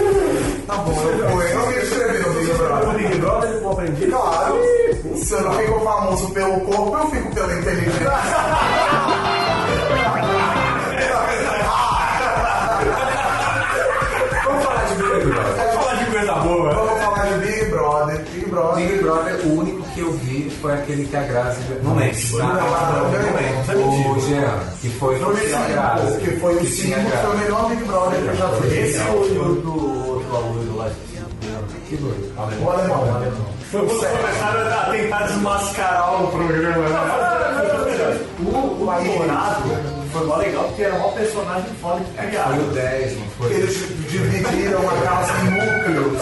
Tá 0.68 0.76
bom, 0.76 1.02
eu, 1.04 1.42
eu 1.42 1.68
me 1.68 1.78
inscrevi 1.84 2.18
no 2.20 2.34
Big 2.34 2.52
O 2.52 2.58
Brother. 2.58 2.94
Big 2.98 3.18
Brother 3.20 3.64
o 3.64 3.70
aprendiz. 3.72 4.10
Claro, 4.10 4.56
se 5.16 5.34
eu 5.34 5.42
não 5.42 5.54
fico 5.54 5.80
famoso 5.82 6.32
pelo 6.32 6.60
corpo, 6.62 6.98
eu 6.98 7.08
fico 7.12 7.36
pela 7.36 7.54
inteligência. 7.54 8.14
boa. 16.54 16.74
Vamos 16.74 17.04
falar 17.04 17.26
de 17.26 17.46
Big 17.46 17.66
Brother. 17.66 18.18
Big 18.34 18.50
Brother. 18.50 18.88
Big 18.88 19.02
Brother, 19.04 19.36
o 19.46 19.60
único 19.60 19.82
que 19.94 20.00
eu 20.00 20.12
vi 20.14 20.50
foi 20.62 20.74
aquele 20.74 21.06
que 21.06 21.16
a 21.16 21.24
Grazi. 21.24 21.60
Não 21.84 21.96
lembro. 21.96 22.38
Não, 22.38 22.48
Não, 22.48 22.54
não, 22.56 23.12
não, 23.12 23.82
não. 23.82 24.12
O 24.14 24.20
Jean, 24.22 24.60
que 24.82 24.90
foi 24.90 25.16
o 25.22 25.36
que 25.36 25.54
a 25.54 25.60
Grazi. 25.68 26.18
que 26.20 26.32
foi 26.40 26.56
o 26.56 26.66
5, 26.66 27.00
foi 27.22 27.36
o 27.36 27.38
melhor 27.38 27.70
Big 27.70 27.84
Brother 27.86 28.20
que 28.22 28.28
eu 28.28 28.36
já 28.36 28.50
fiz. 28.50 28.72
Esse 28.74 28.98
é 28.98 29.12
o 29.12 29.56
do 29.62 30.10
outro 30.10 30.36
aluno 30.36 30.78
lá. 30.78 30.90
Que 31.90 31.98
doido. 31.98 32.34
O 32.38 32.42
alemão, 32.70 32.98
o 33.06 33.16
alemão. 33.16 33.54
Foi 33.72 33.82
quando 33.88 34.00
começaram 34.00 34.80
a 34.80 34.92
tentar 34.92 35.24
desmascarar 35.24 36.24
o 36.24 36.28
programa. 36.28 36.90
né? 36.90 38.20
O, 38.40 38.82
o 38.82 38.86
namorado 38.86 39.70
foi 40.14 40.28
mó 40.28 40.36
legal 40.38 40.64
porque 40.66 40.84
era 40.84 40.98
mó 41.00 41.08
personagem 41.10 41.70
foda 41.82 42.00
que 42.02 42.18
Foi 42.18 42.28
criaram. 42.28 42.58
o 42.58 42.72
10, 42.72 43.18
não 43.18 43.26
foi? 43.38 43.54
Eles 43.54 43.78
dividiram 44.10 44.80
a 44.80 45.08
casa 45.08 45.34
em 45.42 45.50
núcleos, 45.52 46.22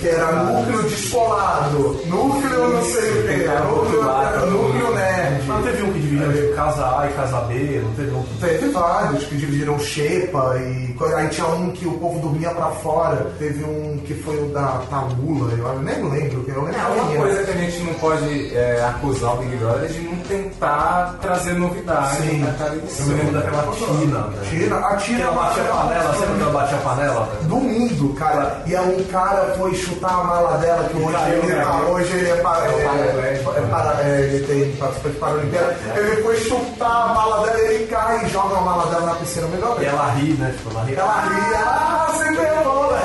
que 0.00 0.08
era 0.08 0.32
núcleo 0.32 0.82
descolado, 0.84 2.00
núcleo 2.06 2.68
não 2.68 2.84
sei 2.84 3.10
o 3.10 3.22
que, 3.26 3.66
núcleo, 3.66 4.46
núcleo 4.50 4.94
nerd. 4.94 5.46
Não 5.46 5.62
teve 5.62 5.82
um 5.82 5.92
que 5.92 5.98
dividiu 6.00 6.32
tipo, 6.32 6.54
casa 6.54 7.00
A 7.00 7.08
e 7.10 7.12
casa 7.14 7.40
B, 7.42 7.82
não 7.84 7.92
teve 7.94 8.10
um. 8.10 8.22
Teve 8.40 8.68
vários 8.68 9.24
que 9.24 9.36
dividiram 9.36 9.78
Xepa 9.78 10.56
e 10.58 10.94
aí 11.16 11.28
tinha 11.28 11.46
um 11.48 11.70
que 11.72 11.86
o 11.86 11.92
povo 11.98 12.20
dormia 12.20 12.50
pra 12.50 12.66
fora. 12.66 13.32
Teve 13.38 13.64
um 13.64 13.98
que 14.06 14.14
foi 14.14 14.36
o 14.36 14.48
da 14.50 14.82
Tabula, 14.88 15.52
eu 15.52 15.78
nem 15.80 16.10
lembro, 16.10 16.44
que 16.44 16.50
eu 16.50 16.62
lembro. 16.62 16.80
É, 16.80 16.86
uma 16.86 17.16
coisa 17.16 17.44
que 17.44 17.50
a 17.50 17.54
gente 17.54 17.78
não 17.82 17.94
pode 17.94 18.56
é, 18.56 18.84
acusar 18.84 19.34
o 19.34 19.36
Big 19.38 19.56
Brother 19.56 19.84
é 19.84 19.92
de 19.92 20.00
não 20.00 20.16
tentar 20.18 21.18
trazer 21.20 21.54
novidade 21.54 22.22
Sim. 22.22 22.38
na 22.38 22.52
cada 22.52 22.76
Eu 22.98 23.06
me 23.06 23.14
lembro 23.14 23.32
daquela 23.32 23.72
Tina, 23.72 24.18
né? 24.18 24.38
Tina, 24.50 24.76
a 24.76 24.96
Tina 24.96 25.20
ela 25.22 25.32
batia 25.32 25.62
a 25.62 25.66
panela, 25.66 26.14
sempre 26.14 26.34
que 26.34 26.42
ela 26.42 26.52
batia 26.52 26.76
a 26.76 26.80
panela, 26.80 27.24
velho. 27.26 27.42
do 27.48 27.56
mundo, 27.56 28.14
cara. 28.14 28.62
E 28.66 28.74
aí 28.76 28.96
um 29.00 29.04
cara 29.04 29.54
foi 29.56 29.74
chutar 29.74 30.10
a 30.20 30.24
mala 30.24 30.58
dela, 30.58 30.88
que 30.88 30.96
hoje 30.96 31.12
caiu, 31.12 31.38
ele, 31.42 31.46
né? 31.54 31.64
tá, 31.64 31.76
hoje 31.88 32.12
ele 32.16 32.30
é 32.30 32.36
para, 32.36 32.66
É 32.66 32.70
é, 32.70 33.42
é 33.56 33.62
para- 33.70 34.02
ele 34.10 34.46
tem 34.46 34.76
participante 34.76 35.16
paralimpíada. 35.16 35.76
Ele 35.96 36.22
foi 36.22 36.36
chutar 36.38 37.10
a 37.10 37.14
mala 37.14 37.46
dela, 37.46 37.58
ele 37.60 37.86
cai 37.86 38.24
e 38.24 38.28
joga 38.28 38.56
a 38.56 38.60
mala 38.60 38.86
dela 38.86 39.06
na 39.06 39.14
piscina. 39.14 39.46
Melhor 39.46 39.76
E 39.80 39.84
ela 39.84 40.10
ri, 40.12 40.32
né? 40.34 40.54
Tipo, 40.56 40.70
ela 40.70 40.84
ri. 40.84 40.94
Ela 40.94 41.20
ri, 41.22 41.54
ah, 41.56 42.06
você 42.10 42.24
ganhou, 42.34 42.92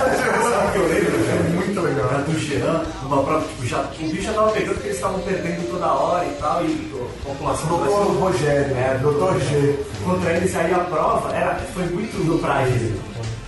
Sabe 0.47 0.67
o 0.67 0.71
que 0.71 0.77
eu 0.79 0.87
lembro? 0.87 1.15
É 1.29 1.49
muito 1.55 1.81
legal. 1.81 2.07
Era 2.09 2.21
do 2.23 2.39
Jean, 2.39 2.81
numa 3.03 3.23
prova, 3.23 3.41
tipo, 3.47 3.65
já, 3.65 3.79
o 3.81 4.09
bicho 4.09 4.21
já 4.23 4.33
tava 4.33 4.51
pegando 4.51 4.73
porque 4.73 4.87
eles 4.87 4.97
estavam 4.97 5.19
perdendo 5.19 5.69
toda 5.71 5.85
hora 5.87 6.25
e 6.25 6.31
tal, 6.39 6.63
e 6.63 6.67
população 7.27 7.67
Doutor 7.69 8.17
Rogério, 8.19 8.75
É, 8.77 8.97
doutor 9.01 9.39
G. 9.41 9.79
contra 10.03 10.33
eles 10.33 10.55
aí 10.55 10.73
a 10.73 10.79
prova 10.79 11.35
era, 11.35 11.55
foi 11.73 11.83
muito 11.85 12.41
pra 12.41 12.63
ele. 12.63 12.99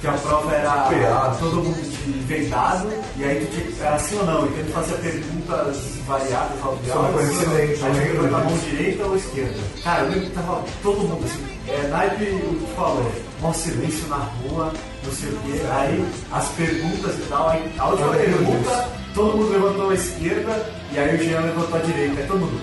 Que 0.01 0.07
a 0.07 0.13
prova 0.13 0.53
era 0.55 1.35
todo 1.39 1.55
mundo 1.57 1.75
de 1.81 2.11
vendado, 2.25 2.87
e 3.17 3.23
aí 3.25 3.45
tu 3.45 3.51
tinha 3.53 3.65
que 3.65 3.81
era 3.81 3.95
assim 3.95 4.17
ou 4.17 4.25
não, 4.25 4.45
então 4.45 4.57
ele 4.59 4.71
fazia 4.71 4.95
perguntas 4.95 5.77
variadas, 6.07 6.57
obviamente. 6.63 7.13
conhecimento, 7.13 7.85
Aí 7.85 7.91
né? 7.93 8.13
botar 8.21 8.37
a 8.37 8.43
mão 8.45 8.57
direita 8.59 9.05
ou 9.05 9.15
esquerda. 9.17 9.57
Cara, 9.83 10.03
eu 10.03 10.09
lembro 10.11 10.25
que 10.27 10.31
tava 10.31 10.63
todo 10.81 10.99
mundo 11.01 11.25
assim, 11.25 11.45
é, 11.67 11.87
naipe 11.89 12.23
o 12.23 12.39
que 12.39 12.65
tu 12.65 12.75
falou, 12.77 13.11
mó 13.41 13.51
silêncio 13.51 14.07
na 14.07 14.15
rua, 14.17 14.71
não 15.03 15.11
sei 15.11 15.29
o 15.29 15.37
quê. 15.39 15.61
Aí 15.69 16.05
as 16.31 16.47
perguntas 16.47 17.15
e 17.15 17.21
tal, 17.29 17.49
aí 17.49 17.71
a 17.77 17.89
última 17.89 18.13
pergunta, 18.13 18.89
todo 19.13 19.37
mundo 19.37 19.51
levantou 19.51 19.89
a 19.89 19.93
esquerda, 19.95 20.65
e 20.93 20.97
aí 20.97 21.13
o 21.15 21.23
Jean 21.23 21.41
levantou 21.41 21.77
a 21.77 21.81
direita, 21.81 22.21
aí 22.21 22.25
todo 22.27 22.39
mundo. 22.39 22.61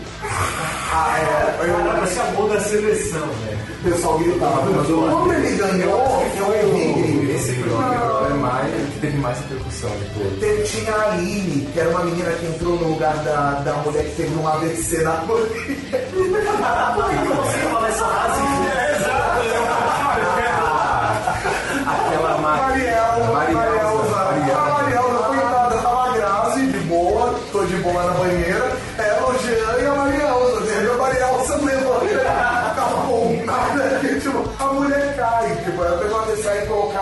Ah, 0.98 1.18
é. 1.18 1.66
Eu, 1.68 1.74
Cara, 1.74 1.90
parecia 1.94 2.22
a 2.22 2.26
boa 2.26 2.54
da 2.54 2.60
seleção, 2.60 3.20
velho. 3.20 3.58
o 3.84 3.90
pessoal 3.90 4.18
gritava. 4.18 4.60
Quando 4.66 5.32
ele 5.34 5.56
ganhou, 5.56 6.00
o 6.00 6.72
Big. 6.72 7.30
Esse 7.32 7.52
Brother 7.52 8.34
mais, 8.36 8.70
que 8.72 8.98
teve 9.00 9.18
mais 9.18 9.38
repercussão 9.40 9.90
de 9.90 10.04
todos. 10.14 10.38
Teve- 10.40 10.62
Tinha 10.62 10.92
a 10.94 11.12
Aline, 11.12 11.66
que 11.72 11.80
era 11.80 11.90
uma 11.90 12.04
menina 12.04 12.30
que 12.32 12.46
entrou 12.46 12.76
no 12.76 12.88
lugar 12.88 13.14
da, 13.18 13.60
da 13.64 13.72
mulher 13.74 14.04
que 14.04 14.14
teve 14.16 14.34
um 14.36 14.48
AVC 14.48 15.02
na 15.02 15.12
Bolívia. 15.26 16.06
Você 16.14 17.58
fala 17.58 17.88
essa 17.88 18.04
frase? 18.04 18.40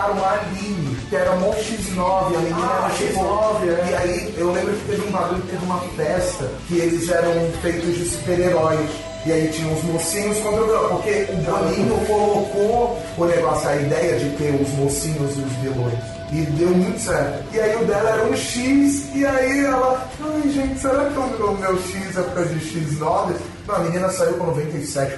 Colocaram 0.05 0.23
a 0.23 0.31
Aline, 0.33 0.95
que 1.09 1.15
era 1.15 1.35
mó 1.37 1.51
X9, 1.53 2.35
a 2.35 2.39
menina 2.39 2.57
Ah, 2.61 2.89
era 2.89 2.95
tipo. 2.95 3.19
X9, 3.19 3.67
é. 3.67 3.89
E 3.89 3.95
aí, 3.95 4.33
eu 4.37 4.51
lembro 4.51 4.73
que 4.73 4.85
teve 4.87 5.07
um 5.07 5.11
bagulho, 5.11 5.41
que 5.41 5.47
teve 5.49 5.65
uma 5.65 5.79
festa, 5.95 6.51
que 6.67 6.77
eles 6.77 7.09
eram 7.09 7.33
feitos 7.61 7.95
de 7.95 8.05
super-heróis. 8.05 8.89
E 9.25 9.31
aí 9.31 9.47
tinha 9.51 9.73
os 9.73 9.83
mocinhos 9.85 10.37
contra 10.37 10.61
o 10.61 10.65
vilão, 10.67 10.87
porque 10.89 11.27
o 11.31 11.35
Boninho 11.37 11.97
colocou 12.05 12.99
o 13.17 13.25
negócio, 13.25 13.67
a 13.67 13.75
ideia 13.75 14.19
de 14.19 14.29
ter 14.37 14.53
os 14.53 14.69
mocinhos 14.73 15.35
e 15.35 15.41
os 15.41 15.51
vilões. 15.63 15.99
E 16.31 16.41
deu 16.41 16.69
muito 16.69 16.99
certo. 16.99 17.43
E 17.53 17.59
aí 17.59 17.75
o 17.75 17.85
dela 17.85 18.09
era 18.09 18.23
um 18.25 18.35
X, 18.35 19.09
e 19.13 19.25
aí 19.25 19.65
ela, 19.65 20.09
ai 20.21 20.49
gente, 20.49 20.79
será 20.79 21.05
que 21.05 21.17
o 21.17 21.45
o 21.45 21.57
meu 21.57 21.77
X 21.77 22.17
é 22.17 22.21
por 22.21 22.33
causa 22.33 22.49
de 22.49 22.59
X9? 22.59 23.35
Não, 23.67 23.75
a 23.75 23.79
menina 23.79 24.09
saiu 24.09 24.33
com 24.33 24.53
97% 24.53 25.17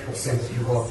de 0.54 0.60
voto. 0.64 0.90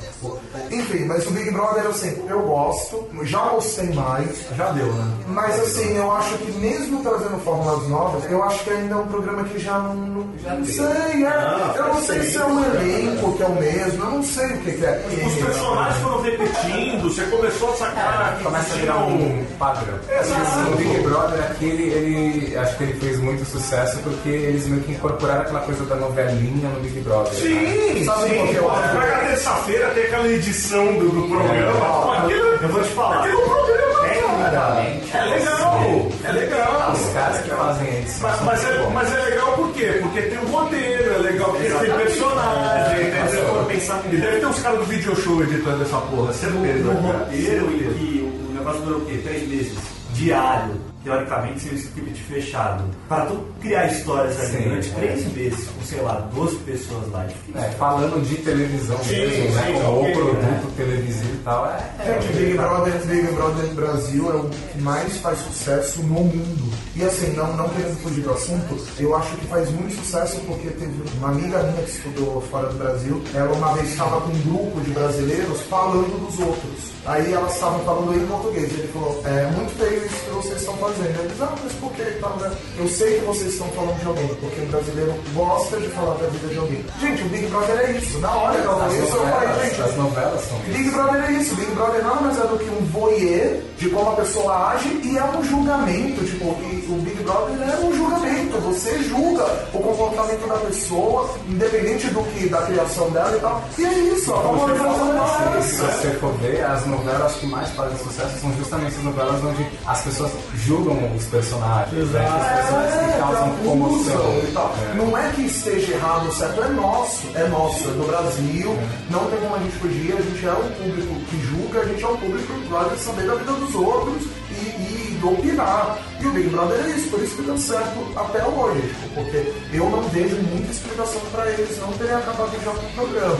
Enfim, 0.71 1.07
mas 1.07 1.27
o 1.27 1.31
Big 1.31 1.51
Brother, 1.51 1.87
assim, 1.87 2.23
eu 2.29 2.43
gosto, 2.43 3.09
já 3.23 3.49
gostei 3.49 3.91
mais. 3.95 4.45
Já 4.55 4.73
deu, 4.73 4.93
né? 4.93 5.15
Mas 5.29 5.59
assim, 5.61 5.97
eu 5.97 6.13
acho 6.13 6.37
que 6.39 6.53
mesmo 6.53 7.03
trazendo 7.03 7.39
fórmulas 7.43 7.89
novas, 7.89 8.31
eu 8.31 8.43
acho 8.43 8.63
que 8.63 8.71
ainda 8.71 8.95
é 8.95 8.99
um 8.99 9.07
programa 9.07 9.45
que 9.45 9.59
já 9.59 9.79
não. 9.79 9.95
não, 9.95 10.27
não 10.59 10.65
sei, 10.67 11.25
é. 11.25 11.29
Ah, 11.29 11.75
eu 11.77 11.95
não 11.95 12.03
sei 12.03 12.23
sim, 12.23 12.33
se 12.33 12.37
é 12.37 12.45
um 12.45 12.63
elenco 12.63 13.33
que 13.37 13.43
é 13.43 13.47
o 13.47 13.55
mesmo, 13.55 14.05
eu 14.05 14.11
não 14.11 14.23
sei 14.23 14.47
o 14.47 14.59
que, 14.59 14.73
que 14.73 14.85
é. 14.85 15.07
Os 15.27 15.35
personagens 15.35 16.03
foram 16.03 16.21
repetindo, 16.21 17.03
você 17.05 17.25
começou 17.25 17.73
a 17.73 17.77
sacar 17.77 18.37
que 18.37 18.45
Começa 18.45 18.75
a 18.75 18.77
virar 18.77 18.99
um 18.99 19.45
padrão. 19.59 19.99
Exato. 20.09 20.73
O 20.73 20.77
Big 20.77 20.99
Brother 21.01 21.41
aqui, 21.43 21.65
ele, 21.67 21.83
ele- 21.93 22.57
acho 22.59 22.77
que 22.77 22.83
ele 22.85 22.95
fez 22.95 23.19
muito 23.21 23.45
sucesso 23.45 23.99
porque 23.99 24.29
eles 24.29 24.67
meio 24.67 24.83
que 24.83 24.93
incorporaram 24.93 25.43
aquela 25.43 25.61
coisa 25.61 25.85
da 25.85 25.97
novelinha 25.97 26.69
no 26.69 26.81
Big 26.81 27.01
Brother. 27.01 27.33
Sim, 27.35 28.05
Sabe 28.05 28.29
sim. 28.31 28.55
eu 28.55 28.71
acho? 28.71 28.97
Pra 28.97 29.19
terça-feira 29.27 29.89
ter 29.91 30.03
aquela 30.07 30.29
edição 30.29 30.85
do, 30.99 31.09
do 31.11 31.29
programa. 31.29 32.19
Aquilo, 32.25 32.47
Eu 32.63 32.69
vou 32.69 32.83
te 32.83 32.89
falar. 32.91 33.19
aquilo 33.25 33.41
é 33.41 33.45
um 33.45 33.49
programa. 33.49 33.87
Tecnicamente, 34.07 35.17
É 35.17 35.25
legal, 35.25 35.81
é 36.25 36.33
legal. 36.33 36.93
Os 36.93 37.13
caras 37.13 37.41
que 37.43 37.51
fazem 37.51 37.99
edição. 37.99 38.31
Mas, 38.31 38.43
mas 38.43 38.65
é, 38.65 38.91
mas 38.93 39.13
é 39.13 39.23
legal 39.31 39.53
por 39.53 39.73
quê? 39.73 39.99
Porque 40.03 40.23
tem 40.23 40.39
um 40.39 40.47
roteiro, 40.47 41.15
é 41.15 41.19
legal 41.19 41.51
porque 41.51 41.69
tem 41.69 41.91
personagem, 41.97 43.07
eu 43.35 43.65
pensar 43.67 44.03
E 44.11 44.17
deve 44.17 44.41
ter 44.41 44.47
uns 44.47 44.59
caras 44.61 44.79
do 44.79 44.85
video 44.85 45.17
show 45.17 45.43
editando 45.43 45.83
essa 45.83 45.99
porra, 45.99 46.33
certeza. 46.33 46.85
cara. 47.03 47.19
roteiro 47.19 47.71
e 47.73 47.95
que 47.95 48.33
o 48.51 48.55
negócio 48.55 48.81
durou 48.83 48.99
o 49.01 49.05
quê? 49.07 49.21
Três 49.25 49.49
meses. 49.49 49.75
Diário. 50.17 50.86
Teoricamente 51.07 51.61
seria 51.61 51.79
um 51.79 51.81
script 51.81 52.23
fechado. 52.25 52.85
Para 53.09 53.27
tu 53.27 53.41
criar 53.61 53.87
histórias 53.87 54.41
ali 54.41 54.57
Sim, 54.57 54.63
durante 54.65 54.91
é. 54.91 54.95
três 54.95 55.33
meses, 55.33 55.69
com 55.69 55.85
sei 55.85 56.01
lá, 56.01 56.15
12 56.35 56.57
pessoas 56.57 57.09
lá, 57.13 57.23
é 57.23 57.27
difícil. 57.29 57.61
É, 57.61 57.71
falando 57.71 58.29
de 58.29 58.35
televisão 58.39 58.99
Sim, 59.05 59.19
mesmo, 59.19 59.55
né? 59.55 59.67
sim, 59.67 59.85
Ou 59.85 60.01
ok, 60.01 60.13
produto 60.15 60.77
televisivo 60.77 61.33
e 61.33 61.43
tal, 61.45 61.67
é. 61.67 62.21
Gente, 62.21 62.33
Big 62.33 62.57
Brother, 62.57 62.93
Big 63.07 63.33
Brother 63.35 63.67
Brasil 63.75 64.33
é 64.33 64.35
o 64.35 64.51
que 64.51 64.83
mais 64.83 65.17
faz 65.19 65.39
sucesso 65.39 66.03
no 66.03 66.25
mundo. 66.25 66.73
E 66.97 67.05
assim, 67.05 67.33
não, 67.37 67.57
não 67.57 67.69
querendo 67.69 67.97
fugir 68.03 68.23
do 68.23 68.33
assunto, 68.33 68.77
eu 68.99 69.15
acho 69.15 69.37
que 69.37 69.47
faz 69.47 69.71
muito 69.71 69.95
sucesso 69.95 70.41
porque 70.41 70.71
teve 70.71 70.93
uma 71.19 71.29
amiga 71.29 71.63
minha 71.63 71.83
que 71.85 71.91
estudou 71.91 72.41
fora 72.51 72.67
do 72.67 72.79
Brasil, 72.79 73.23
ela 73.33 73.53
uma 73.53 73.75
vez 73.75 73.91
estava 73.91 74.21
com 74.23 74.33
um 74.33 74.41
grupo 74.41 74.81
de 74.81 74.91
brasileiros 74.91 75.61
falando 75.71 76.27
dos 76.27 76.41
outros. 76.41 76.97
Aí 77.07 77.33
elas 77.33 77.55
estavam 77.55 77.79
falando 77.85 78.17
em 78.17 78.27
português. 78.27 78.73
Ele 78.73 78.89
falou, 78.89 79.23
é 79.25 79.47
muito 79.53 79.79
feio 79.79 80.05
isso 80.05 80.25
que 80.25 80.31
vocês 80.31 80.57
estão 80.57 80.77
fazendo. 80.79 80.96
Eles, 81.05 81.43
ah, 81.43 81.55
mas 81.63 81.73
por 81.75 81.93
que? 81.93 82.03
e 82.03 82.19
tal, 82.21 82.37
né? 82.37 82.51
Eu 82.79 82.89
sei 82.89 83.19
que 83.19 83.25
vocês 83.27 83.53
estão 83.53 83.69
falando 83.69 83.99
de 84.01 84.07
alguém, 84.07 84.29
porque 84.29 84.61
o 84.61 84.67
brasileiro 84.67 85.15
gosta 85.35 85.79
de 85.79 85.89
falar 85.89 86.15
da 86.15 86.27
vida 86.29 86.49
de 86.49 86.59
alguém. 86.59 86.85
Gente, 87.01 87.23
o 87.23 87.29
Big 87.29 87.47
Brother 87.47 87.79
é 87.79 87.93
isso. 87.93 88.19
Na 88.19 88.31
hora 88.31 88.61
que 88.61 88.67
eu 88.67 88.79
falei 88.79 88.99
isso, 88.99 89.17
eu 89.17 89.27
falei, 89.27 89.65
gente, 89.65 89.83
As 89.83 89.97
novelas 89.97 90.41
são 90.43 90.59
isso. 90.59 90.79
Big 90.79 90.91
Brother 90.91 91.25
é 91.25 91.33
isso. 91.33 91.55
Big 91.57 91.71
Brother 91.73 92.05
nada 92.05 92.21
mais 92.21 92.39
é 92.39 92.47
do 92.47 92.59
que 92.59 92.71
um 92.71 92.85
voyeur 92.87 93.61
de 93.79 93.89
como 93.91 94.11
a 94.11 94.17
pessoa 94.17 94.69
age 94.71 95.01
e 95.05 95.19
é 95.19 95.25
um 95.25 95.45
julgamento. 95.45 96.25
Tipo, 96.25 96.45
o 96.47 97.01
Big 97.03 97.23
Brother 97.23 97.69
é 97.69 97.85
um 97.85 97.95
julgamento. 97.95 98.59
Você 98.61 99.03
julga 99.03 99.45
o 99.73 99.81
comportamento 99.81 100.49
da 100.49 100.57
pessoa, 100.57 101.31
independente 101.49 102.07
do 102.09 102.23
que 102.33 102.49
da 102.49 102.63
criação 102.63 103.11
dela 103.11 103.37
e 103.37 103.41
tal. 103.41 103.65
E 103.79 103.85
é 103.85 103.99
isso. 104.15 104.33
A 104.33 104.43
forma 104.43 104.73
de 104.73 104.79
fazer 104.79 105.63
Se 105.63 105.77
você 105.81 106.11
for 106.19 106.33
ver, 106.35 106.65
as 106.65 106.87
novelas 106.87 107.35
que 107.35 107.47
mais 107.47 107.69
fazem 107.71 107.99
sucesso 107.99 108.41
são 108.41 108.53
justamente 108.57 108.97
as 108.97 109.05
novelas 109.05 109.45
onde 109.45 109.67
as 109.87 110.03
pessoas 110.03 110.33
julgam 110.55 110.86
os 110.89 111.25
personagens, 111.27 112.11
né? 112.11 112.27
As 112.27 112.63
pessoas 112.63 113.13
que 113.13 113.19
causam 113.19 113.57
comoção. 113.65 114.39
e 114.43 114.53
tal. 114.53 114.75
É. 114.91 114.95
Não 114.95 115.19
é 115.19 115.31
que 115.31 115.43
esteja 115.43 115.93
errado 115.93 116.27
ou 116.27 116.33
certo, 116.33 116.63
é 116.63 116.69
nosso, 116.69 117.27
é 117.35 117.49
nosso, 117.49 117.89
é 117.89 117.93
do 117.93 118.07
Brasil, 118.07 118.77
não 119.11 119.31
tem 119.31 119.41
como 119.41 119.57
a 119.57 119.59
gente 119.59 119.77
fugir, 119.77 120.13
a 120.17 120.23
gente 120.23 120.47
é 120.47 120.53
um 120.53 120.71
público 120.73 121.15
que 121.31 121.41
julga, 121.47 121.81
a 121.81 121.85
gente 121.85 122.05
é 122.05 122.09
um 122.09 122.17
público 122.17 122.53
que 122.53 122.69
gosta 122.69 122.95
de 122.95 123.01
saber 123.01 123.27
da 123.27 123.35
vida 123.35 123.53
dos 123.53 123.75
outros 123.75 124.23
e, 124.51 124.55
e 124.55 125.06
opinar. 125.25 125.99
E 126.21 126.27
o 126.27 126.31
Big 126.33 126.49
Brother 126.49 126.81
é 126.85 126.89
isso, 126.91 127.09
por 127.11 127.21
isso 127.23 127.37
que 127.37 127.43
deu 127.43 127.59
certo 127.59 127.99
até 128.17 128.43
hoje, 128.47 128.81
tipo, 128.81 129.15
porque 129.23 129.53
eu 129.73 129.91
não 129.91 130.03
vejo 130.05 130.37
muita 130.37 130.71
explicação 130.73 131.21
para 131.31 131.51
eles 131.51 131.79
não 131.79 131.93
terem 131.93 132.15
acabado 132.15 132.51
já 132.65 132.71
com 132.71 132.87
o 132.87 132.91
programa. 132.95 133.37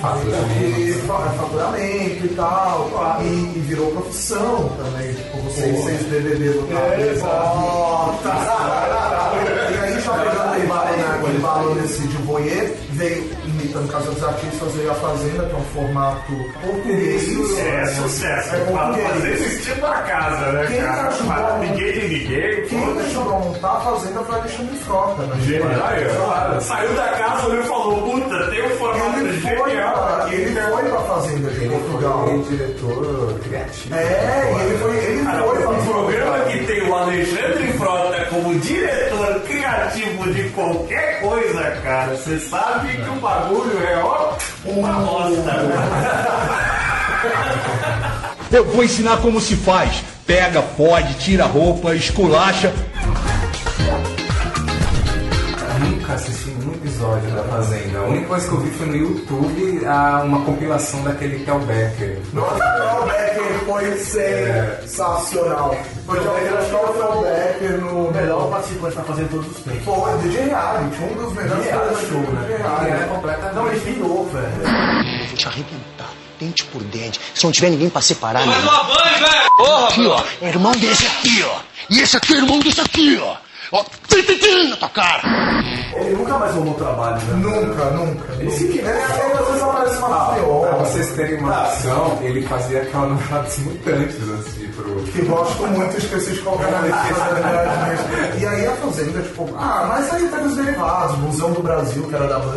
Faturamento. 0.00 0.80
E 0.80 0.92
fa- 1.06 1.34
faturamento 1.36 2.24
e 2.26 2.28
tal, 2.34 2.90
e, 3.22 3.24
e 3.26 3.60
virou 3.68 3.90
profissão 3.92 4.70
também, 4.82 5.12
tipo, 5.14 5.36
vocês, 5.42 5.76
vocês 5.84 6.02
BBB 6.04 6.48
votaram. 6.50 6.96
E 9.74 9.78
aí, 9.78 10.00
já 10.00 10.12
pegando 10.12 11.24
o 11.24 11.36
embalo 11.36 11.74
nesse 11.74 12.00
de 12.08 12.16
voyeur, 12.18 12.70
veio, 12.92 13.30
imitando 13.74 13.90
Casa 13.92 14.10
dos 14.12 14.24
Artistas, 14.24 14.72
veio 14.74 14.90
a 14.90 14.94
Fazenda, 14.94 15.44
que 15.46 15.52
é 15.52 15.56
um 15.56 15.64
formato 15.64 16.32
português. 16.62 17.58
É, 17.58 17.86
sucesso. 17.86 18.54
É 18.54 18.58
Fazer 18.60 19.02
português. 19.02 19.40
esse 19.40 19.62
tipo 19.62 19.80
da 19.80 19.94
casa, 20.02 20.52
né, 20.52 20.66
Quem 20.68 20.80
cara? 20.82 21.08
ajudou? 21.08 21.26
Para 21.34 21.58
Ninguém 21.58 21.92
de 21.92 22.00
ninguém. 22.08 22.66
Quem 22.68 22.98
ajudou 23.00 23.34
a 23.34 23.38
montar 23.40 23.72
a 23.72 23.80
Fazenda 23.80 24.20
foi 24.24 24.38
Alexandre 24.38 24.76
Frota, 24.78 25.22
né? 25.22 25.36
Genial. 25.40 26.60
Saiu 26.60 26.94
da 26.94 27.08
casa 27.08 27.46
olhou 27.48 27.62
e 27.62 27.66
falou, 27.66 28.02
puta, 28.02 28.46
tem 28.50 28.64
um 28.64 28.70
formato 28.70 29.18
Ele 29.20 29.40
foi, 29.40 29.70
genial. 29.70 29.92
pra, 29.94 30.28
ele 30.34 30.60
foi 30.60 30.82
pra 30.84 31.00
Fazenda 31.00 31.50
de 31.50 31.68
Portugal. 31.68 32.28
Ele 32.28 32.44
foi 32.44 32.56
diretor 32.56 33.40
criativo. 33.42 33.94
É, 33.94 34.52
e 34.56 34.60
ele 34.66 34.78
foi, 34.78 34.96
ele 34.96 35.24
Cara, 35.24 35.42
foi 35.42 35.58
pra 35.58 35.70
um 35.70 35.84
programa 35.86 36.38
que 36.44 36.58
tem 36.64 36.88
o 36.88 36.94
Alexandre 36.94 37.72
Frota 37.78 38.24
como 38.30 38.54
diretor 38.60 39.40
criativo 39.46 40.32
de 40.32 40.48
qualquer 40.50 41.20
coisa, 41.20 41.62
cara, 41.82 42.14
você 42.16 42.38
sabe 42.38 42.88
que 42.96 43.08
o 43.08 43.14
bagulho 43.20 43.63
é 43.70 43.98
ó, 44.02 44.34
uma 44.64 44.92
bosta. 45.00 45.52
Eu 48.50 48.64
vou 48.64 48.84
ensinar 48.84 49.16
como 49.18 49.40
se 49.40 49.56
faz. 49.56 50.02
Pega, 50.26 50.62
pode, 50.62 51.14
tira 51.14 51.44
a 51.44 51.46
roupa, 51.46 51.94
esculacha. 51.94 52.72
Nunca 55.80 56.12
assisti 56.14 56.50
um 56.50 56.72
episódio 56.72 57.30
da 57.30 57.42
Fazenda. 57.44 57.98
A 57.98 58.02
única 58.04 58.26
coisa 58.26 58.48
que 58.48 58.54
eu 58.54 58.60
vi 58.60 58.70
foi 58.70 58.86
no 58.86 58.96
YouTube 58.96 59.82
ah, 59.86 60.22
uma 60.24 60.40
compilação 60.42 61.02
daquele 61.02 61.44
Kel 61.44 61.58
Becker. 61.60 62.18
Nossa, 62.32 63.02
o 63.02 63.06
Becker 63.06 63.23
foi 63.64 63.96
sensacional. 64.86 65.76
Porque 66.06 66.26
eu 66.26 66.58
acho 66.58 66.68
que 66.68 66.74
o 66.74 67.22
Becker 67.22 67.80
no 67.80 68.08
O 68.08 68.12
melhor 68.12 68.50
participante 68.50 68.96
tá 68.96 69.02
fazendo 69.02 69.30
todos 69.30 69.46
os 69.56 69.62
tempos. 69.62 69.84
Foi, 69.84 70.18
de 70.18 70.36
reality, 70.36 71.02
um 71.02 71.14
dos 71.14 71.32
melhores 71.32 71.64
Reality 71.64 72.06
show, 72.06 72.20
né? 72.20 72.46
de 72.46 73.02
é 73.02 73.06
completamente. 73.08 73.54
Não, 73.54 73.68
ele 73.68 73.78
virou, 73.78 74.26
velho. 74.26 74.46
Eu 75.20 75.26
vou 75.26 75.36
te 75.36 75.48
arrebentar, 75.48 76.10
dente 76.38 76.64
por 76.64 76.82
dente. 76.82 77.20
Se 77.34 77.44
não 77.44 77.52
tiver 77.52 77.70
ninguém 77.70 77.88
pra 77.88 78.02
separar, 78.02 78.46
Mais 78.46 78.62
meu 78.62 78.72
uma 78.72 78.84
banho, 78.84 79.18
velho! 79.18 79.84
Aqui, 79.86 80.06
ó, 80.06 80.22
é 80.42 80.48
irmão 80.48 80.72
desse 80.72 81.06
aqui, 81.06 81.44
ó. 81.44 81.60
E 81.90 82.00
esse 82.00 82.16
aqui 82.16 82.34
é 82.34 82.36
irmão 82.36 82.58
desse 82.58 82.80
aqui, 82.80 83.18
ó. 83.22 83.36
Ó, 83.76 83.84
tim, 84.06 84.22
tim, 84.22 84.38
tim, 84.38 84.68
na 84.70 84.76
tua 84.76 84.88
cara. 84.90 85.22
Ele 85.96 86.10
nunca 86.16 86.38
mais 86.38 86.52
arrumou 86.52 86.74
trabalho, 86.74 87.20
né? 87.26 87.34
Nunca, 87.42 87.84
nunca. 87.90 88.32
Ele 88.40 88.50
se 88.52 88.64
Ele, 88.66 88.78
ele 88.78 88.88
às 88.88 89.46
vezes 89.48 89.62
aparece 89.62 89.96
uma 89.98 90.08
Pra 90.08 90.34
pior. 90.36 90.78
vocês 90.78 91.10
terem 91.16 91.38
uma 91.40 91.62
noção, 91.64 92.18
ele 92.22 92.42
fazia 92.46 92.82
aquela 92.82 93.06
novela 93.08 93.42
dos 93.42 93.58
mutantes 93.58 94.16
pro. 94.16 94.63
Que 95.12 95.22
gosto 95.22 95.66
muito, 95.66 96.00
de 96.00 96.06
colocar 96.42 96.70
na 96.70 96.80
lista. 96.80 98.38
E 98.38 98.46
aí 98.46 98.66
a 98.66 98.72
Fazenda, 98.72 99.22
tipo, 99.22 99.48
ah, 99.56 99.86
mas 99.88 100.12
aí 100.12 100.28
teve 100.28 100.44
os 100.44 100.56
derivados, 100.56 101.18
Museu 101.18 101.48
do 101.50 101.62
Brasil, 101.62 102.02
que 102.04 102.14
era 102.14 102.26
da 102.26 102.38
Band, 102.38 102.54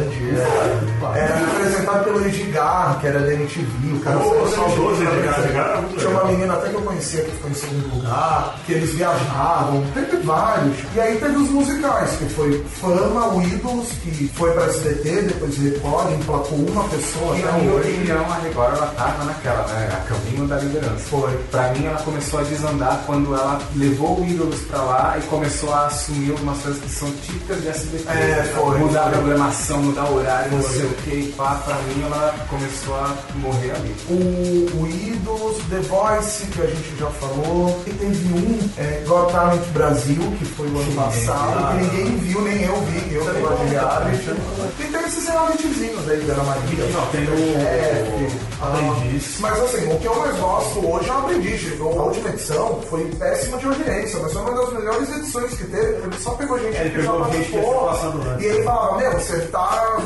é, 1.16 1.20
era 1.20 1.36
apresentado 1.38 2.04
pelo 2.04 2.26
Edgar, 2.26 3.00
que 3.00 3.08
era 3.08 3.20
da 3.20 3.34
MTV, 3.34 3.94
o 3.94 4.00
cara 4.00 4.18
da 4.18 4.24
saudoso 4.24 5.04
Edgar, 5.04 5.40
Edgar 5.46 5.84
Tinha 5.98 6.10
uma 6.10 6.26
menina 6.26 6.54
até 6.54 6.70
que 6.70 6.76
eu 6.76 6.82
conhecia 6.82 7.24
que 7.24 7.32
ficou 7.32 7.50
em 7.52 7.54
segundo 7.54 7.96
lugar, 7.96 8.56
que 8.66 8.74
eles 8.74 8.94
viajavam, 8.94 9.84
teve 9.94 10.18
vários. 10.18 10.76
E 10.96 11.00
aí 11.00 11.18
teve 11.18 11.36
os 11.38 11.50
musicais, 11.50 12.12
que 12.18 12.26
foi 12.30 12.64
Fama, 12.82 13.28
o 13.34 13.42
Ídolos, 13.42 13.88
que 14.04 14.32
foi 14.36 14.52
pra 14.52 14.66
SBT, 14.66 15.22
depois 15.24 15.58
Record, 15.58 16.12
emplacou 16.14 16.58
uma 16.58 16.84
pessoa 16.86 17.38
E 17.38 17.42
na 17.42 17.52
hoje. 17.58 17.92
opinião, 17.92 18.26
a 18.32 18.36
Record 18.36 18.78
ela 18.78 18.88
tava 18.98 19.24
naquela, 19.24 19.68
né? 19.68 19.90
A 19.94 20.08
caminho 20.08 20.48
da 20.48 20.58
liderança. 20.58 20.98
Foi. 21.10 21.32
Pra 21.52 21.70
mim, 21.70 21.86
ela 21.86 21.98
começou 22.02 22.27
a 22.36 22.44
desandar 22.44 23.04
quando 23.06 23.34
ela 23.34 23.60
levou 23.76 24.20
o 24.20 24.26
Ídolos 24.28 24.60
pra 24.62 24.82
lá 24.82 25.16
e 25.18 25.22
começou 25.28 25.74
a 25.74 25.86
assumir 25.88 26.32
algumas 26.32 26.62
coisas 26.62 26.82
que 26.82 26.90
são 26.90 27.12
típicas 27.12 27.62
de 27.62 27.68
SBT. 27.70 28.10
É, 28.10 28.44
foi, 28.56 28.78
Mudar 28.80 29.04
foi. 29.04 29.10
a 29.14 29.18
programação, 29.18 29.78
mudar 29.84 30.06
o 30.06 30.16
horário, 30.18 30.52
não 30.52 30.62
sei 30.64 30.86
o 30.86 30.90
que, 30.96 31.10
e 31.12 31.34
pá. 31.38 31.56
Pra 31.64 31.76
mim, 31.76 32.04
ela 32.04 32.36
começou 32.50 32.96
a 32.96 33.16
morrer 33.36 33.72
ali. 33.72 33.96
O, 34.10 34.82
o 34.82 34.88
Ídolos, 34.88 35.58
The 35.70 35.80
Voice, 35.80 36.46
que 36.48 36.62
a 36.62 36.66
gente 36.68 36.98
já 37.00 37.08
falou. 37.08 37.82
E 37.88 37.92
teve 37.92 38.34
um, 38.34 38.70
é, 38.78 39.04
Got 39.08 39.32
Talent 39.32 39.64
Brasil, 39.74 40.22
que 40.40 40.46
foi 40.46 40.68
o 40.68 40.78
ano 40.80 40.92
passado, 40.94 41.78
que 41.78 41.84
ninguém 41.84 42.18
viu, 42.18 42.42
nem 42.42 42.64
eu 42.64 42.76
vi, 42.82 43.14
eu 43.16 43.26
que 43.26 43.40
gosto 43.40 43.64
de 43.66 43.70
reality. 43.72 44.32
E 44.80 44.84
tem 44.84 45.02
esses 45.06 45.28
realityzinhos 45.28 46.10
aí, 46.10 46.20
da 46.22 46.34
Ana 46.34 46.44
Maria. 46.44 46.86
Não, 46.94 47.06
tem 47.08 47.24
o- 47.24 47.58
Chefe, 47.58 48.38
Além 48.60 48.90
ah, 48.90 49.08
disso. 49.12 49.38
Mas 49.42 49.60
assim, 49.62 49.92
o 49.92 50.00
que 50.00 50.06
eu 50.08 50.16
mais 50.16 50.36
gosto 50.38 50.86
hoje 50.88 51.10
é 51.10 51.14
um 51.14 51.18
aprendiz. 51.20 51.62
A 51.74 51.76
última 52.18 52.30
edição 52.30 52.82
foi 52.90 53.06
péssima 53.16 53.58
de 53.58 53.66
audiência, 53.68 54.20
mas 54.20 54.34
foi 54.34 54.42
uma 54.42 54.54
das 54.54 54.74
melhores 54.74 55.16
edições 55.16 55.54
que 55.54 55.64
teve. 55.66 56.04
Ele 56.04 56.18
só 56.20 56.32
pegou 56.32 56.60
gente 56.60 56.78
ele 56.78 56.90
que 56.90 56.96
pegou 56.98 57.24
já 57.24 57.32
gente 57.32 57.52
participou. 57.52 58.40
E 58.40 58.46
ele 58.46 58.64
falava, 58.64 58.98
meu, 58.98 59.12
você 59.14 59.40
tá, 59.48 59.98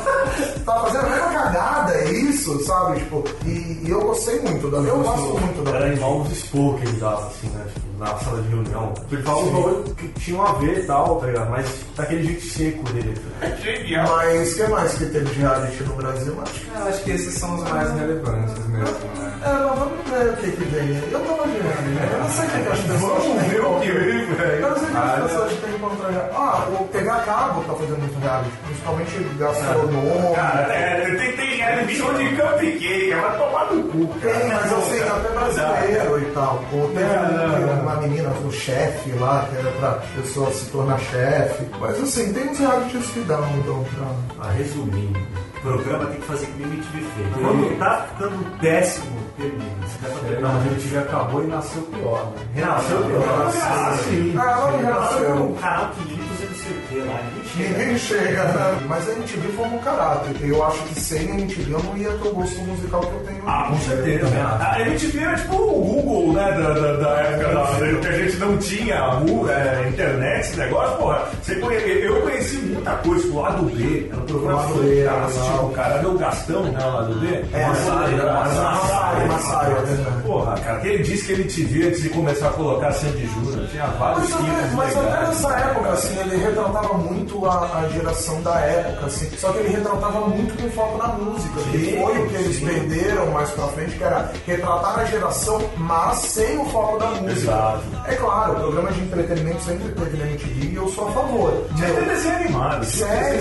tá 0.65 0.79
fazendo 0.81 1.05
a 1.05 1.09
mesma 1.09 1.29
cagada, 1.31 1.93
é 1.93 2.11
isso, 2.11 2.63
sabe? 2.65 2.99
Tipo, 2.99 3.23
e, 3.45 3.81
e 3.83 3.89
eu 3.89 4.01
gostei 4.01 4.39
muito 4.41 4.69
da 4.69 4.77
Eu 4.77 5.01
gosto 5.01 5.39
muito 5.39 5.63
da 5.63 5.71
Era 5.71 5.93
igual 5.93 6.21
os 6.21 6.31
expor 6.31 6.75
que 6.75 6.87
ele 6.87 6.99
dava, 6.99 7.27
assim, 7.27 7.47
né? 7.47 7.65
Tipo, 7.73 7.90
na 8.01 8.17
sala 8.17 8.41
de 8.41 8.47
reunião. 8.49 8.93
Ele 9.11 9.21
falava 9.21 9.45
bagulho 9.51 9.95
que 9.95 10.07
tinham 10.19 10.41
a 10.45 10.53
ver 10.53 10.79
e 10.79 10.83
tal, 10.87 11.17
tá 11.17 11.27
ligado? 11.27 11.49
Mas 11.51 11.85
daquele 11.95 12.23
jeito 12.23 12.45
seco 12.47 12.83
dele. 12.93 13.13
Mas 13.39 14.51
o 14.51 14.55
que 14.55 14.67
mais 14.71 14.93
que 14.93 15.05
teve 15.05 15.25
de 15.25 15.39
reality 15.39 15.83
no 15.83 15.93
Brasil? 15.95 16.35
Acho 16.41 16.53
que 16.53 16.71
Eu 16.75 16.87
acho 16.87 17.03
que 17.03 17.11
esses 17.11 17.33
são 17.35 17.55
os 17.55 17.69
mais 17.69 17.91
relevantes 17.93 18.57
mesmo, 18.67 18.97
né? 19.19 19.31
É, 19.43 19.53
mas 19.53 19.79
vamos 19.79 20.09
ver 20.09 20.29
o 20.29 20.37
que 20.37 20.51
que 20.51 20.63
vem. 20.65 21.11
Eu 21.11 21.19
tava 21.19 21.43
vendo, 21.43 21.63
né? 21.63 22.09
Eu 22.11 22.19
não 22.19 22.29
sei 22.29 22.45
o 22.45 22.49
que, 22.49 22.61
que 22.61 22.67
as 22.71 22.79
pessoas 22.79 23.23
Vamos 23.23 23.43
ver 23.43 23.61
o 23.61 23.79
que 23.79 23.91
vem, 23.91 24.25
velho. 24.35 24.61
Eu 24.65 24.69
não 24.69 24.77
sei 24.77 24.85
o 24.87 24.91
que 24.91 24.97
Ah, 24.97 25.13
as 25.15 25.23
pessoas 25.31 25.53
têm 25.53 25.79
contra. 25.79 26.31
Ah, 26.35 26.67
o 26.79 26.83
TV 26.87 27.09
a 27.09 27.15
cabo 27.19 27.63
tá 27.63 27.73
fazendo 27.73 27.99
muito 27.99 28.19
reality, 28.19 28.51
principalmente 28.65 29.37
gastronômico. 29.37 30.35
Cara, 30.35 30.73
é, 30.73 31.15
tem, 31.15 31.35
tem 31.35 31.55
reality 31.57 31.95
show 31.95 32.13
de 32.13 32.25
cupcake, 32.35 33.11
vai 33.13 33.37
tomar 33.37 33.73
no 33.73 33.83
cu. 33.83 34.19
Tem, 34.21 34.47
mas 34.47 34.73
assim, 34.73 34.99
até 35.01 35.29
brasileiro 35.29 36.19
e 36.21 36.25
tal. 36.33 36.63
Ou 36.73 36.87
teve 36.89 37.05
um- 37.05 37.90
uma 37.93 38.01
menina, 38.01 38.29
o 38.29 38.51
chefe 38.51 39.11
lá, 39.13 39.47
que 39.49 39.57
era 39.57 39.71
pra 39.71 39.91
pessoa 40.15 40.51
se 40.51 40.65
tornar 40.71 40.99
chefe. 40.99 41.65
Mas 41.79 42.01
assim, 42.01 42.33
tem 42.33 42.49
uns 42.49 42.59
realities 42.59 43.07
que 43.07 43.19
dão, 43.21 43.41
dão 43.65 43.83
pra. 43.83 44.45
Ah, 44.45 44.51
resumindo, 44.51 45.19
o 45.57 45.61
programa 45.61 46.05
tem 46.07 46.19
que 46.19 46.27
fazer 46.27 46.45
que 46.47 46.57
nem 46.57 46.67
o 46.67 46.73
MTV 46.73 47.05
fez. 47.15 47.33
Quando 47.33 47.79
tá 47.79 48.07
ficando 48.09 48.59
péssimo, 48.59 49.17
termina. 49.37 49.87
Se 49.87 49.97
der 49.99 50.11
pra 50.11 50.29
terminar, 50.29 50.53
mas 50.53 50.63
o 50.63 50.67
MTV 50.67 50.97
acabou 50.97 51.43
e 51.43 51.47
nasceu 51.47 51.81
pior, 51.83 52.31
né? 52.31 52.41
Renasceu 52.55 52.97
pior. 53.03 53.51
Ah, 53.61 53.97
sim. 54.03 54.35
Ah, 54.37 54.71
não 54.71 54.77
renasceu. 54.77 55.35
Um 55.35 55.55
canal 55.55 55.89
que 55.89 56.15
não 56.15 56.55
sei 56.55 56.77
o 56.77 56.81
que 56.87 56.99
lá. 56.99 57.19
Chega. 57.55 57.69
Ninguém 57.77 57.97
chega, 57.97 58.43
né? 58.43 58.79
Mas 58.87 59.09
a 59.09 59.11
MTV 59.13 59.47
formou 59.55 59.79
um 59.79 59.81
caráter. 59.83 60.35
Eu 60.41 60.65
acho 60.65 60.81
que 60.83 60.99
sem 60.99 61.31
a 61.31 61.33
MTV 61.35 61.73
eu 61.73 61.79
não 61.83 61.97
ia 61.97 62.09
ter 62.09 62.27
o 62.27 62.33
gosto 62.33 62.59
musical 62.61 63.01
que 63.01 63.07
eu 63.13 63.19
tenho. 63.27 63.43
Ah, 63.47 63.67
com 63.69 63.77
certeza. 63.79 64.27
A 64.59 64.81
MTV 64.81 65.19
era 65.19 65.35
tipo 65.37 65.55
o 65.55 65.81
Google, 65.81 66.33
né, 66.33 66.51
da, 66.51 66.73
da, 66.73 66.93
da 66.97 67.09
época 67.21 67.53
da, 67.53 67.99
que 67.99 68.07
a 68.07 68.11
gente 68.11 68.37
não 68.37 68.57
tinha 68.57 69.11
mu- 69.19 69.49
é, 69.49 69.87
internet, 69.89 70.39
esse 70.41 70.57
negócio, 70.57 70.97
porra. 70.97 71.27
Você 71.41 71.55
conhe- 71.55 71.77
eu 72.05 72.21
conheci 72.21 72.55
muita 72.57 72.91
coisa, 72.97 73.23
tipo, 73.23 73.37
o 73.37 73.41
lado 73.41 73.63
B, 73.63 74.07
era 74.11 74.21
um 74.21 74.25
programa 74.25 74.61
Lado 74.61 74.73
B, 74.75 75.03
fantástico, 75.05 75.43
legal. 75.45 75.69
cara. 75.71 75.95
Era 75.95 76.09
o 76.09 76.17
Gastão, 76.17 76.63
né, 76.63 76.79
o 76.85 76.93
lado 76.93 77.15
B? 77.19 77.27
É, 77.53 77.67
Massaia, 77.67 78.15
era 78.15 78.33
Massaia, 78.33 78.71
Massaia, 78.71 79.25
Massaia, 79.27 79.71
é 79.77 79.81
verdade. 79.81 80.21
Porra, 80.23 80.59
cara, 80.59 80.87
ele 80.87 81.03
disse 81.03 81.25
que 81.25 81.31
ele 81.33 81.43
te 81.45 81.63
via 81.63 81.87
antes 81.87 82.01
de 82.03 82.09
começar 82.09 82.47
a 82.47 82.51
colocar 82.51 82.91
Sandy 82.93 83.27
Júnior, 83.27 83.67
tinha 83.67 83.85
vários 83.87 84.29
Mas, 84.75 84.95
até, 84.97 85.27
nessa 85.27 85.49
época, 85.59 85.89
assim, 85.89 86.19
ele 86.19 86.37
retratava 86.37 86.93
muito 86.97 87.40
a, 87.47 87.79
a 87.79 87.89
geração 87.89 88.41
da 88.41 88.59
época, 88.59 89.05
assim. 89.07 89.29
Só 89.37 89.51
que 89.51 89.59
ele 89.59 89.69
retratava 89.69 90.27
muito 90.27 90.61
com 90.61 90.69
foco 90.71 90.97
na 90.97 91.07
música. 91.09 91.61
que 91.71 91.97
foi 91.97 92.17
o 92.19 92.29
que 92.29 92.35
eles 92.35 92.59
perderam 92.59 93.31
mais 93.31 93.49
pra 93.51 93.67
frente, 93.69 93.97
que 93.97 94.03
era 94.03 94.31
retratar 94.45 94.99
a 94.99 95.05
geração, 95.05 95.61
mas 95.77 96.17
sem 96.19 96.57
o 96.57 96.65
foco 96.65 96.99
da 96.99 97.07
música. 97.07 97.31
Exato. 97.31 97.83
É 98.07 98.15
claro, 98.15 98.53
o 98.53 98.55
programa 98.55 98.91
de 98.91 99.01
entretenimento 99.01 99.61
sempre 99.63 99.89
teve 99.89 100.17
na 100.17 100.25
MTV 100.27 100.65
e 100.67 100.75
eu 100.75 100.87
sou 100.89 101.07
a 101.07 101.11
favor. 101.11 101.67
Tinha 101.75 101.87
até 101.89 102.01
desenho 102.01 102.35
animado. 102.35 102.85
Sério, 102.85 103.39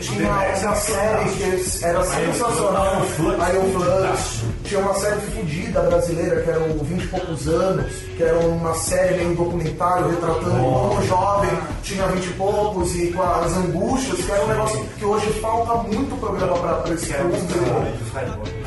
tinha 0.00 0.30
uma 0.30 0.76
série 0.76 1.30
que 1.30 1.84
era 1.84 2.04
sensacional, 2.04 3.02
Iron 3.50 3.72
Flux. 3.72 4.42
Tinha 4.66 4.80
uma 4.80 4.94
série 4.94 5.20
fodida 5.20 5.80
brasileira, 5.82 6.42
que 6.42 6.50
era 6.50 6.60
o 6.60 6.84
20 6.84 7.02
e 7.02 7.06
poucos 7.06 7.48
anos, 7.48 7.92
que 8.16 8.22
era 8.22 8.38
uma 8.38 8.74
série 8.74 9.16
meio 9.16 9.36
documentário 9.36 10.08
retratando 10.08 10.56
como 10.56 11.02
jovem 11.06 11.50
tinha 11.86 12.04
20 12.08 12.24
e 12.24 12.32
poucos 12.32 12.96
e 12.96 13.12
com 13.12 13.22
as 13.22 13.56
angústias, 13.56 14.18
que 14.24 14.32
era 14.32 14.44
um 14.44 14.48
negócio 14.48 14.84
que 14.98 15.04
hoje 15.04 15.26
falta 15.40 15.74
muito 15.88 16.18
programa 16.18 16.58
pra, 16.58 16.74
pra 16.74 16.94
esse 16.94 17.14
público. 17.14 17.46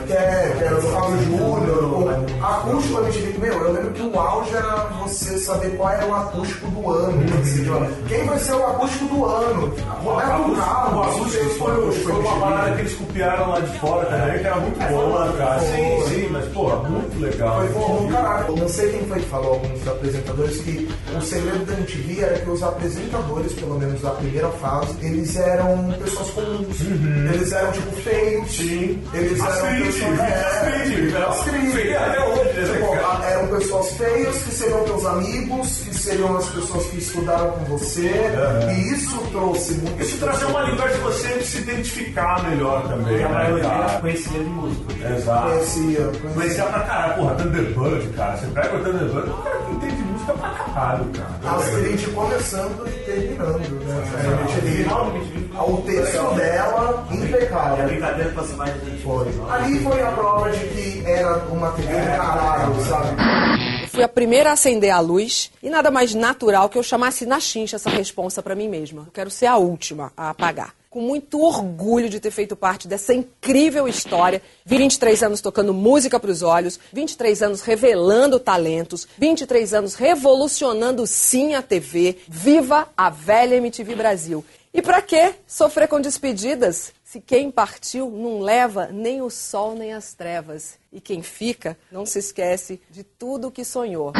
Que 0.07 0.13
é, 0.13 0.55
que 0.57 0.63
era 0.63 0.75
do 0.75 0.87
Fábio 0.87 1.21
Júnior, 1.23 1.83
o 1.83 2.45
acústico 2.45 3.01
da 3.01 3.09
MTV, 3.09 3.37
meu, 3.37 3.53
eu 3.53 3.73
lembro 3.73 3.91
que 3.91 4.01
o 4.01 4.19
auge 4.19 4.55
era 4.55 4.87
você 5.01 5.37
saber 5.37 5.75
qual 5.75 5.89
era 5.89 6.05
o 6.05 6.15
acústico 6.15 6.67
do 6.67 6.89
ano. 6.89 7.21
Assim, 7.41 7.63
tipo, 7.63 8.07
Quem 8.07 8.25
vai 8.25 8.39
ser 8.39 8.53
o 8.53 8.65
acústico 8.65 9.05
do 9.05 9.25
ano? 9.25 9.75
Roberto 10.01 10.55
Carlos, 10.55 10.97
O 10.97 11.01
acústico 11.01 11.49
foi, 11.55 12.13
uma 12.13 12.39
parada 12.39 12.75
que 12.75 12.81
eles 12.81 12.93
copiaram 12.95 13.49
lá 13.49 13.59
de 13.59 13.79
fora 13.79 14.05
também, 14.05 14.39
que 14.39 14.47
era 14.47 14.55
muito 14.55 14.79
lá, 14.79 15.33
cara. 15.37 15.59
Sim, 15.59 15.88
sim, 16.07 16.27
mas, 16.31 16.45
pô, 16.49 16.75
muito 16.77 17.19
legal. 17.19 17.57
Foi 17.59 17.67
bom, 17.69 18.05
um 18.05 18.11
caralho. 18.11 18.47
Eu 18.47 18.55
não 18.57 18.69
sei 18.69 18.89
quem 18.89 19.05
foi 19.07 19.19
que 19.19 19.25
falou, 19.27 19.53
alguns 19.53 19.87
apresentadores, 19.87 20.61
que 20.61 20.89
o 21.15 21.21
segredo 21.21 21.65
da 21.65 21.73
MTV 21.73 22.21
era 22.21 22.39
que 22.39 22.49
os 22.49 22.63
apresentadores, 22.63 23.53
pelo 23.53 23.79
menos 23.79 24.01
da 24.01 24.11
primeira 24.11 24.49
fase, 24.49 24.95
eles 25.01 25.35
eram 25.35 25.93
pessoas 26.03 26.29
comuns. 26.31 26.81
Eles 27.33 27.51
eram, 27.51 27.71
tipo, 27.71 27.91
feios. 28.01 28.51
Sim. 28.51 29.03
Eles 29.13 29.39
eram 29.39 29.49
Astrid, 29.49 29.85
pessoas... 29.85 30.19
Astrid, 30.19 31.15
Astrid. 31.15 31.71
feia 31.71 31.99
até 31.99 32.25
hoje, 32.25 32.53
né, 32.53 32.73
Tipo, 32.73 33.25
eram 33.25 33.47
pessoas 33.47 33.91
feias, 33.93 34.37
que 34.43 34.51
seriam 34.51 34.83
teus 34.83 35.05
amigos, 35.05 35.77
que 35.79 35.95
seriam 35.95 36.37
as 36.37 36.49
pessoas 36.49 36.85
que 36.87 36.97
estudaram 36.97 37.51
com 37.51 37.65
você. 37.77 38.11
E 38.69 38.93
isso 38.93 39.17
trouxe 39.31 39.73
muito... 39.73 40.01
Isso 40.01 40.17
trazia 40.17 40.47
uma 40.47 40.61
linguagem 40.61 40.95
de 40.95 41.01
você 41.03 41.41
se 41.41 41.57
identificar 41.59 42.49
melhor 42.49 42.87
também. 42.87 43.23
A 43.23 43.29
né, 43.29 43.33
maioria 43.33 43.63
cara? 43.63 43.99
conhecia 43.99 44.39
de 44.39 44.49
música. 44.49 45.15
Exato. 45.15 45.49
Conhecia, 45.79 46.11
Conhecia 46.33 46.63
pra 46.65 46.79
caralho, 46.81 47.15
porra, 47.15 47.35
Thunderbird, 47.35 48.07
cara. 48.09 48.37
Você 48.37 48.47
pega 48.47 48.75
o 48.75 48.83
Thunderbird, 48.83 49.29
o 49.29 49.37
cara 49.43 49.57
que 49.59 49.71
entende 49.71 50.01
música 50.03 50.33
pra 50.33 50.49
caralho, 50.49 51.05
cara. 51.13 51.55
Astrid 51.55 52.07
começando 52.13 52.87
e 52.87 52.91
terminando, 53.05 53.59
né? 53.85 55.49
O 55.61 55.77
texto 55.81 56.35
dela, 56.35 57.07
E 57.09 57.13
a 57.13 57.25
impecável. 57.25 57.85
brincadeira 57.87 58.31
pra 58.31 58.43
mais 58.55 58.73
de 58.81 58.89
gente. 58.91 59.03
Foi. 59.03 59.27
Ali 59.49 59.79
foi 59.79 60.01
a 60.01 60.11
prova 60.11 60.49
de 60.51 60.59
que 60.67 61.03
era 61.05 61.37
uma 61.45 61.71
TV 61.71 61.93
do 61.93 62.17
caralho, 62.17 62.75
sabe? 62.85 63.07
Eu 63.83 63.87
fui 63.87 64.03
a 64.03 64.07
primeira 64.07 64.49
a 64.51 64.53
acender 64.53 64.91
a 64.91 64.99
luz 64.99 65.51
e 65.63 65.69
nada 65.69 65.89
mais 65.91 66.13
natural 66.13 66.69
que 66.69 66.77
eu 66.77 66.83
chamasse 66.83 67.25
na 67.25 67.39
chincha 67.39 67.75
essa 67.77 67.89
responsa 67.89 68.41
pra 68.43 68.55
mim 68.55 68.69
mesma. 68.69 69.03
Eu 69.07 69.11
quero 69.11 69.29
ser 69.29 69.47
a 69.47 69.57
última 69.57 70.11
a 70.15 70.29
apagar. 70.29 70.73
Com 70.89 71.01
muito 71.01 71.39
orgulho 71.39 72.09
de 72.09 72.19
ter 72.19 72.31
feito 72.31 72.55
parte 72.55 72.87
dessa 72.87 73.13
incrível 73.13 73.87
história. 73.87 74.41
23 74.65 75.21
anos 75.21 75.39
tocando 75.39 75.71
música 75.71 76.19
pros 76.19 76.41
olhos, 76.41 76.79
23 76.91 77.43
anos 77.43 77.61
revelando 77.61 78.39
talentos, 78.39 79.07
23 79.15 79.75
anos 79.75 79.93
revolucionando 79.93 81.05
sim 81.05 81.53
a 81.53 81.61
TV. 81.61 82.17
Viva 82.27 82.89
a 82.97 83.11
velha 83.11 83.55
MTV 83.57 83.95
Brasil. 83.95 84.43
E 84.73 84.81
pra 84.81 84.99
que 84.99 85.35
sofrer 85.45 85.87
com 85.87 86.01
despedidas 86.01 86.91
se 87.03 87.21
quem 87.21 87.51
partiu 87.51 88.09
não 88.09 88.39
leva 88.39 88.87
nem 88.87 89.21
o 89.21 89.29
sol 89.29 89.75
nem 89.75 89.93
as 89.93 90.15
trevas? 90.15 90.79
E 90.91 90.99
quem 90.99 91.21
fica 91.21 91.77
não 91.91 92.03
se 92.03 92.17
esquece 92.17 92.81
de 92.89 93.03
tudo 93.03 93.49
o 93.49 93.51
que 93.51 93.63
sonhou. 93.63 94.11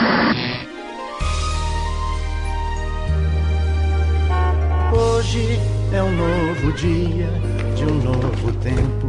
Hoje 4.93 5.78
é 5.91 6.03
um 6.03 6.11
novo 6.15 6.71
dia 6.73 7.58
de 7.79 7.85
um 7.85 7.95
novo 7.95 8.51
tempo 8.61 9.07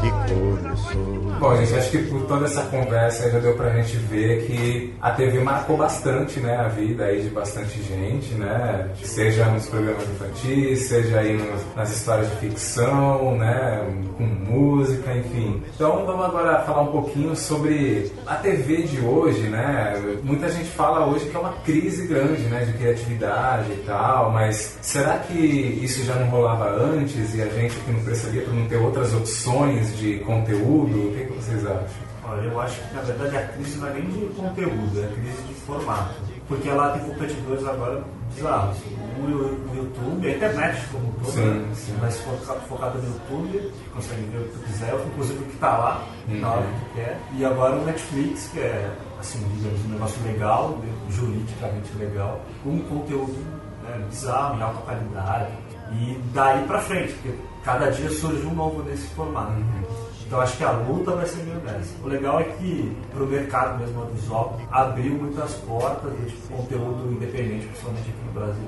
que 0.00 0.32
começou. 0.32 1.14
Bom, 1.40 1.56
gente, 1.56 1.74
acho 1.74 1.90
que 1.90 1.98
por 2.04 2.22
toda 2.26 2.44
essa 2.46 2.62
conversa 2.62 3.28
já 3.28 3.38
deu 3.40 3.54
pra 3.54 3.70
gente 3.70 3.96
ver 3.96 4.46
que 4.46 4.94
a 5.02 5.10
TV 5.10 5.40
marcou 5.40 5.76
bastante, 5.76 6.38
né, 6.40 6.56
a 6.56 6.68
vida 6.68 7.04
aí 7.06 7.22
de 7.22 7.28
bastante 7.28 7.82
gente, 7.82 8.34
né? 8.34 8.88
Seja 9.02 9.44
nos 9.46 9.66
programas 9.66 10.04
infantis, 10.04 10.80
seja 10.86 11.18
aí 11.18 11.36
nos- 11.36 11.62
nas 11.74 11.90
histórias 11.94 12.30
de 12.30 12.36
ficção, 12.36 13.36
né, 13.36 13.84
com 14.16 14.22
música, 14.24 15.12
enfim. 15.14 15.60
Então 15.74 16.06
vamos 16.06 16.24
agora 16.24 16.60
falar 16.60 16.82
um 16.82 16.92
pouquinho 16.92 17.34
sobre 17.34 18.12
a 18.26 18.36
TV 18.36 18.82
de 18.82 19.00
hoje, 19.00 19.42
né? 19.48 20.00
Muita 20.22 20.48
gente 20.48 20.68
fala 20.70 21.04
hoje 21.06 21.26
que 21.26 21.36
é 21.36 21.38
uma 21.40 21.52
crise 21.64 22.06
grande, 22.06 22.42
né, 22.42 22.64
de 22.64 22.72
criatividade 22.74 23.72
e 23.72 23.82
tal, 23.84 24.30
mas 24.30 24.78
será 24.80 25.18
que 25.18 25.34
isso 25.82 26.04
já 26.04 26.14
não 26.14 26.28
rolava 26.28 26.70
antes 26.70 27.34
e 27.34 27.42
a 27.42 27.46
gente 27.46 27.76
aqui 27.76 27.90
não 27.92 28.00
percebia 28.04 28.42
por 28.42 28.54
não 28.54 28.66
ter 28.68 28.76
outras 28.76 29.14
opções 29.14 29.96
de 29.98 30.18
conteúdo? 30.20 31.08
O 31.08 31.14
que, 31.14 31.24
que 31.24 31.32
vocês 31.32 31.66
acham? 31.66 32.14
Olha, 32.26 32.40
eu 32.42 32.60
acho 32.60 32.80
que 32.80 32.94
na 32.94 33.02
verdade 33.02 33.36
a 33.36 33.48
crise 33.48 33.78
não 33.78 33.88
é 33.88 33.92
nem 33.94 34.02
de 34.06 34.26
conteúdo, 34.34 35.00
é 35.02 35.06
crise 35.14 35.42
de 35.48 35.54
formato. 35.54 36.14
Porque 36.48 36.68
ela 36.68 36.90
tem 36.98 37.08
competidores 37.08 37.66
agora 37.66 38.02
bizarros. 38.34 38.76
O, 39.18 39.22
o 39.24 39.76
YouTube, 39.76 40.26
a 40.26 40.36
internet 40.36 40.86
como 40.92 41.08
um 41.08 41.12
todo, 41.12 41.32
Sim, 41.32 41.44
né? 41.44 41.68
sim. 41.74 41.94
mas 42.00 42.18
foca- 42.20 42.60
focada 42.60 42.98
no 42.98 43.06
YouTube, 43.14 43.72
consegue 43.94 44.22
ver 44.24 44.38
o 44.38 44.44
que 44.44 44.52
tu 44.52 44.58
quiser, 44.66 44.94
inclusive 45.06 45.38
o 45.38 45.46
que 45.46 45.56
tá 45.56 45.78
lá, 45.78 46.06
na 46.28 46.50
hora 46.50 46.62
que 46.66 46.80
tu 46.80 46.94
quer. 46.96 47.18
E 47.36 47.44
agora 47.44 47.76
o 47.76 47.84
Netflix, 47.86 48.48
que 48.52 48.60
é, 48.60 48.90
assim, 49.20 49.38
digamos, 49.56 49.84
um 49.86 49.88
negócio 49.90 50.22
legal, 50.24 50.78
juridicamente 51.10 51.96
legal, 51.98 52.40
com 52.62 52.70
um 52.70 52.80
conteúdo 52.80 53.36
né, 53.82 54.04
bizarro, 54.10 54.58
em 54.58 54.62
alta 54.62 54.80
qualidade. 54.82 55.52
E 55.92 56.20
daí 56.34 56.66
pra 56.66 56.80
frente, 56.80 57.12
porque 57.14 57.34
cada 57.64 57.90
dia 57.90 58.10
surge 58.10 58.46
um 58.46 58.54
novo 58.54 58.82
nesse 58.82 59.08
formato. 59.08 59.52
Uhum. 59.52 60.04
Então 60.26 60.40
acho 60.40 60.56
que 60.56 60.64
a 60.64 60.72
luta 60.72 61.12
vai 61.12 61.26
ser 61.26 61.42
meio 61.44 61.60
nessa. 61.60 61.94
O 62.02 62.08
legal 62.08 62.40
é 62.40 62.44
que 62.44 62.96
pro 63.12 63.26
mercado 63.26 63.78
mesmo 63.78 64.00
audiovisual 64.00 64.60
abriu 64.70 65.14
muitas 65.14 65.54
portas 65.54 66.12
de 66.18 66.26
tipo, 66.26 66.56
conteúdo 66.56 67.12
independente, 67.12 67.66
principalmente 67.66 68.10
aqui 68.10 68.24
no 68.26 68.32
Brasil, 68.32 68.64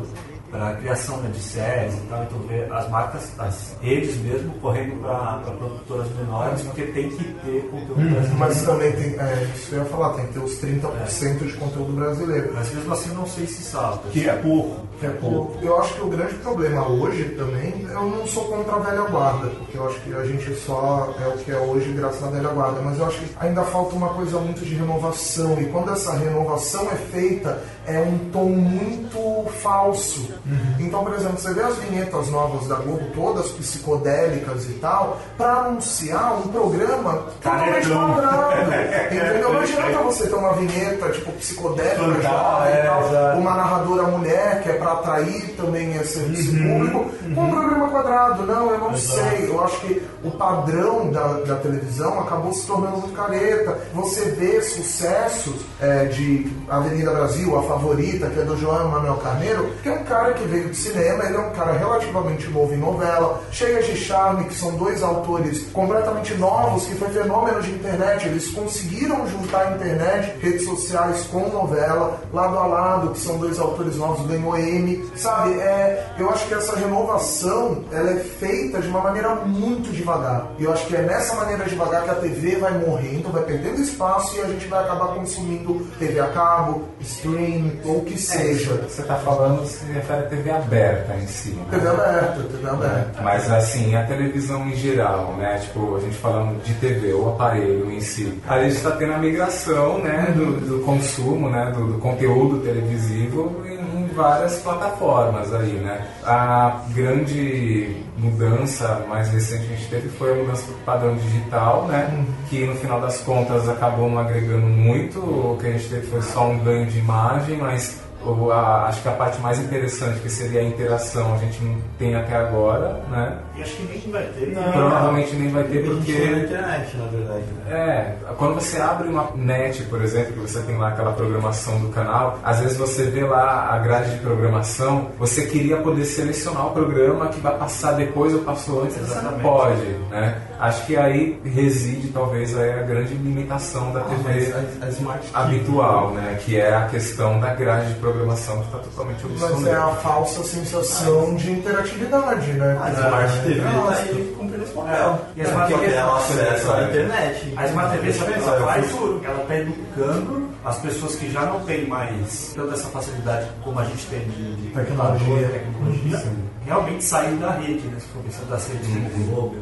para 0.51 0.71
a 0.71 0.75
criação 0.75 1.19
né, 1.19 1.31
de 1.31 1.41
séries 1.41 1.95
e 1.95 2.01
tal. 2.09 2.23
Então 2.23 2.39
vê 2.41 2.65
as 2.71 2.89
marcas, 2.89 3.33
as 3.39 3.77
redes 3.81 4.17
mesmo, 4.19 4.53
correndo 4.55 5.01
para 5.01 5.53
produtoras 5.53 6.09
menores, 6.17 6.63
porque 6.63 6.83
tem 6.83 7.11
que 7.11 7.25
ter 7.25 7.63
conteúdo 7.71 8.11
brasileiro. 8.11 8.39
Mas 8.39 8.63
também 8.63 8.93
tem, 8.93 9.19
é, 9.19 9.49
isso 9.55 9.75
eu 9.75 9.83
ia 9.83 9.85
falar, 9.87 10.15
tem 10.15 10.27
que 10.27 10.33
ter 10.35 10.41
os 10.41 10.61
30% 10.61 11.47
de 11.47 11.53
conteúdo 11.55 11.93
brasileiro. 11.93 12.51
Mas 12.55 12.73
mesmo 12.75 12.93
assim 12.93 13.11
não 13.15 13.27
sei 13.27 13.47
se 13.47 13.63
salta. 13.63 14.09
Que 14.09 14.29
é 14.29 14.35
pouco. 14.35 14.87
Que 14.99 15.07
é 15.07 15.11
pouco. 15.11 15.59
Eu 15.63 15.79
acho 15.81 15.95
que 15.95 16.03
o 16.03 16.09
grande 16.09 16.35
problema 16.37 16.89
hoje 16.89 17.25
também, 17.37 17.87
eu 17.89 18.03
não 18.03 18.27
sou 18.27 18.45
contra 18.45 18.77
a 18.77 18.79
velha 18.79 19.03
guarda, 19.03 19.49
porque 19.49 19.77
eu 19.77 19.87
acho 19.87 20.01
que 20.01 20.15
a 20.15 20.25
gente 20.25 20.55
só 20.55 21.15
é 21.21 21.29
o 21.29 21.39
que 21.39 21.51
é 21.51 21.59
hoje 21.59 21.93
graças 21.93 22.23
à 22.23 22.29
velha 22.29 22.49
guarda, 22.49 22.81
mas 22.81 22.99
eu 22.99 23.07
acho 23.07 23.21
que 23.21 23.35
ainda 23.39 23.63
falta 23.65 23.95
uma 23.95 24.09
coisa 24.11 24.39
muito 24.39 24.65
de 24.65 24.75
renovação, 24.75 25.61
e 25.61 25.67
quando 25.67 25.93
essa 25.93 26.13
renovação 26.13 26.91
é 26.91 26.97
feita, 26.97 27.63
é 27.87 28.01
um 28.01 28.19
tom 28.31 28.47
muito 28.47 29.49
falso. 29.61 30.35
Então, 30.79 31.03
por 31.05 31.15
exemplo, 31.15 31.39
você 31.39 31.53
vê 31.53 31.63
as 31.63 31.77
vinhetas 31.77 32.29
novas 32.31 32.69
da 32.69 32.77
Globo, 32.77 33.05
todas 33.15 33.51
psicodélicas 33.53 34.65
e 34.67 34.75
tal, 34.75 35.19
para 35.37 35.53
anunciar 35.53 36.39
um 36.39 36.49
programa 36.49 37.25
totalmente 37.43 37.89
quadrado. 37.89 38.71
Entendeu? 39.11 39.53
Não 39.53 39.61
adianta 39.61 39.99
você 39.99 40.27
ter 40.29 40.35
uma 40.35 40.53
vinheta 40.53 41.11
tipo 41.11 41.33
psicodélica 41.33 42.23
jovem 42.23 42.69
e 42.69 42.77
é, 42.77 42.83
tal, 42.83 43.39
uma 43.39 43.55
narradora 43.55 44.03
mulher 44.05 44.63
que 44.63 44.69
é 44.71 44.75
para 44.75 44.93
atrair 44.93 45.55
também 45.57 45.97
esse, 45.97 46.21
esse 46.33 46.57
público, 46.57 47.11
com 47.35 47.43
um 47.43 47.51
programa 47.51 47.89
quadrado. 47.89 48.47
Não, 48.47 48.71
eu 48.71 48.79
não 48.79 48.93
Exato. 48.93 49.29
sei. 49.31 49.49
Eu 49.49 49.65
acho 49.65 49.81
que 49.81 50.03
o 50.23 50.31
padrão 50.31 51.11
da, 51.11 51.41
da 51.41 51.57
televisão 51.57 52.21
acabou 52.21 52.53
se 52.53 52.67
tornando 52.67 52.99
muito 52.99 53.15
careta. 53.15 53.79
Você 53.95 54.27
vê 54.31 54.61
sucessos 54.63 55.55
é, 55.81 56.07
de 56.07 56.51
Avenida 56.69 57.11
Brasil, 57.13 57.57
a 57.59 57.63
favorita, 57.63 58.29
que 58.29 58.41
é 58.41 58.45
do 58.45 58.57
João 58.57 58.89
Manuel 58.89 59.17
Carneiro, 59.17 59.71
que 59.83 59.89
é 59.89 59.93
um 59.93 60.05
cara 60.05 60.35
que 60.35 60.45
veio 60.45 60.71
de 60.71 60.77
cinema, 60.77 61.25
ele 61.25 61.37
é 61.37 61.41
um 61.41 61.51
cara 61.51 61.73
relativamente 61.73 62.49
novo 62.49 62.73
em 62.75 62.79
novela, 62.79 63.43
Cheias 63.51 63.87
de 63.87 63.97
Charme, 63.97 64.45
que 64.45 64.55
são 64.55 64.77
dois 64.77 65.03
autores 65.03 65.67
completamente 65.73 66.35
novos, 66.35 66.87
que 66.87 66.95
foi 66.95 67.09
fenômeno 67.09 67.61
de 67.63 67.71
internet. 67.71 68.27
Eles 68.27 68.51
conseguiram 68.51 69.27
juntar 69.29 69.75
internet, 69.75 70.37
redes 70.41 70.65
sociais 70.65 71.27
com 71.31 71.49
novela, 71.49 72.21
lado 72.33 72.59
a 72.59 72.67
lado, 72.67 73.11
que 73.11 73.19
são 73.19 73.39
dois 73.39 73.59
autores 73.59 73.97
novos, 73.97 74.27
ganhou 74.27 74.57
M. 74.57 75.05
Sabe, 75.17 75.55
é, 75.55 76.15
eu 76.19 76.31
acho 76.31 76.47
que 76.47 76.55
essa 76.55 76.77
renovação 76.77 77.85
ela 77.93 78.11
é 78.11 78.17
feita 78.17 78.81
de 78.81 78.89
uma 78.89 79.01
maneira 79.01 79.35
muito 79.35 79.93
devagar. 80.07 80.47
E 80.59 80.65
eu 80.65 80.73
acho 80.73 80.87
que 80.87 80.95
é 80.95 81.03
nessa 81.03 81.35
maneira 81.35 81.65
devagar 81.65 82.05
que 82.05 82.11
a 82.11 82.15
TV 82.15 82.57
vai 82.57 82.79
morrendo, 82.79 83.33
vai 83.33 83.43
perdendo 83.43 83.81
espaço 83.81 84.37
e 84.37 84.41
a 84.41 84.47
gente 84.47 84.67
vai 84.69 84.85
acabar 84.85 85.09
consumindo 85.09 85.85
TV 85.99 86.21
a 86.21 86.29
cabo, 86.29 86.85
stream 87.01 87.73
ou 87.85 87.99
o 87.99 88.05
que 88.05 88.17
seja. 88.17 88.75
É, 88.75 88.89
Você 88.89 89.03
está 89.03 89.17
falando 89.17 89.67
se 89.67 89.85
refere 89.93 90.21
à 90.21 90.29
TV 90.29 90.51
aberta 90.51 91.15
em 91.17 91.27
si. 91.27 91.51
Né? 91.51 91.65
TV 91.71 91.89
aberta, 91.89 92.43
TV 92.45 92.69
aberta. 92.69 93.23
Mas 93.23 93.51
assim, 93.51 93.97
a 93.97 94.05
televisão 94.05 94.69
em 94.69 94.77
geral, 94.77 95.35
né? 95.37 95.59
Tipo, 95.59 95.97
a 95.97 96.01
gente 96.01 96.17
falando 96.19 96.63
de 96.63 96.73
TV, 96.75 97.13
o 97.13 97.31
aparelho 97.31 97.91
em 97.91 98.01
si. 98.01 98.41
A 98.47 98.63
gente 98.63 98.77
está 98.77 98.93
tendo 98.93 99.15
a 99.15 99.19
migração, 99.19 99.99
né? 99.99 100.33
Do, 100.37 100.61
do 100.61 100.85
consumo, 100.85 101.49
né? 101.49 101.73
Do, 101.75 101.95
do 101.95 101.99
conteúdo 101.99 102.61
televisivo 102.61 103.63
em, 103.67 103.96
em 103.96 103.96
várias 104.17 104.61
plataformas 104.61 105.55
aí, 105.55 105.75
né? 105.75 106.09
A 106.25 106.83
grande 106.95 107.97
mudança 108.17 109.05
mais 109.09 109.29
recente 109.29 109.67
que 109.67 109.75
a 109.75 109.77
gente 109.77 109.91
teve 109.91 110.09
foi 110.09 110.33
a 110.33 110.35
mudança 110.37 110.65
para 110.65 110.75
o 110.75 110.79
padrão 110.79 111.17
digital, 111.17 111.87
né? 111.87 112.25
Que 112.49 112.67
no 112.67 112.75
final 112.77 113.01
das 113.01 113.21
contas 113.21 113.69
acabou 113.69 114.11
não 114.11 114.19
agregando 114.19 114.67
muito. 114.67 115.21
O 115.21 115.59
que 115.61 115.67
a 115.67 115.73
gente 115.73 115.89
teve 115.89 116.07
foi 116.07 116.23
só 116.23 116.49
um 116.49 116.59
ganho 116.59 116.87
de 116.87 116.99
imagem, 116.99 117.59
mas 117.59 118.06
o- 118.25 118.51
a- 118.51 118.87
acho 118.87 119.03
que 119.03 119.09
a 119.09 119.13
parte 119.13 119.41
mais 119.41 119.59
interessante 119.59 120.21
que 120.21 120.29
seria 120.31 120.61
a 120.61 120.65
interação 120.65 121.35
a 121.35 121.39
gente 121.39 121.63
não 121.63 121.77
tem 121.99 122.15
até 122.15 122.37
agora, 122.37 123.01
né? 123.11 123.37
E 123.57 123.63
acho 123.63 123.77
que 123.77 123.83
nem 123.85 124.13
vai 124.13 124.23
ter. 124.25 124.55
Provavelmente 124.73 125.35
nem 125.37 125.49
vai 125.51 125.65
ter 125.65 125.85
porque 125.85 126.13
na 126.13 126.39
internet, 126.39 126.97
na 126.97 127.05
verdade. 127.07 127.43
né? 127.67 127.71
é, 127.71 128.17
quando 128.37 128.55
você 128.55 128.81
abre 128.81 129.09
uma 129.09 129.31
net, 129.35 129.83
por 129.85 130.03
exemplo, 130.03 130.33
que 130.35 130.41
você 130.41 130.61
tem 130.63 130.77
lá 130.77 130.89
aquela 130.89 131.13
programação 131.13 131.79
do 131.81 131.89
canal, 131.89 132.39
às 132.45 132.61
vezes 132.61 132.77
você 132.77 133.05
vê 133.05 133.25
lá 133.25 133.71
a 133.73 133.79
grade 133.79 134.11
de 134.13 134.19
programação, 134.19 135.09
você 135.19 135.47
queria 135.47 135.77
poder 135.79 136.05
selecionar 136.05 136.67
o 136.67 136.71
programa 136.71 137.29
que 137.29 137.41
vai 137.41 137.57
passar 137.57 137.93
depois 137.93 138.35
ou 138.35 138.41
passou 138.41 138.83
antes, 138.83 138.97
você 138.97 139.21
não 139.21 139.39
pode, 139.39 139.83
né? 140.11 140.37
Acho 140.59 140.87
que 140.87 140.97
aí 140.97 141.39
reside 141.45 142.09
talvez 142.09 142.57
aí 142.59 142.73
a 142.73 142.83
grande 142.83 143.15
limitação 143.15 143.93
da 143.93 144.01
TV 144.01 144.53
a, 144.83 144.87
a 144.87 144.89
Smart 144.89 145.21
TV, 145.21 145.31
habitual, 145.35 146.11
né? 146.13 146.39
Que 146.45 146.59
é 146.59 146.75
a 146.75 146.87
questão 146.87 147.39
da 147.41 147.55
grade 147.55 147.89
de 147.89 147.95
programação 147.95 148.06
que 148.13 148.67
está 148.67 148.79
totalmente 148.79 149.27
Mas 149.41 149.67
é 149.67 149.75
a 149.75 149.89
falsa 149.97 150.43
sensação 150.45 151.35
de 151.35 151.53
interatividade, 151.53 152.53
né? 152.53 152.79
A 152.81 152.91
Smart 152.91 153.41
TV 153.41 153.61
É, 153.61 153.63
tá 153.63 153.95
aí 153.97 154.35
cumprindo 154.39 154.65
esse 154.65 154.73
papel. 154.73 155.21
E 155.37 155.41
a 155.41 155.45
É, 155.45 155.49
Smart 155.49 155.73
que 155.73 155.81
TV 155.81 155.93
ela 155.95 156.17
acesso 156.17 156.73
à 156.73 156.83
internet. 156.85 157.55
A 157.57 157.67
Smart 157.67 157.97
TV 157.97 158.13
sabe 158.13 158.31
o 158.31 158.35
que 158.35 158.49
ela 158.49 158.67
faz? 158.67 158.95
Ela 159.25 159.43
está 159.43 159.57
educando 159.57 160.49
as 160.67 160.79
pessoas 160.79 161.15
que 161.15 161.31
já 161.31 161.43
não 161.47 161.61
têm 161.61 161.87
mais 161.87 162.53
toda 162.55 162.75
essa 162.75 162.89
facilidade 162.89 163.47
como 163.63 163.79
a 163.79 163.85
gente 163.85 164.05
tem 164.07 164.21
de, 164.21 164.57
de 164.57 164.69
Tecnologia. 164.75 165.49
tecnologia, 165.49 166.23
realmente 166.65 167.05
sair 167.05 167.37
da 167.37 167.53
rede, 167.53 167.87
né? 167.87 167.99
Se 168.01 168.07
for 168.09 168.23
pensar 168.23 168.43
das 168.51 168.67
redes 168.69 168.89
como 168.89 169.27
Globo, 169.27 169.57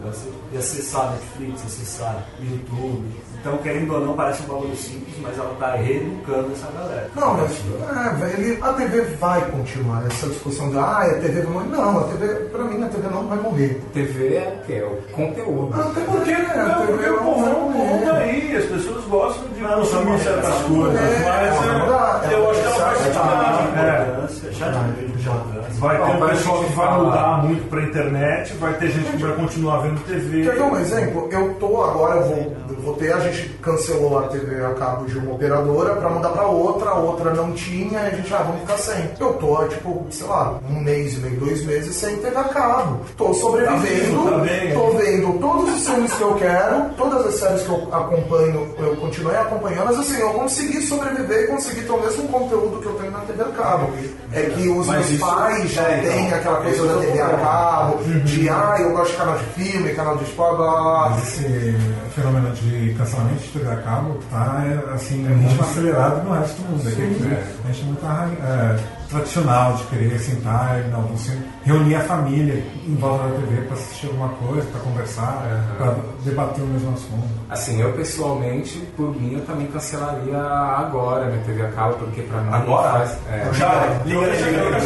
e 0.53 0.57
acessar 0.57 1.11
Netflix, 1.13 1.63
acessar 1.67 2.25
YouTube. 2.41 3.05
Então, 3.41 3.59
querendo 3.59 3.93
ou 3.93 4.01
não, 4.01 4.15
parece 4.15 4.43
um 4.45 4.47
bagulho 4.47 4.75
simples, 4.75 5.15
mas 5.21 5.37
ela 5.39 5.53
está 5.53 5.73
reeducando 5.75 6.51
essa 6.53 6.67
galera. 6.73 7.11
Não, 7.15 7.35
mas 7.37 7.51
é, 7.53 8.41
ele- 8.41 8.59
a 8.63 8.73
TV 8.73 9.03
vai 9.21 9.51
continuar. 9.51 10.07
Essa 10.07 10.29
discussão 10.29 10.71
de 10.71 10.79
ah, 10.79 11.01
a 11.03 11.15
TV 11.21 11.43
vai 11.43 11.53
morrer. 11.53 11.69
Não, 11.69 11.99
a 11.99 12.05
TV, 12.05 12.27
pra 12.47 12.65
mim, 12.65 12.83
a 12.83 12.89
TV 12.89 13.09
não 13.09 13.27
vai 13.27 13.39
morrer. 13.39 13.83
TV 13.93 14.37
é 14.37 14.59
o 14.63 14.67
quê? 14.67 14.73
É 14.75 14.85
o 14.87 14.97
conteúdo. 15.13 15.79
Até 15.79 16.01
porque, 16.01 16.31
né? 16.31 16.53
A 16.55 16.65
Não, 16.69 16.87
TV 16.87 16.93
porque 16.95 17.11
o 17.11 17.17
não 17.17 17.35
vai 17.43 17.51
povão 17.51 17.71
morrer. 17.71 17.95
muda 17.99 18.13
aí, 18.15 18.57
as 18.57 18.65
pessoas 18.65 19.05
gostam 19.05 19.45
de 19.49 19.61
consumir 19.61 20.19
certas 20.21 20.49
essa 20.49 20.65
coisas, 20.65 20.94
é, 20.97 21.49
ela 21.49 21.79
muda, 21.79 22.21
é, 22.25 22.35
eu 22.35 22.51
acho 22.51 22.61
que 22.61 22.67
ela 22.67 22.79
vai 22.79 24.29
se 24.29 24.44
já 24.55 24.71
de 24.71 25.05
importância. 25.05 25.81
Vai 25.81 25.97
ter 25.97 26.17
um 26.17 26.29
pessoal 26.29 26.65
que 26.65 26.73
vai 26.73 26.99
mudar 26.99 27.43
muito 27.45 27.69
pra 27.69 27.83
internet, 27.83 28.55
vai 28.55 28.75
ter 28.75 28.91
gente 28.91 29.11
que 29.11 29.23
vai 29.23 29.33
continuar 29.37 29.79
vendo 29.79 30.01
TV. 30.07 30.45
Quer 30.45 30.55
ver 30.55 30.63
um 30.63 30.77
exemplo? 30.79 31.29
Eu 31.31 31.55
tô 31.55 31.83
agora, 31.83 32.17
eu 32.21 32.23
vou, 32.27 32.57
eu 32.71 32.77
vou 32.83 32.95
ter, 32.95 33.13
a 33.13 33.21
gente 33.21 33.49
cancelou 33.61 34.19
a 34.19 34.23
TV 34.29 34.65
a 34.65 34.75
cabo 34.75 35.05
de 35.07 35.19
uma 35.19 35.33
operadora 35.35 35.97
pra 35.97 36.09
mudar 36.09 36.29
pra 36.31 36.47
outra, 36.47 36.91
a 36.91 36.95
outra 36.99 37.35
não 37.35 37.53
tinha, 37.53 38.01
e 38.01 38.07
a 38.07 38.11
gente, 38.11 38.33
ah, 38.35 38.39
vamos 38.39 38.61
ficar 38.63 38.79
sem. 38.79 39.11
Eu 39.19 39.35
tô, 39.35 39.57
tipo, 39.69 40.07
sei 40.11 40.27
lá, 40.27 40.59
um 40.71 40.81
mês 40.81 41.15
e 41.17 41.21
meio, 41.21 41.41
dois 41.41 41.65
meses 41.65 41.95
sem 41.97 42.17
TV 42.19 42.37
a 42.37 42.45
cabo. 42.45 43.01
Tô 43.17 43.33
sobrevivendo, 43.35 44.31
Tá 44.31 44.39
bem, 44.39 44.49
tá 44.49 44.61
bem. 44.61 44.73
tô 44.75 44.91
vendo 44.93 45.39
todos 45.41 45.75
os 45.75 45.87
filmes 45.89 46.13
que 46.15 46.23
eu 46.23 46.35
quero, 46.35 46.91
todas 46.97 47.27
as 47.27 47.35
séries 47.35 47.63
que 47.63 47.69
eu 47.71 47.89
acompanho, 47.93 48.75
eu 48.79 48.97
continuei 48.97 49.37
acompanhando, 49.37 49.87
mas 49.87 49.99
assim, 49.99 50.21
eu 50.21 50.31
consegui 50.31 50.81
sobreviver 50.83 51.45
e 51.45 51.47
consegui 51.49 51.83
ter 51.83 51.93
o 51.93 52.01
mesmo 52.01 52.29
conteúdo 52.29 52.81
que 52.81 52.87
eu 52.87 52.95
tenho 52.95 53.11
na 53.11 53.21
TV 53.21 53.43
a 53.43 53.47
cabo. 53.47 53.91
É 54.33 54.44
que 54.51 54.69
os 54.69 54.87
meus 54.89 55.11
isso- 55.11 55.19
pais 55.27 55.71
já 55.73 55.83
é, 55.83 55.99
então, 56.01 56.13
têm 56.13 56.33
aquela 56.33 56.57
coisa 56.61 56.87
da 56.87 57.01
TV 57.01 57.21
a 57.21 57.29
tô- 57.29 57.37
cabo, 57.39 58.05
de 58.25 58.49
ah, 58.49 58.77
eu 58.81 58.91
gosto 58.93 59.11
de 59.13 59.17
canal 59.17 59.39
de 59.39 59.45
filme, 59.63 59.95
canal 59.95 60.17
de 60.17 60.25
esporte, 60.25 60.57
blá, 60.57 60.81
blá, 60.83 61.19
esse 61.23 61.75
fenômeno 62.15 62.51
de 62.55 62.95
cancelamento 62.99 63.43
de 63.43 63.49
TV 63.49 63.71
a 63.71 63.77
cabo 63.77 64.19
tá 64.31 64.65
assim, 64.95 65.17
muito 65.25 65.63
acelerado 65.63 66.23
no 66.25 66.33
resto 66.39 66.63
do 66.63 66.69
mundo. 66.71 66.89
Aqui, 66.89 67.01
né? 67.01 67.43
A 67.65 67.67
gente 67.73 67.81
é 67.83 67.85
muito 67.85 68.07
é, 68.07 68.77
tradicional 69.15 69.75
de 69.75 69.85
querer 69.85 70.19
sentar 70.19 70.81
e 70.85 70.89
não, 70.91 71.03
você 71.03 71.39
reunir 71.65 71.95
a 71.95 72.01
família 72.01 72.65
em 72.87 72.95
volta 72.97 73.29
da 73.29 73.35
TV 73.37 73.63
para 73.63 73.75
assistir 73.75 74.07
alguma 74.07 74.29
coisa, 74.31 74.67
para 74.71 74.81
conversar, 74.81 75.43
para 75.79 75.95
debater 76.25 76.65
o 76.65 76.67
mesmo 76.67 76.93
assunto. 76.93 77.29
Assim, 77.49 77.81
eu 77.81 77.93
pessoalmente, 77.93 78.79
por 78.97 79.15
mim, 79.15 79.35
eu 79.35 79.41
também 79.47 79.67
cancelaria 79.69 80.37
agora 80.39 81.27
minha 81.27 81.43
TV 81.45 81.63
a 81.63 81.69
cabo, 81.71 81.95
porque 81.95 82.23
pra 82.23 82.41
mim 82.41 82.53
Agora? 82.53 82.91
faz. 82.91 83.19
É, 83.31 83.51
Já, 83.55 84.01
liga, 84.05 84.21
liga, 84.21 84.51
liga, 84.51 84.79
liga, 84.79 84.81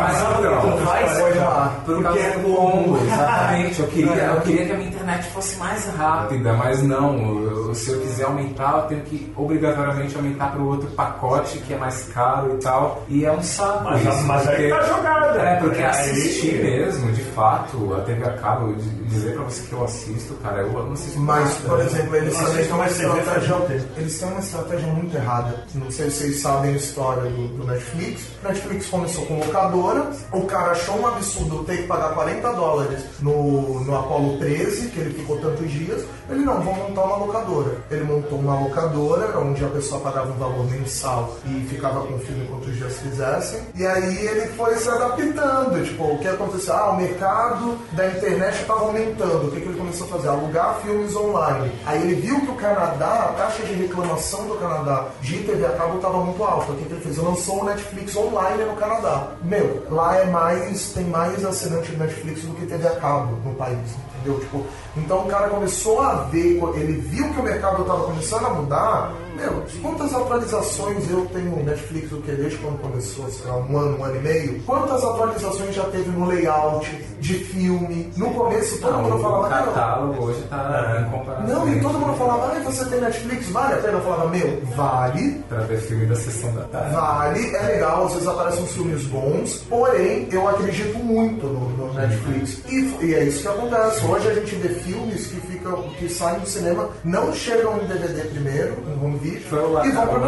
Mas 0.00 0.20
então, 0.20 0.78
Faz, 0.78 1.18
pode 1.18 1.38
lá. 1.38 1.74
por 1.84 2.02
causa 2.02 2.18
do 2.38 3.06
exatamente. 3.06 3.80
Eu 3.80 3.86
queria, 3.88 4.12
eu 4.12 4.40
queria 4.40 4.66
que 4.66 4.72
a 4.72 4.76
minha 4.76 4.88
internet 5.08 5.30
fosse 5.32 5.56
mais 5.56 5.84
rápida, 5.96 6.52
mas 6.52 6.82
não. 6.82 7.16
eu- 7.42 7.74
se 7.74 7.90
eu 7.90 8.00
quiser 8.00 8.24
aumentar, 8.24 8.78
eu 8.78 8.82
tenho 8.88 9.00
que 9.02 9.32
obrigatoriamente 9.36 10.16
aumentar 10.16 10.52
para 10.52 10.60
o 10.60 10.66
outro 10.68 10.88
pacote 10.90 11.58
que 11.58 11.74
é 11.74 11.76
mais 11.78 12.04
caro 12.14 12.54
e 12.54 12.62
tal. 12.62 13.04
E 13.08 13.24
é 13.24 13.32
um 13.32 13.42
saco. 13.42 13.84
Mas- 13.84 14.04
isso, 14.06 14.22
mas 14.24 14.48
aí 14.48 14.70
tá 14.70 14.82
jogada. 14.82 15.38
É, 15.40 15.56
porque 15.60 15.82
É, 15.82 15.86
assistir 15.86 16.54
aí- 16.56 16.62
mesmo, 16.62 17.12
de 17.12 17.22
fato, 17.22 17.94
a 17.94 18.00
TV 18.00 18.24
a 18.24 18.32
cabo, 18.38 18.72
de- 18.74 18.90
dizer 19.08 19.34
pra 19.34 19.44
você 19.44 19.62
que 19.66 19.72
eu 19.72 19.84
assisto, 19.84 20.34
cara, 20.42 20.58
eu 20.62 20.72
não 20.72 20.92
assisto 20.92 21.18
Mas, 21.20 21.44
nada. 21.62 21.68
por 21.68 21.80
exemplo, 21.80 22.16
eles 22.16 22.34
isso 22.34 22.44
têm 22.52 22.72
uma 22.72 22.86
estratégia. 22.86 23.56
Eles 23.96 24.18
têm 24.18 24.28
uma 24.28 24.40
estratégia 24.40 24.86
muito 24.92 25.16
errada. 25.16 25.64
Não 25.74 25.90
sei 25.90 26.10
se 26.10 26.18
vocês 26.18 26.40
sabem 26.40 26.72
a 26.72 26.76
história 26.76 27.22
do, 27.30 27.48
do 27.48 27.64
Netflix. 27.66 28.22
Netflix 28.42 28.86
começou 28.86 29.26
com 29.26 29.38
locadora. 29.38 30.10
O 30.32 30.42
cara 30.42 30.72
achou 30.72 31.00
um 31.00 31.06
absurdo 31.06 31.64
ter 31.64 31.78
que 31.78 31.82
pagar 31.84 32.10
40 32.14 32.52
dólares 32.52 33.04
no, 33.20 33.80
no 33.84 33.96
Apollo 33.96 34.38
13, 34.38 34.88
que 34.88 34.97
que 34.98 35.04
ele 35.04 35.14
ficou 35.14 35.38
tantos 35.38 35.70
dias. 35.70 36.04
Ele 36.28 36.44
não, 36.44 36.60
vou 36.60 36.74
montar 36.74 37.02
uma 37.02 37.16
locadora. 37.16 37.76
Ele 37.90 38.04
montou 38.04 38.38
uma 38.38 38.60
locadora 38.60 39.38
onde 39.38 39.64
a 39.64 39.68
pessoa 39.68 40.00
pagava 40.00 40.30
um 40.30 40.36
valor 40.36 40.70
mensal 40.70 41.36
e 41.46 41.66
ficava 41.68 42.00
com 42.00 42.14
o 42.14 42.18
filme 42.18 42.46
quantos 42.46 42.76
dias 42.76 42.98
fizessem. 42.98 43.60
E 43.74 43.86
aí 43.86 44.26
ele 44.26 44.46
foi 44.48 44.76
se 44.76 44.88
adaptando. 44.88 45.84
Tipo, 45.84 46.04
o 46.04 46.18
que 46.18 46.28
aconteceu? 46.28 46.74
Ah, 46.74 46.90
o 46.90 46.96
mercado 46.96 47.78
da 47.92 48.06
internet 48.08 48.60
estava 48.60 48.80
aumentando. 48.80 49.48
O 49.48 49.50
que, 49.50 49.60
que 49.60 49.68
ele 49.68 49.78
começou 49.78 50.06
a 50.06 50.10
fazer? 50.10 50.28
Alugar 50.28 50.80
filmes 50.82 51.14
online. 51.14 51.72
Aí 51.86 52.02
ele 52.02 52.20
viu 52.20 52.40
que 52.40 52.50
o 52.50 52.54
Canadá, 52.54 53.30
a 53.30 53.32
taxa 53.32 53.62
de 53.62 53.74
reclamação 53.74 54.46
do 54.46 54.54
Canadá 54.56 55.06
de 55.20 55.38
TV 55.38 55.64
a 55.64 55.70
cabo 55.70 55.96
estava 55.96 56.18
muito 56.18 56.42
alta. 56.42 56.72
O 56.72 56.76
que, 56.76 56.84
que 56.84 56.92
ele 56.92 57.00
fez? 57.00 57.18
Ele 57.18 57.26
lançou 57.26 57.62
o 57.62 57.64
Netflix 57.64 58.16
online 58.16 58.64
no 58.64 58.76
Canadá. 58.76 59.32
Meu, 59.42 59.86
lá 59.90 60.16
é 60.16 60.24
mais, 60.26 60.92
tem 60.92 61.04
mais 61.04 61.44
assinante 61.44 61.90
de 61.90 61.96
Netflix 61.96 62.42
do 62.42 62.54
que 62.54 62.66
TV 62.66 62.86
a 62.86 62.96
cabo 62.96 63.36
no 63.44 63.54
país. 63.54 63.78
Entendeu? 64.18 64.40
Tipo, 64.40 64.66
então 64.96 65.24
o 65.24 65.28
cara 65.28 65.48
começou 65.48 66.00
a 66.00 66.14
ver, 66.24 66.60
ele 66.74 66.92
viu 67.00 67.32
que 67.32 67.40
o 67.40 67.42
mercado 67.42 67.82
estava 67.82 68.04
começando 68.04 68.46
a 68.46 68.50
mudar. 68.50 69.12
Meu, 69.38 69.62
quantas 69.82 70.12
atualizações 70.14 71.08
eu 71.10 71.24
tenho 71.26 71.50
no 71.56 71.62
Netflix, 71.62 72.10
o 72.10 72.16
que 72.22 72.32
desde 72.32 72.58
quando 72.58 72.80
começou, 72.80 73.28
sei 73.30 73.46
lá, 73.48 73.56
um 73.58 73.78
ano, 73.78 73.98
um 73.98 74.04
ano 74.04 74.16
e 74.16 74.18
meio? 74.20 74.60
Quantas 74.64 75.04
atualizações 75.04 75.74
já 75.74 75.84
teve 75.84 76.10
no 76.10 76.26
layout 76.26 76.90
de 77.20 77.34
filme? 77.34 78.10
No 78.16 78.30
começo 78.34 78.80
todo 78.80 78.92
Não, 78.92 79.02
mundo 79.04 79.16
o 79.16 79.20
falava, 79.20 79.48
"Meu, 79.56 79.66
catálogo 79.72 80.24
hoje 80.24 80.42
tá 80.50 81.04
em 81.06 81.10
comparação. 81.10 81.46
não, 81.46 81.72
e 81.72 81.80
todo 81.80 81.98
mundo 82.00 82.14
falava, 82.18 82.52
ai, 82.52 82.62
você 82.64 82.84
tem 82.86 83.00
Netflix, 83.00 83.48
vale 83.50 83.74
a 83.74 83.76
pena? 83.76 83.92
Eu 83.98 84.00
falava, 84.00 84.28
meu, 84.28 84.60
vale, 84.76 85.38
Pra 85.48 85.60
ver 85.60 85.78
filme 85.80 86.06
da 86.06 86.16
sessão 86.16 86.52
da 86.54 86.62
tarde. 86.64 86.94
Vale, 86.94 87.54
é 87.56 87.62
legal, 87.62 88.06
às 88.06 88.12
vezes 88.14 88.26
aparecem 88.28 88.62
uns 88.64 88.72
filmes 88.72 89.04
bons, 89.04 89.58
porém 89.68 90.28
eu 90.32 90.48
acredito 90.48 90.98
muito 90.98 91.46
no, 91.46 91.70
no 91.70 91.94
Netflix. 91.94 92.60
E, 92.68 93.04
e 93.06 93.14
é 93.14 93.24
isso 93.24 93.42
que 93.42 93.48
acontece. 93.48 94.04
Hoje 94.04 94.28
a 94.28 94.34
gente 94.34 94.54
vê 94.56 94.68
filmes 94.80 95.26
que 95.28 95.40
ficam, 95.42 95.82
que 95.98 96.08
saem 96.08 96.40
do 96.40 96.46
cinema, 96.48 96.88
não 97.04 97.32
chegam 97.32 97.76
em 97.80 97.86
DVD 97.86 98.22
primeiro, 98.28 98.74
em 98.86 99.04
home 99.04 99.18
Foi 99.36 99.58
o 99.58 99.84
e 99.84 99.90
vão 99.90 100.06
para. 100.06 100.20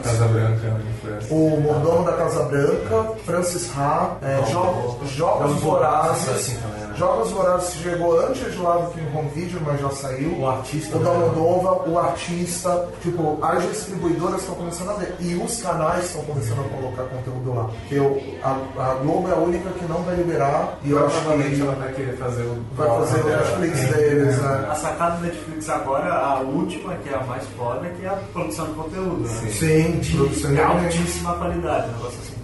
Casa 0.00 0.28
Branca. 0.28 0.76
O 1.30 1.60
Mordomo 1.60 2.04
da 2.04 2.12
Casa 2.12 2.42
Branca, 2.44 3.12
Francis 3.24 3.70
Ha, 3.76 4.16
é, 4.22 4.42
Jo-. 4.42 4.52
Jogos 4.52 5.10
Jogos 5.10 5.52
Vorazes, 5.60 6.28
assim 6.28 6.56
também? 6.56 6.85
Jogos 6.98 7.30
Vorazes 7.30 7.74
chegou 7.74 8.18
antes 8.20 8.52
de 8.52 8.58
lá 8.58 8.76
do 8.76 9.00
no 9.00 9.18
home 9.18 9.28
video, 9.30 9.60
mas 9.64 9.80
já 9.80 9.90
saiu. 9.90 10.38
O 10.38 10.48
artista, 10.48 10.96
O 10.96 11.00
né? 11.00 11.04
da 11.04 11.18
Moldova, 11.18 11.88
o 11.88 11.98
artista, 11.98 12.88
tipo, 13.02 13.38
as 13.42 13.62
distribuidoras 13.68 14.40
estão 14.40 14.54
começando 14.54 14.90
a 14.90 14.94
ver. 14.94 15.14
E 15.20 15.34
os 15.34 15.60
canais 15.60 16.06
estão 16.06 16.22
começando 16.22 16.60
a 16.60 16.68
colocar 16.68 17.02
conteúdo 17.04 17.54
lá. 17.54 17.64
Porque 17.64 17.94
eu, 17.96 18.22
a, 18.42 18.56
a 18.78 18.94
Globo 18.94 19.28
é 19.28 19.32
a 19.32 19.36
única 19.36 19.68
que 19.70 19.84
não 19.84 20.02
vai 20.02 20.16
liberar. 20.16 20.78
E 20.82 20.90
eu 20.90 21.06
acho 21.06 21.20
que 21.20 21.60
ela 21.60 21.74
vai 21.74 21.92
querer 21.92 22.16
fazer 22.16 22.42
o 22.42 22.62
vai 22.74 22.88
fazer 22.88 23.20
o. 23.20 23.26
Netflix 23.26 23.80
deles, 23.94 24.38
né? 24.38 24.66
A 24.70 24.74
sacada 24.74 25.16
do 25.16 25.26
Netflix 25.26 25.68
agora, 25.68 26.14
a 26.14 26.40
última, 26.40 26.94
que 26.96 27.08
é 27.08 27.14
a 27.14 27.24
mais 27.24 27.44
foda, 27.56 27.88
que 27.90 28.04
é 28.04 28.08
a 28.08 28.16
produção 28.32 28.66
de 28.66 28.72
conteúdo. 28.74 29.20
Né? 29.20 29.50
Sim, 29.50 29.98
de 30.00 30.16
produção 30.16 30.52
de 30.52 30.60
altíssima 30.60 31.34
qualidade, 31.34 31.88
um 31.88 31.92
negócio 31.92 32.18
assim. 32.20 32.35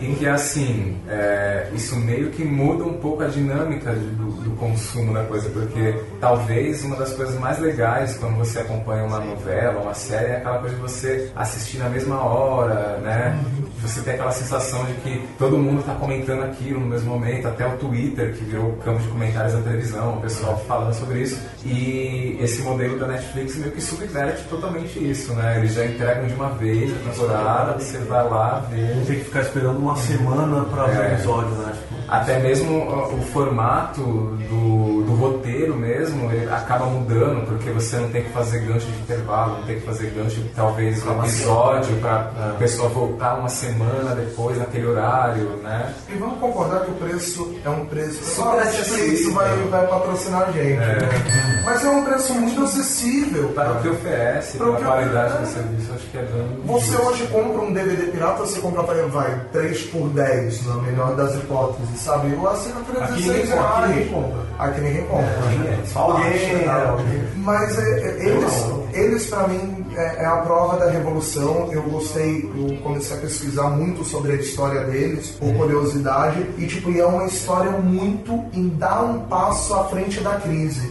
Em 0.00 0.14
que 0.14 0.26
assim, 0.26 0.96
é, 1.08 1.68
isso 1.72 1.96
meio 1.96 2.30
que 2.30 2.44
muda 2.44 2.84
um 2.84 2.94
pouco 2.94 3.22
a 3.22 3.26
dinâmica 3.26 3.92
do, 3.92 4.30
do 4.42 4.50
consumo 4.56 5.12
da 5.12 5.24
coisa, 5.24 5.48
porque 5.50 5.94
talvez 6.20 6.84
uma 6.84 6.96
das 6.96 7.12
coisas 7.12 7.38
mais 7.38 7.58
legais 7.58 8.16
quando 8.16 8.36
você 8.36 8.60
acompanha 8.60 9.04
uma 9.04 9.20
novela, 9.20 9.80
uma 9.80 9.94
série, 9.94 10.32
é 10.32 10.36
aquela 10.36 10.58
coisa 10.58 10.74
de 10.74 10.80
você 10.80 11.30
assistir 11.36 11.78
na 11.78 11.88
mesma 11.88 12.22
hora, 12.22 12.98
né? 12.98 13.38
Você 13.82 14.02
tem 14.02 14.14
aquela 14.14 14.32
sensação 14.32 14.84
de 14.84 14.94
que 14.94 15.26
todo 15.38 15.56
mundo 15.56 15.80
está 15.80 15.94
comentando 15.94 16.42
aquilo 16.42 16.80
no 16.80 16.86
mesmo 16.86 17.10
momento, 17.10 17.48
até 17.48 17.66
o 17.66 17.76
Twitter, 17.78 18.34
que 18.34 18.44
virou 18.44 18.72
campo 18.84 19.00
de 19.00 19.08
comentários 19.08 19.54
da 19.54 19.60
televisão, 19.60 20.18
o 20.18 20.20
pessoal 20.20 20.58
falando 20.66 20.92
sobre 20.92 21.20
isso. 21.20 21.40
E 21.64 22.36
esse 22.40 22.60
modelo 22.62 22.98
da 22.98 23.06
Netflix 23.06 23.56
meio 23.56 23.72
que 23.72 23.80
subverte 23.80 24.44
totalmente 24.44 24.98
isso, 24.98 25.32
né? 25.34 25.58
Eles 25.58 25.74
já 25.74 25.86
entregam 25.86 26.26
de 26.26 26.34
uma 26.34 26.50
vez 26.50 26.90
a 26.92 27.10
temporada, 27.10 27.78
você 27.78 27.98
vai 27.98 28.28
lá 28.28 28.60
ver. 28.70 29.04
Tem 29.06 29.18
que 29.18 29.24
ficar 29.24 29.40
esperando 29.40 29.59
uma 29.68 29.96
semana 29.96 30.64
pra 30.64 30.84
ver 30.86 30.98
o 30.98 31.02
É. 31.02 31.12
episódio, 31.14 31.50
né? 31.56 31.72
Tipo, 31.72 31.99
Até 32.10 32.38
mesmo 32.38 32.76
o, 32.76 33.14
o 33.14 33.22
formato 33.22 34.02
do, 34.02 35.02
do 35.02 35.14
roteiro 35.14 35.76
mesmo, 35.76 36.30
ele 36.32 36.50
acaba 36.50 36.86
mudando, 36.86 37.46
porque 37.46 37.70
você 37.70 37.96
não 37.96 38.08
tem 38.10 38.24
que 38.24 38.30
fazer 38.30 38.60
gancho 38.60 38.86
de 38.86 39.00
intervalo, 39.00 39.58
não 39.58 39.62
tem 39.62 39.78
que 39.78 39.86
fazer 39.86 40.10
gancho, 40.10 40.42
talvez, 40.54 41.06
um 41.06 41.18
episódio 41.20 41.96
para 41.96 42.30
a 42.38 42.56
pessoa 42.58 42.88
voltar 42.88 43.34
uma 43.34 43.48
semana 43.48 44.14
depois, 44.14 44.58
naquele 44.58 44.86
horário, 44.86 45.56
né? 45.62 45.94
E 46.08 46.14
vamos 46.14 46.38
concordar 46.38 46.80
que 46.80 46.90
o 46.90 46.94
preço 46.94 47.54
é 47.64 47.68
um 47.68 47.86
preço. 47.86 48.24
Só 48.24 48.52
a 48.52 48.64
Netflix 48.64 48.90
acessível. 48.90 49.34
vai, 49.34 49.56
vai 49.56 49.86
patrocinar 49.86 50.48
a 50.48 50.52
gente. 50.52 50.72
É. 50.72 50.76
né? 50.76 51.62
Mas 51.64 51.84
é 51.84 51.90
um 51.90 52.04
preço 52.04 52.34
muito 52.34 52.62
acessível. 52.62 53.48
Para 53.50 53.72
o 53.72 53.82
que 53.82 53.88
oferece, 53.88 54.58
Para 54.58 54.76
que 54.76 54.84
qualidade 54.84 55.38
do 55.38 55.46
serviço, 55.46 55.92
acho 55.94 56.06
que 56.06 56.18
é 56.18 56.22
bem. 56.22 56.60
Você 56.64 56.86
justo. 56.86 57.06
hoje 57.06 57.26
compra 57.28 57.62
um 57.62 57.72
DVD 57.72 58.10
pirata, 58.10 58.40
você 58.40 58.60
compra, 58.60 58.82
por 58.82 58.94
exemplo, 58.94 59.12
vai, 59.12 59.40
3 59.52 59.82
por 59.84 60.08
10, 60.08 60.66
na 60.66 60.74
melhor 60.76 61.14
das 61.14 61.34
hipóteses, 61.34 61.99
sabe? 62.00 62.28
Assino 62.48 62.80
por 62.84 63.02
Aqui 63.02 63.12
16 63.22 63.26
ninguém 63.26 63.46
compra, 63.46 63.60
aqui 63.68 63.80
reais. 63.80 63.90
ninguém 63.94 64.08
compra. 64.08 64.40
Aqui 64.58 64.80
ninguém 64.80 65.04
compra. 65.06 65.26
É, 65.26 65.86
só 65.86 65.98
alguém, 66.00 66.26
Acha, 66.28 66.44
é, 66.44 66.66
não. 66.66 66.90
alguém. 66.90 67.22
Mas 67.36 67.78
é, 67.78 68.00
é, 68.00 68.28
eles, 68.28 68.64
eles 68.92 69.26
para 69.26 69.48
mim, 69.48 69.86
é, 69.96 70.22
é 70.22 70.26
a 70.26 70.36
prova 70.38 70.76
da 70.76 70.90
revolução. 70.90 71.68
Eu 71.72 71.82
gostei, 71.82 72.50
eu 72.56 72.76
comecei 72.82 73.16
a 73.16 73.20
pesquisar 73.20 73.70
muito 73.70 74.04
sobre 74.04 74.32
a 74.32 74.36
história 74.36 74.84
deles, 74.84 75.30
por 75.30 75.52
curiosidade, 75.54 76.46
e 76.58 76.66
tipo, 76.66 76.90
e 76.90 77.00
é 77.00 77.06
uma 77.06 77.26
história 77.26 77.72
muito 77.72 78.32
em 78.52 78.68
dar 78.68 79.02
um 79.02 79.20
passo 79.20 79.74
à 79.74 79.84
frente 79.84 80.20
da 80.20 80.36
crise. 80.36 80.90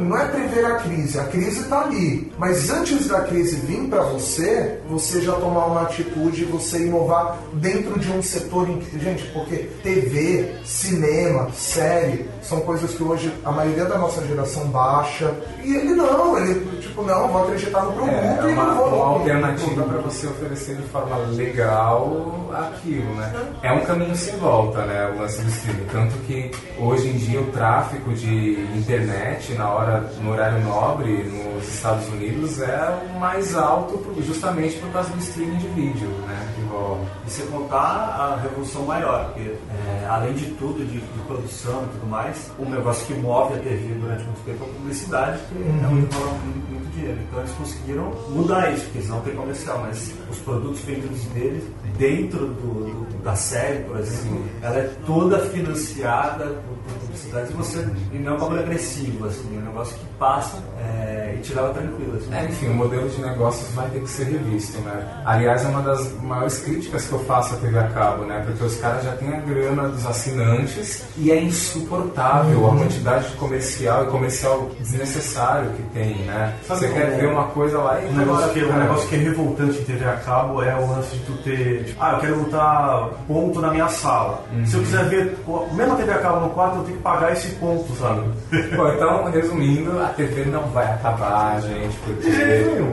Não 0.00 0.16
é 0.16 0.26
prever 0.28 0.64
a 0.64 0.76
crise, 0.76 1.18
a 1.18 1.24
crise 1.24 1.64
tá 1.64 1.82
ali. 1.82 2.32
Mas 2.38 2.70
antes 2.70 3.06
da 3.08 3.20
crise 3.22 3.56
vir 3.56 3.88
para 3.88 4.02
você, 4.02 4.78
você 4.88 5.20
já 5.20 5.32
tomar 5.32 5.66
uma 5.66 5.82
atitude, 5.82 6.44
você 6.44 6.86
inovar 6.86 7.38
dentro 7.54 7.98
de 7.98 8.10
um 8.10 8.22
setor 8.22 8.68
em 8.68 8.78
que, 8.78 8.98
gente, 8.98 9.24
porque 9.32 9.68
TV, 9.82 10.54
cinema, 10.64 11.50
série, 11.52 12.28
são 12.42 12.60
coisas 12.60 12.92
que 12.92 13.02
hoje 13.02 13.32
a 13.44 13.50
maioria 13.50 13.84
da 13.84 13.98
nossa 13.98 14.24
geração 14.26 14.66
baixa. 14.66 15.34
E 15.62 15.74
ele 15.74 15.94
não, 15.94 16.38
ele 16.38 16.80
tipo, 16.80 17.02
não, 17.02 17.28
vou 17.28 17.44
acreditar 17.44 17.82
no 17.82 17.92
produto 17.92 18.14
É 18.14 18.21
e 18.22 18.52
uma, 18.52 18.64
não 18.66 18.74
vou. 18.76 18.94
uma 18.94 19.04
alternativa 19.14 19.82
para 19.84 19.98
você 19.98 20.26
oferecer 20.26 20.76
de 20.76 20.82
forma 20.84 21.16
legal 21.16 22.50
aquilo, 22.52 23.14
né? 23.14 23.32
É 23.62 23.72
um 23.72 23.80
caminho 23.80 24.14
sem 24.16 24.36
volta, 24.38 24.84
né? 24.84 25.10
O 25.14 25.18
lance 25.20 25.42
do 25.42 25.48
streaming. 25.48 25.86
Tanto 25.90 26.14
que 26.26 26.50
hoje 26.78 27.08
em 27.08 27.16
dia 27.16 27.40
o 27.40 27.46
tráfego 27.46 28.12
de 28.14 28.52
internet 28.76 29.54
na 29.54 29.68
hora, 29.70 30.00
no 30.20 30.30
horário 30.32 30.60
nobre 30.64 31.24
nos 31.24 31.66
Estados 31.68 32.06
Unidos 32.08 32.60
é 32.60 32.98
o 33.14 33.18
mais 33.18 33.54
alto 33.56 34.02
justamente 34.22 34.76
por 34.78 34.90
causa 34.92 35.10
do 35.10 35.18
streaming 35.18 35.56
de 35.56 35.68
vídeo, 35.68 36.08
né? 36.26 36.48
Rola. 36.70 37.00
E 37.26 37.30
sem 37.30 37.46
contar 37.48 37.76
a 37.78 38.38
revolução 38.42 38.82
maior, 38.86 39.26
porque 39.26 39.40
é, 39.50 40.06
além 40.08 40.32
de 40.32 40.46
tudo, 40.52 40.78
de, 40.84 41.00
de 41.00 41.18
produção 41.26 41.82
e 41.84 41.98
tudo 41.98 42.06
mais, 42.08 42.50
um 42.58 42.64
negócio 42.68 43.06
que 43.06 43.14
move 43.14 43.54
a 43.54 43.58
TV 43.58 43.94
durante 44.00 44.24
muito 44.24 44.42
tempo 44.44 44.64
é 44.64 44.66
a 44.66 44.72
publicidade, 44.72 45.38
que 45.48 45.54
é 45.54 45.62
Uhum. 45.72 45.90
muito, 45.94 46.16
muito 46.16 46.81
dinheiro. 46.94 47.18
Então 47.28 47.40
eles 47.40 47.52
conseguiram 47.52 48.12
mudar 48.30 48.72
isso, 48.72 48.84
porque 48.84 48.98
eles 48.98 49.10
não 49.10 49.20
tem 49.20 49.34
comercial, 49.34 49.78
mas 49.80 50.14
os 50.30 50.38
produtos 50.38 50.80
vendidos 50.80 51.24
deles, 51.26 51.64
dentro 51.98 52.46
do, 52.46 52.84
do- 53.06 53.22
da 53.22 53.36
série, 53.36 53.84
por 53.84 53.98
exemplo, 53.98 54.42
ela 54.60 54.76
é 54.78 54.90
toda 55.06 55.38
financiada 55.38 56.44
por, 56.46 56.76
por 56.92 56.98
publicidade 57.02 57.50
e 57.52 57.54
você 57.56 57.86
e 58.12 58.18
não 58.18 58.32
é 58.32 58.36
um 58.36 58.38
bagulho 58.40 58.60
agressivo, 58.60 59.26
assim, 59.26 59.56
é 59.56 59.60
um 59.60 59.66
negócio 59.66 59.96
que 59.96 60.04
passa 60.18 60.56
é, 60.80 61.36
e 61.36 61.40
te 61.40 61.54
leva 61.54 61.68
tranquilo. 61.72 62.16
Assim. 62.16 62.34
É, 62.34 62.44
enfim, 62.46 62.66
o 62.68 62.74
modelo 62.74 63.08
de 63.08 63.20
negócios 63.22 63.70
vai 63.74 63.88
ter 63.90 64.00
que 64.00 64.10
ser 64.10 64.24
revisto, 64.24 64.80
né? 64.80 65.22
Aliás, 65.24 65.64
é 65.64 65.68
uma 65.68 65.82
das 65.82 66.12
maiores 66.20 66.58
críticas 66.58 67.06
que 67.06 67.12
eu 67.12 67.20
faço 67.20 67.54
à 67.54 67.58
TV 67.58 67.78
a 67.78 67.88
cabo, 67.88 68.24
né? 68.24 68.42
Porque 68.44 68.64
os 68.64 68.76
caras 68.76 69.04
já 69.04 69.12
têm 69.12 69.32
a 69.32 69.40
grana 69.40 69.88
dos 69.88 70.04
assinantes 70.04 71.04
e 71.16 71.30
é 71.30 71.40
insuportável 71.40 72.66
a 72.66 72.76
quantidade 72.76 73.28
de 73.30 73.36
comercial 73.36 74.04
e 74.04 74.06
comercial 74.08 74.70
desnecessário 74.80 75.70
que 75.70 75.82
tem, 75.94 76.14
né? 76.24 76.54
Você 76.68 76.88
quer 76.88 77.12
o- 77.12 77.16
ver 77.20 77.26
uma 77.28 77.44
coisa 77.44 77.78
lá 77.78 78.00
e 78.00 78.06
Um 78.08 78.16
negócio, 78.16 78.50
que, 78.52 78.64
um 78.64 78.68
cara, 78.68 78.82
negócio 78.82 79.08
que 79.08 79.14
é 79.14 79.18
revoltante 79.18 79.78
em 79.78 79.84
TV 79.84 80.04
a 80.04 80.16
cabo 80.16 80.62
é 80.62 80.74
o 80.76 80.88
lance 80.90 81.16
de 81.16 81.22
tu 81.24 81.32
ter. 81.44 81.81
Tipo, 81.84 82.02
ah, 82.02 82.12
eu 82.12 82.18
quero 82.20 82.36
botar 82.36 83.08
ponto 83.26 83.60
na 83.60 83.70
minha 83.70 83.88
sala. 83.88 84.42
Se 84.66 84.76
eu 84.76 84.80
quiser 84.80 85.04
ver 85.04 85.36
mesmo 85.72 85.92
a 85.92 85.96
TV 85.96 86.12
a 86.12 86.18
cabo 86.18 86.40
no 86.40 86.50
quarto, 86.50 86.76
eu 86.78 86.84
tenho 86.84 86.96
que 86.96 87.02
pagar 87.02 87.32
esse 87.32 87.48
ponto, 87.56 87.92
sabe? 87.94 88.20
Bom, 88.76 88.88
então, 88.88 89.30
resumindo, 89.30 90.00
a 90.00 90.08
TV 90.08 90.44
não 90.46 90.62
vai 90.68 90.86
acabar, 90.92 91.60
gente, 91.60 91.96
porque 92.04 92.28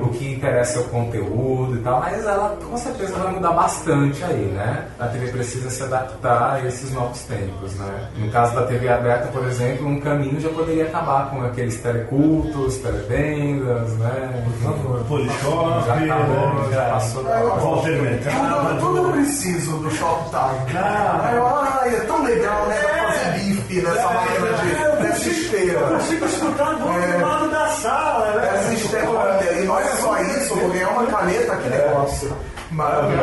o 0.03 0.09
que 0.09 0.33
interessa 0.33 0.79
é 0.79 0.81
o 0.81 0.85
conteúdo 0.85 1.75
e 1.75 1.79
tal, 1.81 1.99
mas 1.99 2.25
ela 2.25 2.57
com 2.63 2.77
certeza 2.77 3.17
vai 3.17 3.33
mudar 3.33 3.51
bastante 3.51 4.23
aí, 4.23 4.45
né? 4.45 4.85
A 4.99 5.07
TV 5.07 5.27
precisa 5.31 5.69
se 5.69 5.83
adaptar 5.83 6.55
a 6.55 6.65
esses 6.65 6.93
novos 6.93 7.21
tempos, 7.23 7.73
né? 7.75 8.09
No 8.17 8.31
caso 8.31 8.55
da 8.55 8.65
TV 8.65 8.89
aberta, 8.89 9.27
por 9.27 9.45
exemplo, 9.45 9.87
um 9.87 9.99
caminho 9.99 10.39
já 10.39 10.49
poderia 10.49 10.85
acabar 10.85 11.29
com 11.29 11.41
aqueles 11.43 11.77
telecultos, 11.81 12.77
televendas, 12.77 13.91
né? 13.97 14.43
Por 14.45 14.71
favor, 14.71 15.03
Polishop, 15.05 15.85
já 15.85 15.93
acabou, 15.95 16.71
já 16.71 16.83
passou 16.89 17.23
da 17.23 17.29
hora. 17.31 17.61
Tudo, 17.61 18.01
Mercado. 18.01 18.78
Tudo 18.79 18.97
eu 18.97 19.11
preciso 19.11 19.77
do 19.77 19.91
Shoptime. 19.91 20.77
Aí 20.77 21.35
eu, 21.35 21.45
ai, 21.45 21.95
é 21.95 21.99
tão 22.01 22.23
legal, 22.23 22.65
né? 22.67 22.75
Fazer 22.75 23.39
bife 23.39 23.81
nessa 23.81 24.09
máquina 24.09 24.53
de, 24.53 25.03
nessa 25.03 25.09
essa 25.09 25.29
esteira. 25.29 25.79
Eu 25.79 25.87
consigo 25.97 26.25
escutar 26.25 26.75
do 26.75 26.87
outro 26.87 27.21
lado 27.21 27.51
da 27.51 27.67
sala, 27.67 28.31
né? 28.33 28.49
Essa 28.55 28.73
esteira, 28.73 29.09
olha, 29.09 29.51
e 29.51 29.65
não 29.65 29.79
é 29.79 29.85
só 29.95 30.21
isso, 30.21 30.55
vou 30.55 30.69
ganhar 30.69 30.89
uma 30.89 31.05
caneta, 31.05 31.55
que 31.57 31.69
negócio. 31.69 32.37
Maravilhoso. 32.71 33.19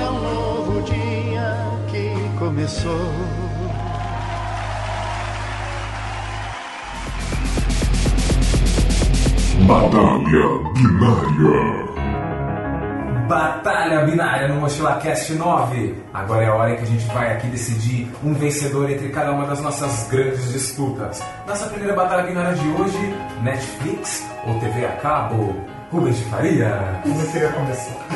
É 0.00 0.10
um 0.10 0.20
novo 0.20 0.82
dia 0.82 1.56
que 1.90 2.38
começou. 2.38 3.47
Batalha 9.68 10.48
Binária. 10.72 11.88
Batalha 13.28 14.06
Binária 14.06 14.48
no 14.48 14.62
MochilaCast 14.62 15.34
9. 15.34 15.94
Agora 16.14 16.42
é 16.42 16.46
a 16.46 16.54
hora 16.54 16.72
em 16.72 16.76
que 16.76 16.84
a 16.84 16.86
gente 16.86 17.06
vai 17.08 17.32
aqui 17.34 17.48
decidir 17.48 18.10
um 18.24 18.32
vencedor 18.32 18.90
entre 18.90 19.10
cada 19.10 19.30
uma 19.30 19.44
das 19.44 19.60
nossas 19.60 20.08
grandes 20.08 20.50
disputas. 20.54 21.22
Nossa 21.46 21.66
primeira 21.66 21.94
Batalha 21.94 22.26
Binária 22.26 22.54
de 22.54 22.66
hoje, 22.66 23.14
Netflix 23.42 24.26
ou 24.46 24.58
TV 24.58 24.86
a 24.86 24.92
cabo? 24.92 25.54
Rubens 25.92 26.16
de 26.16 26.24
Faria. 26.24 27.00
Como 27.02 27.20
eu 27.20 27.26
queria 27.30 27.48
começar? 27.50 28.06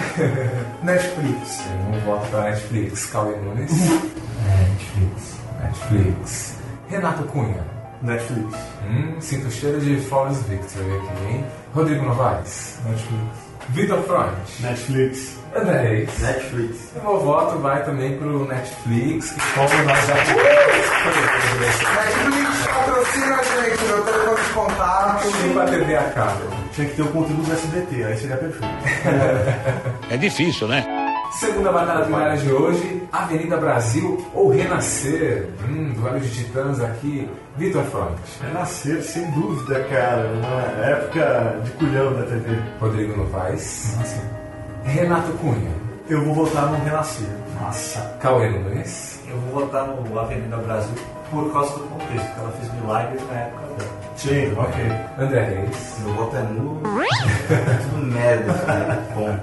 Netflix. 0.82 1.64
Um 1.86 2.00
voto 2.06 2.26
para 2.30 2.44
Netflix. 2.44 3.06
Cauê 3.10 3.36
Nunes. 3.36 3.70
Netflix. 4.48 5.36
Netflix. 5.60 6.56
Renato 6.88 7.24
Cunha. 7.24 7.81
Netflix. 8.02 8.54
Hum, 8.84 9.16
sinto 9.20 9.48
o 9.48 9.50
cheiro 9.50 9.80
de 9.80 9.96
Forrest 10.00 10.42
Victory 10.48 10.96
aqui, 10.96 11.24
hein? 11.26 11.44
Rodrigo 11.74 12.04
Novaes. 12.04 12.78
Netflix. 12.84 13.22
Vitor 13.68 14.02
Front. 14.02 14.34
Netflix. 14.60 15.38
Andrés. 15.54 16.18
Netflix. 16.18 16.90
E 16.96 17.00
meu 17.00 17.20
voto 17.20 17.58
vai 17.58 17.84
também 17.84 18.16
pro 18.18 18.44
Netflix, 18.46 19.30
que 19.32 19.40
como 19.54 19.68
nós 19.84 20.06
já... 20.06 20.14
Netflix 20.14 21.82
patrocina 22.66 23.36
a 23.36 23.42
gente, 23.42 23.84
meu 23.84 24.02
telefone 24.02 24.42
de 24.42 24.50
contato. 24.52 25.24
Sim, 25.26 25.52
pra 25.52 25.64
TV 25.66 25.96
a 25.96 26.02
cabo. 26.10 26.40
Tinha 26.72 26.88
que 26.88 26.96
ter 26.96 27.02
o 27.02 27.08
conteúdo 27.08 27.42
do 27.42 27.52
SBT, 27.52 28.04
aí 28.04 28.16
seria 28.16 28.36
perfeito. 28.36 28.74
É 30.10 30.16
difícil, 30.16 30.68
né? 30.68 30.84
Segunda 31.32 31.72
batalha 31.72 32.04
binária 32.04 32.36
de 32.36 32.52
hoje, 32.52 33.02
Avenida 33.10 33.56
Brasil 33.56 34.24
ou 34.34 34.50
Renascer? 34.50 35.48
Hum, 35.66 35.92
duelo 35.94 36.20
de 36.20 36.30
titãs 36.30 36.80
aqui. 36.80 37.28
Vitor 37.56 37.84
Front. 37.84 38.18
Renascer, 38.40 39.02
sem 39.02 39.30
dúvida, 39.32 39.80
cara. 39.84 40.30
Uma 40.30 40.84
época 40.86 41.60
de 41.64 41.70
culhão 41.72 42.14
da 42.14 42.22
TV. 42.22 42.58
Rodrigo 42.80 43.16
Novaes. 43.16 43.96
Renato 44.84 45.32
Cunha. 45.32 45.72
Eu 46.08 46.22
vou 46.24 46.34
votar 46.34 46.70
no 46.70 46.84
Renascer. 46.84 47.26
Nossa. 47.60 48.00
Cauê 48.20 48.48
Nunes. 48.50 49.20
Eu 49.28 49.36
vou 49.38 49.60
votar 49.60 49.86
no 49.86 50.18
Avenida 50.18 50.56
Brasil 50.58 50.94
por 51.30 51.52
causa 51.52 51.72
do 51.74 51.84
contexto, 51.84 52.26
porque 52.26 52.40
ela 52.40 52.52
fez 52.52 52.74
milagres 52.74 53.22
na 53.28 53.40
época 53.40 53.62
dela. 53.78 54.02
Sim, 54.16 54.52
ok. 54.56 54.92
André 55.18 55.40
Reis. 55.40 55.96
Meu 56.04 56.14
voto 56.14 56.36
é 56.36 56.42
nulo. 56.42 56.80
Tudo 57.90 58.06
merda. 58.06 58.52
Bom. 59.14 59.38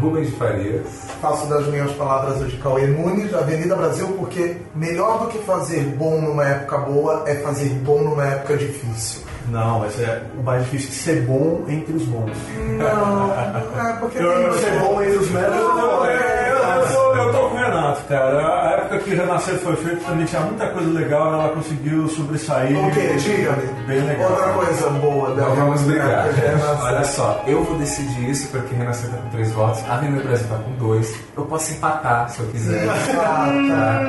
Rubens 0.00 0.26
de 0.30 0.36
Farias. 0.36 0.86
Faço 1.20 1.46
das 1.46 1.66
minhas 1.66 1.90
palavras 1.92 2.38
de 2.50 2.56
Cauê 2.58 2.86
Nunes, 2.86 3.32
Avenida 3.34 3.74
Brasil, 3.74 4.06
porque 4.18 4.58
melhor 4.74 5.20
do 5.20 5.28
que 5.28 5.38
fazer 5.38 5.82
bom 5.96 6.20
numa 6.20 6.44
época 6.44 6.78
boa 6.78 7.24
é 7.26 7.36
fazer 7.36 7.70
bom 7.70 8.02
numa 8.02 8.24
época 8.24 8.56
difícil. 8.56 9.22
Não, 9.48 9.80
mas 9.80 9.98
é 10.00 10.22
o 10.38 10.42
mais 10.42 10.64
difícil 10.64 10.90
de 10.90 10.96
ser 10.96 11.22
bom 11.22 11.64
entre 11.68 11.94
os 11.94 12.04
bons. 12.04 12.32
Não, 12.78 13.32
é 13.32 13.92
porque 14.00 14.18
Eu 14.18 14.32
tem 14.32 14.46
não 14.46 14.52
ser 14.54 14.78
bom 14.80 15.02
entre 15.02 15.16
os 15.18 15.30
médios. 15.30 15.54
Não, 15.54 16.04
é, 16.04 16.45
eu, 16.74 16.82
eu, 16.82 16.86
tô, 16.92 17.14
eu 17.16 17.32
tô 17.32 17.48
com 17.48 17.54
o 17.54 17.58
Renato, 17.58 18.02
cara. 18.08 18.62
A 18.62 18.70
época 18.72 18.98
que 18.98 19.10
o 19.10 19.16
Renascer 19.16 19.54
foi 19.58 19.76
feito 19.76 20.04
também 20.04 20.26
tinha 20.26 20.40
muita 20.42 20.66
coisa 20.68 20.90
legal, 20.90 21.32
ela 21.34 21.48
conseguiu 21.50 22.08
sobressair. 22.08 22.76
O 22.78 22.90
quê? 22.92 23.14
Diga-me. 23.18 23.66
Bem 23.86 24.00
legal. 24.00 24.30
Outra 24.30 24.48
coisa 24.52 24.90
boa 24.90 25.34
dela. 25.34 25.54
Vamos 25.54 25.82
brigar. 25.82 26.26
é. 26.28 26.56
Olha 26.82 27.04
só, 27.04 27.42
eu 27.46 27.62
vou 27.64 27.78
decidir 27.78 28.30
isso 28.30 28.48
porque 28.48 28.74
Renascer 28.74 29.10
tá 29.10 29.16
com 29.18 29.28
três 29.30 29.52
votos, 29.52 29.82
a 29.88 29.94
Avenida 29.94 30.22
Brasil 30.24 30.46
tá 30.48 30.56
com 30.56 30.72
dois. 30.72 31.14
Eu 31.36 31.44
posso 31.44 31.72
empatar 31.72 32.28
se 32.30 32.40
eu 32.40 32.46
quiser. 32.46 32.88
Ah, 33.18 34.02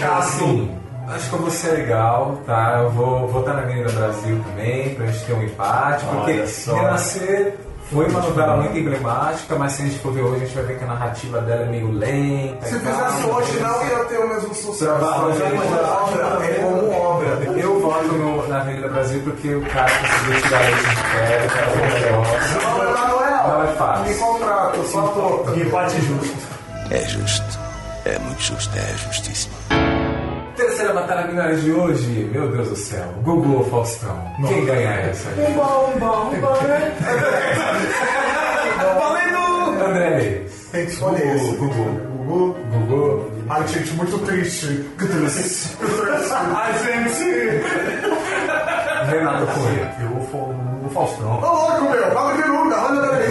tá. 0.00 0.18
Assim, 0.18 0.70
acho 1.08 1.28
que 1.28 1.34
eu 1.34 1.38
vou 1.40 1.50
ser 1.50 1.72
legal, 1.72 2.40
tá? 2.46 2.80
Eu 2.82 2.90
vou 2.90 3.28
votar 3.28 3.54
na 3.54 3.62
Avenida 3.62 3.90
Brasil 3.92 4.40
também, 4.48 4.94
pra 4.94 5.06
gente 5.06 5.24
ter 5.24 5.32
um 5.32 5.42
empate, 5.42 6.04
porque. 6.06 6.44
Renascer 6.72 7.54
foi 7.92 8.06
uma 8.08 8.20
novela 8.20 8.56
muito 8.56 8.78
emblemática, 8.78 9.56
mas 9.56 9.72
se 9.72 9.82
a 9.82 9.86
gente 9.86 9.98
for 9.98 10.12
ver 10.12 10.22
hoje, 10.22 10.36
a 10.36 10.46
gente 10.46 10.54
vai 10.54 10.64
ver 10.64 10.78
que 10.78 10.84
a 10.84 10.86
narrativa 10.86 11.40
dela 11.40 11.62
é 11.62 11.66
meio 11.66 11.90
lenta. 11.90 12.66
Se 12.66 12.78
fizesse 12.78 13.26
hoje, 13.26 13.58
não 13.60 13.86
ia 13.86 14.04
ter 14.04 14.18
o 14.18 14.28
mesmo 14.28 14.54
sucesso. 14.54 14.98
Mas 15.00 15.40
é 15.40 15.50
como 15.50 15.80
obra, 15.82 16.44
é 16.46 16.54
como 16.62 16.92
obra. 16.92 17.28
Eu 17.60 17.80
voto 17.80 18.12
no- 18.12 18.48
na 18.48 18.60
Avenida 18.60 18.88
Brasil 18.88 19.20
porque 19.24 19.54
o 19.54 19.62
cara 19.66 19.90
conseguiu 19.90 20.42
tirar 20.42 20.60
leite 20.60 20.78
de 20.80 20.96
pé, 20.96 21.46
o 21.46 21.48
cara 21.50 21.66
foi 21.70 22.00
negócio. 22.00 22.40
Não, 23.48 23.62
é 23.64 23.66
fácil. 23.74 24.04
me 24.06 24.14
contrato, 24.14 24.84
só 24.86 25.02
tô. 25.08 25.54
Empate 25.54 26.00
justo. 26.02 26.36
É 26.90 27.00
justo. 27.00 27.58
É 28.04 28.18
muito 28.18 28.40
justo, 28.40 28.70
é 28.78 28.96
justíssimo. 28.96 29.54
Terceira 30.60 30.92
batalha 30.92 31.26
binária 31.26 31.56
de 31.56 31.72
hoje, 31.72 32.28
meu 32.30 32.50
Deus 32.50 32.68
do 32.68 32.76
céu, 32.76 33.06
Gugu 33.22 33.56
ou 33.56 33.64
Faustão? 33.64 34.14
Quem 34.46 34.66
ganha 34.66 34.90
essa? 34.90 35.30
aí? 35.30 35.54
Bom, 35.54 35.92
bom, 35.98 36.30
bom, 36.38 36.62
né? 36.66 36.92
Valendo! 38.98 39.82
André 39.84 40.18
Reis. 40.18 40.68
Tem 40.70 40.84
que 40.84 40.92
escolher 40.92 41.34
esse. 41.36 41.56
Gugu. 41.56 41.84
Gugu. 42.26 42.56
Gugu. 42.72 43.30
Ai, 43.48 43.66
gente, 43.68 43.92
muito 43.94 44.18
triste. 44.18 44.66
Que 44.98 45.06
triste. 45.06 45.76
Ai, 46.54 46.72
gente! 46.84 47.24
Renato 49.10 49.46
Cunha. 49.46 49.96
Eu 50.02 50.20
vou 50.30 50.52
no 50.82 50.90
Faustão. 50.90 51.40
Ô, 51.40 51.40
louco, 51.40 51.90
meu. 51.90 52.10
Fala 52.12 52.34
de 52.34 52.46
número, 52.48 52.78
olha 52.78 53.00
também. 53.00 53.28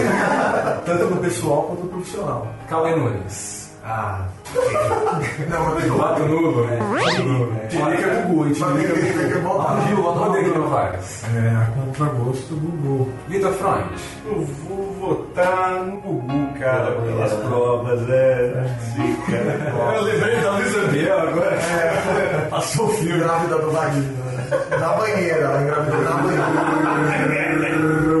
Tanto 0.84 1.14
no 1.14 1.20
pessoal 1.20 1.62
quanto 1.62 1.82
no 1.84 1.88
profissional. 1.90 2.48
Cauê 2.68 2.96
Nunes. 2.96 3.59
Ah. 3.92 4.24
Não, 5.50 5.64
mas 5.74 5.84
eu 5.86 5.94
Voto 5.96 6.22
nulo, 6.24 6.66
né? 6.66 7.66
Tirica 7.68 8.06
é 8.10 8.22
Gugu, 8.22 8.46
hein? 8.46 8.52
Mas 8.58 8.72
tem 8.72 8.86
que- 8.86 8.92
Tirica 9.00 9.18
tem 9.18 9.28
que 9.32 9.38
voltar. 9.38 9.72
Rodrigo 9.74 10.58
Novaes. 10.58 11.24
É, 11.34 11.48
a 11.56 11.66
contragosto 11.72 12.54
do 12.54 12.60
Gugu. 12.60 13.12
Vitor 13.28 13.52
Front. 13.54 13.86
Eu 14.26 14.42
vou 14.68 14.92
votar 15.00 15.74
no 15.84 15.96
Gugu, 16.00 16.58
cara, 16.58 16.92
pelas 16.92 17.32
provas, 17.32 18.08
é. 18.10 18.64
Sim, 18.94 19.16
cara. 19.28 19.96
Eu 19.96 20.02
lembrei 20.02 20.36
da 20.40 20.50
Luísa 20.52 20.80
Biel 20.88 21.20
agora. 21.20 21.54
É, 21.56 22.46
passou 22.50 22.86
o 22.86 22.88
filme. 22.90 23.18
Grávida 23.24 23.58
do 23.58 23.70
Wagner. 23.70 24.02
né? 24.02 24.78
Na 24.78 24.88
banheira, 24.94 25.40
ela 25.40 25.62
engravidou 25.62 26.00
na 26.02 26.10
banheira. 26.12 26.44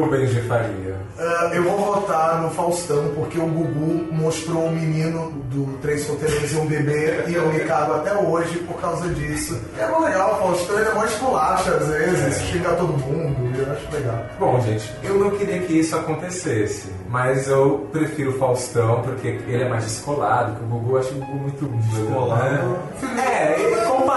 Rubens 0.00 0.30
de 0.30 0.40
Faria. 0.42 0.89
Ah, 1.22 1.50
eu 1.52 1.62
vou 1.64 1.76
votar 1.76 2.40
no 2.40 2.48
Faustão 2.48 3.12
porque 3.14 3.38
o 3.38 3.44
Gugu 3.44 4.10
mostrou 4.10 4.64
o 4.64 4.72
menino 4.72 5.30
do 5.50 5.76
Três 5.82 6.04
Solteiros 6.04 6.50
e 6.50 6.56
um 6.56 6.64
Bebê 6.64 7.24
e 7.28 7.34
eu 7.34 7.46
me 7.52 7.60
cago 7.60 7.92
até 7.92 8.14
hoje 8.14 8.60
por 8.60 8.80
causa 8.80 9.06
disso. 9.10 9.60
É 9.78 9.86
mó 9.86 9.98
legal, 9.98 10.32
o 10.32 10.36
Faustão 10.36 10.78
ele 10.78 10.88
é 10.88 10.94
mó 10.94 11.04
esculacha 11.04 11.72
às 11.72 11.88
vezes, 11.88 12.40
xinga 12.44 12.70
todo 12.70 12.94
mundo, 12.94 13.54
e 13.54 13.58
eu 13.58 13.70
acho 13.70 13.92
legal. 13.92 14.24
Bom, 14.38 14.60
gente, 14.62 14.90
eu 15.02 15.18
não 15.18 15.30
queria 15.32 15.58
que 15.58 15.80
isso 15.80 15.94
acontecesse, 15.94 16.88
mas 17.06 17.46
eu 17.48 17.86
prefiro 17.92 18.30
o 18.30 18.38
Faustão 18.38 19.02
porque 19.02 19.28
ele 19.28 19.64
é 19.64 19.68
mais 19.68 19.84
descolado, 19.84 20.56
que 20.56 20.62
o 20.64 20.66
Gugu 20.68 20.92
eu 20.92 21.00
acho 21.00 21.10
o 21.10 21.18
Gugu 21.18 21.34
muito 21.34 21.66
descolado. 21.66 22.78
É, 23.18 23.60
e 23.60 23.86
comparando 23.86 24.00
um 24.00 24.09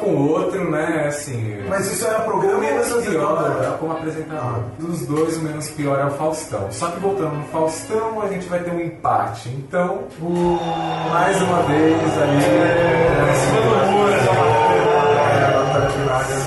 com 0.00 0.10
o 0.10 0.30
outro, 0.30 0.70
né, 0.70 1.06
assim... 1.08 1.62
Mas 1.68 1.90
isso 1.92 2.06
era 2.06 2.20
programa 2.20 2.58
menos 2.58 2.90
ou 2.92 3.02
pior, 3.02 3.32
apresentador? 3.32 3.74
é 3.74 3.78
como 3.78 3.92
apresentador. 3.92 4.62
Dos 4.78 5.06
dois, 5.06 5.36
o 5.36 5.40
menos 5.42 5.70
pior 5.70 5.98
é 5.98 6.06
o 6.06 6.10
Faustão. 6.10 6.66
Só 6.70 6.88
que 6.88 7.00
voltando 7.00 7.36
no 7.36 7.44
Faustão, 7.44 8.22
a 8.22 8.28
gente 8.28 8.48
vai 8.48 8.60
ter 8.60 8.70
um 8.72 8.80
empate. 8.80 9.48
Então, 9.50 10.00
mais 11.10 11.40
uma 11.42 11.62
vez 11.62 12.22
ali... 12.22 12.40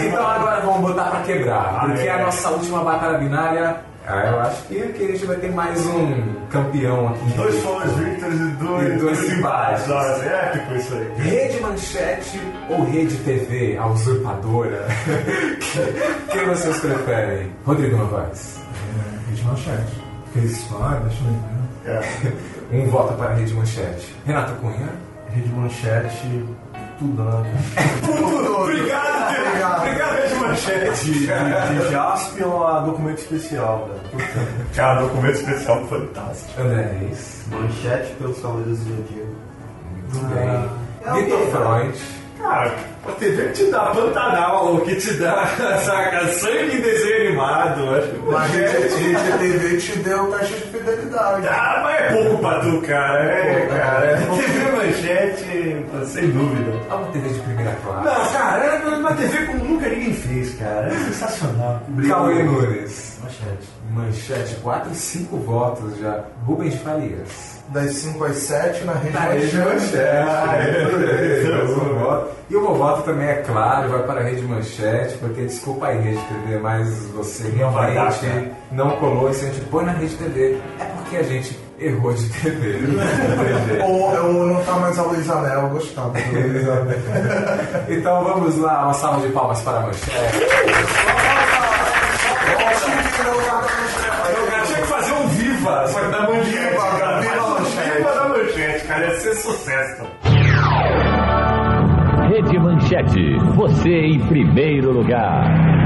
Então 0.06 0.28
agora 0.28 0.62
vamos 0.62 0.92
botar 0.92 1.06
pra 1.06 1.22
quebrar, 1.22 1.82
porque 1.82 2.08
a 2.08 2.18
nossa 2.24 2.50
última 2.50 2.84
batalha 2.84 3.18
binária, 3.18 3.78
ah, 4.06 4.26
eu 4.28 4.40
acho 4.42 4.64
que, 4.64 4.76
que 4.76 5.04
a 5.04 5.08
gente 5.08 5.26
vai 5.26 5.38
ter 5.38 5.52
mais 5.52 5.86
um 5.88 6.34
campeão 6.50 7.08
aqui. 7.08 7.32
Dois 7.38 7.64
Forrest 7.64 7.96
Victors 7.96 8.34
e 8.36 8.46
dois, 8.64 8.94
E 8.94 8.98
dois. 8.98 9.44
Olha, 9.90 10.24
é 10.24 10.46
épico 10.48 10.76
isso 10.76 10.94
aí. 10.94 11.14
Rede 11.18 11.60
Manchete 11.62 12.42
ou 12.70 12.84
Rede 12.84 13.16
TV, 13.18 13.78
a 13.78 13.88
usurpadora? 13.88 14.88
Quem 16.32 16.46
vocês 16.46 16.78
preferem? 16.80 17.50
Rodrigo 17.66 17.98
Novaes. 17.98 18.60
É, 18.60 19.30
Rede 19.30 19.44
Manchete. 19.46 20.04
Fez 20.34 20.52
história, 20.52 21.00
deixa 21.00 21.24
eu 21.24 21.32
ver. 21.32 22.44
Um 22.74 22.88
voto 22.90 23.14
para 23.14 23.32
a 23.32 23.34
Rede 23.36 23.54
Manchete. 23.54 24.16
Renato 24.26 24.54
Cunha. 24.56 24.90
Rede 25.30 25.50
Manchete, 25.50 26.44
tudo, 27.04 27.24
né? 27.24 27.64
Tudo. 28.06 28.56
Obrigado, 28.64 29.38
Obrigado. 29.38 29.82
Obrigado, 29.82 30.16
Rede 30.16 30.36
manchete. 30.36 31.06
De, 31.06 31.20
de, 31.20 31.26
de 31.28 31.92
Jaspion 31.92 32.64
a 32.64 32.80
documento 32.82 33.18
especial. 33.20 33.90
Né? 33.90 34.48
Cara, 34.76 35.02
documento 35.02 35.36
especial 35.36 35.86
fantástico. 35.88 36.62
André 36.62 36.98
Reis. 37.00 37.44
Manchete 37.48 38.14
pelos 38.14 38.40
Cavaleiros 38.40 38.80
do 38.80 38.86
Zodíaco. 38.86 39.36
Muito 40.14 40.26
bem. 40.34 40.48
É 41.06 41.22
Vitor 41.22 41.42
o 41.42 41.46
quê? 41.46 41.52
Freund. 41.52 42.23
Cara, 42.44 42.76
a 43.08 43.12
TV 43.14 43.44
que 43.48 43.54
te 43.54 43.72
dá 43.72 43.80
Pantanal, 43.86 44.82
que 44.82 44.96
te 44.98 45.14
dá, 45.14 45.46
saca, 45.80 46.28
sangue 46.28 46.76
em 46.78 46.82
desenho 46.82 47.28
animado. 47.28 47.96
Acho 47.96 48.08
que 48.10 48.20
Mas 48.20 48.34
a 48.34 48.38
manchete- 48.40 48.96
Rede 48.96 49.38
TV 49.40 49.78
te 49.78 50.00
deu 50.00 50.28
taxa 50.32 50.46
de 50.56 50.62
fidelidade. 50.64 51.48
Ah, 51.48 51.80
mas 51.84 52.02
é 52.02 52.14
pouco 52.14 52.38
pra 52.40 52.60
tu, 52.60 52.82
cara. 52.82 53.24
É, 53.24 53.66
cara. 53.68 54.18
TV 54.36 54.72
Manchete, 54.72 55.86
sem 56.06 56.30
dúvida. 56.32 56.72
É 56.90 56.94
uma 56.94 57.08
TV 57.08 57.30
de 57.30 57.40
primeira 57.40 57.72
classe. 57.84 58.06
Não, 58.06 58.32
cara, 58.34 58.66
é 58.66 58.88
uma 58.88 59.14
TV 59.14 59.46
como 59.46 59.64
nunca 59.64 59.88
ninguém 59.90 60.14
fez, 60.14 60.54
cara. 60.56 60.88
É 60.88 60.92
sensacional. 60.92 61.82
Cauê 62.08 62.44
Nunes. 62.44 63.20
Manchete. 63.24 63.73
Manchete, 63.94 64.56
4 64.56 64.92
e 64.92 64.96
5 64.96 65.38
votos 65.38 65.98
já. 66.00 66.24
Rubens 66.46 66.76
Farias. 66.76 67.62
Das 67.70 67.94
5 67.94 68.24
às 68.26 68.36
7 68.38 68.84
na 68.84 68.94
Rede 68.94 69.14
Na 69.14 69.22
Manchete. 69.66 69.96
É. 70.04 70.26
E 72.50 72.56
o 72.56 72.62
meu 72.62 72.76
voto 72.76 73.04
também 73.04 73.28
é 73.30 73.36
claro, 73.36 73.90
vai 73.90 74.04
para 74.04 74.20
a 74.20 74.24
Rede 74.24 74.42
Manchete, 74.44 75.18
porque 75.18 75.42
desculpa 75.44 75.88
aí, 75.88 75.98
Rede 76.00 76.20
TV, 76.24 76.60
mas 76.60 76.90
você 77.16 77.44
vai 77.50 77.94
dar, 77.96 78.10
realmente 78.10 78.26
cara. 78.28 78.52
não 78.72 78.92
colou 78.98 79.30
e 79.30 79.34
se 79.34 79.46
a 79.46 79.50
gente 79.50 79.62
põe 79.66 79.86
na 79.86 79.94
Rede 79.94 80.16
TV, 80.16 80.58
é 80.80 80.84
porque 80.84 81.18
a 81.18 81.24
gente 81.24 81.58
errou 81.80 82.14
de 82.14 82.30
TV. 82.30 82.80
Não. 83.78 83.88
Ou, 83.88 84.26
ou 84.26 84.46
não 84.48 84.64
tá 84.64 84.74
mais 84.74 84.98
a 85.00 85.04
Luiz 85.04 85.30
Anel, 85.30 85.62
eu 85.62 85.70
gostava 85.70 86.10
da 86.10 86.20
Luiz 86.20 86.68
Anel. 86.68 86.98
Então 87.90 88.24
vamos 88.24 88.58
lá, 88.58 88.84
uma 88.84 88.94
salva 88.94 89.26
de 89.26 89.34
palmas 89.34 89.62
para 89.62 89.78
a 89.78 89.82
Manchete. 89.82 90.38
Eu 92.52 92.58
tinha 92.80 92.98
que 92.98 93.10
fazer 93.10 93.30
só 95.88 96.00
que 96.00 96.12
da 96.12 96.22
manchete. 96.22 96.70
Viva, 96.70 97.00
cara. 97.00 97.22
Manchete. 97.50 97.98
Viva 97.98 98.12
da 98.14 98.30
manchete, 98.30 98.86
cara. 98.88 99.06
Ia 99.06 99.20
ser 99.20 99.36
sucesso. 99.36 100.04
Rede 102.30 102.58
Manchete, 102.58 103.36
você 103.56 103.90
em 103.90 104.20
primeiro 104.28 104.92
lugar. 104.92 105.83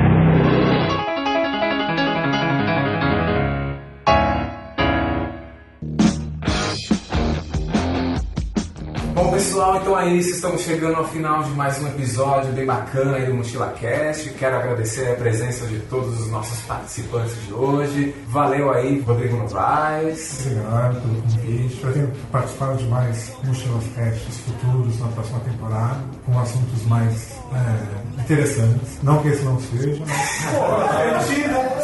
Pessoal, 9.48 9.78
então 9.78 9.98
é 9.98 10.14
isso, 10.14 10.32
estamos 10.32 10.62
chegando 10.62 10.98
ao 10.98 11.08
final 11.08 11.42
de 11.42 11.52
mais 11.52 11.82
um 11.82 11.88
episódio 11.88 12.52
bem 12.52 12.66
bacana 12.66 13.16
aí 13.16 13.28
do 13.28 13.34
Mochila 13.34 13.74
Cast. 13.80 14.30
Quero 14.32 14.58
agradecer 14.58 15.14
a 15.14 15.16
presença 15.16 15.66
de 15.68 15.80
todos 15.80 16.20
os 16.20 16.30
nossos 16.30 16.60
participantes 16.64 17.34
de 17.46 17.54
hoje. 17.54 18.14
Valeu 18.28 18.70
aí, 18.74 19.00
Rodrigo 19.00 19.38
Novaes. 19.38 20.46
Obrigado 20.46 21.02
pelo 21.02 21.22
convite. 21.22 21.76
Pretendo 21.78 22.12
participar 22.30 22.76
de 22.76 22.84
mais 22.88 23.34
mochilas 23.42 23.86
casts 23.96 24.38
futuros 24.40 25.00
na 25.00 25.08
próxima 25.08 25.40
temporada, 25.40 26.04
com 26.26 26.38
assuntos 26.38 26.86
mais 26.86 27.32
é, 27.54 28.17
interessantes. 28.34 29.00
Não 29.04 29.22
que 29.22 29.30
esse 29.30 29.44
não 29.44 29.60
seja, 29.60 30.04
mas. 30.06 31.26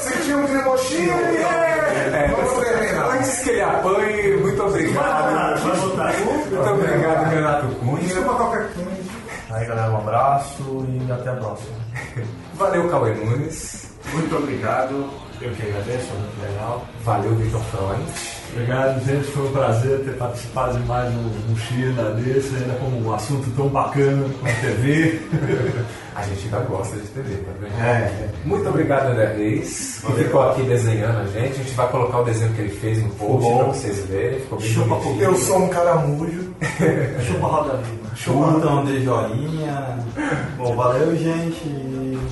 Sentiu 0.03 0.39
um 0.39 0.45
trimoxinho? 0.45 1.11
É, 1.13 2.27
Vamos 2.27 2.65
terminar. 2.65 3.09
antes 3.17 3.39
que 3.39 3.49
ele 3.51 3.61
apanhe, 3.61 4.37
muito 4.37 4.63
obrigado. 4.63 5.61
Muito 5.63 6.69
obrigado, 6.69 7.29
Renato 7.29 7.67
Cunha. 7.75 7.97
Desculpa 8.03 8.33
qualquer 8.35 8.67
coisa. 8.73 9.13
Aí 9.51 9.65
galera, 9.67 9.91
um 9.91 9.97
abraço 9.97 10.85
e 10.89 11.11
até 11.11 11.29
a 11.29 11.33
próxima. 11.35 11.75
Valeu, 12.55 12.89
Cauê 12.89 13.13
Nunes. 13.13 13.89
Muito 14.13 14.35
obrigado. 14.35 15.09
Eu 15.41 15.51
que 15.51 15.61
agradeço, 15.63 16.07
foi 16.07 16.17
muito 16.19 16.41
legal. 16.41 16.85
Valeu, 17.03 17.35
Vitor 17.35 17.61
Freund. 17.65 18.32
Obrigado, 18.53 19.03
gente. 19.03 19.25
Foi 19.31 19.47
um 19.47 19.51
prazer 19.51 19.99
ter 20.01 20.11
participado 20.11 20.77
de 20.77 20.85
mais 20.85 21.11
um 21.11 21.49
mochila 21.49 22.11
desse, 22.11 22.55
ainda 22.55 22.75
com 22.75 22.85
um 22.85 23.13
assunto 23.13 23.49
tão 23.55 23.67
bacana 23.67 24.23
como 24.29 24.51
a 24.51 24.55
TV. 24.61 25.19
A 26.15 26.21
gente 26.21 26.45
ainda 26.45 26.59
gosta 26.59 26.95
de 26.95 27.07
TV, 27.07 27.37
tá 27.37 27.51
vendo? 27.59 27.81
É. 27.81 28.29
Muito 28.45 28.69
obrigado, 28.69 29.07
André 29.07 29.33
Reis, 29.35 29.99
que 30.05 30.13
ficou 30.13 30.43
aqui 30.43 30.61
desenhando 30.61 31.21
a 31.21 31.25
gente. 31.25 31.53
A 31.53 31.63
gente 31.63 31.73
vai 31.73 31.89
colocar 31.89 32.19
o 32.19 32.23
desenho 32.23 32.53
que 32.53 32.61
ele 32.61 32.69
fez 32.69 33.01
no 33.01 33.09
post 33.09 33.41
bom. 33.41 33.63
vocês 33.65 34.05
verem. 34.05 34.39
Ficou 34.41 34.59
bem 34.59 34.69
Chupa, 34.69 34.95
bonitinho. 34.95 35.23
eu 35.23 35.35
sou 35.35 35.63
um 35.63 35.69
caramujo. 35.69 36.53
Chupa 37.25 37.47
roda 37.47 37.77
viva. 37.77 38.03
Curtam, 38.23 38.85
dê 38.85 39.01
joinha. 39.01 39.97
Bom, 40.55 40.75
valeu, 40.75 41.15
gente. 41.15 41.63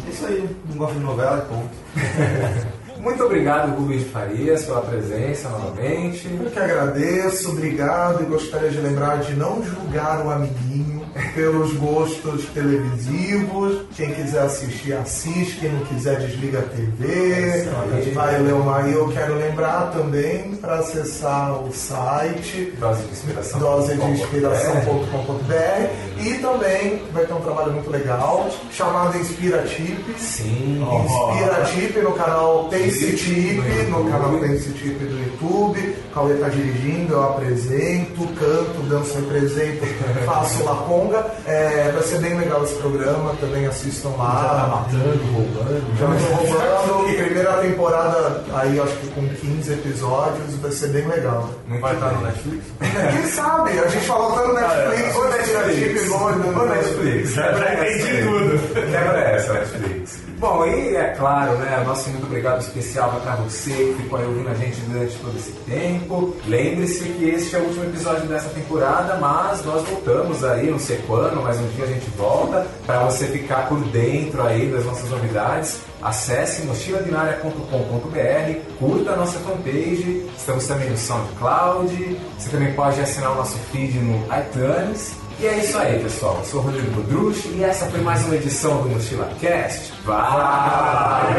É 0.07 0.09
isso 0.11 0.25
aí. 0.27 0.47
Não 0.69 0.77
gosto 0.77 0.93
de 0.93 0.99
novela 0.99 1.43
e 1.43 1.49
ponto. 1.51 2.71
Muito 3.01 3.23
obrigado, 3.23 3.75
Rubens 3.75 4.07
Farias, 4.11 4.63
pela 4.63 4.81
presença 4.81 5.49
novamente. 5.49 6.29
Eu 6.31 6.51
que 6.51 6.59
agradeço, 6.59 7.49
obrigado 7.49 8.21
e 8.21 8.25
gostaria 8.27 8.69
de 8.69 8.77
lembrar 8.77 9.21
de 9.21 9.33
não 9.33 9.63
julgar 9.63 10.23
o 10.23 10.29
amiguinho 10.29 11.00
pelos 11.33 11.73
gostos 11.73 12.45
televisivos. 12.53 13.81
Quem 13.95 14.13
quiser 14.13 14.41
assistir, 14.43 14.93
assiste. 14.93 15.57
Quem 15.59 15.71
não 15.71 15.83
quiser, 15.85 16.19
desliga 16.19 16.59
a 16.59 16.63
TV. 16.63 17.67
Vai 18.13 18.39
ler 18.41 18.53
uma. 18.53 18.81
E 18.81 18.93
eu 18.93 19.07
quero 19.09 19.35
lembrar 19.35 19.91
também 19.91 20.55
para 20.55 20.75
acessar 20.79 21.53
o 21.63 21.71
site 21.73 22.73
Dose 22.79 23.03
de 23.03 23.11
inspiração. 23.11 23.59
dosedeinspiração.com.br 23.59 26.21
e 26.23 26.35
também 26.35 27.01
vai 27.11 27.25
ter 27.25 27.33
um 27.33 27.41
trabalho 27.41 27.73
muito 27.73 27.89
legal 27.89 28.49
chamado 28.71 29.17
Inspira 29.17 29.63
Tip. 29.63 30.15
Sim. 30.17 30.81
Inspira 30.81 31.65
Tip 31.65 31.97
no 32.01 32.13
canal 32.13 32.69
Taste 32.69 33.15
Tip, 33.15 33.61
No 33.89 34.05
canal. 34.09 34.39
Taste 34.39 34.71
Tip 34.73 34.97
do 34.99 35.17
YouTube. 35.17 35.95
O 36.11 36.13
Cauê 36.13 36.33
tá 36.35 36.49
dirigindo, 36.49 37.13
eu 37.13 37.23
apresento, 37.23 38.27
canto, 38.27 38.81
danço, 38.89 39.15
represento, 39.15 39.85
faço 40.25 40.63
la 40.63 40.75
conga. 41.01 41.25
É, 41.45 41.91
vai 41.93 42.03
ser 42.03 42.19
bem 42.19 42.37
legal 42.37 42.63
esse 42.63 42.75
programa, 42.75 43.33
também 43.39 43.65
assistam 43.65 44.11
Já 44.11 44.17
tá 44.17 44.23
lá. 44.23 44.67
matando, 44.67 45.23
roubando. 45.33 45.97
Já 45.99 46.05
tô 46.07 46.35
roubando, 46.35 47.15
primeira 47.15 47.53
temporada 47.57 48.43
aí 48.53 48.79
acho 48.79 48.95
que 48.97 49.07
com 49.09 49.27
15 49.27 49.73
episódios, 49.73 50.55
vai 50.61 50.71
ser 50.71 50.87
bem 50.89 51.07
legal. 51.07 51.49
Não 51.67 51.79
vai 51.79 51.93
estar 51.93 52.11
no 52.11 52.21
Netflix? 52.21 52.65
Quem 52.79 53.27
sabe? 53.27 53.79
A 53.79 53.87
gente 53.87 54.05
falou 54.05 54.31
tanto 54.33 54.53
Netflix, 54.53 55.15
Ô, 55.15 55.21
o 55.21 55.29
Netflix, 55.29 56.09
no, 56.09 56.31
no, 56.31 56.61
Ô, 56.61 56.65
Netflix. 56.65 57.33
Já 57.33 57.73
entendi 57.73 58.23
tudo. 58.23 58.73
Quebra 58.73 59.19
essa, 59.19 59.53
Netflix. 59.53 60.31
Bom, 60.41 60.65
e 60.65 60.95
é 60.95 61.13
claro, 61.17 61.53
né? 61.59 61.83
Nosso 61.85 62.09
muito 62.09 62.25
obrigado 62.25 62.61
especial 62.61 63.11
para 63.23 63.35
você 63.35 63.69
que 63.71 64.01
ficou 64.01 64.17
aí 64.17 64.25
ouvindo 64.25 64.49
a 64.49 64.55
gente 64.55 64.81
durante 64.81 65.15
todo 65.17 65.37
esse 65.37 65.51
tempo. 65.51 66.35
Lembre-se 66.47 67.03
que 67.09 67.29
este 67.29 67.55
é 67.55 67.59
o 67.59 67.63
último 67.65 67.83
episódio 67.85 68.27
dessa 68.27 68.49
temporada, 68.49 69.17
mas 69.17 69.63
nós 69.63 69.83
voltamos 69.87 70.43
aí, 70.43 70.71
não 70.71 70.79
sei 70.79 70.90
quando, 71.07 71.41
mas 71.41 71.59
um 71.59 71.67
dia 71.69 71.85
a 71.85 71.87
gente 71.87 72.07
volta 72.17 72.67
para 72.85 73.03
você 73.03 73.27
ficar 73.27 73.67
por 73.67 73.79
dentro 73.85 74.43
aí 74.43 74.69
das 74.69 74.85
nossas 74.85 75.09
novidades. 75.09 75.79
Acesse 76.01 76.63
mochilabinaria.com.br, 76.63 78.77
curta 78.79 79.11
a 79.11 79.15
nossa 79.15 79.39
fanpage, 79.39 80.25
estamos 80.37 80.65
também 80.65 80.89
no 80.89 80.97
SoundCloud, 80.97 82.17
você 82.37 82.49
também 82.49 82.73
pode 82.73 82.99
assinar 82.99 83.33
o 83.33 83.35
nosso 83.35 83.57
feed 83.71 83.99
no 83.99 84.25
iTunes. 84.35 85.15
E 85.39 85.45
é 85.47 85.57
isso 85.57 85.77
aí, 85.77 85.99
pessoal. 85.99 86.37
Eu 86.37 86.45
sou 86.45 86.61
o 86.61 86.63
Rodrigo 86.65 86.91
Budrucci 86.91 87.49
e 87.55 87.63
essa 87.63 87.87
foi 87.87 88.01
mais 88.01 88.23
uma 88.25 88.35
edição 88.35 88.83
do 88.83 88.89
Mochila 88.89 89.27
Cast. 89.39 89.91
Valeu! 90.05 91.31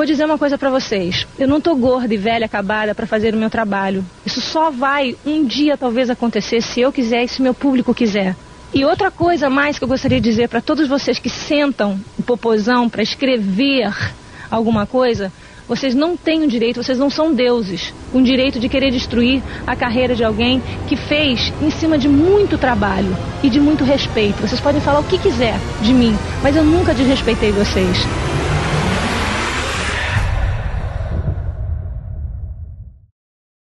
Vou 0.00 0.06
dizer 0.06 0.24
uma 0.24 0.38
coisa 0.38 0.56
pra 0.56 0.70
vocês. 0.70 1.26
Eu 1.38 1.46
não 1.46 1.60
tô 1.60 1.76
gorda 1.76 2.14
e 2.14 2.16
velha 2.16 2.46
acabada 2.46 2.94
pra 2.94 3.06
fazer 3.06 3.34
o 3.34 3.36
meu 3.36 3.50
trabalho. 3.50 4.02
Isso 4.24 4.40
só 4.40 4.70
vai 4.70 5.14
um 5.26 5.44
dia 5.44 5.76
talvez 5.76 6.08
acontecer 6.08 6.62
se 6.62 6.80
eu 6.80 6.90
quiser 6.90 7.24
e 7.24 7.28
se 7.28 7.42
meu 7.42 7.52
público 7.52 7.92
quiser. 7.92 8.34
E 8.72 8.82
outra 8.82 9.10
coisa 9.10 9.50
mais 9.50 9.78
que 9.78 9.84
eu 9.84 9.88
gostaria 9.88 10.18
de 10.18 10.26
dizer 10.26 10.48
pra 10.48 10.62
todos 10.62 10.88
vocês 10.88 11.18
que 11.18 11.28
sentam 11.28 12.00
o 12.18 12.22
popozão 12.22 12.88
pra 12.88 13.02
escrever 13.02 13.92
alguma 14.50 14.86
coisa, 14.86 15.30
vocês 15.68 15.94
não 15.94 16.16
têm 16.16 16.44
o 16.44 16.48
direito, 16.48 16.82
vocês 16.82 16.98
não 16.98 17.10
são 17.10 17.34
deuses, 17.34 17.92
um 18.14 18.22
direito 18.22 18.58
de 18.58 18.70
querer 18.70 18.90
destruir 18.90 19.42
a 19.66 19.76
carreira 19.76 20.16
de 20.16 20.24
alguém 20.24 20.62
que 20.88 20.96
fez 20.96 21.52
em 21.60 21.70
cima 21.70 21.98
de 21.98 22.08
muito 22.08 22.56
trabalho 22.56 23.14
e 23.42 23.50
de 23.50 23.60
muito 23.60 23.84
respeito. 23.84 24.40
Vocês 24.40 24.62
podem 24.62 24.80
falar 24.80 25.00
o 25.00 25.04
que 25.04 25.18
quiser 25.18 25.60
de 25.82 25.92
mim, 25.92 26.16
mas 26.42 26.56
eu 26.56 26.64
nunca 26.64 26.94
desrespeitei 26.94 27.52
vocês. 27.52 27.98